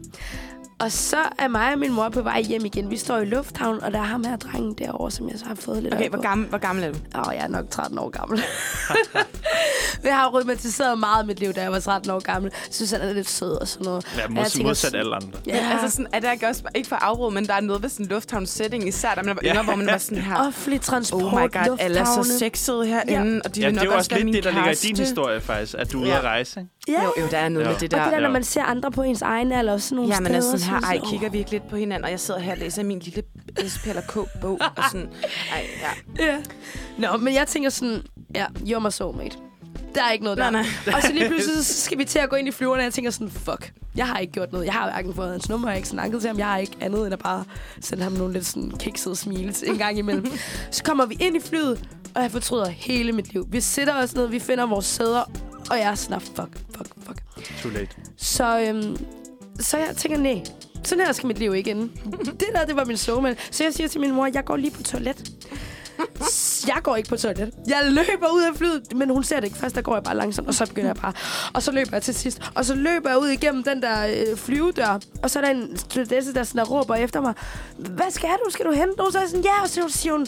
Og 0.79 0.91
så 0.91 1.17
er 1.37 1.47
mig 1.47 1.73
og 1.73 1.79
min 1.79 1.91
mor 1.93 2.09
på 2.09 2.21
vej 2.21 2.41
hjem 2.41 2.65
igen. 2.65 2.89
Vi 2.89 2.97
står 2.97 3.17
i 3.17 3.25
lufthavnen, 3.25 3.83
og 3.83 3.91
der 3.91 3.99
er 3.99 4.03
ham 4.03 4.23
her 4.23 4.35
drengen 4.37 4.73
derovre, 4.73 5.11
som 5.11 5.29
jeg 5.29 5.39
så 5.39 5.45
har 5.45 5.55
fået 5.55 5.83
lidt 5.83 5.93
Okay, 5.93 6.09
hvor 6.09 6.21
gammel, 6.21 6.47
hvor 6.47 6.57
gammel 6.57 6.83
er 6.83 6.91
du? 6.91 6.97
Åh, 7.15 7.33
jeg 7.35 7.43
er 7.43 7.47
nok 7.47 7.69
13 7.69 7.99
år 7.99 8.09
gammel. 8.09 8.41
jeg 10.03 10.15
har 10.15 10.27
romantiseret 10.29 10.99
meget 10.99 11.27
mit 11.27 11.39
liv, 11.39 11.53
da 11.53 11.61
jeg 11.61 11.71
var 11.71 11.79
13 11.79 12.11
år 12.11 12.19
gammel. 12.19 12.51
Jeg 12.67 12.73
synes, 12.73 12.91
han 12.91 13.01
er 13.01 13.13
lidt 13.13 13.29
sød 13.29 13.51
og 13.61 13.67
sådan 13.67 13.85
noget. 13.85 14.05
Ja, 14.17 14.21
jeg 14.21 14.29
mods, 14.31 14.51
tænker 14.51 14.67
modsat 14.67 14.95
alle 14.95 15.15
andre. 15.15 15.39
Ja. 15.47 15.69
Altså 15.71 15.89
sådan, 15.95 16.07
er 16.13 16.19
der 16.19 16.31
ikke 16.31 16.47
også, 16.47 16.63
ikke 16.75 16.89
for 16.89 16.95
afråd, 16.95 17.31
men 17.33 17.47
der 17.47 17.53
er 17.53 17.61
noget 17.61 17.81
ved 17.83 17.89
sådan 17.89 18.05
en 18.05 18.09
lufthavn-setting, 18.09 18.87
især 18.87 19.15
da 19.15 19.21
man 19.21 19.35
var 19.35 19.41
Ja. 19.43 19.51
yngre, 19.51 19.63
hvor 19.63 19.75
man 19.75 19.87
var 19.87 19.97
sådan 19.97 20.17
her, 20.17 20.47
Offentlig 20.47 20.81
transport, 20.81 21.23
oh 21.23 21.31
my 21.33 21.51
god, 21.53 21.77
alle 21.79 21.99
er 21.99 22.05
så 22.05 22.15
lufthavne. 22.15 22.39
sexede 22.39 22.85
herinde, 22.85 23.31
ja. 23.33 23.39
og 23.45 23.55
de 23.55 23.61
Ja, 23.61 23.65
vil 23.67 23.75
det 23.75 23.83
nok 23.83 23.87
er 23.87 23.91
jo 23.91 23.97
også 23.97 24.09
også 24.15 24.23
lidt 24.25 24.35
det, 24.35 24.43
der 24.43 24.51
ligger 24.51 24.71
i 24.71 24.75
din 24.75 24.97
historie, 24.97 25.41
faktisk. 25.41 25.75
At 25.77 25.91
du 25.91 25.97
er 25.97 26.01
ude 26.01 26.09
Ja. 26.11 26.17
at 26.17 26.23
rejse, 26.23 26.59
ikke? 26.59 26.71
Ja. 26.89 27.03
Jo, 27.03 27.13
jo, 27.21 27.27
der 27.31 27.37
er 27.37 27.49
noget 27.49 27.65
Ja. 27.65 27.71
med 27.71 27.79
det 27.79 27.93
Og 27.93 27.99
der. 27.99 28.03
det 28.05 28.13
der, 28.13 28.19
når 28.19 28.29
man 28.29 28.43
ser 28.43 28.63
andre 28.63 28.91
på 28.91 29.01
ens 29.01 29.21
egen 29.21 29.51
alder, 29.51 29.73
og 29.73 29.81
sådan 29.81 29.95
nogle 29.95 30.13
Ja, 30.13 30.19
man 30.19 30.35
er 30.35 30.39
steder. 30.41 30.57
sådan 30.57 30.73
her, 30.73 30.81
ej, 30.89 30.99
kigger 31.09 31.29
vi 31.29 31.37
ikke 31.37 31.51
lidt 31.51 31.69
på 31.69 31.75
hinanden, 31.75 32.03
og 32.05 32.11
jeg 32.11 32.19
sidder 32.19 32.39
her 32.39 32.51
og 32.51 32.57
læser 32.57 32.83
min 32.83 32.99
lille 32.99 33.23
S, 33.67 33.79
P 33.83 33.87
eller 33.87 34.01
K-bog, 34.01 34.57
og 34.77 34.83
sådan, 34.91 35.09
ej, 35.55 35.65
ja. 36.19 36.25
Ja. 36.25 36.37
Nå, 36.97 37.17
men 37.17 37.33
jeg 37.33 37.47
tænker 37.47 37.69
sådan, 37.69 38.01
ja, 38.35 38.45
you're 38.45 38.79
my 38.79 38.89
soulmate. 38.89 39.37
Der 39.95 40.03
er 40.03 40.11
ikke 40.11 40.23
noget 40.23 40.37
der. 40.37 40.49
Nej, 40.49 40.61
nej. 40.85 40.93
Og 40.95 41.01
så 41.01 41.11
lige 41.13 41.27
pludselig 41.29 41.65
så 41.65 41.81
skal 41.81 41.97
vi 41.97 42.05
til 42.05 42.19
at 42.19 42.29
gå 42.29 42.35
ind 42.35 42.47
i 42.47 42.51
flyverne, 42.51 42.79
og 42.79 42.83
jeg 42.83 42.93
tænker 42.93 43.11
sådan, 43.11 43.29
fuck, 43.31 43.71
jeg 43.95 44.07
har 44.07 44.17
ikke 44.17 44.33
gjort 44.33 44.51
noget. 44.51 44.65
Jeg 44.65 44.73
har 44.73 44.91
hverken 44.91 45.13
fået 45.15 45.31
hans 45.31 45.49
nummer, 45.49 45.67
jeg 45.67 45.71
har 45.73 45.75
ikke 45.77 45.87
snakket 45.87 46.21
til 46.21 46.27
ham, 46.27 46.37
jeg 46.37 46.47
har 46.47 46.57
ikke 46.57 46.77
andet 46.81 47.03
end 47.05 47.13
at 47.13 47.19
bare 47.19 47.43
sende 47.81 48.03
ham 48.03 48.11
nogle 48.11 48.33
lidt 48.33 48.45
sådan 48.45 48.71
kiksede 48.79 49.15
smiles 49.15 49.63
en 49.63 49.77
gang 49.77 49.97
imellem. 49.97 50.31
så 50.71 50.83
kommer 50.83 51.05
vi 51.05 51.17
ind 51.21 51.35
i 51.35 51.39
flyet, 51.39 51.83
og 52.15 52.21
jeg 52.21 52.31
fortryder 52.31 52.69
hele 52.69 53.11
mit 53.11 53.33
liv. 53.33 53.47
Vi 53.49 53.61
sætter 53.61 54.03
os 54.03 54.15
ned, 54.15 54.27
vi 54.27 54.39
finder 54.39 54.65
vores 54.65 54.85
sæder, 54.85 55.31
og 55.69 55.77
jeg 55.77 55.91
er 55.91 55.95
sådan, 55.95 56.21
fuck, 56.21 56.59
fuck, 56.77 56.89
fuck. 57.07 57.21
Too 57.61 57.71
late. 57.71 57.89
Så, 58.17 58.59
øhm, 58.59 58.97
så 59.59 59.77
jeg 59.77 59.95
tænker, 59.97 60.17
nej, 60.17 60.43
sådan 60.83 61.05
her 61.05 61.11
skal 61.11 61.27
mit 61.27 61.39
liv 61.39 61.55
ikke 61.55 61.71
ende. 61.71 61.89
det 62.39 62.47
der, 62.53 62.65
det 62.65 62.75
var 62.75 62.85
min 62.85 62.97
soulmate. 62.97 63.37
Så 63.51 63.63
jeg 63.63 63.73
siger 63.73 63.87
til 63.87 64.01
min 64.01 64.11
mor, 64.11 64.29
jeg 64.33 64.45
går 64.45 64.55
lige 64.55 64.71
på 64.71 64.83
toilet. 64.83 65.31
Jeg 66.67 66.79
går 66.83 66.95
ikke 66.95 67.09
på 67.09 67.17
toilet. 67.17 67.53
Jeg 67.67 67.81
løber 67.83 68.27
ud 68.33 68.41
af 68.41 68.55
flyet, 68.55 68.95
men 68.95 69.09
hun 69.09 69.23
ser 69.23 69.35
det 69.35 69.43
ikke. 69.47 69.57
Først 69.57 69.75
der 69.75 69.81
går 69.81 69.95
jeg 69.95 70.03
bare 70.03 70.17
langsomt, 70.17 70.47
og 70.47 70.53
så 70.53 70.65
begynder 70.65 70.87
jeg 70.87 70.95
bare. 70.95 71.13
Og 71.53 71.63
så 71.63 71.71
løber 71.71 71.89
jeg 71.91 72.01
til 72.01 72.15
sidst. 72.15 72.41
Og 72.55 72.65
så 72.65 72.75
løber 72.75 73.09
jeg 73.09 73.19
ud 73.19 73.27
igennem 73.27 73.63
den 73.63 73.81
der 73.81 74.07
øh, 74.07 74.37
flyvedør. 74.37 74.99
Og 75.23 75.29
så 75.29 75.39
er 75.39 75.43
der 75.43 75.51
en 75.51 75.77
stewardesse, 75.77 76.33
der, 76.33 76.43
sådan, 76.43 76.59
der 76.59 76.65
råber 76.65 76.95
efter 76.95 77.21
mig. 77.21 77.33
Hvad 77.77 78.11
skal 78.11 78.29
du? 78.45 78.51
Skal 78.51 78.65
du 78.65 78.71
hente 78.71 78.97
nogen? 78.97 79.11
Så 79.11 79.17
er 79.17 79.21
jeg 79.21 79.29
sådan, 79.29 79.45
ja. 79.45 79.61
Og 79.61 79.69
så 79.69 79.85
siger 79.89 80.13
hun, 80.13 80.27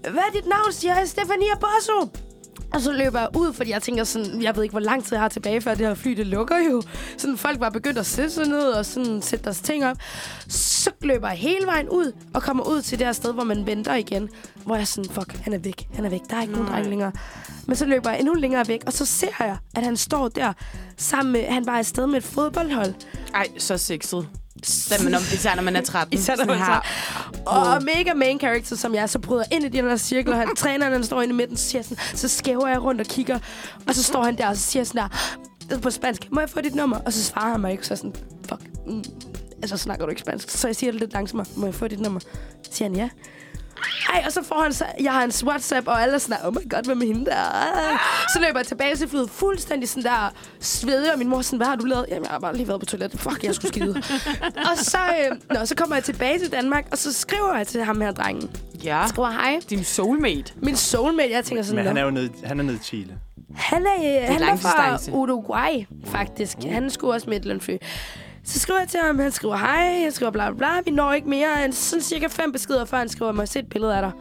hvad 0.00 0.22
er 0.28 0.32
dit 0.32 0.46
navn? 0.46 0.72
Siger 0.72 0.98
jeg, 0.98 1.08
Stefania 1.08 1.54
Bosso. 1.54 2.27
Og 2.74 2.80
så 2.80 2.92
løber 2.92 3.18
jeg 3.18 3.28
ud, 3.36 3.52
fordi 3.52 3.70
jeg 3.70 3.82
tænker 3.82 4.04
sådan, 4.04 4.42
jeg 4.42 4.56
ved 4.56 4.62
ikke, 4.62 4.72
hvor 4.72 4.80
lang 4.80 5.04
tid 5.04 5.12
jeg 5.12 5.20
har 5.20 5.28
tilbage, 5.28 5.60
før 5.60 5.74
det 5.74 5.86
her 5.86 5.94
fly, 5.94 6.10
det 6.10 6.26
lukker 6.26 6.56
jo. 6.70 6.82
Sådan, 7.18 7.36
folk 7.38 7.60
var 7.60 7.70
begyndt 7.70 7.98
at 7.98 8.06
sætte 8.06 8.30
sig 8.30 8.46
ned 8.46 8.68
og 8.68 8.86
sådan, 8.86 9.22
sætte 9.22 9.44
deres 9.44 9.60
ting 9.60 9.84
op. 9.86 9.96
Så 10.48 10.90
løber 11.00 11.28
jeg 11.28 11.36
hele 11.38 11.66
vejen 11.66 11.88
ud, 11.88 12.12
og 12.34 12.42
kommer 12.42 12.64
ud 12.64 12.82
til 12.82 12.98
det 12.98 13.06
her 13.06 13.12
sted, 13.12 13.32
hvor 13.32 13.44
man 13.44 13.66
venter 13.66 13.94
igen. 13.94 14.28
Hvor 14.64 14.76
jeg 14.76 14.86
sådan, 14.86 15.10
fuck, 15.10 15.36
han 15.36 15.52
er 15.52 15.58
væk, 15.58 15.88
han 15.94 16.04
er 16.04 16.10
væk, 16.10 16.20
der 16.30 16.36
er 16.36 16.42
ikke 16.42 16.52
nogen 16.52 16.68
dreng 16.68 16.86
længere. 16.86 17.12
Men 17.66 17.76
så 17.76 17.86
løber 17.86 18.10
jeg 18.10 18.18
endnu 18.18 18.34
længere 18.34 18.68
væk, 18.68 18.82
og 18.86 18.92
så 18.92 19.04
ser 19.04 19.28
jeg, 19.38 19.56
at 19.76 19.84
han 19.84 19.96
står 19.96 20.28
der, 20.28 20.52
sammen 20.96 21.32
med, 21.32 21.44
han 21.44 21.66
var 21.66 21.78
afsted 21.78 22.06
med 22.06 22.16
et 22.16 22.24
fodboldhold. 22.24 22.94
Ej, 23.34 23.46
så 23.58 23.78
sexet. 23.78 24.28
Man, 25.04 25.14
om, 25.14 25.22
især 25.34 25.54
når 25.54 25.62
man 25.62 25.76
er 25.76 25.80
13. 25.80 26.18
Især 26.18 26.36
når 26.36 26.44
man 26.44 26.58
her. 26.58 26.80
Og 27.46 27.82
mega 27.82 28.14
main 28.14 28.40
character, 28.40 28.76
som 28.76 28.94
jeg 28.94 29.02
er, 29.02 29.06
så 29.06 29.18
bryder 29.18 29.44
ind 29.52 29.64
i 29.64 29.68
den 29.68 29.84
her 29.84 29.96
cirkel, 29.96 30.32
og 30.32 30.38
han, 30.38 30.56
træneren 30.62 30.92
han 30.92 31.04
står 31.04 31.22
inde 31.22 31.32
i 31.32 31.36
midten, 31.36 31.56
så, 31.56 31.64
siger 31.64 31.82
sådan, 31.82 31.98
så 32.14 32.28
skæver 32.28 32.68
jeg 32.68 32.82
rundt 32.82 33.00
og 33.00 33.06
kigger, 33.06 33.38
og 33.88 33.94
så 33.94 34.02
står 34.02 34.22
han 34.22 34.38
der, 34.38 34.48
og 34.48 34.56
så 34.56 34.62
siger 34.62 34.84
sådan 34.84 35.08
der, 35.70 35.78
på 35.78 35.90
spansk, 35.90 36.26
må 36.30 36.40
jeg 36.40 36.50
få 36.50 36.60
dit 36.60 36.74
nummer? 36.74 36.98
Og 36.98 37.12
så 37.12 37.24
svarer 37.24 37.50
han 37.50 37.60
mig 37.60 37.72
ikke, 37.72 37.86
så 37.86 37.94
er 37.94 37.96
sådan, 37.96 38.14
fuck, 38.48 38.60
mm, 38.86 39.04
altså 39.62 39.76
snakker 39.76 40.06
du 40.06 40.10
ikke 40.10 40.20
spansk? 40.20 40.50
Så 40.50 40.68
jeg 40.68 40.76
siger 40.76 40.92
det 40.92 41.00
lidt 41.00 41.12
langsommere, 41.12 41.46
må 41.56 41.66
jeg 41.66 41.74
få 41.74 41.88
dit 41.88 42.00
nummer? 42.00 42.20
Så 42.62 42.70
siger 42.70 42.88
han 42.88 42.96
ja. 42.96 43.08
Ej, 44.14 44.22
og 44.26 44.32
så 44.32 44.42
får 44.42 44.62
han 44.62 44.72
så, 44.72 44.84
jeg 45.00 45.12
har 45.12 45.20
hans 45.20 45.44
WhatsApp, 45.44 45.88
og 45.88 46.02
alle 46.02 46.14
er 46.14 46.18
sådan 46.18 46.36
der, 46.42 46.48
oh 46.48 46.54
my 46.54 46.70
god, 46.70 46.84
hvad 46.84 46.94
med 46.94 47.06
hende 47.06 47.24
der? 47.24 47.40
Så 48.32 48.38
løber 48.40 48.58
jeg 48.58 48.66
tilbage 48.66 48.96
til 48.96 49.08
flyet, 49.08 49.30
fuldstændig 49.30 49.88
sådan 49.88 50.02
der, 50.02 50.32
svedig, 50.60 51.12
og 51.12 51.18
min 51.18 51.28
mor 51.28 51.42
sådan, 51.42 51.56
hvad 51.56 51.66
har 51.66 51.76
du 51.76 51.84
lavet? 51.84 52.06
Jamen, 52.08 52.22
jeg 52.24 52.30
har 52.30 52.38
bare 52.38 52.56
lige 52.56 52.68
været 52.68 52.80
på 52.80 52.86
toilettet. 52.86 53.20
Fuck, 53.20 53.44
jeg 53.44 53.54
skulle 53.54 53.68
skide. 53.74 54.02
og 54.70 54.76
så, 54.78 54.98
øh, 54.98 55.36
nå, 55.58 55.64
så 55.66 55.74
kommer 55.74 55.96
jeg 55.96 56.04
tilbage 56.04 56.38
til 56.38 56.52
Danmark, 56.52 56.86
og 56.92 56.98
så 56.98 57.12
skriver 57.12 57.56
jeg 57.56 57.66
til 57.66 57.84
ham 57.84 58.00
her 58.00 58.10
drengen. 58.12 58.50
Ja, 58.84 58.96
Jeg 58.98 59.08
skriver, 59.08 59.30
hej, 59.30 59.60
din 59.70 59.84
soulmate. 59.84 60.52
min 60.62 60.76
soulmate. 60.76 61.30
Jeg 61.32 61.44
tænker 61.44 61.62
sådan, 61.62 61.76
Men 61.76 61.86
han 61.86 61.96
er 61.96 62.02
jo 62.02 62.10
nede, 62.10 62.30
han 62.44 62.58
er 62.60 62.64
nede 62.64 62.76
i 62.76 62.80
Chile. 62.84 63.18
Han 63.56 63.86
er, 63.86 64.22
øh, 64.22 64.28
han 64.34 64.42
er 64.42 64.56
fra. 64.56 64.98
Uruguay, 65.12 65.86
faktisk. 66.06 66.56
Uh. 66.64 66.72
Han 66.72 66.90
skulle 66.90 67.14
også 67.14 67.30
med 67.30 67.36
et 67.36 67.40
eller 67.40 67.54
andet 67.54 67.64
fly. 67.64 67.76
Så 68.48 68.58
skriver 68.58 68.80
jeg 68.80 68.88
til 68.88 69.00
ham, 69.00 69.18
han 69.18 69.32
skriver 69.32 69.56
hej, 69.56 70.00
jeg 70.04 70.12
skriver 70.12 70.30
bla 70.32 70.50
bla 70.50 70.56
bla. 70.58 70.80
Vi 70.84 70.90
når 70.90 71.12
ikke 71.12 71.28
mere 71.28 71.64
end 71.64 71.72
sådan 71.72 72.02
cirka 72.02 72.26
fem 72.26 72.52
beskeder, 72.52 72.84
før 72.84 72.98
han 72.98 73.08
skriver, 73.08 73.32
må 73.32 73.42
jeg 73.42 73.48
se 73.48 73.58
et 73.58 73.68
billede 73.68 73.96
af 73.96 74.02
dig? 74.02 74.12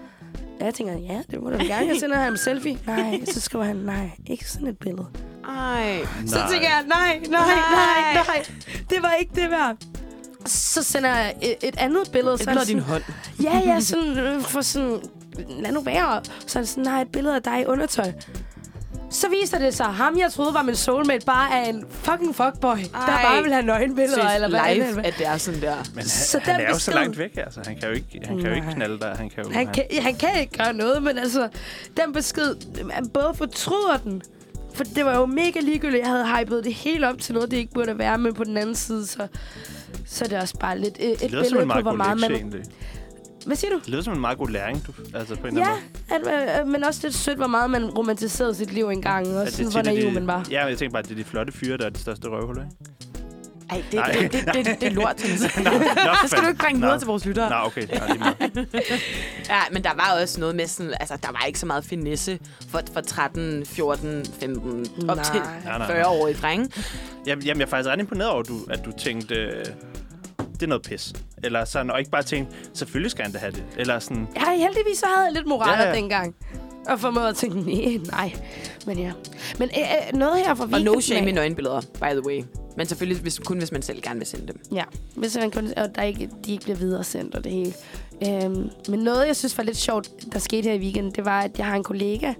Ja, 0.60 0.66
jeg 0.66 0.74
tænker, 0.74 0.94
ja, 0.94 1.22
det 1.32 1.42
må 1.44 1.50
du 1.50 1.58
gerne. 1.58 1.88
Jeg 1.88 1.96
sender 2.00 2.18
ham 2.18 2.34
en 2.34 2.38
selfie. 2.38 2.80
Nej, 2.88 3.20
så 3.26 3.42
skriver 3.42 3.66
han, 3.66 3.76
nej, 3.76 4.10
ikke 4.28 4.50
sådan 4.50 4.68
et 4.68 4.78
billede. 4.78 5.08
Ej. 5.58 6.00
Så 6.26 6.36
Nej. 6.36 6.50
tænker 6.52 6.68
jeg, 6.68 6.84
nej, 6.88 7.20
nej, 7.20 7.30
nej, 7.30 7.56
Nej. 7.72 8.14
nej. 8.14 8.46
Det 8.90 8.98
var 9.02 9.12
ikke 9.12 9.32
det 9.36 9.52
værd. 9.52 9.76
Så 10.46 10.84
sender 10.84 11.10
jeg 11.10 11.36
et, 11.42 11.56
et 11.64 11.78
andet 11.78 12.10
billede. 12.12 12.34
Et 12.34 12.40
så 12.40 12.50
er 12.50 12.54
billede 12.54 12.62
af 12.62 12.68
din 12.68 12.80
sådan, 12.80 12.92
hånd. 12.92 13.04
Ja, 13.44 13.74
ja, 13.74 13.80
sådan, 13.80 14.18
øh, 14.18 14.42
for 14.42 14.62
sådan, 14.62 15.00
lad 15.50 15.72
nu 15.72 15.82
være. 15.82 16.22
Så 16.48 16.60
er 16.60 16.64
det 16.64 16.70
sådan, 16.70 16.84
nej, 16.84 17.02
et 17.02 17.12
billede 17.12 17.36
af 17.36 17.44
dig 17.44 17.62
i 17.62 17.66
undertøj. 17.66 18.12
Så 19.10 19.28
viser 19.42 19.60
det 19.60 19.74
sig, 19.74 19.86
ham 19.86 20.18
jeg 20.20 20.32
troede 20.32 20.54
var 20.54 20.62
min 20.62 20.76
soulmate, 20.76 21.26
bare 21.26 21.54
er 21.54 21.70
en 21.70 21.86
fucking 21.90 22.36
fuckboy, 22.36 22.76
Ej. 22.76 22.82
der 22.94 23.22
bare 23.24 23.44
vil 23.44 23.52
have 23.54 23.66
nøgenbilleder, 23.66 24.30
eller 24.30 24.50
hvad 24.50 24.76
live, 24.76 24.90
end- 24.90 25.06
at 25.06 25.14
det 25.18 25.28
er 25.28 25.38
sådan 25.38 25.62
der. 25.62 25.76
Men 25.76 25.98
han, 25.98 26.06
Så 26.08 26.40
han 26.44 26.56
den 26.60 26.66
er 26.66 26.70
jo 26.70 26.80
så 26.80 26.92
besked- 26.92 26.94
langt 26.96 27.18
væk, 27.18 27.38
altså. 27.38 27.60
Han 27.66 27.76
kan 27.80 27.90
jo 27.90 27.96
ikke, 27.96 28.22
han 28.26 28.38
kan 28.38 28.50
jo 28.50 28.56
ikke 28.56 28.68
knalde 28.74 29.00
der. 29.00 29.16
Han 29.16 29.30
kan 29.30 29.44
jo... 29.44 29.50
Han 29.52 29.68
kan, 29.68 29.84
han 30.02 30.16
kan 30.16 30.30
ikke 30.42 30.58
gøre 30.58 30.74
noget, 30.74 31.04
men 31.04 31.18
altså, 31.18 31.50
den 31.98 32.14
besked, 32.14 32.56
man 32.84 33.10
både 33.10 33.34
fortryder 33.36 33.98
den, 34.04 34.22
for 34.74 34.84
det 34.84 35.06
var 35.06 35.16
jo 35.18 35.26
mega 35.26 35.60
ligegyldigt. 35.60 36.02
Jeg 36.02 36.10
havde 36.12 36.26
hypet 36.40 36.64
det 36.64 36.74
hele 36.74 37.10
op 37.10 37.18
til 37.20 37.34
noget, 37.34 37.52
det 37.52 37.58
ikke 37.58 37.74
burde 37.74 37.98
være, 37.98 38.18
men 38.18 38.34
på 38.34 38.44
den 38.44 38.58
anden 38.58 38.76
side, 38.76 39.08
så, 39.08 39.28
så 40.06 40.26
er 40.26 40.30
det 40.30 40.38
også 40.38 40.58
bare 40.60 40.80
lidt 40.80 40.98
øh, 41.02 41.10
et 41.10 41.20
billede 41.20 41.50
på, 41.60 41.66
meget 41.66 41.84
hvor 41.84 41.92
meget 41.94 42.20
man... 42.20 42.32
egentlig. 42.32 42.62
Hvad 43.48 43.56
siger 43.56 43.72
du? 43.72 43.80
Det 43.80 43.88
lyder 43.90 44.02
som 44.04 44.14
en 44.14 44.22
meget 44.22 44.38
god 44.38 44.50
læring, 44.50 44.88
du, 44.88 44.92
altså 45.14 45.36
på 45.36 45.48
en 45.48 45.58
eller 45.58 45.70
Ja, 45.70 46.16
anden 46.16 46.30
måde. 46.32 46.42
at, 46.44 46.62
øh, 46.62 46.68
men 46.68 46.84
også 46.84 47.00
lidt 47.04 47.16
sødt, 47.16 47.38
hvor 47.38 47.48
meget 47.48 47.70
man 47.72 47.86
romantiserede 47.86 48.56
sit 48.56 48.74
liv 48.74 48.90
engang, 48.90 49.28
og 49.36 49.42
At 49.42 49.54
sådan, 49.54 49.72
hvor 49.72 49.82
naiv 49.82 50.12
man 50.12 50.28
var. 50.28 50.46
Ja, 50.52 50.64
men 50.64 50.70
jeg 50.70 50.78
tænker 50.78 50.92
bare, 50.92 51.00
at 51.04 51.06
det 51.10 51.12
er 51.20 51.24
de 51.24 51.30
flotte 51.30 51.54
fyre, 51.54 51.78
der 51.78 51.86
er 51.86 51.90
de 51.90 52.00
største 52.00 52.28
røvhuller, 52.28 52.64
ikke? 52.64 52.76
Ej, 53.70 53.84
det, 53.92 54.00
Nej. 54.00 54.12
det, 54.12 54.32
det, 54.34 54.46
det, 54.54 54.66
det, 54.66 54.82
det 54.82 54.88
er 54.88 54.92
lort. 54.94 55.24
Nå, 55.64 55.72
Det 56.22 56.30
skal 56.32 56.44
du 56.44 56.48
ikke 56.48 56.60
bringe 56.60 56.82
videre 56.82 57.00
til 57.00 57.08
vores 57.08 57.26
lyttere. 57.26 57.50
Nå, 57.50 57.56
okay. 57.66 57.88
Meget. 58.20 58.36
Ja, 59.50 59.60
men 59.72 59.84
der 59.84 59.90
var 59.96 60.22
også 60.22 60.40
noget 60.40 60.56
med 60.56 60.68
sådan, 60.68 60.94
altså 61.00 61.18
der 61.24 61.32
var 61.32 61.44
ikke 61.48 61.60
så 61.60 61.66
meget 61.66 61.86
finesse 61.86 62.40
for, 62.70 62.82
for 62.94 63.02
13, 63.02 63.66
14, 63.66 64.26
15, 64.40 64.86
op 65.10 65.16
Nej. 65.16 65.26
til 65.26 65.36
Nej, 65.42 65.78
nej, 65.78 65.78
nej. 65.78 66.02
40-årige 66.02 66.38
drenge. 66.42 66.70
Jamen, 67.26 67.44
jamen, 67.46 67.60
jeg 67.60 67.66
er 67.66 67.70
faktisk 67.70 67.90
ret 67.90 68.00
imponeret 68.00 68.30
over, 68.32 68.42
at 68.42 68.48
du, 68.48 68.60
at 68.70 68.80
du 68.86 68.92
tænkte, 69.00 69.36
øh, 69.36 69.66
det 70.60 70.64
er 70.64 70.68
noget 70.68 70.82
pis. 70.84 71.14
Eller 71.44 71.66
sådan, 71.66 71.92
og 71.92 72.00
ikke 72.00 72.12
bare 72.12 72.24
tænkte, 72.24 72.56
selvfølgelig 72.74 73.12
skal 73.12 73.24
han 73.24 73.34
da 73.34 73.38
have 73.40 73.52
det. 73.52 73.64
Eller 73.78 74.00
sådan, 74.00 74.28
Ja, 74.36 74.58
heldigvis 74.58 74.98
så 75.00 75.06
havde 75.16 75.26
jeg 75.26 75.34
lidt 75.34 75.48
moraler 75.48 75.84
Ja, 75.84 75.90
ja, 75.90 75.96
dengang. 75.96 76.36
Og 76.88 77.00
formåede 77.00 77.30
at 77.30 77.36
tænke, 77.36 77.60
nej, 77.62 77.98
nej. 78.12 78.34
Men 78.86 79.00
ja. 79.00 79.12
Men 79.60 79.70
øh, 79.78 79.84
øh, 80.14 80.20
noget 80.20 80.38
her 80.38 80.56
fra 80.56 80.64
Og 80.64 80.70
weekenden 80.70 80.94
no 80.94 81.02
shame 81.02 81.30
i 81.30 81.32
nøgenbilleder, 81.32 81.82
by 81.82 82.06
the 82.12 82.26
way. 82.28 82.44
Men 82.78 82.88
selvfølgelig 82.88 83.22
hvis, 83.22 83.40
kun, 83.40 83.58
hvis 83.58 83.72
man 83.72 83.82
selv 83.82 84.02
gerne 84.02 84.20
vil 84.20 84.28
sende 84.28 84.48
dem. 84.48 84.60
Ja, 84.72 84.84
hvis 85.16 85.38
man 85.38 85.52
kun, 85.52 85.74
og 85.78 85.96
der 85.96 86.02
ikke, 86.04 86.30
de 86.46 86.52
ikke 86.52 86.64
bliver 86.64 86.78
videresendt 86.78 87.36
og 87.36 87.44
det 87.44 87.52
hele. 87.52 87.74
Øhm, 88.28 88.70
men 88.90 89.00
noget, 89.00 89.28
jeg 89.28 89.36
synes 89.36 89.58
var 89.58 89.64
lidt 89.64 89.78
sjovt, 89.78 90.10
der 90.34 90.40
skete 90.40 90.70
her 90.70 90.76
i 90.76 90.80
weekenden, 90.80 91.12
det 91.12 91.26
var, 91.26 91.42
at 91.42 91.58
jeg 91.58 91.66
har 91.66 91.76
en 91.76 91.84
kollega, 91.84 92.34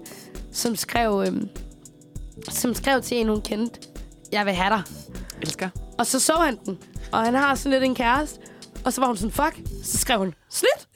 som 0.52 0.76
skrev, 0.76 1.24
øhm, 1.26 1.48
som 2.50 2.74
skrev 2.74 3.02
til 3.02 3.16
en, 3.16 3.28
hun 3.28 3.40
kendte, 3.40 3.80
jeg 4.32 4.46
vil 4.46 4.54
have 4.54 4.70
dig. 4.70 4.82
Elsker. 5.42 5.68
Og 5.98 6.06
så 6.06 6.20
så 6.20 6.32
han 6.32 6.58
den, 6.66 6.78
og 7.12 7.24
han 7.24 7.34
har 7.34 7.54
sådan 7.54 7.72
lidt 7.72 7.84
en 7.84 7.94
kæreste. 7.94 8.40
Og 8.84 8.92
så 8.92 9.00
var 9.00 9.08
hun 9.08 9.16
sådan, 9.16 9.30
fuck. 9.30 9.68
Så 9.84 9.98
skrev 9.98 10.18
hun, 10.18 10.34
slut. 10.50 10.88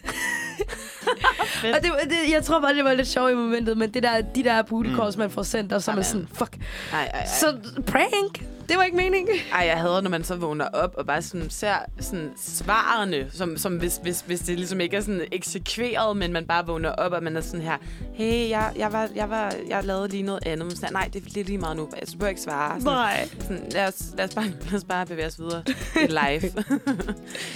og 1.75 1.83
det, 1.83 1.93
det, 2.05 2.33
jeg 2.33 2.45
tror 2.45 2.61
bare, 2.61 2.75
det 2.75 2.85
var 2.85 2.95
lidt 2.95 3.09
sjovt 3.09 3.33
i 3.33 3.35
momentet, 3.35 3.79
men 3.79 3.95
det 3.95 4.03
der, 4.03 4.21
de 4.21 4.45
der 4.45 4.63
booty 4.63 4.91
calls, 4.97 5.17
man 5.17 5.31
får 5.31 5.43
sendt, 5.43 5.73
og 5.73 5.83
så 5.83 5.91
er 5.91 5.95
man 5.95 6.05
sådan, 6.05 6.29
fuck. 6.35 6.57
Ej, 6.93 7.01
ej, 7.05 7.21
ej. 7.21 7.27
Så 7.27 7.59
prank. 7.87 8.45
Det 8.73 8.79
var 8.79 8.85
ikke 8.85 8.97
meningen. 8.97 9.35
Ej, 9.53 9.67
jeg 9.67 9.81
hader, 9.81 10.01
når 10.01 10.11
man 10.11 10.25
så 10.25 10.37
vågner 10.37 10.69
op 10.69 10.95
og 10.97 11.07
bare 11.07 11.23
sådan 11.23 11.51
ser 11.51 11.75
sådan 12.01 12.33
svarene, 12.37 13.31
som, 13.31 13.57
som 13.57 13.77
hvis, 13.77 14.01
hvis, 14.03 14.25
hvis 14.27 14.41
det 14.41 14.57
ligesom 14.59 14.81
ikke 14.81 14.97
er 14.97 15.01
sådan 15.01 15.25
eksekveret, 15.33 16.17
men 16.17 16.33
man 16.33 16.47
bare 16.47 16.67
vågner 16.67 16.91
op, 16.91 17.13
og 17.13 17.23
man 17.23 17.37
er 17.37 17.41
sådan 17.41 17.61
her, 17.61 17.77
hey, 18.15 18.51
jeg, 18.51 18.73
jeg, 18.77 18.93
var, 18.93 19.09
jeg, 19.15 19.31
var, 19.31 19.55
jeg 19.69 19.85
lavede 19.85 20.09
lige 20.09 20.23
noget 20.23 20.47
andet. 20.47 20.67
Men 20.67 20.77
sådan, 20.77 20.93
Nej, 20.93 21.11
det, 21.13 21.25
det 21.25 21.37
er 21.37 21.45
lige 21.45 21.59
meget 21.59 21.77
nu. 21.77 21.89
Altså, 21.97 22.13
du 22.13 22.19
behøver 22.19 22.29
ikke 22.29 22.41
svare. 22.41 22.81
Sådan, 22.81 22.93
Nej. 22.93 23.29
sådan, 23.41 23.69
lad, 23.71 23.89
os, 23.89 24.03
lad, 24.17 24.25
os 24.29 24.35
bare, 24.35 24.47
lad 24.71 24.75
os 24.75 24.85
bare 24.85 25.07
bevæge 25.07 25.27
os 25.27 25.39
videre 25.39 25.63
i 25.97 26.07
live. 26.07 26.53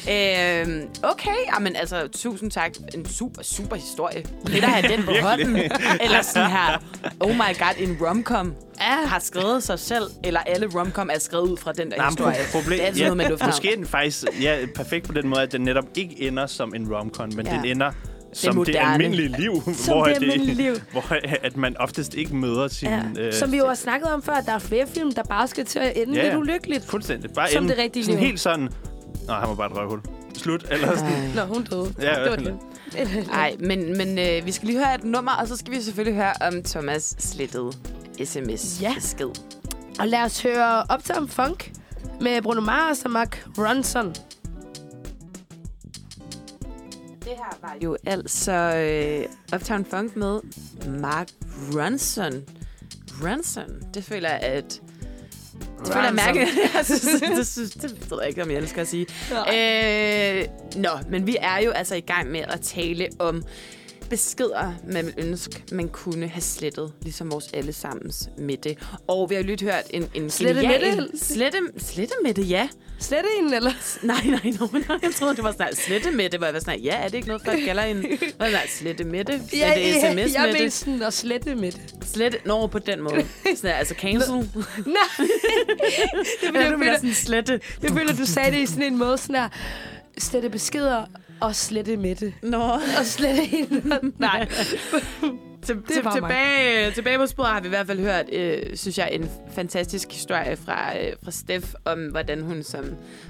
øhm, 0.14 0.88
okay, 1.02 1.60
men 1.60 1.76
altså, 1.76 2.08
tusind 2.08 2.50
tak. 2.50 2.72
En 2.94 3.06
super, 3.06 3.42
super 3.42 3.76
historie. 3.76 4.24
Fedt 4.48 4.64
at 4.64 4.70
have 4.70 4.96
den 4.96 5.04
på 5.04 5.12
hånden. 5.22 5.56
Eller 6.00 6.22
sådan 6.22 6.50
her, 6.50 6.82
oh 7.20 7.30
my 7.30 7.58
god, 7.58 7.74
en 7.78 7.98
romcom 8.00 8.54
Ja. 8.80 9.06
har 9.06 9.18
skrevet 9.18 9.62
sig 9.62 9.78
selv, 9.78 10.04
eller 10.24 10.40
alle 10.40 10.68
romcom 10.74 11.10
er 11.14 11.18
skrevet 11.18 11.48
ud 11.50 11.56
fra 11.56 11.72
den 11.72 11.90
der 11.90 11.96
Nej, 11.96 12.06
men 12.06 12.10
historie. 12.10 12.36
problem, 12.52 12.78
Det 12.78 12.82
er 12.82 12.86
altid 12.86 13.00
ja, 13.00 13.06
noget 13.06 13.16
med 13.16 13.28
lufthavn. 13.28 13.48
Måske 13.50 13.72
er 13.72 13.76
den 13.76 13.86
faktisk 13.86 14.24
ja, 14.42 14.58
perfekt 14.74 15.06
på 15.06 15.12
den 15.12 15.28
måde, 15.28 15.40
at 15.42 15.52
den 15.52 15.60
netop 15.60 15.84
ikke 15.94 16.22
ender 16.28 16.46
som 16.46 16.74
en 16.74 16.94
romcom, 16.94 17.30
men 17.36 17.46
Ja. 17.46 17.52
den 17.56 17.64
ender 17.64 17.90
som 18.32 18.48
det 18.50 18.56
moderne. 18.56 18.92
almindelige 18.92 19.28
liv, 19.40 19.62
Som 19.74 19.94
hvor, 19.94 20.04
det 20.04 20.10
at 20.10 20.22
almindelige 20.22 20.54
liv. 20.54 20.74
hvor 20.92 21.04
at 21.42 21.56
man 21.56 21.76
oftest 21.76 22.14
ikke 22.14 22.36
møder 22.36 22.68
sin... 22.68 22.88
Ja. 22.88 23.02
øh, 23.18 23.32
Som 23.32 23.52
vi 23.52 23.56
jo 23.56 23.66
har 23.66 23.74
snakket 23.74 24.08
om 24.10 24.22
før, 24.22 24.32
at 24.32 24.46
der 24.46 24.52
er 24.52 24.58
flere 24.58 24.86
film, 24.86 25.12
der 25.12 25.22
bare 25.22 25.48
skal 25.48 25.64
til 25.64 25.78
at 25.78 25.92
ende 25.96 26.14
Ja, 26.14 26.24
lidt 26.24 26.34
ulykkeligt. 26.36 26.84
Fuldstændig. 26.86 27.30
Bare 27.32 27.48
Som 27.50 27.64
ende 27.64 27.74
det 27.74 27.82
rigtige 27.82 28.04
sådan 28.04 28.18
liv. 28.20 28.26
helt 28.26 28.40
sådan... 28.40 28.68
Nå, 29.26 29.32
han 29.34 29.48
var 29.48 29.54
bare 29.54 29.70
et 29.70 29.76
røvhul. 29.76 30.00
Slut. 30.34 30.66
Eller 30.70 30.96
sådan. 30.96 31.30
Nå, 31.34 31.42
hun 31.42 31.64
døde. 31.64 31.94
Ja, 32.02 32.22
det 32.22 32.30
var 32.30 32.36
det. 32.36 32.56
Nej, 33.26 33.56
men, 33.60 33.96
men 33.98 34.18
øh, 34.18 34.46
vi 34.46 34.52
skal 34.52 34.66
lige 34.68 34.78
høre 34.78 34.94
et 34.94 35.04
nummer, 35.04 35.32
og 35.32 35.48
så 35.48 35.56
skal 35.56 35.72
vi 35.72 35.80
selvfølgelig 35.80 36.16
høre 36.22 36.32
om 36.48 36.62
Thomas 36.62 37.14
slettede 37.18 37.72
sms-besked. 38.24 39.30
Og 39.98 40.08
lad 40.08 40.22
os 40.22 40.42
høre 40.42 40.84
Uptown 40.94 41.28
Funk 41.28 41.72
med 42.20 42.42
Bruno 42.42 42.60
Mars 42.60 43.04
og 43.04 43.10
Mark 43.10 43.46
Ronson. 43.58 44.08
Det 47.24 47.34
her 47.36 47.58
var 47.62 47.76
jo 47.82 47.96
altså 48.06 48.52
øh, 48.52 49.54
Uptown 49.54 49.84
Funk 49.84 50.16
med 50.16 50.40
Mark 51.00 51.28
Ronson. 51.74 52.32
Ronson? 53.22 53.82
Det 53.94 54.04
føler 54.04 54.28
jeg, 54.30 54.40
at... 54.40 54.80
Det 55.78 55.92
føler 55.92 56.04
jeg 56.04 56.14
mærke. 56.14 56.38
jeg 56.74 56.84
synes, 56.84 57.22
det, 57.36 57.46
synes, 57.46 57.70
det 57.70 58.10
ved 58.10 58.18
jeg 58.20 58.28
ikke, 58.28 58.42
om 58.42 58.50
jeg 58.50 58.58
elsker 58.58 58.82
at 58.82 58.88
sige. 58.88 59.06
Øh, 59.32 60.46
nå, 60.76 60.90
men 61.08 61.26
vi 61.26 61.36
er 61.40 61.58
jo 61.58 61.70
altså 61.70 61.94
i 61.94 62.00
gang 62.00 62.30
med 62.30 62.40
at 62.40 62.60
tale 62.60 63.08
om 63.18 63.42
beskeder, 64.08 64.74
man 64.88 65.06
vil 65.06 65.14
ønske, 65.18 65.62
man 65.72 65.88
kunne 65.88 66.28
have 66.28 66.42
slettet, 66.42 66.92
ligesom 67.02 67.32
vores 67.32 67.46
allesammens 67.54 68.28
Mette. 68.38 68.76
Og 69.08 69.30
vi 69.30 69.34
har 69.34 69.42
jo 69.42 69.46
lige 69.46 69.64
hørt 69.64 69.84
en, 69.90 70.08
en 70.14 70.30
Slette 70.30 70.60
genial... 70.60 70.96
Mette? 70.96 71.18
Slette, 71.26 71.58
slette 71.78 72.14
Mette, 72.24 72.42
ja. 72.42 72.68
Slet 72.98 73.24
en, 73.38 73.54
eller? 73.54 73.72
Nej, 74.02 74.16
nej, 74.24 74.40
nej, 74.44 74.82
nej. 74.88 74.98
Jeg 75.02 75.10
troede, 75.14 75.36
det 75.36 75.44
var 75.44 75.52
sådan 75.52 75.74
slette 75.74 76.10
Mette, 76.10 76.38
hvor 76.38 76.46
jeg 76.46 76.54
var 76.54 76.60
sådan, 76.60 76.80
ja, 76.80 76.96
er 76.96 77.08
det 77.08 77.14
ikke 77.14 77.28
noget, 77.28 77.42
folk 77.44 77.58
kalder 77.64 77.82
en... 77.82 77.96
Hvad 78.36 78.52
er 78.52 78.60
det, 78.60 78.70
slette 78.70 79.04
Mette? 79.04 79.32
Slette 79.48 79.56
ja, 79.58 80.12
sms 80.12 80.34
jeg 80.34 80.42
Mette? 80.46 80.62
vil 80.62 80.72
sådan 80.72 81.02
at 81.02 81.12
slette 81.14 81.54
med 81.54 81.72
det. 81.72 81.94
Slette... 82.02 82.38
Nå, 82.44 82.66
på 82.66 82.78
den 82.78 83.00
måde. 83.02 83.26
Sådan, 83.56 83.76
altså 83.76 83.94
cancel. 83.94 84.34
Nej, 84.34 84.46
det 86.42 86.52
vil 86.52 86.60
Ja, 86.60 86.60
jeg 86.60 86.78
føler, 86.78 86.96
sådan 86.96 87.14
slette. 87.14 87.60
jeg 87.82 87.90
føler, 87.90 88.16
du 88.16 88.26
sagde 88.26 88.50
det 88.50 88.58
i 88.58 88.66
sådan 88.66 88.82
en 88.82 88.98
måde, 88.98 89.18
sådan 89.18 89.36
her, 89.36 89.48
slette 90.18 90.50
beskeder 90.50 91.04
og 91.40 91.54
slette 91.54 91.96
med 91.96 92.14
det. 92.14 92.34
Nå. 92.42 92.62
Og 92.98 93.04
slette 93.04 93.42
en. 93.42 93.82
Nej. 94.18 94.48
Til, 95.62 95.82
til, 95.82 96.04
mig. 96.04 96.12
tilbage, 96.12 96.90
tilbage 96.90 97.18
på 97.18 97.26
sporet 97.26 97.50
har 97.50 97.60
vi 97.60 97.66
i 97.66 97.68
hvert 97.68 97.86
fald 97.86 98.00
hørt, 98.00 98.26
øh, 98.32 98.76
synes 98.76 98.98
jeg, 98.98 99.08
en 99.12 99.30
fantastisk 99.54 100.12
historie 100.12 100.56
fra, 100.56 100.98
øh, 100.98 101.12
fra 101.24 101.30
Steff 101.30 101.74
om, 101.84 102.06
hvordan 102.06 102.42
hun 102.42 102.62
som, 102.62 102.84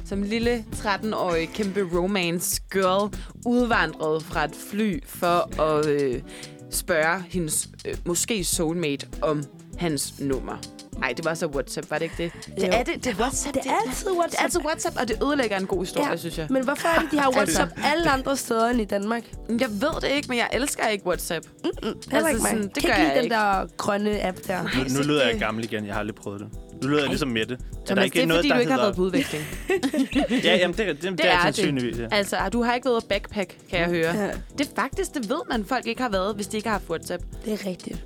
som 0.04 0.22
lille 0.22 0.64
13-årig 0.74 1.48
kæmpe 1.48 1.80
romance 1.94 2.62
girl 2.72 3.14
udvandrede 3.46 4.20
fra 4.20 4.44
et 4.44 4.54
fly 4.70 5.00
for 5.06 5.62
at 5.62 5.86
øh, 5.86 6.22
spørge 6.70 7.22
hendes 7.28 7.68
øh, 7.86 7.94
måske 8.04 8.44
soulmate 8.44 9.06
om 9.22 9.44
hans 9.78 10.20
nummer. 10.20 10.75
Nej, 10.98 11.12
det 11.16 11.24
var 11.24 11.34
så 11.34 11.46
WhatsApp, 11.46 11.90
var 11.90 11.98
det 11.98 12.04
ikke 12.04 12.14
det? 12.18 12.32
Det 12.56 12.62
Jo. 12.66 12.68
er 12.72 12.82
det, 12.82 13.04
det 13.04 13.12
er 13.12 13.16
WhatsApp. 13.20 13.54
Det 13.54 13.62
er 13.66 13.74
altid 13.86 14.10
WhatsApp. 14.10 14.30
Det 14.30 14.38
er 14.38 14.42
altid 14.44 14.60
WhatsApp, 14.60 14.96
og 15.00 15.08
det 15.08 15.22
ødelægger 15.22 15.56
en 15.58 15.66
god 15.66 15.80
historie, 15.80 16.10
Ja, 16.10 16.16
synes 16.16 16.38
jeg. 16.38 16.46
Men 16.50 16.64
hvorfor 16.64 16.88
er 16.88 17.00
det, 17.02 17.10
de 17.12 17.18
har 17.18 17.30
WhatsApp 17.36 17.70
alle 17.94 18.10
andre 18.10 18.36
steder 18.36 18.68
end 18.68 18.80
i 18.80 18.84
Danmark? 18.84 19.22
Jeg 19.48 19.68
ved 19.70 20.00
det 20.00 20.08
ikke, 20.10 20.28
men 20.28 20.38
jeg 20.38 20.48
elsker 20.52 20.86
ikke 20.88 21.06
WhatsApp. 21.06 21.46
Heller 21.64 21.94
Altså, 22.12 22.28
ikke 22.28 22.40
mig. 22.42 22.50
sådan, 22.50 22.62
det 22.62 22.74
kan 22.74 22.82
gør 22.90 22.94
ikke 22.96 23.02
jeg 23.08 23.16
den 23.16 23.24
ikke. 23.24 23.34
der 23.34 23.66
grønne 23.76 24.26
app 24.26 24.36
der. 24.46 24.62
Nu, 24.62 24.98
nu 24.98 25.02
lyder 25.08 25.26
jeg 25.28 25.38
gammel 25.38 25.64
igen. 25.64 25.86
Jeg 25.86 25.94
har 25.94 26.00
aldrig 26.00 26.14
prøvet 26.14 26.40
det. 26.40 26.48
Nu 26.82 26.88
lyder 26.88 27.00
jeg 27.00 27.08
ligesom 27.08 27.28
Mette. 27.28 27.54
Er 27.54 27.58
der 27.58 27.84
Thomas, 27.86 28.04
ikke 28.04 28.14
det 28.14 28.22
er 28.22 28.26
noget, 28.26 28.38
fordi, 28.40 28.48
der 28.48 28.54
du 28.54 28.60
ikke 28.60 28.72
har 28.72 28.78
hedder- 28.78 28.86
været 28.86 28.96
på 28.96 29.02
udveksling. 29.02 29.44
Ja, 30.44 30.56
jamen, 30.56 30.76
det, 30.76 30.86
det, 30.86 31.02
det, 31.02 31.12
det 31.18 31.26
er 31.26 31.32
er 31.36 31.42
sandsynligvis, 31.42 31.98
ja. 31.98 32.06
Altså, 32.10 32.36
du 32.52 32.62
har 32.62 32.74
ikke 32.74 32.88
været 32.90 33.04
backpack, 33.08 33.56
kan 33.70 33.78
jeg 33.80 33.88
høre. 33.88 34.16
Ja, 34.16 34.30
Det 34.58 34.66
er 34.66 34.70
faktisk, 34.76 35.14
det 35.14 35.28
ved 35.28 35.40
man, 35.50 35.64
folk 35.64 35.86
ikke 35.86 36.02
har 36.02 36.08
været, 36.08 36.34
hvis 36.34 36.46
de 36.46 36.56
ikke 36.56 36.68
har 36.68 36.74
haft 36.78 36.88
WhatsApp. 36.90 37.22
det 37.44 37.52
er 37.52 37.66
rigtigt. 37.66 38.04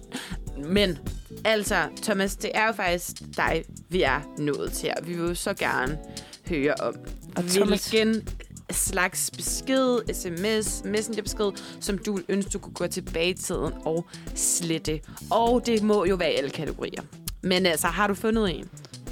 Men, 0.64 0.98
altså, 1.44 1.76
Thomas, 2.02 2.36
det 2.36 2.50
er 2.54 2.66
jo 2.66 2.72
faktisk 2.72 3.16
dig, 3.36 3.64
vi 3.88 4.02
er 4.02 4.20
nået 4.38 4.72
til. 4.72 4.90
Vi 5.02 5.12
vil 5.14 5.28
jo 5.28 5.34
så 5.34 5.54
gerne 5.54 5.98
høre 6.48 6.74
om, 6.80 6.94
Og 7.36 7.44
Thomas- 7.44 7.90
hvilken 7.90 8.28
slags 8.70 9.30
besked, 9.36 9.98
sms, 10.14 10.82
messengerbesked, 10.84 11.50
som 11.80 11.98
du 11.98 12.14
vil 12.14 12.24
ønske, 12.28 12.50
du 12.50 12.58
kunne 12.58 12.72
gå 12.74 12.86
tilbage 12.86 13.30
i 13.30 13.34
tiden 13.34 13.72
og 13.84 14.06
slette. 14.34 15.00
Og 15.30 15.66
det 15.66 15.82
må 15.82 16.04
jo 16.04 16.14
være 16.14 16.28
alle 16.28 16.50
kategorier. 16.50 17.02
Men 17.42 17.66
altså, 17.66 17.86
har 17.86 18.06
du 18.06 18.14
fundet 18.14 18.58
en? 18.58 18.68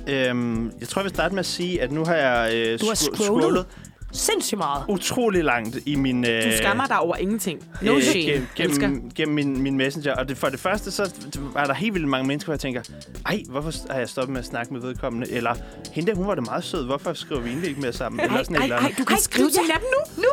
Øhm, 0.08 0.72
jeg 0.80 0.88
tror, 0.88 1.00
jeg 1.00 1.04
vil 1.04 1.14
starte 1.14 1.34
med 1.34 1.40
at 1.40 1.46
sige, 1.46 1.82
at 1.82 1.92
nu 1.92 2.04
har 2.04 2.14
jeg 2.14 2.54
øh, 2.54 2.80
Du 2.80 2.86
har 2.86 2.94
scro- 2.94 3.14
scrollet? 3.14 3.24
scrollet 3.24 3.66
Sindssygt 4.12 4.58
meget. 4.58 4.84
utrolig 4.88 5.44
langt 5.44 5.78
i 5.86 5.94
min... 5.94 6.26
Øh, 6.26 6.42
Du 6.44 6.56
skammer 6.56 6.86
dig 6.86 6.98
over 6.98 7.16
ingenting. 7.16 7.62
No 7.82 7.94
øh, 7.96 8.02
shame. 8.02 8.22
gennem, 8.24 8.46
Elsker. 8.56 8.86
gennem, 8.86 9.10
gennem 9.14 9.34
min, 9.34 9.62
min 9.62 9.76
messenger. 9.76 10.14
Og 10.14 10.28
det, 10.28 10.36
for 10.36 10.48
det 10.48 10.60
første, 10.60 10.90
så 10.90 11.12
var 11.54 11.64
der 11.64 11.74
helt 11.74 11.94
vildt 11.94 12.08
mange 12.08 12.26
mennesker, 12.28 12.46
hvor 12.46 12.54
jeg 12.54 12.60
tænker, 12.60 12.82
ej, 13.26 13.42
hvorfor 13.48 13.72
har 13.90 13.98
jeg 13.98 14.08
stoppet 14.08 14.32
med 14.32 14.40
at 14.40 14.46
snakke 14.46 14.72
med 14.72 14.80
vedkommende? 14.80 15.30
Eller, 15.32 15.54
hende 15.92 16.10
der, 16.10 16.16
hun 16.16 16.26
var 16.26 16.34
da 16.34 16.40
meget 16.40 16.64
sød. 16.64 16.86
Hvorfor 16.86 17.12
skriver 17.12 17.40
vi 17.40 17.48
egentlig 17.50 17.68
ikke 17.68 17.80
mere 17.80 17.92
sammen? 17.92 18.20
Eller 18.20 18.42
sådan 18.42 18.56
et 18.56 18.58
Ej, 18.58 18.64
eller 18.64 18.76
ej, 18.76 18.84
andet. 18.84 18.98
du 18.98 19.04
kan 19.04 19.16
Ej, 19.16 19.20
skrive 19.20 19.50
til 19.50 19.60
dem 19.74 19.82
nu. 20.16 20.22
Nu. 20.22 20.28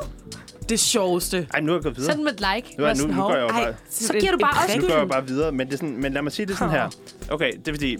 Det 0.69 0.79
sjoveste. 0.79 1.47
Ej, 1.53 1.59
nu 1.61 1.71
er 1.71 1.75
jeg 1.75 1.83
gået 1.83 1.97
videre. 1.97 2.11
Send 2.11 2.19
dem 2.19 2.27
et 2.27 2.39
like. 2.55 2.75
Nu, 2.77 2.83
er, 2.83 2.87
Vær 2.87 2.93
nu, 2.93 2.99
sådan, 2.99 3.15
nu 3.15 3.21
hov. 3.21 3.29
går 3.31 3.35
jeg 3.37 3.43
jo 3.43 3.47
bare, 3.47 3.73
Så 3.89 4.13
giver 4.19 4.31
du 4.31 4.37
bare 4.37 4.63
også 4.65 4.79
nu 4.79 4.87
går 4.87 4.97
jeg 4.97 5.07
bare 5.09 5.27
videre. 5.27 5.51
Men, 5.51 5.67
det 5.67 5.73
er 5.73 5.77
sådan, 5.77 5.97
men 6.01 6.13
lad 6.13 6.21
mig 6.21 6.31
sige 6.31 6.45
det 6.45 6.57
sådan 6.57 6.71
her. 6.73 6.89
Okay, 7.29 7.51
det 7.59 7.67
er 7.67 7.73
fordi... 7.73 7.97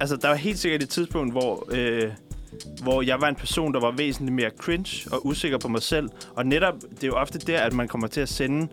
Altså, 0.00 0.16
der 0.16 0.28
var 0.28 0.34
helt 0.34 0.58
sikkert 0.58 0.82
et 0.82 0.88
tidspunkt, 0.88 1.32
hvor... 1.32 1.68
Øh, 1.70 2.10
hvor 2.82 3.02
jeg 3.02 3.20
var 3.20 3.28
en 3.28 3.34
person, 3.34 3.74
der 3.74 3.80
var 3.80 3.90
væsentligt 3.90 4.34
mere 4.34 4.50
cringe 4.58 5.10
og 5.12 5.26
usikker 5.26 5.58
på 5.58 5.68
mig 5.68 5.82
selv. 5.82 6.08
Og 6.36 6.46
netop, 6.46 6.74
det 6.90 7.04
er 7.04 7.08
jo 7.08 7.14
ofte 7.14 7.38
der, 7.38 7.60
at 7.60 7.72
man 7.72 7.88
kommer 7.88 8.06
til 8.06 8.20
at 8.20 8.28
sende 8.28 8.68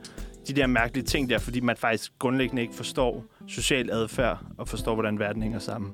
de 0.47 0.53
der 0.53 0.67
mærkelige 0.67 1.05
ting 1.05 1.29
der, 1.29 1.39
fordi 1.39 1.59
man 1.59 1.77
faktisk 1.77 2.11
grundlæggende 2.19 2.61
ikke 2.61 2.75
forstår 2.75 3.25
social 3.47 3.91
adfærd 3.91 4.39
og 4.57 4.67
forstår, 4.67 4.93
hvordan 4.93 5.19
verden 5.19 5.41
hænger 5.43 5.59
sammen. 5.59 5.91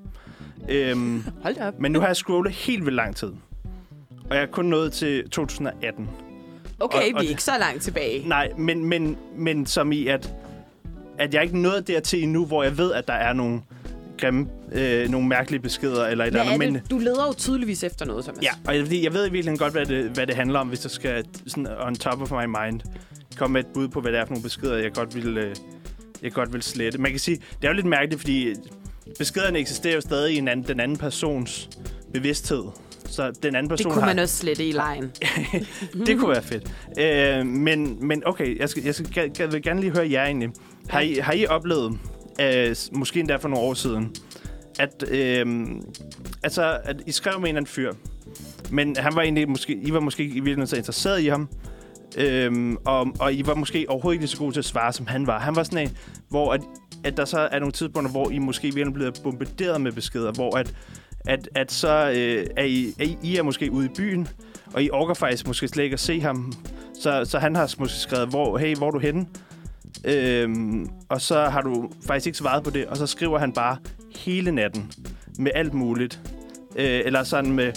Øhm, 0.69 1.23
Hold 1.43 1.55
da 1.55 1.67
op. 1.67 1.79
men 1.79 1.91
nu 1.91 1.99
har 1.99 2.07
jeg 2.07 2.15
scrollet 2.15 2.53
helt 2.53 2.85
vildt 2.85 2.95
lang 2.95 3.15
tid. 3.15 3.31
Og 4.29 4.35
jeg 4.35 4.41
er 4.43 4.47
kun 4.47 4.65
nået 4.65 4.93
til 4.93 5.29
2018. 5.29 6.09
Okay, 6.79 6.97
Og- 6.97 7.03
og 7.03 7.03
vi 7.05 7.09
er 7.17 7.21
det- 7.21 7.29
ikke 7.29 7.43
så 7.43 7.51
langt 7.59 7.83
tilbage. 7.83 8.27
Nej, 8.27 8.51
men, 8.57 8.85
men, 8.85 9.17
men 9.35 9.65
som 9.65 9.91
i, 9.91 10.07
at, 10.07 10.33
at 11.19 11.33
jeg 11.33 11.43
ikke 11.43 11.59
nået 11.59 11.87
dertil 11.87 12.23
endnu, 12.23 12.45
hvor 12.45 12.63
jeg 12.63 12.77
ved, 12.77 12.93
at 12.93 13.07
der 13.07 13.13
er 13.13 13.33
nogle 13.33 13.61
grimme, 14.17 14.47
øh, 14.71 15.09
nogle 15.09 15.27
mærkelige 15.27 15.61
beskeder 15.61 16.05
eller 16.05 16.23
et 16.23 16.27
eller 16.27 16.39
er 16.39 16.43
andet. 16.43 16.59
Men, 16.59 16.73
det? 16.73 16.91
Du 16.91 16.97
leder 16.97 17.27
jo 17.27 17.33
tydeligvis 17.33 17.83
efter 17.83 18.05
noget, 18.05 18.23
Thomas. 18.23 18.43
ja, 18.43 18.49
og 18.67 18.77
jeg, 18.77 19.03
jeg 19.03 19.13
ved 19.13 19.21
i 19.21 19.31
virkeligheden 19.31 19.57
godt, 19.57 19.73
hvad 19.73 19.85
det, 19.85 20.05
hvad 20.05 20.27
det 20.27 20.35
handler 20.35 20.59
om, 20.59 20.67
hvis 20.67 20.79
der 20.79 20.89
skal 20.89 21.25
sådan 21.47 21.67
on 21.79 21.95
top 21.95 22.21
of 22.21 22.31
my 22.31 22.45
mind 22.45 22.81
komme 23.37 23.53
med 23.53 23.61
et 23.61 23.67
bud 23.73 23.87
på, 23.87 24.01
hvad 24.01 24.11
det 24.11 24.19
er 24.19 24.25
for 24.25 24.33
nogle 24.33 24.43
beskeder, 24.43 24.77
jeg 24.77 24.93
godt 24.93 25.15
vil, 25.15 25.37
øh, 25.37 25.55
jeg 26.23 26.31
godt 26.31 26.53
vil 26.53 26.61
slette. 26.61 26.97
Man 26.97 27.11
kan 27.11 27.19
sige, 27.19 27.37
det 27.37 27.63
er 27.63 27.67
jo 27.67 27.73
lidt 27.73 27.85
mærkeligt, 27.85 28.21
fordi 28.21 28.53
beskederne 29.19 29.59
eksisterer 29.59 29.95
jo 29.95 30.01
stadig 30.01 30.33
i 30.35 30.37
en 30.37 30.47
anden, 30.47 30.67
den 30.67 30.79
anden 30.79 30.97
persons 30.97 31.69
bevidsthed. 32.13 32.63
Så 33.09 33.31
den 33.43 33.55
anden 33.55 33.63
Det 33.63 33.69
person 33.69 33.91
kunne 33.91 34.01
har... 34.01 34.09
man 34.09 34.19
også 34.19 34.35
slette 34.37 34.65
i 34.65 34.71
lejen. 34.71 35.11
Det 36.07 36.19
kunne 36.19 36.29
være 36.31 36.43
fedt. 36.43 36.71
Øh, 36.99 37.45
men, 37.45 38.07
men 38.07 38.23
okay, 38.25 38.59
jeg, 38.59 38.69
skal, 38.69 38.83
jeg, 38.83 38.95
skal, 38.95 39.31
jeg 39.39 39.51
vil 39.51 39.61
gerne 39.61 39.81
lige 39.81 39.91
høre 39.91 40.11
jer 40.11 40.25
egentlig. 40.25 40.49
Har 40.89 40.99
I, 40.99 41.13
har 41.13 41.33
I 41.33 41.45
oplevet, 41.45 41.99
øh, 42.41 42.75
måske 42.91 43.19
endda 43.19 43.35
for 43.35 43.47
nogle 43.47 43.65
år 43.65 43.73
siden, 43.73 44.15
at, 44.79 45.03
øh, 45.11 45.45
altså, 46.43 46.79
at 46.83 47.01
I 47.05 47.11
skrev 47.11 47.33
med 47.33 47.39
en 47.39 47.47
eller 47.47 47.59
anden 47.59 47.71
fyr, 47.71 47.93
men 48.71 48.95
han 48.95 49.15
var 49.15 49.21
egentlig 49.21 49.49
måske, 49.49 49.73
I 49.73 49.93
var 49.93 49.99
måske 49.99 50.23
ikke 50.23 50.35
i 50.35 50.39
virkeligheden 50.39 50.67
så 50.67 50.75
interesseret 50.75 51.21
i 51.21 51.27
ham, 51.27 51.49
Øhm, 52.17 52.77
og, 52.85 53.07
og 53.19 53.33
I 53.33 53.45
var 53.45 53.55
måske 53.55 53.85
overhovedet 53.89 54.21
ikke 54.21 54.27
så 54.27 54.37
gode 54.37 54.51
til 54.51 54.59
at 54.59 54.65
svare, 54.65 54.93
som 54.93 55.07
han 55.07 55.27
var. 55.27 55.39
Han 55.39 55.55
var 55.55 55.63
sådan 55.63 55.87
en, 55.87 55.97
hvor 56.29 56.53
at 56.53 56.61
at 57.03 57.17
der 57.17 57.25
så 57.25 57.39
er 57.39 57.59
nogle 57.59 57.71
tidspunkter, 57.71 58.11
hvor 58.11 58.29
I 58.29 58.39
måske 58.39 58.73
virkelig 58.73 58.93
bliver 58.93 59.11
bombarderet 59.23 59.81
med 59.81 59.91
beskeder, 59.91 60.31
hvor 60.31 60.57
at, 60.57 60.73
at, 61.25 61.49
at 61.55 61.71
så 61.71 62.13
øh, 62.15 62.47
er, 62.57 62.63
I, 62.63 62.93
er 62.99 63.03
I, 63.03 63.17
I 63.23 63.37
er 63.37 63.43
måske 63.43 63.71
ude 63.71 63.85
i 63.85 63.89
byen, 63.97 64.27
og 64.73 64.83
I 64.83 64.89
orker 64.89 65.13
faktisk 65.13 65.47
måske 65.47 65.67
slet 65.67 65.83
ikke 65.83 65.93
at 65.93 65.99
se 65.99 66.21
ham. 66.21 66.53
Så, 67.01 67.25
så 67.25 67.39
han 67.39 67.55
har 67.55 67.75
måske 67.79 67.97
skrevet, 67.97 68.29
hvor, 68.29 68.57
hey, 68.57 68.75
hvor 68.75 68.87
er 68.87 68.91
du 68.91 68.99
henne? 68.99 69.25
Øhm, 70.05 70.89
og 71.09 71.21
så 71.21 71.39
har 71.45 71.61
du 71.61 71.89
faktisk 72.07 72.25
ikke 72.27 72.37
svaret 72.37 72.63
på 72.63 72.69
det, 72.69 72.85
og 72.85 72.97
så 72.97 73.07
skriver 73.07 73.39
han 73.39 73.51
bare 73.53 73.77
hele 74.17 74.51
natten 74.51 74.91
med 75.39 75.51
alt 75.55 75.73
muligt. 75.73 76.19
Øh, 76.75 77.01
eller 77.05 77.23
sådan 77.23 77.51
med... 77.51 77.71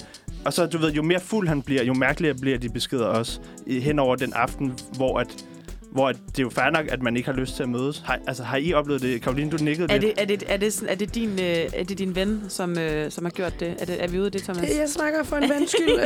Og 0.44 0.52
så, 0.52 0.66
du 0.66 0.78
ved, 0.78 0.92
jo 0.92 1.02
mere 1.02 1.20
fuld 1.20 1.48
han 1.48 1.62
bliver, 1.62 1.84
jo 1.84 1.94
mærkeligere 1.94 2.34
bliver 2.40 2.58
de 2.58 2.68
beskeder 2.68 3.06
også 3.06 3.40
hen 3.66 3.98
over 3.98 4.16
den 4.16 4.32
aften, 4.32 4.72
hvor 4.96 5.18
at 5.20 5.44
hvor 5.92 6.08
at 6.08 6.16
det 6.28 6.38
er 6.38 6.42
jo 6.42 6.50
fair 6.50 6.70
nok, 6.70 6.86
at 6.88 7.02
man 7.02 7.16
ikke 7.16 7.28
har 7.30 7.36
lyst 7.36 7.56
til 7.56 7.62
at 7.62 7.68
mødes. 7.68 8.02
Har, 8.06 8.18
altså, 8.26 8.42
har 8.42 8.56
I 8.56 8.72
oplevet 8.72 9.02
det? 9.02 9.22
Karoline, 9.22 9.50
du 9.50 9.56
nikkede 9.64 9.92
Er 9.92 9.98
lidt. 9.98 10.02
det, 10.16 10.22
er, 10.22 10.26
det, 10.26 10.42
er, 10.48 10.56
det, 10.56 10.72
sådan- 10.72 10.88
er, 10.88 10.94
det 10.94 11.14
din, 11.14 11.28
øh, 11.30 11.46
er 11.74 11.84
det 11.84 11.98
din 11.98 12.14
ven, 12.14 12.42
som, 12.48 12.78
øh, 12.78 13.10
som 13.10 13.24
har 13.24 13.30
gjort 13.30 13.60
det? 13.60 13.76
Er, 13.78 13.84
det? 13.84 14.02
er 14.04 14.08
vi 14.08 14.18
ude 14.18 14.26
af 14.26 14.32
det, 14.32 14.42
Thomas? 14.42 14.68
Det, 14.70 14.78
jeg 14.78 14.88
snakker 14.88 15.22
for 15.24 15.36
en 15.36 15.50
vens 15.50 15.70
skyld. 15.70 15.90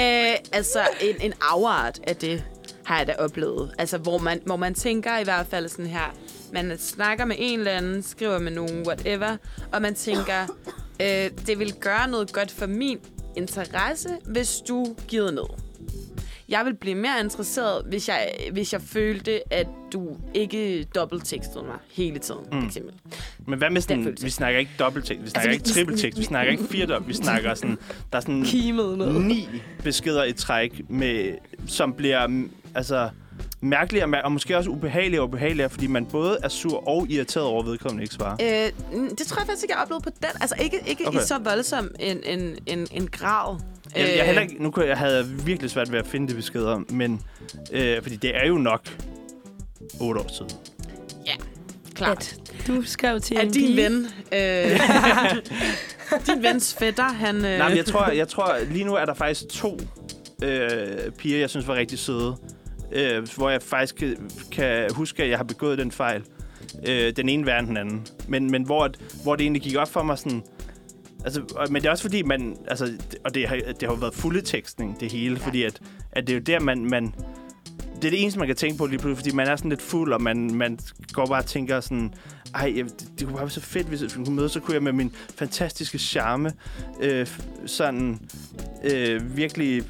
Øh, 0.00 0.34
altså, 0.52 0.78
en, 1.00 1.14
en 1.20 1.32
afart 1.50 2.00
af 2.06 2.16
det 2.16 2.44
har 2.84 2.98
jeg 2.98 3.06
da 3.06 3.14
oplevet. 3.18 3.70
Altså, 3.78 3.98
hvor 3.98 4.18
man, 4.18 4.40
hvor 4.46 4.56
man 4.56 4.74
tænker 4.74 5.18
i 5.18 5.24
hvert 5.24 5.46
fald 5.46 5.68
sådan 5.68 5.86
her, 5.86 6.14
man 6.52 6.78
snakker 6.78 7.24
med 7.24 7.36
en 7.38 7.58
eller 7.58 7.72
anden, 7.72 8.02
skriver 8.02 8.38
med 8.38 8.52
nogen, 8.52 8.86
whatever, 8.86 9.36
og 9.72 9.82
man 9.82 9.94
tænker, 9.94 10.46
øh, 11.02 11.30
det 11.46 11.58
vil 11.58 11.72
gøre 11.80 12.08
noget 12.08 12.32
godt 12.32 12.50
for 12.50 12.66
min 12.66 12.98
interesse, 13.36 14.08
hvis 14.24 14.56
du 14.68 14.86
giver 15.08 15.30
ned. 15.30 15.44
Jeg 16.48 16.64
vil 16.64 16.74
blive 16.74 16.94
mere 16.94 17.20
interesseret, 17.20 17.82
hvis 17.86 18.08
jeg, 18.08 18.34
hvis 18.52 18.72
jeg 18.72 18.82
følte, 18.82 19.52
at 19.52 19.66
du 19.92 20.16
ikke 20.34 20.84
dobbelttekstede 20.94 21.64
mig 21.64 21.76
hele 21.92 22.18
tiden, 22.18 22.40
mm. 22.52 22.60
for 22.60 22.66
eksempel. 22.66 22.94
Men 23.46 23.58
hvad 23.58 23.70
med 23.70 23.80
sådan, 23.80 24.16
vi 24.22 24.30
snakker 24.30 24.58
ikke 24.60 24.70
dobbelttekst, 24.78 25.24
vi 25.24 25.30
snakker 25.30 25.50
vi- 25.50 25.54
ikke 25.54 25.64
trippeltekst, 25.64 26.18
vi 26.18 26.24
snakker 26.24 26.52
ikke 26.52 26.64
firedobbelt, 26.64 27.08
vi 27.08 27.14
snakker 27.24 27.54
sådan, 27.54 27.78
der 28.12 28.16
er 28.18 28.20
sådan 28.20 28.34
ni 29.28 29.48
beskeder 29.82 30.24
i 30.24 30.32
træk, 30.32 30.80
med, 30.88 31.32
som 31.66 31.92
bliver 31.92 32.46
altså, 32.74 33.10
mærkeligere 33.60 34.04
og 34.04 34.08
mær- 34.10 34.22
og 34.22 34.32
måske 34.32 34.56
også 34.56 34.70
ubehageligere 34.70 35.22
og 35.22 35.28
ubehageligere, 35.28 35.70
fordi 35.70 35.86
man 35.86 36.06
både 36.06 36.38
er 36.42 36.48
sur 36.48 36.88
og 36.88 37.06
irriteret 37.08 37.46
over, 37.46 37.60
at 37.62 37.66
vedkommende 37.68 38.02
ikke 38.02 38.14
svarer. 38.14 38.36
Øh, 38.42 39.08
det 39.18 39.26
tror 39.26 39.40
jeg 39.40 39.46
faktisk 39.46 39.62
ikke, 39.64 39.72
jeg 39.72 39.76
har 39.78 39.82
oplevet 39.84 40.02
på 40.02 40.10
den. 40.10 40.28
Altså 40.40 40.54
ikke, 40.62 40.80
ikke 40.86 41.08
okay. 41.08 41.18
I 41.18 41.22
så 41.26 41.38
voldsom 41.38 41.90
en, 42.00 42.18
en, 42.24 42.58
en, 42.66 42.86
en 42.92 43.06
grad. 43.06 43.60
Jeg, 43.96 44.14
jeg, 44.16 44.26
heller 44.26 44.42
ikke, 44.42 44.62
nu 44.62 44.70
kunne 44.70 44.84
jeg, 44.84 44.90
jeg 44.90 44.98
havde 44.98 45.28
virkelig 45.28 45.70
svært 45.70 45.92
ved 45.92 45.98
at 45.98 46.06
finde 46.06 46.28
de 46.28 46.34
beskeder, 46.34 46.80
men 46.88 47.22
øh, 47.72 48.02
fordi 48.02 48.16
det 48.16 48.36
er 48.36 48.46
jo 48.48 48.54
nok 48.58 48.82
otte 50.00 50.20
år 50.20 50.28
siden. 50.28 50.50
klart. 51.94 52.18
at 52.18 52.66
du 52.66 52.82
skrev 52.82 53.20
til 53.20 53.36
Er 53.36 53.40
en 53.40 53.50
din 53.50 53.66
pige. 53.66 53.76
ven, 53.84 54.06
øh, 54.32 54.80
din 56.34 56.42
vens 56.42 56.74
fætter, 56.78 57.02
han... 57.12 57.36
Øh, 57.36 57.42
Nej, 57.58 57.68
men 57.68 57.76
jeg 57.76 57.86
tror, 57.86 58.10
jeg 58.10 58.28
tror, 58.28 58.56
lige 58.70 58.84
nu 58.84 58.94
er 58.94 59.04
der 59.04 59.14
faktisk 59.14 59.48
to 59.48 59.78
øh, 60.42 61.10
piger, 61.18 61.38
jeg 61.38 61.50
synes 61.50 61.68
var 61.68 61.74
rigtig 61.74 61.98
søde. 61.98 62.36
Øh, 62.92 63.28
hvor 63.36 63.50
jeg 63.50 63.62
faktisk 63.62 63.94
kan, 63.96 64.16
kan 64.52 64.92
huske, 64.94 65.22
at 65.22 65.30
jeg 65.30 65.38
har 65.38 65.44
begået 65.44 65.78
den 65.78 65.92
fejl. 65.92 66.24
Øh, 66.88 67.12
den 67.16 67.28
ene 67.28 67.46
værre 67.46 67.58
end 67.58 67.66
den 67.68 67.76
anden. 67.76 68.06
Men, 68.28 68.50
men 68.50 68.62
hvor, 68.62 68.90
hvor 69.22 69.36
det 69.36 69.42
egentlig 69.44 69.62
gik 69.62 69.76
op 69.76 69.88
for 69.92 70.02
mig 70.02 70.18
sådan... 70.18 70.42
Altså, 71.24 71.42
og- 71.56 71.72
men 71.72 71.82
det 71.82 71.86
er 71.88 71.90
også 71.90 72.04
fordi, 72.04 72.22
man... 72.22 72.56
Altså, 72.68 72.92
og 73.24 73.34
det 73.34 73.48
har, 73.48 73.56
det 73.56 73.82
har 73.82 73.88
jo 73.88 73.94
været 73.94 74.14
fulde 74.14 74.40
tekstning, 74.40 75.00
det 75.00 75.12
hele. 75.12 75.36
Ja. 75.40 75.46
Fordi 75.46 75.62
at, 75.62 75.80
at 76.12 76.26
det 76.26 76.32
er 76.32 76.36
jo 76.38 76.42
der, 76.42 76.60
man... 76.60 76.84
man 76.84 77.14
det 77.96 78.06
er 78.06 78.10
det 78.10 78.22
eneste, 78.22 78.38
man 78.38 78.48
kan 78.48 78.56
tænke 78.56 78.78
på 78.78 78.86
lige 78.86 78.98
pludselig, 78.98 79.16
fordi 79.16 79.36
man 79.36 79.46
er 79.48 79.56
sådan 79.56 79.68
lidt 79.68 79.82
fuld, 79.82 80.12
og 80.12 80.22
man, 80.22 80.54
man 80.54 80.78
går 81.12 81.26
bare 81.26 81.38
og 81.38 81.46
tænker 81.46 81.80
sådan, 81.80 82.14
ej, 82.54 82.72
det, 82.76 83.06
det 83.18 83.26
kunne 83.26 83.32
bare 83.32 83.40
være 83.42 83.50
så 83.50 83.60
fedt, 83.60 83.86
hvis 83.86 84.02
jeg 84.02 84.10
kunne 84.10 84.34
møde, 84.34 84.48
så 84.48 84.60
kunne 84.60 84.74
jeg 84.74 84.82
med 84.82 84.92
min 84.92 85.12
fantastiske 85.34 85.98
charme 85.98 86.52
øh, 87.00 87.26
sådan 87.66 88.18
øh, 88.84 89.36
virkelig 89.36 89.82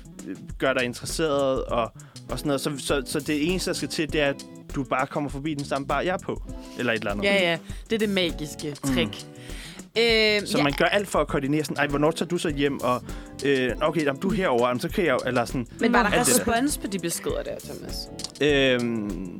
gøre 0.58 0.74
dig 0.74 0.84
interesseret 0.84 1.64
og, 1.64 1.92
og 2.30 2.38
sådan 2.38 2.46
noget. 2.48 2.60
Så, 2.60 2.72
så, 2.78 3.02
så 3.06 3.20
det 3.20 3.50
eneste, 3.50 3.70
der 3.70 3.74
skal 3.76 3.88
til, 3.88 4.12
det 4.12 4.20
er, 4.20 4.28
at 4.28 4.46
du 4.74 4.82
bare 4.84 5.06
kommer 5.06 5.30
forbi 5.30 5.54
den 5.54 5.64
samme 5.64 5.86
bar, 5.88 6.00
jeg 6.00 6.14
er 6.14 6.18
på. 6.18 6.42
Eller 6.78 6.92
et 6.92 6.98
eller 6.98 7.10
andet. 7.10 7.24
Ja, 7.24 7.34
ja. 7.50 7.58
Det 7.90 7.94
er 7.94 7.98
det 7.98 8.08
magiske 8.08 8.74
trick. 8.74 9.08
Mm. 9.24 10.00
Øh, 10.02 10.46
Så 10.46 10.58
ja, 10.58 10.62
man 10.64 10.72
gør 10.78 10.84
alt 10.84 11.08
for 11.08 11.18
at 11.18 11.26
koordinere 11.28 11.64
sådan, 11.64 11.76
ej, 11.76 11.86
hvornår 11.86 12.10
tager 12.10 12.28
du 12.28 12.38
så 12.38 12.48
hjem, 12.48 12.80
og 12.80 13.02
øh, 13.44 13.70
okay, 13.80 14.04
jamen, 14.04 14.20
du 14.22 14.30
er 14.30 14.34
herovre, 14.34 14.66
jamen, 14.68 14.80
så 14.80 14.88
kan 14.88 15.04
jeg 15.04 15.12
jo, 15.12 15.18
eller 15.26 15.44
sådan, 15.44 15.66
men 15.80 15.92
var 15.92 16.02
der. 16.10 16.20
respons 16.20 16.78
på 16.78 16.86
de 16.86 16.98
beskeder 16.98 17.42
der, 17.42 17.54
Thomas? 17.64 18.08
Øhm, 18.40 19.38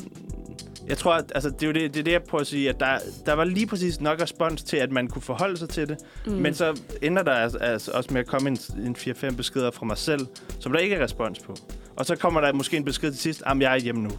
jeg 0.88 0.98
tror, 0.98 1.12
at, 1.12 1.32
altså, 1.34 1.50
det 1.50 1.62
er 1.62 1.66
jo 1.66 1.72
det, 1.72 1.94
det, 1.94 2.00
er 2.00 2.04
det, 2.04 2.12
jeg 2.12 2.22
prøver 2.22 2.40
at 2.40 2.46
sige, 2.46 2.68
at 2.68 2.80
der, 2.80 2.98
der 3.26 3.32
var 3.32 3.44
lige 3.44 3.66
præcis 3.66 4.00
nok 4.00 4.22
respons 4.22 4.62
til, 4.62 4.76
at 4.76 4.92
man 4.92 5.08
kunne 5.08 5.22
forholde 5.22 5.56
sig 5.56 5.68
til 5.68 5.88
det. 5.88 5.96
Mm. 6.26 6.32
Men 6.32 6.54
så 6.54 6.80
ender 7.02 7.22
der 7.22 7.32
altså, 7.32 7.58
altså 7.58 7.90
også 7.90 8.12
med 8.12 8.20
at 8.20 8.26
komme 8.26 8.48
en, 8.50 8.58
en 8.86 8.96
4-5 8.98 9.36
beskeder 9.36 9.70
fra 9.70 9.86
mig 9.86 9.98
selv, 9.98 10.26
som 10.58 10.72
der 10.72 10.78
ikke 10.78 10.96
er 10.96 11.04
respons 11.04 11.38
på. 11.38 11.54
Og 11.96 12.06
så 12.06 12.16
kommer 12.16 12.40
der 12.40 12.52
måske 12.52 12.76
en 12.76 12.84
besked 12.84 13.10
til 13.12 13.20
sidst, 13.20 13.42
at 13.46 13.58
jeg 13.60 13.72
er 13.74 13.78
hjemme 13.80 14.02
nu. 14.02 14.10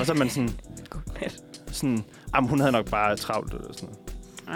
Og 0.00 0.06
så 0.06 0.12
er 0.12 0.16
man 0.16 0.30
sådan, 0.30 0.50
sådan 1.72 2.04
jamen, 2.34 2.50
hun 2.50 2.58
havde 2.60 2.72
nok 2.72 2.90
bare 2.90 3.16
travlt 3.16 3.54
eller 3.54 3.72
sådan 3.72 3.88
noget. 3.88 3.98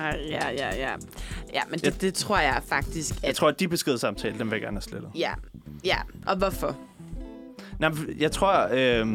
Ej, 0.05 0.21
ja, 0.31 0.51
ja, 0.51 0.77
ja. 0.77 0.91
Ja, 1.55 1.61
men 1.71 1.79
det, 1.79 1.85
Jeg- 1.87 2.01
det 2.01 2.15
tror 2.15 2.39
jeg 2.39 2.61
faktisk, 2.67 3.17
at... 3.17 3.25
Jeg 3.25 3.35
tror, 3.35 3.49
at 3.49 3.61
de 3.61 3.69
beskedsamtaler, 3.69 4.39
dem 4.39 4.47
vil 4.51 4.55
jeg 4.57 4.61
gerne 4.63 4.77
have 4.77 4.83
slettet. 4.83 5.11
Ja, 5.15 5.33
ja. 5.85 5.97
Og 6.27 6.37
hvorfor? 6.37 6.77
Nej, 7.79 7.91
jeg 8.19 8.33
tror, 8.33 8.69
øh, 8.73 9.07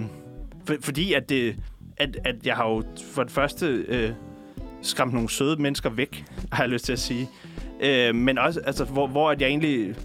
for, 0.65 0.75
fordi 0.81 1.13
at 1.13 1.29
det, 1.29 1.55
at, 1.97 2.17
at 2.25 2.35
jeg 2.45 2.55
har 2.55 2.67
jo 2.69 2.83
for 3.13 3.23
det 3.23 3.31
første 3.31 3.65
øh, 3.67 4.11
skræmt 4.81 5.13
nogle 5.13 5.29
søde 5.29 5.61
mennesker 5.61 5.89
væk, 5.89 6.25
har 6.51 6.63
jeg 6.63 6.69
lyst 6.69 6.85
til 6.85 6.93
at 6.93 6.99
sige. 6.99 7.29
Øh, 7.81 8.15
men 8.15 8.37
også, 8.37 8.59
altså, 8.59 8.83
hvor, 8.83 9.07
hvor 9.07 9.31
at 9.31 9.41
jeg 9.41 9.47
egentlig... 9.49 9.95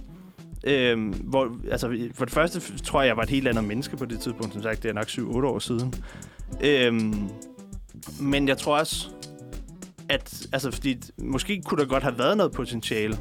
Øh, 0.64 1.14
hvor, 1.14 1.56
altså, 1.70 2.08
for 2.14 2.24
det 2.24 2.34
første 2.34 2.78
tror 2.78 3.02
jeg, 3.02 3.08
jeg 3.08 3.16
var 3.16 3.22
et 3.22 3.30
helt 3.30 3.48
andet 3.48 3.64
menneske 3.64 3.96
på 3.96 4.04
det 4.04 4.20
tidspunkt. 4.20 4.52
Som 4.52 4.62
sagt, 4.62 4.82
det 4.82 4.88
er 4.88 4.92
nok 4.92 5.06
7-8 5.06 5.20
år 5.46 5.58
siden. 5.58 5.94
Øh, 6.60 7.14
men 8.20 8.48
jeg 8.48 8.58
tror 8.58 8.78
også, 8.78 9.08
at... 10.08 10.46
Altså, 10.52 10.70
fordi 10.70 11.00
måske 11.18 11.62
kunne 11.64 11.82
der 11.82 11.88
godt 11.88 12.02
have 12.02 12.18
været 12.18 12.36
noget 12.36 12.52
potentiale, 12.52 13.18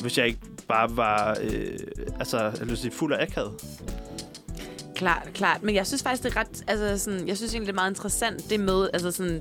hvis 0.00 0.18
jeg 0.18 0.26
ikke 0.26 0.40
bare 0.68 0.96
var... 0.96 1.38
Øh, 1.42 1.78
altså, 2.18 2.38
jeg 2.38 2.68
vil 2.68 2.76
sige, 2.76 2.90
fuld 2.90 3.12
af 3.12 3.22
akavet. 3.22 3.52
Klart, 4.94 5.28
klart. 5.34 5.62
Men 5.62 5.74
jeg 5.74 5.86
synes 5.86 6.02
faktisk, 6.02 6.22
det 6.22 6.36
er 6.36 6.40
ret... 6.40 6.64
Altså, 6.66 7.04
sådan, 7.04 7.28
jeg 7.28 7.36
synes 7.36 7.54
egentlig, 7.54 7.66
det 7.66 7.72
er 7.72 7.82
meget 7.82 7.90
interessant, 7.90 8.50
det 8.50 8.60
med, 8.60 8.88
altså 8.92 9.10
sådan, 9.10 9.40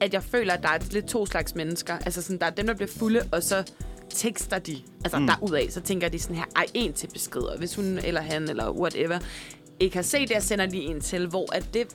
at 0.00 0.14
jeg 0.14 0.22
føler, 0.22 0.54
at 0.54 0.62
der 0.62 0.68
er 0.68 0.78
lidt 0.90 1.06
to 1.06 1.26
slags 1.26 1.54
mennesker. 1.54 1.98
Altså 1.98 2.22
sådan, 2.22 2.38
der 2.38 2.46
er 2.46 2.50
dem, 2.50 2.66
der 2.66 2.74
bliver 2.74 2.90
fulde, 2.96 3.20
og 3.32 3.42
så 3.42 3.64
tekster 4.10 4.58
de, 4.58 4.76
altså 5.04 5.16
Mm. 5.18 5.22
mm. 5.22 5.28
derudaf, 5.28 5.66
så 5.70 5.80
tænker 5.80 6.08
de 6.08 6.18
sådan 6.18 6.36
her, 6.36 6.44
ej, 6.56 6.66
en 6.74 6.92
til 6.92 7.06
beskeder, 7.12 7.56
hvis 7.58 7.74
hun 7.74 7.98
eller 8.04 8.20
han 8.20 8.48
eller 8.50 8.70
whatever 8.70 9.18
ikke 9.80 9.96
har 9.96 10.02
set 10.02 10.28
det, 10.28 10.34
jeg 10.34 10.42
sender 10.42 10.66
lige 10.66 10.82
en 10.82 11.00
til, 11.00 11.26
hvor 11.26 11.54
at 11.56 11.74
det, 11.74 11.86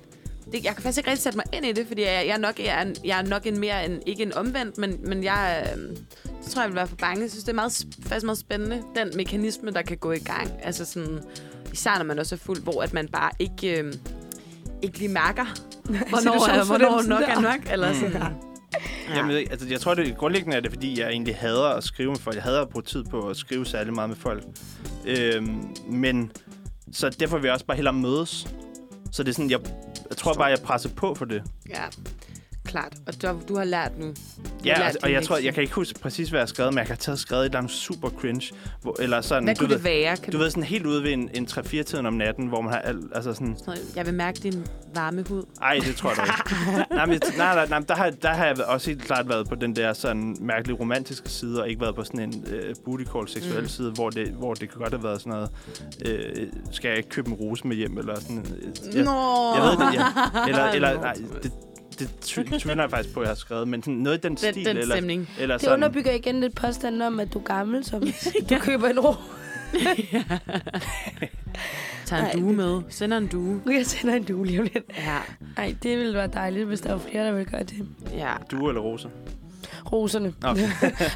det, 0.52 0.66
jeg 0.66 0.74
kan 0.74 0.84
faktisk 0.84 0.98
ikke 0.98 1.10
rigtig 1.10 1.24
sætte 1.24 1.38
mig 1.38 1.46
ind 1.54 1.66
i 1.66 1.72
det, 1.72 1.88
fordi 1.88 2.02
jeg, 2.02 2.24
jeg, 2.28 2.34
er, 2.34 2.38
nok, 2.38 2.60
jeg, 2.60 2.82
er, 2.84 2.94
jeg 3.06 3.20
er 3.20 3.24
nok 3.24 3.46
en 3.48 3.60
mere 3.60 3.86
en, 3.86 4.02
ikke 4.06 4.24
en 4.24 4.34
omvendt, 4.34 4.78
men, 4.78 5.00
men 5.04 5.24
jeg, 5.24 5.68
øh, 5.78 5.82
det 6.44 6.52
tror 6.52 6.62
jeg, 6.62 6.70
vil 6.70 6.76
være 6.76 6.88
for 6.88 6.96
bange. 6.96 7.22
Jeg 7.22 7.30
synes, 7.30 7.44
det 7.44 7.52
er 7.52 7.56
meget, 7.56 7.86
faktisk 8.02 8.26
meget 8.26 8.38
spændende, 8.38 8.84
den 8.96 9.12
mekanisme, 9.16 9.72
der 9.72 9.82
kan 9.82 9.98
gå 9.98 10.12
i 10.12 10.20
gang. 10.20 10.52
Altså 10.64 10.86
sådan, 10.86 11.20
især 11.74 11.98
når 11.98 12.06
man 12.06 12.20
også 12.20 12.36
er 12.36 12.40
fuld, 12.40 12.62
hvor 12.64 12.82
at 12.82 12.94
man 12.94 13.08
bare 13.08 13.32
ikke, 13.40 13.80
øh, 13.80 13.94
ikke 14.82 14.98
lige 15.00 15.10
mærker, 15.10 15.46
hvornår, 16.10 16.50
er, 16.50 16.66
hvornår 16.66 17.02
nok 17.02 17.24
er 17.28 17.40
nok, 17.40 17.72
eller 17.72 17.94
sådan. 17.94 18.24
Ja. 19.10 19.16
Jamen, 19.18 19.36
altså, 19.36 19.68
jeg 19.70 19.80
tror, 19.82 19.94
det 19.94 20.18
grundlæggende 20.18 20.58
er 20.58 20.62
det, 20.62 20.72
fordi 20.72 21.00
jeg 21.00 21.10
egentlig 21.10 21.36
hader 21.36 21.70
at 21.70 21.84
skrive 21.84 22.10
med 22.10 22.20
folk. 22.20 22.36
Jeg 22.36 22.44
hader 22.44 22.62
at 22.62 22.70
bruge 22.70 22.84
tid 22.84 23.04
på 23.04 23.30
at 23.30 23.38
skrive 23.38 23.66
særlig 23.66 23.94
meget 23.94 24.10
med 24.10 24.18
folk. 24.18 24.44
Øhm, 25.06 25.76
men 25.90 26.32
så 26.92 27.10
derfor 27.10 27.38
vil 27.38 27.44
jeg 27.46 27.54
også 27.54 27.66
bare 27.66 27.76
hellere 27.76 27.94
mødes. 27.94 28.48
Så 29.12 29.24
det 29.24 29.30
er 29.30 29.34
sådan, 29.34 29.50
jeg, 29.50 29.60
jeg 30.10 30.18
tror 30.18 30.34
bare, 30.34 30.46
jeg 30.46 30.60
presser 30.60 30.90
på 30.90 31.16
for 31.16 31.26
det. 31.26 31.44
Ja, 31.70 31.84
klart. 32.66 32.94
Og 33.08 33.22
du, 33.22 33.40
du 33.48 33.56
har 33.58 33.64
lært 33.64 33.92
nu. 34.00 34.06
Du 34.08 34.14
Ja, 34.66 34.74
har 34.74 34.84
lært 34.84 34.96
og 34.96 35.02
din 35.08 35.16
jeg 35.16 35.24
tror, 35.24 35.38
jeg 35.38 35.54
kan 35.54 35.64
ikke 35.64 35.76
huske 35.76 36.00
præcis, 36.00 36.30
hvad 36.30 36.40
jeg 36.40 36.42
har 36.42 36.48
skrevet, 36.48 36.74
men 36.74 36.78
jeg 36.80 36.88
have 36.88 36.96
taget 36.98 37.20
skrevet 37.20 37.42
et 37.42 37.46
eller 37.46 37.58
andet 37.58 37.72
super 37.72 38.10
cringe. 38.10 38.54
Hvor, 38.82 38.96
eller 39.02 39.22
sådan, 39.22 39.44
Hvad 39.44 39.56
du 39.56 39.60
kunne 39.60 39.70
ved, 39.70 39.76
det 39.78 39.86
være? 39.86 40.18
Kan 40.18 40.34
Du 40.34 40.38
ved, 40.38 40.50
sådan 40.50 40.64
helt 40.64 40.86
ude 40.86 41.04
ved 41.04 41.12
en, 41.14 41.30
en 41.34 41.48
3-4-tiden 41.52 42.06
om 42.06 42.14
natten, 42.14 42.48
hvor 42.48 42.62
man 42.62 42.72
har 42.74 42.80
al, 42.80 43.00
altså 43.16 43.34
sådan... 43.34 43.56
du... 43.66 43.72
Jeg 43.96 44.06
vil 44.06 44.14
mærke 44.14 44.40
din 44.40 44.66
varme 44.96 45.24
hud. 45.30 45.44
Ej, 45.62 45.80
det 45.88 45.96
tror 45.96 46.10
jeg 46.10 46.20
ikke. 46.26 46.86
nej, 46.96 47.06
men, 47.06 47.22
nej, 47.38 47.56
nej, 47.56 47.68
nej, 47.70 47.80
der 47.80 47.96
har, 47.96 48.10
der 48.10 48.30
har 48.34 48.46
jeg 48.46 48.64
også 48.66 48.90
helt 48.90 49.04
klart 49.04 49.30
været 49.30 49.50
på 49.50 49.56
den 49.56 49.76
der 49.76 49.94
sådan 49.94 50.38
mærkelige 50.42 50.78
romantiske 50.80 51.30
side, 51.30 51.62
og 51.62 51.70
ikke 51.70 51.82
været 51.82 51.96
på 51.96 52.04
sådan 52.04 52.20
en 52.20 52.46
øh, 52.48 52.76
booty 52.86 53.04
call 53.04 53.28
seksuel 53.28 53.62
Mm. 53.62 53.68
side, 53.68 53.92
hvor 53.92 54.10
det, 54.10 54.28
hvor 54.28 54.54
det 54.54 54.70
kan 54.70 54.80
godt 54.80 54.94
have 54.94 55.04
været 55.04 55.22
sådan 55.22 55.34
noget, 55.34 55.50
øh, 56.06 56.48
skal 56.72 56.88
jeg 56.90 56.98
ikke 56.98 57.10
købe 57.10 57.28
en 57.30 57.34
rose 57.34 57.68
med 57.68 57.76
hjem, 57.76 57.98
eller 57.98 58.20
sådan... 58.20 58.46
Jeg, 58.94 59.04
Nå! 59.04 59.56
jeg 59.56 59.62
ved 59.64 59.88
det, 59.88 59.94
ja. 59.94 60.06
Eller, 60.48 60.66
eller 60.76 61.02
nej, 61.02 61.14
det, 61.44 61.52
det 61.96 62.10
tv- 62.22 62.60
tvivler 62.60 62.84
jeg 62.84 62.90
faktisk 62.90 63.14
på, 63.14 63.20
at 63.20 63.24
jeg 63.24 63.30
har 63.30 63.36
skrevet, 63.36 63.68
men 63.68 63.84
sådan 63.84 63.94
noget 63.94 64.18
i 64.18 64.22
den, 64.22 64.30
Den, 64.32 64.38
stil, 64.38 64.66
den 64.66 64.78
eller, 64.78 64.96
stemning. 64.96 65.30
eller 65.40 65.56
Det 65.56 65.62
sådan... 65.62 65.74
underbygger 65.84 66.12
igen 66.12 66.40
lidt 66.42 66.56
påstanden 66.56 67.02
om, 67.02 67.20
at 67.20 67.34
du 67.34 67.40
er 67.40 67.44
gammel, 67.44 67.86
som 67.86 68.02
du 68.50 68.56
køber 68.60 68.88
en 68.88 69.00
ro. 69.00 69.14
Tag 72.06 72.20
en 72.20 72.26
Ej, 72.26 72.32
due 72.34 72.54
med. 72.54 72.82
Sender 72.90 73.18
en 73.18 73.28
due. 73.28 73.62
Jeg 73.66 73.86
sende 73.86 74.16
en 74.18 74.24
due 74.24 74.46
lige 74.46 74.60
om 74.60 74.68
lidt. 74.74 74.86
Ja, 74.98 75.18
Ej, 75.58 75.76
det 75.84 75.98
ville 75.98 76.14
være 76.14 76.28
dejligt, 76.28 76.68
hvis 76.68 76.82
der 76.82 76.92
var 76.92 77.00
flere, 77.10 77.26
der 77.26 77.32
ville 77.32 77.52
gøre 77.52 77.64
det. 77.64 77.88
ja. 78.14 78.34
Du 78.52 78.70
eller 78.70 78.82
Rosa? 78.82 79.08
Roserne. 79.92 80.34
Okay. 80.44 80.70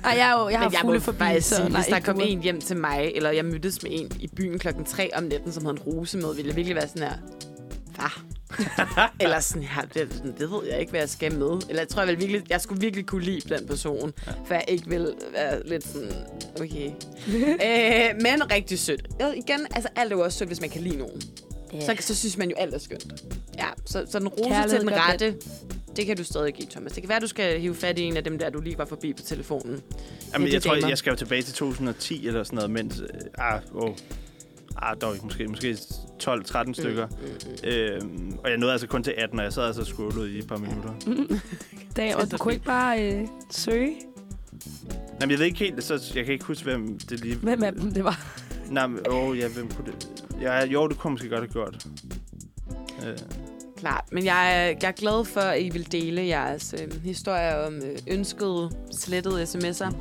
Ej, 0.04 0.16
jeg 0.18 0.30
er 0.30 0.42
jo 0.44 0.50
jeg 0.50 0.60
har 0.60 0.70
jeg 0.72 0.80
fulde 0.82 1.00
forbi, 1.02 1.42
så 1.42 1.56
sige, 1.56 1.70
nej, 1.70 1.80
hvis 1.82 1.88
der 1.88 2.00
kom 2.00 2.16
duer. 2.16 2.26
en 2.26 2.42
hjem 2.42 2.62
til 2.62 2.78
mig, 2.78 3.12
eller 3.16 3.32
jeg 3.32 3.46
mødtes 3.46 3.84
med 3.84 3.92
en 3.94 4.12
i 4.20 4.28
byen 4.28 4.60
klokken 4.60 4.86
3 4.86 5.10
om 5.18 5.24
natten, 5.24 5.52
som 5.52 5.66
havde 5.66 5.74
en 5.76 5.80
rose 5.94 6.18
med, 6.18 6.36
ville 6.36 6.48
jeg 6.50 6.56
virkelig 6.56 6.76
være 6.76 6.88
sådan 6.88 7.04
her, 7.08 7.14
hvad? 7.96 8.24
eller 9.20 9.40
sådan 9.40 9.64
her, 9.64 9.82
det, 9.82 10.24
det 10.40 10.52
ved 10.52 10.66
jeg 10.70 10.80
ikke, 10.80 10.90
hvad 10.90 11.00
jeg 11.00 11.10
skal 11.10 11.34
med. 11.34 11.62
Eller 11.70 11.82
jeg 11.82 11.88
tror, 11.88 12.02
jeg, 12.02 12.08
ville 12.08 12.20
virkelig, 12.20 12.50
jeg 12.50 12.62
skulle 12.62 12.82
virkelig 12.82 13.06
kunne 13.06 13.24
lide 13.24 13.56
den 13.56 13.68
person, 13.68 14.14
ja. 14.28 14.32
for 14.46 14.54
jeg 14.54 14.66
ikke 14.68 14.90
vil 14.90 15.14
være 15.34 15.68
lidt 15.68 15.88
sådan, 15.88 16.12
okay. 16.56 16.92
øh, 17.66 18.22
men 18.22 18.52
rigtig 18.52 18.80
sødt. 18.80 19.08
Og 19.20 19.38
igen, 19.38 19.68
altså 19.76 19.90
alt 19.96 20.12
er 20.12 20.16
jo 20.16 20.24
også 20.24 20.38
sødt, 20.38 20.50
hvis 20.50 20.62
man 20.62 20.70
kan 20.70 20.82
lide 20.82 20.98
nogen. 20.98 21.22
Ja. 21.74 21.86
Så, 21.86 21.96
så 22.00 22.16
synes 22.16 22.38
man 22.38 22.50
jo 22.50 22.56
alt 22.58 22.74
er 22.74 22.78
skønt. 22.78 23.24
Ja, 23.58 23.68
så, 23.86 24.06
så 24.10 24.18
en 24.18 24.28
rose 24.28 24.50
Kærlighed 24.50 24.80
til 24.80 24.88
den 24.88 24.96
rette, 24.96 25.36
det 25.96 26.06
kan 26.06 26.18
du 26.18 26.24
stadig 26.24 26.54
give, 26.54 26.68
Thomas. 26.72 26.92
Det 26.92 27.04
kan 27.04 27.10
være, 27.10 27.20
du 27.20 27.28
skal 27.28 27.60
hive 27.60 27.76
fat 27.76 28.00
i 28.00 28.02
en 28.02 28.18
af 28.18 28.24
dem 28.24 28.40
der, 28.40 28.50
du 28.50 28.62
lige 28.62 28.78
var 28.78 28.86
forbi 28.86 29.14
på 29.14 29.24
telefonen. 29.24 29.82
Jamen, 30.34 30.54
jeg 30.54 30.62
tror, 30.62 30.74
damer. 30.74 30.88
jeg 30.88 30.98
skal 30.98 31.12
jo 31.12 31.16
tilbage 31.16 31.42
til 31.42 31.54
2010 31.54 32.28
eller 32.28 32.44
sådan 32.44 32.56
noget, 32.56 32.72
mens... 32.72 33.00
Øh, 33.00 33.08
ah, 33.38 33.62
oh, 33.74 33.96
ah, 34.82 34.96
dog, 35.02 35.14
ikke, 35.14 35.26
måske, 35.26 35.48
måske 35.48 35.78
12-13 36.24 36.74
stykker. 36.74 37.08
Mm, 37.08 37.70
Øhm, 37.70 38.38
og 38.44 38.50
jeg 38.50 38.58
nåede 38.58 38.72
altså 38.72 38.88
kun 38.88 39.04
til 39.04 39.14
18, 39.18 39.40
og 39.40 39.46
jeg 39.46 39.54
sad 39.54 39.64
altså 39.64 39.82
og 39.82 39.88
scrollede 39.88 40.32
i 40.32 40.40
et 40.40 40.48
par 40.48 40.58
minutter. 40.58 40.94
Dag, 41.96 42.16
og 42.16 42.32
du 42.32 42.38
kunne 42.38 42.54
ikke 42.54 42.66
bare 42.66 43.14
øh, 43.14 43.28
søge, 43.52 43.96
Jamen, 45.22 45.32
jeg 45.32 45.40
ved 45.40 45.46
ikke 45.46 45.60
helt, 45.60 45.84
så 45.84 46.12
jeg 46.16 46.26
kan 46.26 46.34
ikke 46.34 46.46
huske, 46.46 46.64
hvem 46.64 47.00
det 47.00 47.20
lige... 47.20 47.36
hvem 47.36 47.64
af 47.64 47.74
dem 47.74 47.92
det 47.94 48.04
var. 48.04 48.26
Nej, 48.70 48.88
men, 48.88 49.00
åh, 49.10 49.38
ja, 49.38 49.48
hvem 49.48 49.70
kunne 49.72 49.92
det... 49.92 50.08
Ja, 50.42 50.66
jo, 50.66 50.88
det 50.88 50.98
kunne 50.98 51.12
måske 51.12 51.30
godt 51.30 51.40
have 51.40 51.48
gjort. 51.48 51.88
Øh, 53.08 53.18
Klart, 53.78 54.04
men 54.12 54.26
jeg 54.26 54.56
er, 54.58 54.66
jeg 54.66 54.84
er 54.84 54.92
glad 54.92 55.26
for, 55.26 55.42
at 55.42 55.62
I 55.62 55.70
vil 55.70 55.92
dele 55.92 56.22
jeres 56.22 56.76
øh, 56.84 57.04
historier 57.04 57.56
om 57.56 57.76
øh, 57.76 57.98
ønskede 58.08 58.72
slettede 58.92 59.44
sms'er. 59.44 59.94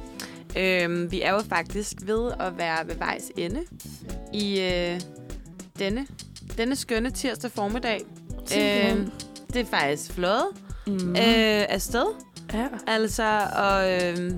Øh, 0.59 1.10
vi 1.12 1.22
er 1.22 1.30
jo 1.32 1.39
faktisk 1.48 1.97
ved 2.02 2.32
at 2.40 2.59
være 2.59 2.89
ved 2.89 2.94
vejs 2.94 3.30
ende 3.36 3.60
i 4.32 4.60
øh, 4.60 5.01
denne, 5.78 6.06
denne 6.56 6.76
skønne 6.76 7.10
tirsdag 7.10 7.51
formiddag. 7.51 8.01
Simpelthen. 8.47 8.98
Øh, 8.98 9.06
det 9.52 9.60
er 9.60 9.64
faktisk 9.64 10.12
flot 10.12 10.44
Mm. 10.86 11.09
øh, 11.10 11.16
afsted. 11.68 12.06
ja. 12.52 12.68
Altså, 12.86 13.40
og 13.56 13.93
øh, 13.93 14.32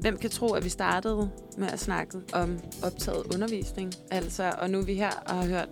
hvem 0.00 0.18
kan 0.18 0.30
tro, 0.30 0.52
at 0.52 0.64
vi 0.64 0.68
startede 0.68 1.30
med 1.58 1.68
at 1.68 1.80
snakke 1.80 2.18
om 2.32 2.58
optaget 2.82 3.22
undervisning? 3.34 3.92
Altså, 4.10 4.52
og 4.58 4.70
nu 4.70 4.78
er 4.78 4.84
vi 4.84 4.94
her 4.94 5.10
og 5.26 5.34
har 5.34 5.46
hørt 5.46 5.68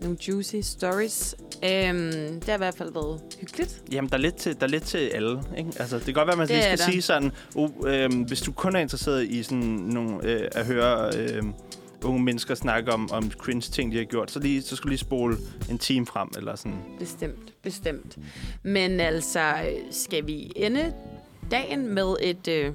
nogle 0.00 0.16
juicy 0.28 0.56
stories. 0.62 1.34
Øhm, 1.64 2.10
det 2.40 2.44
har 2.44 2.54
i 2.54 2.56
hvert 2.56 2.74
fald 2.74 2.92
været 2.92 3.20
hyggeligt. 3.40 3.82
Jamen, 3.92 4.10
der 4.10 4.16
er 4.16 4.20
lidt 4.20 4.36
til, 4.36 4.56
der 4.60 4.66
er 4.66 4.70
lidt 4.70 4.82
til 4.82 4.98
alle, 4.98 5.42
ikke? 5.58 5.70
Altså, 5.78 5.96
det 5.96 6.04
kan 6.04 6.14
godt 6.14 6.26
være, 6.26 6.32
at 6.32 6.38
man 6.38 6.48
Det 6.48 6.54
lige 6.56 6.62
skal 6.62 6.78
der. 6.78 6.84
sige 6.84 7.02
sådan, 7.02 7.32
oh, 7.54 7.70
øhm, 7.86 8.20
hvis 8.22 8.40
du 8.40 8.52
kun 8.52 8.76
er 8.76 8.80
interesseret 8.80 9.24
i 9.24 9.42
sådan 9.42 9.58
nogle, 9.64 10.18
øh, 10.26 10.48
at 10.52 10.66
høre 10.66 11.10
øh, 11.16 11.42
unge 12.04 12.22
mennesker 12.22 12.54
snakke 12.54 12.92
om, 12.92 13.10
om 13.12 13.30
cringe 13.30 13.60
ting, 13.60 13.92
de 13.92 13.96
har 13.98 14.04
gjort, 14.04 14.30
så, 14.30 14.38
lige, 14.40 14.62
så 14.62 14.76
skal 14.76 14.84
du 14.84 14.88
lige 14.88 14.98
spole 14.98 15.36
en 15.70 15.78
time 15.78 16.06
frem, 16.06 16.28
eller 16.36 16.56
sådan. 16.56 16.78
Bestemt, 16.98 17.62
bestemt. 17.62 18.18
Men 18.62 19.00
altså, 19.00 19.40
øh, 19.40 19.76
skal 19.90 20.26
vi 20.26 20.52
ende 20.56 20.92
dagen 21.50 21.94
med 21.94 22.14
et 22.22 22.48
øh, 22.48 22.72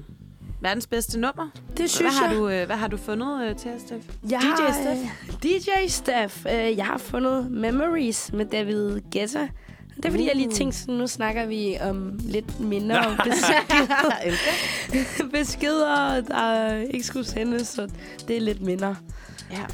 verdens 0.60 0.86
bedste 0.86 1.20
nummer? 1.20 1.48
Det 1.76 1.90
synes 1.90 2.14
Hvad 2.14 2.22
har, 2.28 2.28
jeg. 2.34 2.36
du, 2.36 2.48
øh, 2.48 2.66
hvad 2.66 2.76
har 2.76 2.88
du 2.88 2.96
fundet 2.96 3.48
øh, 3.50 3.56
til 3.56 3.70
os, 3.70 3.80
Steff? 3.82 4.04
Jeg 4.30 4.40
DJ 4.40 4.62
har, 4.62 4.90
øh, 4.90 5.32
DJ 5.42 5.88
Steff. 5.88 6.46
Øh, 6.46 6.76
jeg 6.76 6.86
har 6.86 6.98
fundet 6.98 7.50
Memories 7.50 8.32
med 8.32 8.44
David 8.46 9.00
Guetta. 9.12 9.48
Det 9.96 10.04
er 10.04 10.10
fordi, 10.10 10.26
jeg 10.26 10.36
lige 10.36 10.48
Uh. 10.48 10.54
tænkte, 10.54 10.78
sådan, 10.78 10.94
nu 10.94 11.06
snakker 11.06 11.46
vi 11.46 11.76
om 11.80 12.18
lidt 12.24 12.60
mindre 12.60 12.98
om 13.06 13.16
beskeder, 13.24 14.12
beskeder, 15.38 16.20
der 16.20 16.72
ikke 16.74 17.06
skulle 17.06 17.26
sendes, 17.26 17.68
så 17.68 17.88
det 18.28 18.36
er 18.36 18.40
lidt 18.40 18.60
mindre. 18.62 18.96
Ja. 19.50 19.64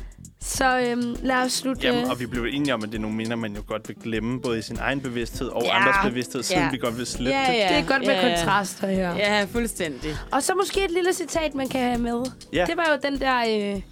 Så 0.44 0.78
øhm, 0.78 1.16
lad 1.22 1.36
os 1.36 1.52
slutte... 1.52 1.82
Jamen, 1.86 2.10
og 2.10 2.20
vi 2.20 2.26
blev 2.26 2.44
enige 2.52 2.74
om, 2.74 2.82
at 2.82 2.88
det 2.88 2.94
er 2.98 3.00
nogle 3.02 3.16
minder, 3.16 3.36
man 3.36 3.52
jo 3.56 3.62
godt 3.66 3.88
vil 3.88 3.96
glemme, 3.96 4.40
både 4.40 4.58
i 4.58 4.62
sin 4.62 4.76
egen 4.80 5.00
bevidsthed 5.00 5.48
og 5.48 5.62
Ja. 5.64 5.78
andres 5.80 5.96
bevidsthed, 6.04 6.42
siden 6.42 6.62
Ja. 6.62 6.70
vi 6.70 6.76
godt 6.78 6.98
vil 6.98 7.06
slette 7.06 7.38
Ja, 7.40 7.46
det. 7.52 7.58
ja. 7.58 7.68
det 7.68 7.76
er 7.84 7.86
godt 7.88 8.00
med 8.06 8.14
ja, 8.14 8.28
ja. 8.28 8.36
kontraster 8.36 8.86
her. 8.88 9.14
Ja, 9.16 9.44
fuldstændig. 9.44 10.10
Og 10.32 10.42
så 10.42 10.54
måske 10.54 10.84
et 10.84 10.90
lille 10.90 11.12
citat, 11.12 11.54
man 11.54 11.68
kan 11.68 11.80
have 11.80 11.98
med. 11.98 12.22
Ja. 12.52 12.64
Det 12.66 12.76
var 12.76 12.86
jo 12.90 13.10
den 13.10 13.20
der... 13.20 13.38
Øh, 13.74 13.82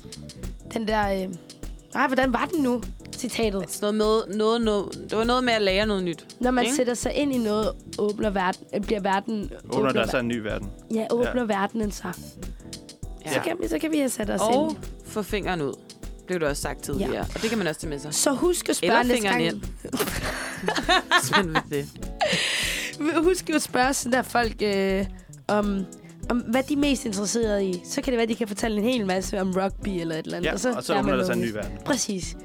den 0.74 0.88
der... 0.88 1.12
Øh, 1.22 1.28
nej, 1.94 2.06
hvordan 2.06 2.32
var 2.32 2.48
den 2.54 2.62
nu? 2.62 2.82
Citatet. 3.16 3.64
Sådan 3.70 3.94
noget 3.94 4.24
med, 4.28 4.36
noget, 4.36 4.60
noget, 4.60 5.06
det 5.10 5.18
var 5.18 5.24
noget 5.24 5.44
med 5.44 5.52
at 5.52 5.62
lære 5.62 5.86
noget 5.86 6.04
nyt. 6.04 6.26
Når 6.40 6.50
man 6.50 6.64
Ikke? 6.64 6.76
sætter 6.76 6.94
sig 6.94 7.12
ind 7.14 7.32
i 7.34 7.38
noget, 7.38 7.72
åbner 7.98 8.30
verden, 8.30 8.64
øh, 8.74 8.80
bliver 8.80 9.00
verden... 9.00 9.50
Åbner 9.70 9.92
der 9.92 10.06
så 10.06 10.18
en 10.18 10.28
ny 10.28 10.38
verden. 10.38 10.68
Ja, 10.94 11.06
åbner 11.10 11.32
ja. 11.40 11.42
verdenen 11.60 11.90
sig. 11.92 12.12
Ja. 13.26 13.32
Så, 13.32 13.40
kan 13.40 13.56
vi, 13.62 13.68
så 13.68 13.78
kan 13.78 13.92
vi 13.92 13.96
have 13.98 14.08
sat 14.08 14.30
os 14.30 14.40
Og 14.40 14.68
ind. 14.70 14.76
få 15.06 15.22
fingeren 15.22 15.62
ud. 15.62 15.72
Det 16.30 16.36
blev 16.38 16.46
du 16.46 16.50
også 16.50 16.62
sagt 16.62 16.82
tidligere. 16.82 17.12
Ja. 17.12 17.20
Og 17.34 17.42
det 17.42 17.48
kan 17.50 17.58
man 17.58 17.66
også 17.66 17.80
tage 17.80 17.90
med 17.90 17.98
sig. 17.98 18.14
Så 18.14 18.32
husk 18.32 18.68
at 18.68 18.76
spørge 18.76 18.92
Eller 19.00 19.02
næste 19.02 19.22
fingeren 19.28 19.42
gang. 19.42 19.54
ind. 21.44 21.62
Det. 21.70 21.88
Husk 23.24 23.50
at 23.50 23.62
spørge 23.62 23.94
sådan 23.94 24.12
der 24.12 24.22
folk 24.22 24.62
øh, 24.62 25.06
om, 25.48 25.84
om, 26.30 26.38
hvad 26.38 26.62
de 26.62 26.72
er 26.72 26.76
mest 26.78 27.04
interesserede 27.06 27.66
i. 27.66 27.82
Så 27.84 28.02
kan 28.02 28.10
det 28.12 28.16
være, 28.16 28.22
at 28.22 28.28
de 28.28 28.34
kan 28.34 28.48
fortælle 28.48 28.78
en 28.78 28.84
hel 28.84 29.06
masse 29.06 29.40
om 29.40 29.52
rugby 29.56 29.88
eller 29.88 30.14
et 30.14 30.24
eller 30.24 30.36
andet. 30.36 30.48
Ja, 30.48 30.52
og 30.52 30.60
så, 30.60 30.72
og 30.72 30.84
så 30.84 30.98
åbner 30.98 31.16
der 31.16 31.24
sig 31.26 31.32
en 31.32 31.40
ny 31.40 31.50
verden. 31.50 31.72
Præcis. 31.84 32.36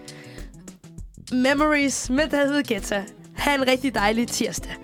Memories 1.32 2.10
med 2.10 2.28
David 2.28 2.64
Guetta. 2.64 3.04
Ha' 3.36 3.56
en 3.56 3.68
rigtig 3.68 3.96
dejlig 3.96 4.28
tirsdag. 4.28 4.76